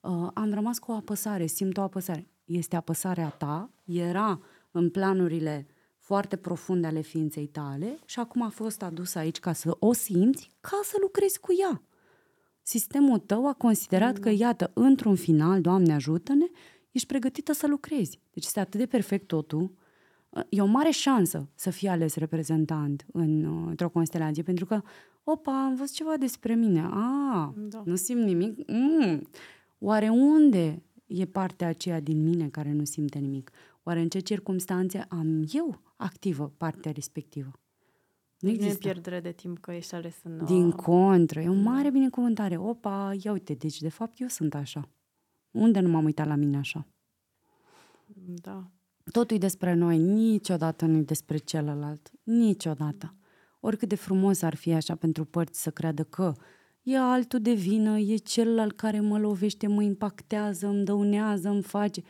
Uh, 0.00 0.30
am 0.34 0.54
rămas 0.54 0.78
cu 0.78 0.90
o 0.90 0.94
apăsare, 0.94 1.46
simt 1.46 1.76
o 1.76 1.80
apăsare. 1.80 2.30
Este 2.44 2.76
apăsarea 2.76 3.28
ta, 3.28 3.70
era 3.84 4.40
în 4.70 4.90
planurile 4.90 5.66
foarte 5.98 6.36
profunde 6.36 6.86
ale 6.86 7.00
ființei 7.00 7.46
tale 7.46 7.98
și 8.04 8.18
acum 8.18 8.42
a 8.42 8.48
fost 8.48 8.82
adusă 8.82 9.18
aici 9.18 9.38
ca 9.38 9.52
să 9.52 9.76
o 9.78 9.92
simți, 9.92 10.50
ca 10.60 10.80
să 10.82 10.96
lucrezi 11.00 11.40
cu 11.40 11.54
ea. 11.60 11.82
Sistemul 12.62 13.18
tău 13.18 13.48
a 13.48 13.52
considerat 13.52 14.14
mm. 14.14 14.20
că, 14.20 14.28
iată, 14.28 14.70
într-un 14.74 15.14
final, 15.16 15.60
Doamne 15.60 15.94
ajută-ne, 15.94 16.46
ești 16.90 17.06
pregătită 17.06 17.52
să 17.52 17.66
lucrezi. 17.66 18.20
Deci 18.32 18.44
este 18.44 18.60
atât 18.60 18.80
de 18.80 18.86
perfect 18.86 19.26
totul. 19.26 19.74
E 20.48 20.60
o 20.60 20.66
mare 20.66 20.90
șansă 20.90 21.48
să 21.54 21.70
fii 21.70 21.88
ales 21.88 22.16
reprezentant 22.16 23.06
în, 23.12 23.44
într-o 23.68 23.88
constelație, 23.88 24.42
pentru 24.42 24.64
că, 24.64 24.82
opa, 25.24 25.64
am 25.64 25.74
văzut 25.74 25.94
ceva 25.94 26.16
despre 26.16 26.54
mine. 26.54 26.88
A, 26.90 27.54
da. 27.56 27.82
nu 27.84 27.94
simt 27.94 28.22
nimic? 28.22 28.70
Mm. 28.70 29.28
Oare 29.78 30.08
unde 30.08 30.82
e 31.06 31.24
partea 31.24 31.68
aceea 31.68 32.00
din 32.00 32.22
mine 32.22 32.48
care 32.48 32.72
nu 32.72 32.84
simte 32.84 33.18
nimic? 33.18 33.50
Oare 33.82 34.00
în 34.00 34.08
ce 34.08 34.18
circunstanțe 34.18 35.06
am 35.08 35.44
eu 35.52 35.80
activă 35.96 36.52
partea 36.56 36.92
respectivă? 36.92 37.50
Nu 38.38 38.48
există. 38.48 38.72
Nu 38.72 38.88
e 38.88 38.92
pierdere 38.92 39.20
de 39.20 39.32
timp 39.32 39.58
că 39.58 39.72
ești 39.72 39.94
ales 39.94 40.16
în... 40.22 40.44
Din 40.44 40.70
contră, 40.70 41.40
e 41.40 41.48
o 41.48 41.52
da. 41.54 41.60
mare 41.60 41.90
binecuvântare. 41.90 42.56
Opa, 42.56 43.14
ia 43.22 43.32
uite, 43.32 43.54
deci 43.54 43.80
de 43.80 43.88
fapt 43.88 44.20
eu 44.20 44.28
sunt 44.28 44.54
așa. 44.54 44.88
Unde 45.50 45.80
nu 45.80 45.88
m-am 45.88 46.04
uitat 46.04 46.26
la 46.26 46.34
mine 46.34 46.56
așa? 46.56 46.86
Da. 48.42 48.70
Totul 49.12 49.36
e 49.36 49.38
despre 49.38 49.74
noi, 49.74 49.98
niciodată 49.98 50.86
nu 50.86 50.96
e 50.96 51.02
despre 51.02 51.36
celălalt. 51.36 52.10
Niciodată. 52.22 53.14
Oricât 53.60 53.88
de 53.88 53.94
frumos 53.94 54.42
ar 54.42 54.54
fi 54.54 54.72
așa 54.72 54.94
pentru 54.94 55.24
părți 55.24 55.62
să 55.62 55.70
creadă 55.70 56.04
că 56.04 56.32
e 56.82 56.98
altul 56.98 57.40
de 57.40 57.52
vină, 57.52 57.98
e 57.98 58.16
celălalt 58.16 58.76
care 58.76 59.00
mă 59.00 59.18
lovește, 59.18 59.66
mă 59.66 59.82
impactează, 59.82 60.66
îmi 60.66 60.84
dăunează, 60.84 61.48
îmi 61.48 61.62
face. 61.62 62.02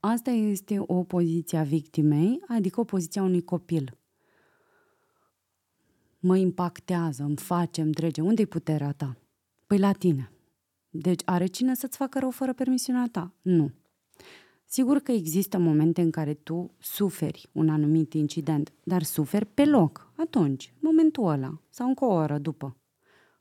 Asta 0.00 0.30
este 0.30 0.82
o 0.86 1.02
poziție 1.02 1.58
a 1.58 1.62
victimei, 1.62 2.40
adică 2.48 2.80
o 2.80 2.84
poziție 2.84 3.20
a 3.20 3.24
unui 3.24 3.42
copil. 3.42 3.98
Mă 6.18 6.36
impactează, 6.36 7.22
îmi 7.22 7.36
face, 7.36 7.80
îmi 7.80 7.92
drege. 7.92 8.20
Unde-i 8.20 8.46
puterea 8.46 8.92
ta? 8.92 9.16
Păi 9.66 9.78
la 9.78 9.92
tine. 9.92 10.32
Deci 10.90 11.22
are 11.24 11.46
cine 11.46 11.74
să-ți 11.74 11.96
facă 11.96 12.18
rău 12.18 12.30
fără 12.30 12.52
permisiunea 12.52 13.08
ta? 13.10 13.34
Nu. 13.42 13.72
Sigur 14.70 14.98
că 14.98 15.12
există 15.12 15.58
momente 15.58 16.00
în 16.00 16.10
care 16.10 16.34
tu 16.34 16.70
suferi 16.78 17.48
un 17.52 17.68
anumit 17.68 18.12
incident, 18.12 18.72
dar 18.82 19.02
suferi 19.02 19.46
pe 19.46 19.64
loc, 19.64 20.12
atunci, 20.16 20.72
momentul 20.80 21.28
ăla, 21.28 21.60
sau 21.70 21.88
încă 21.88 22.04
o 22.04 22.12
oră 22.12 22.38
după. 22.38 22.76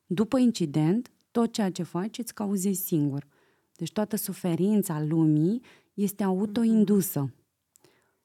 După 0.06 0.38
incident, 0.38 1.12
tot 1.32 1.52
ceea 1.52 1.72
ce 1.72 1.84
faci 1.84 2.18
îți 2.18 2.34
cauzezi 2.34 2.86
singur. 2.86 3.28
Deci 3.76 3.92
toată 3.92 4.16
suferința 4.16 5.02
lumii 5.02 5.62
este 5.94 6.24
autoindusă. 6.24 7.34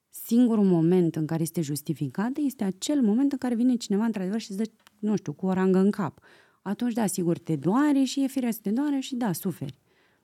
Singurul 0.09 0.65
moment 0.65 1.15
în 1.15 1.25
care 1.25 1.41
este 1.41 1.61
justificată 1.61 2.41
este 2.41 2.63
acel 2.63 3.01
moment 3.01 3.31
în 3.31 3.37
care 3.37 3.55
vine 3.55 3.75
cineva 3.75 4.05
într-adevăr 4.05 4.39
și 4.39 4.51
îți 4.51 4.59
dă, 4.59 4.71
nu 4.99 5.15
știu, 5.15 5.33
cu 5.33 5.45
o 5.45 5.53
rangă 5.53 5.79
în 5.79 5.91
cap 5.91 6.19
atunci, 6.63 6.93
da, 6.93 7.05
sigur, 7.05 7.37
te 7.37 7.55
doare 7.55 8.03
și 8.03 8.23
e 8.23 8.27
firesc 8.27 8.55
să 8.55 8.61
te 8.63 8.71
doare 8.71 8.99
și 8.99 9.15
da, 9.15 9.31
suferi. 9.31 9.79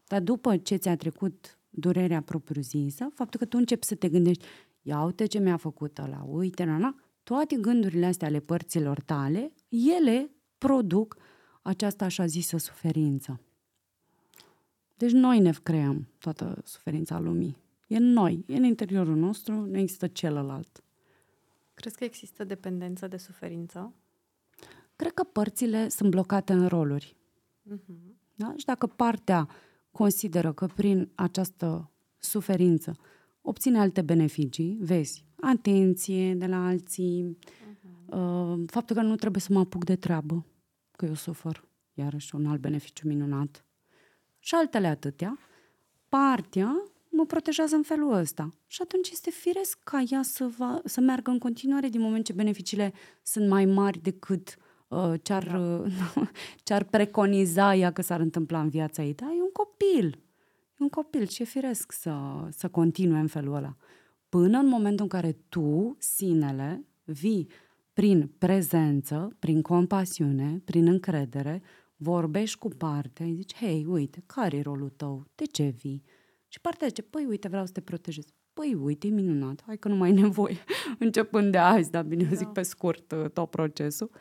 Dar 0.08 0.22
după 0.22 0.58
ce 0.58 0.76
ți-a 0.76 0.96
trecut 0.96 1.59
durerea 1.70 2.22
propriu-zisă, 2.22 3.10
faptul 3.14 3.40
că 3.40 3.46
tu 3.46 3.58
începi 3.58 3.86
să 3.86 3.96
te 3.96 4.10
gândești, 4.10 4.46
ia 4.82 5.04
uite 5.04 5.26
ce 5.26 5.40
mi-a 5.40 5.58
făcut 5.58 5.98
ăla, 5.98 6.24
uite, 6.28 6.64
na, 6.64 6.78
na, 6.78 6.96
toate 7.24 7.56
gândurile 7.56 8.06
astea 8.06 8.28
ale 8.28 8.40
părților 8.40 9.00
tale, 9.00 9.54
ele 9.70 10.32
produc 10.58 11.18
această 11.62 12.04
așa 12.04 12.26
zisă 12.26 12.58
suferință. 12.58 13.42
Deci 14.98 15.12
noi 15.12 15.40
ne 15.40 15.52
creăm 15.64 16.08
toată 16.18 16.62
suferința 16.64 17.20
lumii. 17.20 17.58
E 17.88 17.98
în 17.98 18.12
noi, 18.12 18.44
e 18.48 18.56
în 18.56 18.64
interiorul 18.64 19.16
nostru, 19.16 19.54
nu 19.54 19.78
există 19.78 20.08
celălalt. 20.08 20.84
Crezi 21.74 21.98
că 21.98 22.04
există 22.04 22.44
dependență 22.44 23.08
de 23.08 23.18
suferință? 23.18 23.94
Cred 24.96 25.12
că 25.12 25.24
părțile 25.24 25.90
sunt 25.90 26.10
blocate 26.10 26.54
în 26.54 26.68
roluri. 26.68 27.16
Uh-huh. 27.74 28.18
Da? 28.36 28.54
Și 28.58 28.66
dacă 28.66 28.88
partea 28.88 29.48
consideră 29.92 30.54
că 30.54 30.66
prin 30.76 31.10
această 31.16 31.92
suferință 32.18 32.98
obține 33.42 33.80
alte 33.80 34.02
beneficii, 34.02 34.78
vezi, 34.82 35.26
atenție 35.42 36.34
de 36.34 36.46
la 36.46 36.66
alții, 36.66 37.38
uh-huh. 37.42 38.14
uh, 38.16 38.64
faptul 38.68 38.96
că 38.96 39.02
nu 39.02 39.16
trebuie 39.16 39.42
să 39.42 39.54
mă 39.54 39.60
apuc 39.60 39.86
de 39.86 39.96
treabă, 39.96 40.46
că 40.92 41.06
eu 41.06 41.14
sufăr, 41.14 41.68
iarăși 41.94 42.36
un 42.36 42.46
alt 42.46 42.62
beneficiu 42.62 43.08
minunat, 43.08 43.66
și 44.40 44.56
altele 44.56 44.88
atâtea, 44.88 45.38
partea 46.10 46.84
mă 47.10 47.26
protejează 47.26 47.76
în 47.76 47.84
felul 47.84 48.14
ăsta. 48.14 48.50
Și 48.68 48.82
atunci 48.82 49.10
este 49.10 49.30
firesc 49.30 49.80
ca 49.84 50.04
ea 50.10 50.22
să, 50.22 50.50
va, 50.58 50.82
să 50.86 51.02
meargă 51.02 51.32
în 51.32 51.40
continuare 51.40 51.88
din 51.88 52.02
moment 52.02 52.26
ce 52.26 52.34
beneficiile 52.34 52.94
sunt 53.24 53.48
mai 53.48 53.66
mari 53.66 54.00
decât 54.02 54.58
uh, 54.58 54.69
Uh, 54.90 55.14
ce-ar, 55.22 55.58
da. 55.82 56.30
ce-ar 56.64 56.84
preconiza 56.84 57.76
ea 57.76 57.92
că 57.92 58.02
s-ar 58.02 58.20
întâmpla 58.20 58.60
în 58.60 58.70
viața 58.70 59.04
ei. 59.04 59.14
Da, 59.14 59.26
e 59.26 59.42
un 59.42 59.52
copil. 59.52 60.24
E 60.68 60.78
un 60.78 60.90
copil 60.90 61.28
și 61.28 61.42
e 61.42 61.46
firesc 61.46 61.92
să, 61.92 62.14
să 62.50 62.68
continue 62.68 63.20
în 63.20 63.28
felul 63.28 63.56
ăla. 63.56 63.76
Până 64.30 64.58
în 64.58 64.68
momentul 64.68 65.04
în 65.04 65.10
care 65.10 65.38
tu, 65.50 65.96
sinele, 66.00 66.86
vii 67.04 67.48
prin 67.94 68.32
prezență, 68.38 69.36
prin 69.40 69.62
compasiune, 69.62 70.62
prin 70.66 70.88
încredere, 70.88 71.62
vorbești 71.96 72.58
cu 72.58 72.68
partea, 72.68 73.26
îi 73.26 73.34
zici, 73.34 73.56
hei, 73.56 73.86
uite, 73.88 74.24
care 74.26 74.58
e 74.58 74.62
rolul 74.62 74.90
tău? 74.90 75.26
De 75.36 75.46
ce 75.46 75.74
vii? 75.78 76.04
Și 76.48 76.62
partea 76.62 76.88
zice, 76.88 77.02
păi, 77.02 77.26
uite, 77.26 77.48
vreau 77.48 77.66
să 77.66 77.72
te 77.72 77.82
protejez. 77.82 78.26
păi 78.54 78.74
uite, 78.74 79.08
e 79.08 79.10
minunat, 79.10 79.64
hai 79.66 79.78
că 79.78 79.88
nu 79.88 79.96
mai 79.96 80.10
e 80.10 80.14
nevoie, 80.14 80.58
începând 81.00 81.52
de 81.52 81.58
azi, 81.58 81.92
dar 81.92 82.04
bine, 82.04 82.24
da. 82.24 82.36
zic 82.36 82.48
pe 82.48 82.62
scurt 82.62 83.12
uh, 83.12 83.30
tot 83.30 83.50
procesul. 83.50 84.12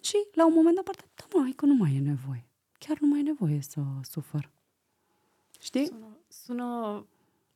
Și 0.00 0.26
la 0.32 0.46
un 0.46 0.52
moment 0.54 0.74
dat, 0.74 0.96
da, 1.14 1.24
mă, 1.34 1.40
hai 1.42 1.52
că 1.56 1.66
nu 1.66 1.74
mai 1.74 1.94
e 1.94 2.00
nevoie. 2.00 2.48
Chiar 2.78 2.98
nu 3.00 3.06
mai 3.06 3.20
e 3.20 3.22
nevoie 3.22 3.60
să 3.60 3.80
sufăr. 4.02 4.50
Știi? 5.60 5.86
Sună, 5.86 6.18
sună 6.28 7.06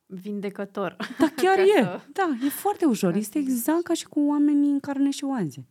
vindecător. 0.06 0.96
Da, 1.18 1.28
chiar 1.42 1.58
e. 1.58 1.82
Să... 1.82 2.00
Da, 2.12 2.36
e 2.44 2.48
foarte 2.48 2.84
ușor. 2.84 3.14
Este 3.14 3.38
exact 3.38 3.82
ca 3.82 3.94
și 3.94 4.06
cu 4.06 4.20
oamenii 4.20 4.70
în 4.70 4.80
carne 4.80 5.10
și 5.10 5.24
oaze. 5.24 5.66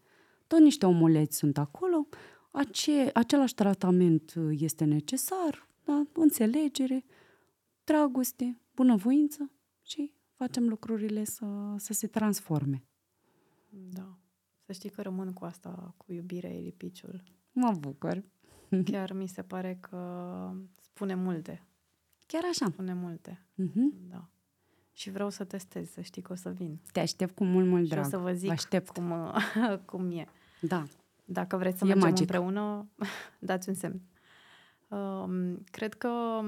Tot 0.48 0.60
niște 0.60 0.85
omuleți 0.85 1.38
sunt 1.38 1.57
acolo, 1.57 2.07
ace, 2.52 3.10
același 3.14 3.53
tratament 3.53 4.34
este 4.49 4.84
necesar, 4.84 5.68
da? 5.84 6.03
înțelegere, 6.14 7.06
dragoste, 7.84 8.61
bunăvoință 8.76 9.52
și 9.81 10.14
facem 10.34 10.68
lucrurile 10.68 11.23
să, 11.23 11.45
să 11.77 11.93
se 11.93 12.07
transforme. 12.07 12.84
Da. 13.69 14.20
Să 14.72 14.77
știi 14.77 14.89
că 14.89 15.02
rămân 15.02 15.34
cu 15.34 15.45
asta, 15.45 15.93
cu 15.98 16.14
iubirea 16.14 16.49
Elipiciul. 16.49 17.23
Mă 17.52 17.76
bucur. 17.80 18.23
Chiar 18.91 19.14
mi 19.14 19.27
se 19.27 19.41
pare 19.41 19.77
că 19.81 20.52
spune 20.81 21.15
multe. 21.15 21.68
Chiar 22.26 22.41
așa. 22.49 22.65
Spune 22.65 22.93
multe. 22.93 23.45
Uh-huh. 23.53 24.10
Da. 24.10 24.30
Și 24.93 25.10
vreau 25.10 25.30
să 25.30 25.43
testez, 25.43 25.89
să 25.89 26.02
știi 26.02 26.22
că 26.22 26.31
o 26.31 26.35
să 26.35 26.49
vin. 26.49 26.80
Te 26.91 26.99
aștept 26.99 27.35
cu 27.35 27.43
mult, 27.43 27.68
mult 27.68 27.89
drag. 27.89 28.03
Și 28.03 28.07
o 28.07 28.10
să 28.10 28.18
vă 28.18 28.34
zic 28.34 28.49
aștept. 28.49 28.89
Cum, 28.89 29.14
cum 29.91 30.11
e. 30.11 30.26
Da. 30.61 30.88
Dacă 31.26 31.57
vreți 31.57 31.77
să 31.77 31.84
e 31.84 31.88
mergem 31.88 32.10
magic. 32.10 32.19
împreună, 32.19 32.89
dați 33.39 33.69
un 33.69 33.76
semn. 33.76 34.02
Um, 34.88 35.64
cred 35.72 35.93
că 35.93 36.41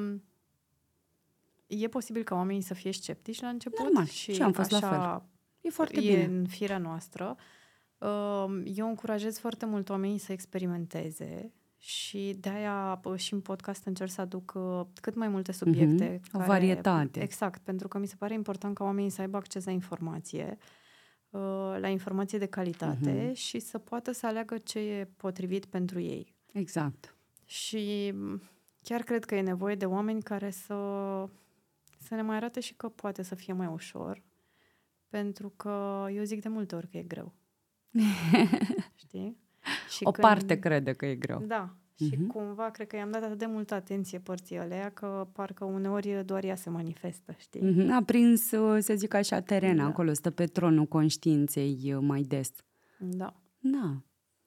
e 1.68 1.88
posibil 1.88 2.24
ca 2.24 2.36
oamenii 2.36 2.62
să 2.62 2.74
fie 2.74 2.91
sceptici 2.91 3.41
la 3.41 3.48
început. 3.48 3.80
Normal. 3.80 4.06
Și, 4.06 4.34
și 4.34 4.41
am 4.41 4.52
fost 4.52 4.74
așa 4.74 4.90
la 4.90 5.10
fel. 5.10 5.28
E 5.62 5.70
foarte 5.70 5.98
e 5.98 6.00
bine. 6.00 6.24
în 6.24 6.48
firea 6.48 6.78
noastră. 6.78 7.26
Um, 7.26 7.38
eu 8.66 8.88
încurajez 8.88 9.40
foarte 9.40 9.66
mult 9.66 9.90
oamenii 9.90 10.18
să 10.18 10.32
experimenteze 10.32 11.54
și 11.78 12.36
de-aia 12.40 13.02
și 13.16 13.34
în 13.34 13.42
podcast 13.42 13.86
încerc 13.86 14.12
să 14.12 14.22
aduc 14.22 14.54
uh, 14.56 14.82
cât 15.02 15.16
mai 15.16 15.28
multe 15.28 15.52
subiecte. 15.52 16.18
Mm-hmm. 16.18 16.32
Care, 16.32 16.44
o 16.44 16.48
varietate. 16.48 17.22
Exact, 17.22 17.62
pentru 17.64 17.88
că 17.88 17.98
mi 17.98 18.08
se 18.08 18.16
pare 18.16 18.34
important 18.34 18.76
ca 18.76 18.84
oamenii 18.84 19.10
să 19.10 19.22
aibă 19.22 19.38
acces 19.38 19.66
la 19.66 19.72
informație, 19.72 20.58
uh, 21.30 21.78
la 21.80 21.88
informație 21.88 22.38
de 22.38 22.46
calitate 22.46 23.30
mm-hmm. 23.30 23.34
și 23.36 23.60
să 23.60 23.78
poată 23.78 24.12
să 24.12 24.26
aleagă 24.26 24.58
ce 24.58 24.80
e 24.80 25.10
potrivit 25.18 25.66
pentru 25.66 26.00
ei. 26.00 26.36
Exact. 26.52 27.16
Și 27.46 28.14
chiar 28.82 29.02
cred 29.02 29.26
că 29.26 29.36
e 29.36 29.42
nevoie 29.42 29.76
de 29.76 29.86
oameni 29.86 30.22
care 30.22 30.50
să, 30.50 30.76
să 31.98 32.16
ne 32.16 32.22
mai 32.22 32.36
arate 32.36 32.60
și 32.60 32.74
că 32.74 32.90
poate 32.90 33.24
să 33.24 33.36
fie 33.36 33.54
mai 33.54 33.68
ușor, 33.68 34.22
pentru 35.10 35.54
că 35.56 36.06
eu 36.14 36.24
zic 36.24 36.42
de 36.42 36.50
multe 36.50 36.76
ori 36.76 36.88
că 36.88 36.98
e 36.98 37.04
greu. 37.04 37.34
Știi? 39.03 39.38
Și 39.90 40.03
o 40.03 40.11
când... 40.11 40.28
parte 40.28 40.60
crede 40.60 40.94
că 40.94 41.06
e 41.06 41.15
greu. 41.15 41.44
Da. 41.48 41.76
Uh-huh. 41.94 42.07
Și 42.07 42.15
mhm. 42.18 42.28
cumva 42.28 42.70
cred 42.70 42.88
că 42.88 42.95
i-am 42.95 43.11
dat 43.11 43.24
atât 43.24 43.38
de 43.38 43.45
multă 43.45 43.74
atenție 43.74 44.20
părții 44.20 44.57
alea 44.57 44.91
că 44.91 45.28
parcă 45.32 45.65
uneori 45.65 46.26
doar 46.26 46.44
ea 46.44 46.56
se 46.56 46.70
manifestă, 46.70 47.36
știi? 47.38 47.61
Uh-huh. 47.61 47.90
A 47.91 48.03
prins, 48.06 48.41
să 48.80 48.94
zic 48.95 49.14
așa, 49.14 49.40
teren 49.40 49.76
da. 49.76 49.86
acolo, 49.86 50.14
stă 50.14 50.30
pe 50.30 50.45
tronul 50.45 50.86
conștiinței 50.86 51.95
mai 51.99 52.22
des. 52.22 52.52
Da. 52.99 53.36
Da. 53.60 54.02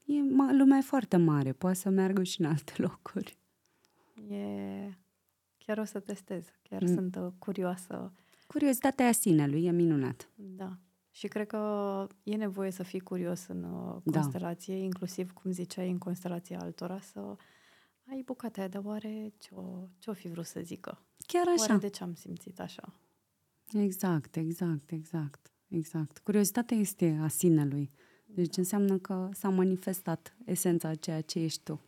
E, 0.04 0.12
lumea 0.58 0.78
e 0.78 0.80
foarte 0.80 1.16
mare, 1.16 1.52
poate 1.52 1.76
să 1.76 1.88
meargă 1.88 2.22
și 2.22 2.40
în 2.40 2.46
alte 2.46 2.72
locuri. 2.82 3.38
E... 4.30 4.90
Chiar 5.58 5.78
o 5.78 5.84
să 5.84 6.00
testez. 6.00 6.44
Chiar 6.62 6.82
mm. 6.82 6.94
sunt 6.94 7.16
uh, 7.16 7.26
curioasă. 7.38 8.12
Curiozitatea 8.46 9.12
sinelui 9.12 9.64
e 9.64 9.70
minunat. 9.70 10.30
Da. 10.34 10.78
Și 11.16 11.28
cred 11.28 11.46
că 11.46 12.06
e 12.22 12.36
nevoie 12.36 12.70
să 12.70 12.82
fii 12.82 13.00
curios 13.00 13.46
în 13.46 13.62
uh, 13.62 13.96
da. 14.04 14.20
constelație, 14.20 14.74
da. 14.74 14.80
inclusiv, 14.80 15.32
cum 15.32 15.50
ziceai, 15.50 15.90
în 15.90 15.98
constelația 15.98 16.58
altora, 16.60 17.00
să 17.00 17.36
ai 18.10 18.22
bucata 18.24 18.60
aia, 18.60 18.68
dar 18.68 18.82
oare 18.84 19.32
ce-o, 19.38 19.88
ce-o 19.98 20.12
fi 20.12 20.28
vrut 20.28 20.44
să 20.44 20.60
zică? 20.60 21.02
Chiar 21.26 21.46
așa. 21.48 21.66
Oare 21.68 21.76
de 21.76 21.88
ce 21.88 22.02
am 22.02 22.14
simțit 22.14 22.60
așa? 22.60 22.92
Exact, 23.72 24.36
exact, 24.36 24.90
exact, 24.90 25.52
exact. 25.68 26.18
Curiozitatea 26.18 26.76
este 26.76 27.18
a 27.22 27.28
sinelui. 27.28 27.90
Deci 28.26 28.54
da. 28.54 28.60
înseamnă 28.60 28.98
că 28.98 29.28
s-a 29.32 29.48
manifestat 29.48 30.36
esența 30.44 30.88
a 30.88 30.94
ceea 30.94 31.20
ce 31.20 31.38
ești 31.38 31.62
tu. 31.62 31.80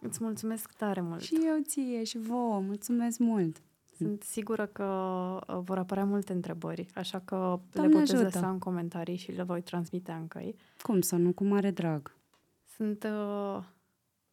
Îți 0.00 0.22
mulțumesc 0.22 0.72
tare 0.72 1.00
mult. 1.00 1.20
Și 1.20 1.38
eu 1.44 1.62
ție 1.62 2.04
și 2.04 2.18
vouă, 2.18 2.60
mulțumesc 2.60 3.18
mult. 3.18 3.62
Sunt 3.96 4.22
sigură 4.22 4.66
că 4.66 4.84
uh, 5.48 5.58
vor 5.64 5.78
apărea 5.78 6.04
multe 6.04 6.32
întrebări, 6.32 6.86
așa 6.94 7.18
că 7.24 7.58
Doamne 7.72 7.92
le 7.92 7.98
puteți 7.98 8.12
ajută. 8.12 8.38
lăsa 8.38 8.50
în 8.50 8.58
comentarii 8.58 9.16
și 9.16 9.32
le 9.32 9.42
voi 9.42 9.62
transmite 9.62 10.12
încă 10.12 10.40
Cum 10.82 11.00
să 11.00 11.16
nu? 11.16 11.32
Cu 11.32 11.44
mare 11.44 11.70
drag. 11.70 12.16
Sunt 12.76 13.04
uh, 13.04 13.64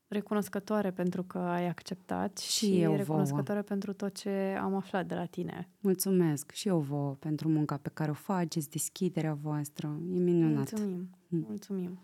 recunoscătoare 0.08 0.92
pentru 0.92 1.24
că 1.24 1.38
ai 1.38 1.68
acceptat 1.68 2.38
și, 2.38 2.66
și 2.66 2.82
eu 2.82 2.96
recunoscătoare 2.96 3.52
vouă. 3.52 3.64
pentru 3.64 3.94
tot 3.94 4.14
ce 4.18 4.58
am 4.62 4.76
aflat 4.76 5.06
de 5.06 5.16
la 5.16 5.26
tine. 5.26 5.70
Mulțumesc 5.80 6.52
și 6.52 6.68
eu 6.68 6.80
vouă 6.80 7.14
pentru 7.14 7.50
munca 7.50 7.78
pe 7.78 7.90
care 7.94 8.12
o 8.12 8.14
faceți, 8.14 8.70
deschiderea 8.70 9.34
voastră. 9.34 9.88
E 9.88 10.20
minunat. 10.20 10.56
Mulțumim, 10.56 11.10
hm. 11.30 11.46
mulțumim. 11.48 12.00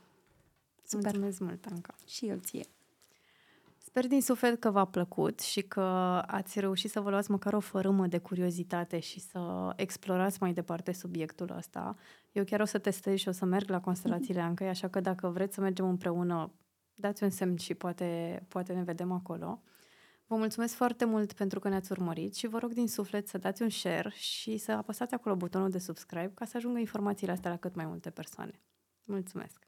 Super. 0.83 1.05
Mulțumesc 1.05 1.39
mult, 1.39 1.65
Anca. 1.65 1.95
Și 2.05 2.27
eu 2.27 2.37
ție. 2.37 2.65
Sper 3.87 4.07
din 4.07 4.21
suflet 4.21 4.59
că 4.59 4.69
v-a 4.69 4.85
plăcut 4.85 5.39
și 5.39 5.61
că 5.61 5.81
ați 6.27 6.59
reușit 6.59 6.91
să 6.91 6.99
vă 6.99 7.09
luați 7.09 7.31
măcar 7.31 7.53
o 7.53 7.59
fărâmă 7.59 8.07
de 8.07 8.17
curiozitate 8.17 8.99
și 8.99 9.19
să 9.19 9.73
explorați 9.75 10.37
mai 10.41 10.53
departe 10.53 10.91
subiectul 10.91 11.53
ăsta. 11.57 11.95
Eu 12.31 12.43
chiar 12.43 12.59
o 12.59 12.65
să 12.65 12.77
testez 12.77 13.17
și 13.17 13.27
o 13.27 13.31
să 13.31 13.45
merg 13.45 13.69
la 13.69 13.79
constelațiile 13.79 14.41
Ancăi, 14.41 14.67
așa 14.67 14.87
că 14.87 14.99
dacă 14.99 15.27
vreți 15.27 15.53
să 15.53 15.61
mergem 15.61 15.87
împreună, 15.87 16.53
dați 16.95 17.23
un 17.23 17.29
semn 17.29 17.55
și 17.57 17.73
poate, 17.73 18.43
poate 18.47 18.73
ne 18.73 18.83
vedem 18.83 19.11
acolo. 19.11 19.61
Vă 20.25 20.35
mulțumesc 20.35 20.73
foarte 20.73 21.05
mult 21.05 21.33
pentru 21.33 21.59
că 21.59 21.69
ne-ați 21.69 21.91
urmărit 21.91 22.35
și 22.35 22.47
vă 22.47 22.57
rog 22.57 22.73
din 22.73 22.87
suflet 22.87 23.27
să 23.27 23.37
dați 23.37 23.61
un 23.61 23.69
share 23.69 24.09
și 24.15 24.57
să 24.57 24.71
apăsați 24.71 25.13
acolo 25.13 25.35
butonul 25.35 25.69
de 25.69 25.79
subscribe 25.79 26.31
ca 26.33 26.45
să 26.45 26.57
ajungă 26.57 26.79
informațiile 26.79 27.31
astea 27.31 27.51
la 27.51 27.57
cât 27.57 27.75
mai 27.75 27.85
multe 27.85 28.09
persoane. 28.09 28.61
Mulțumesc! 29.05 29.66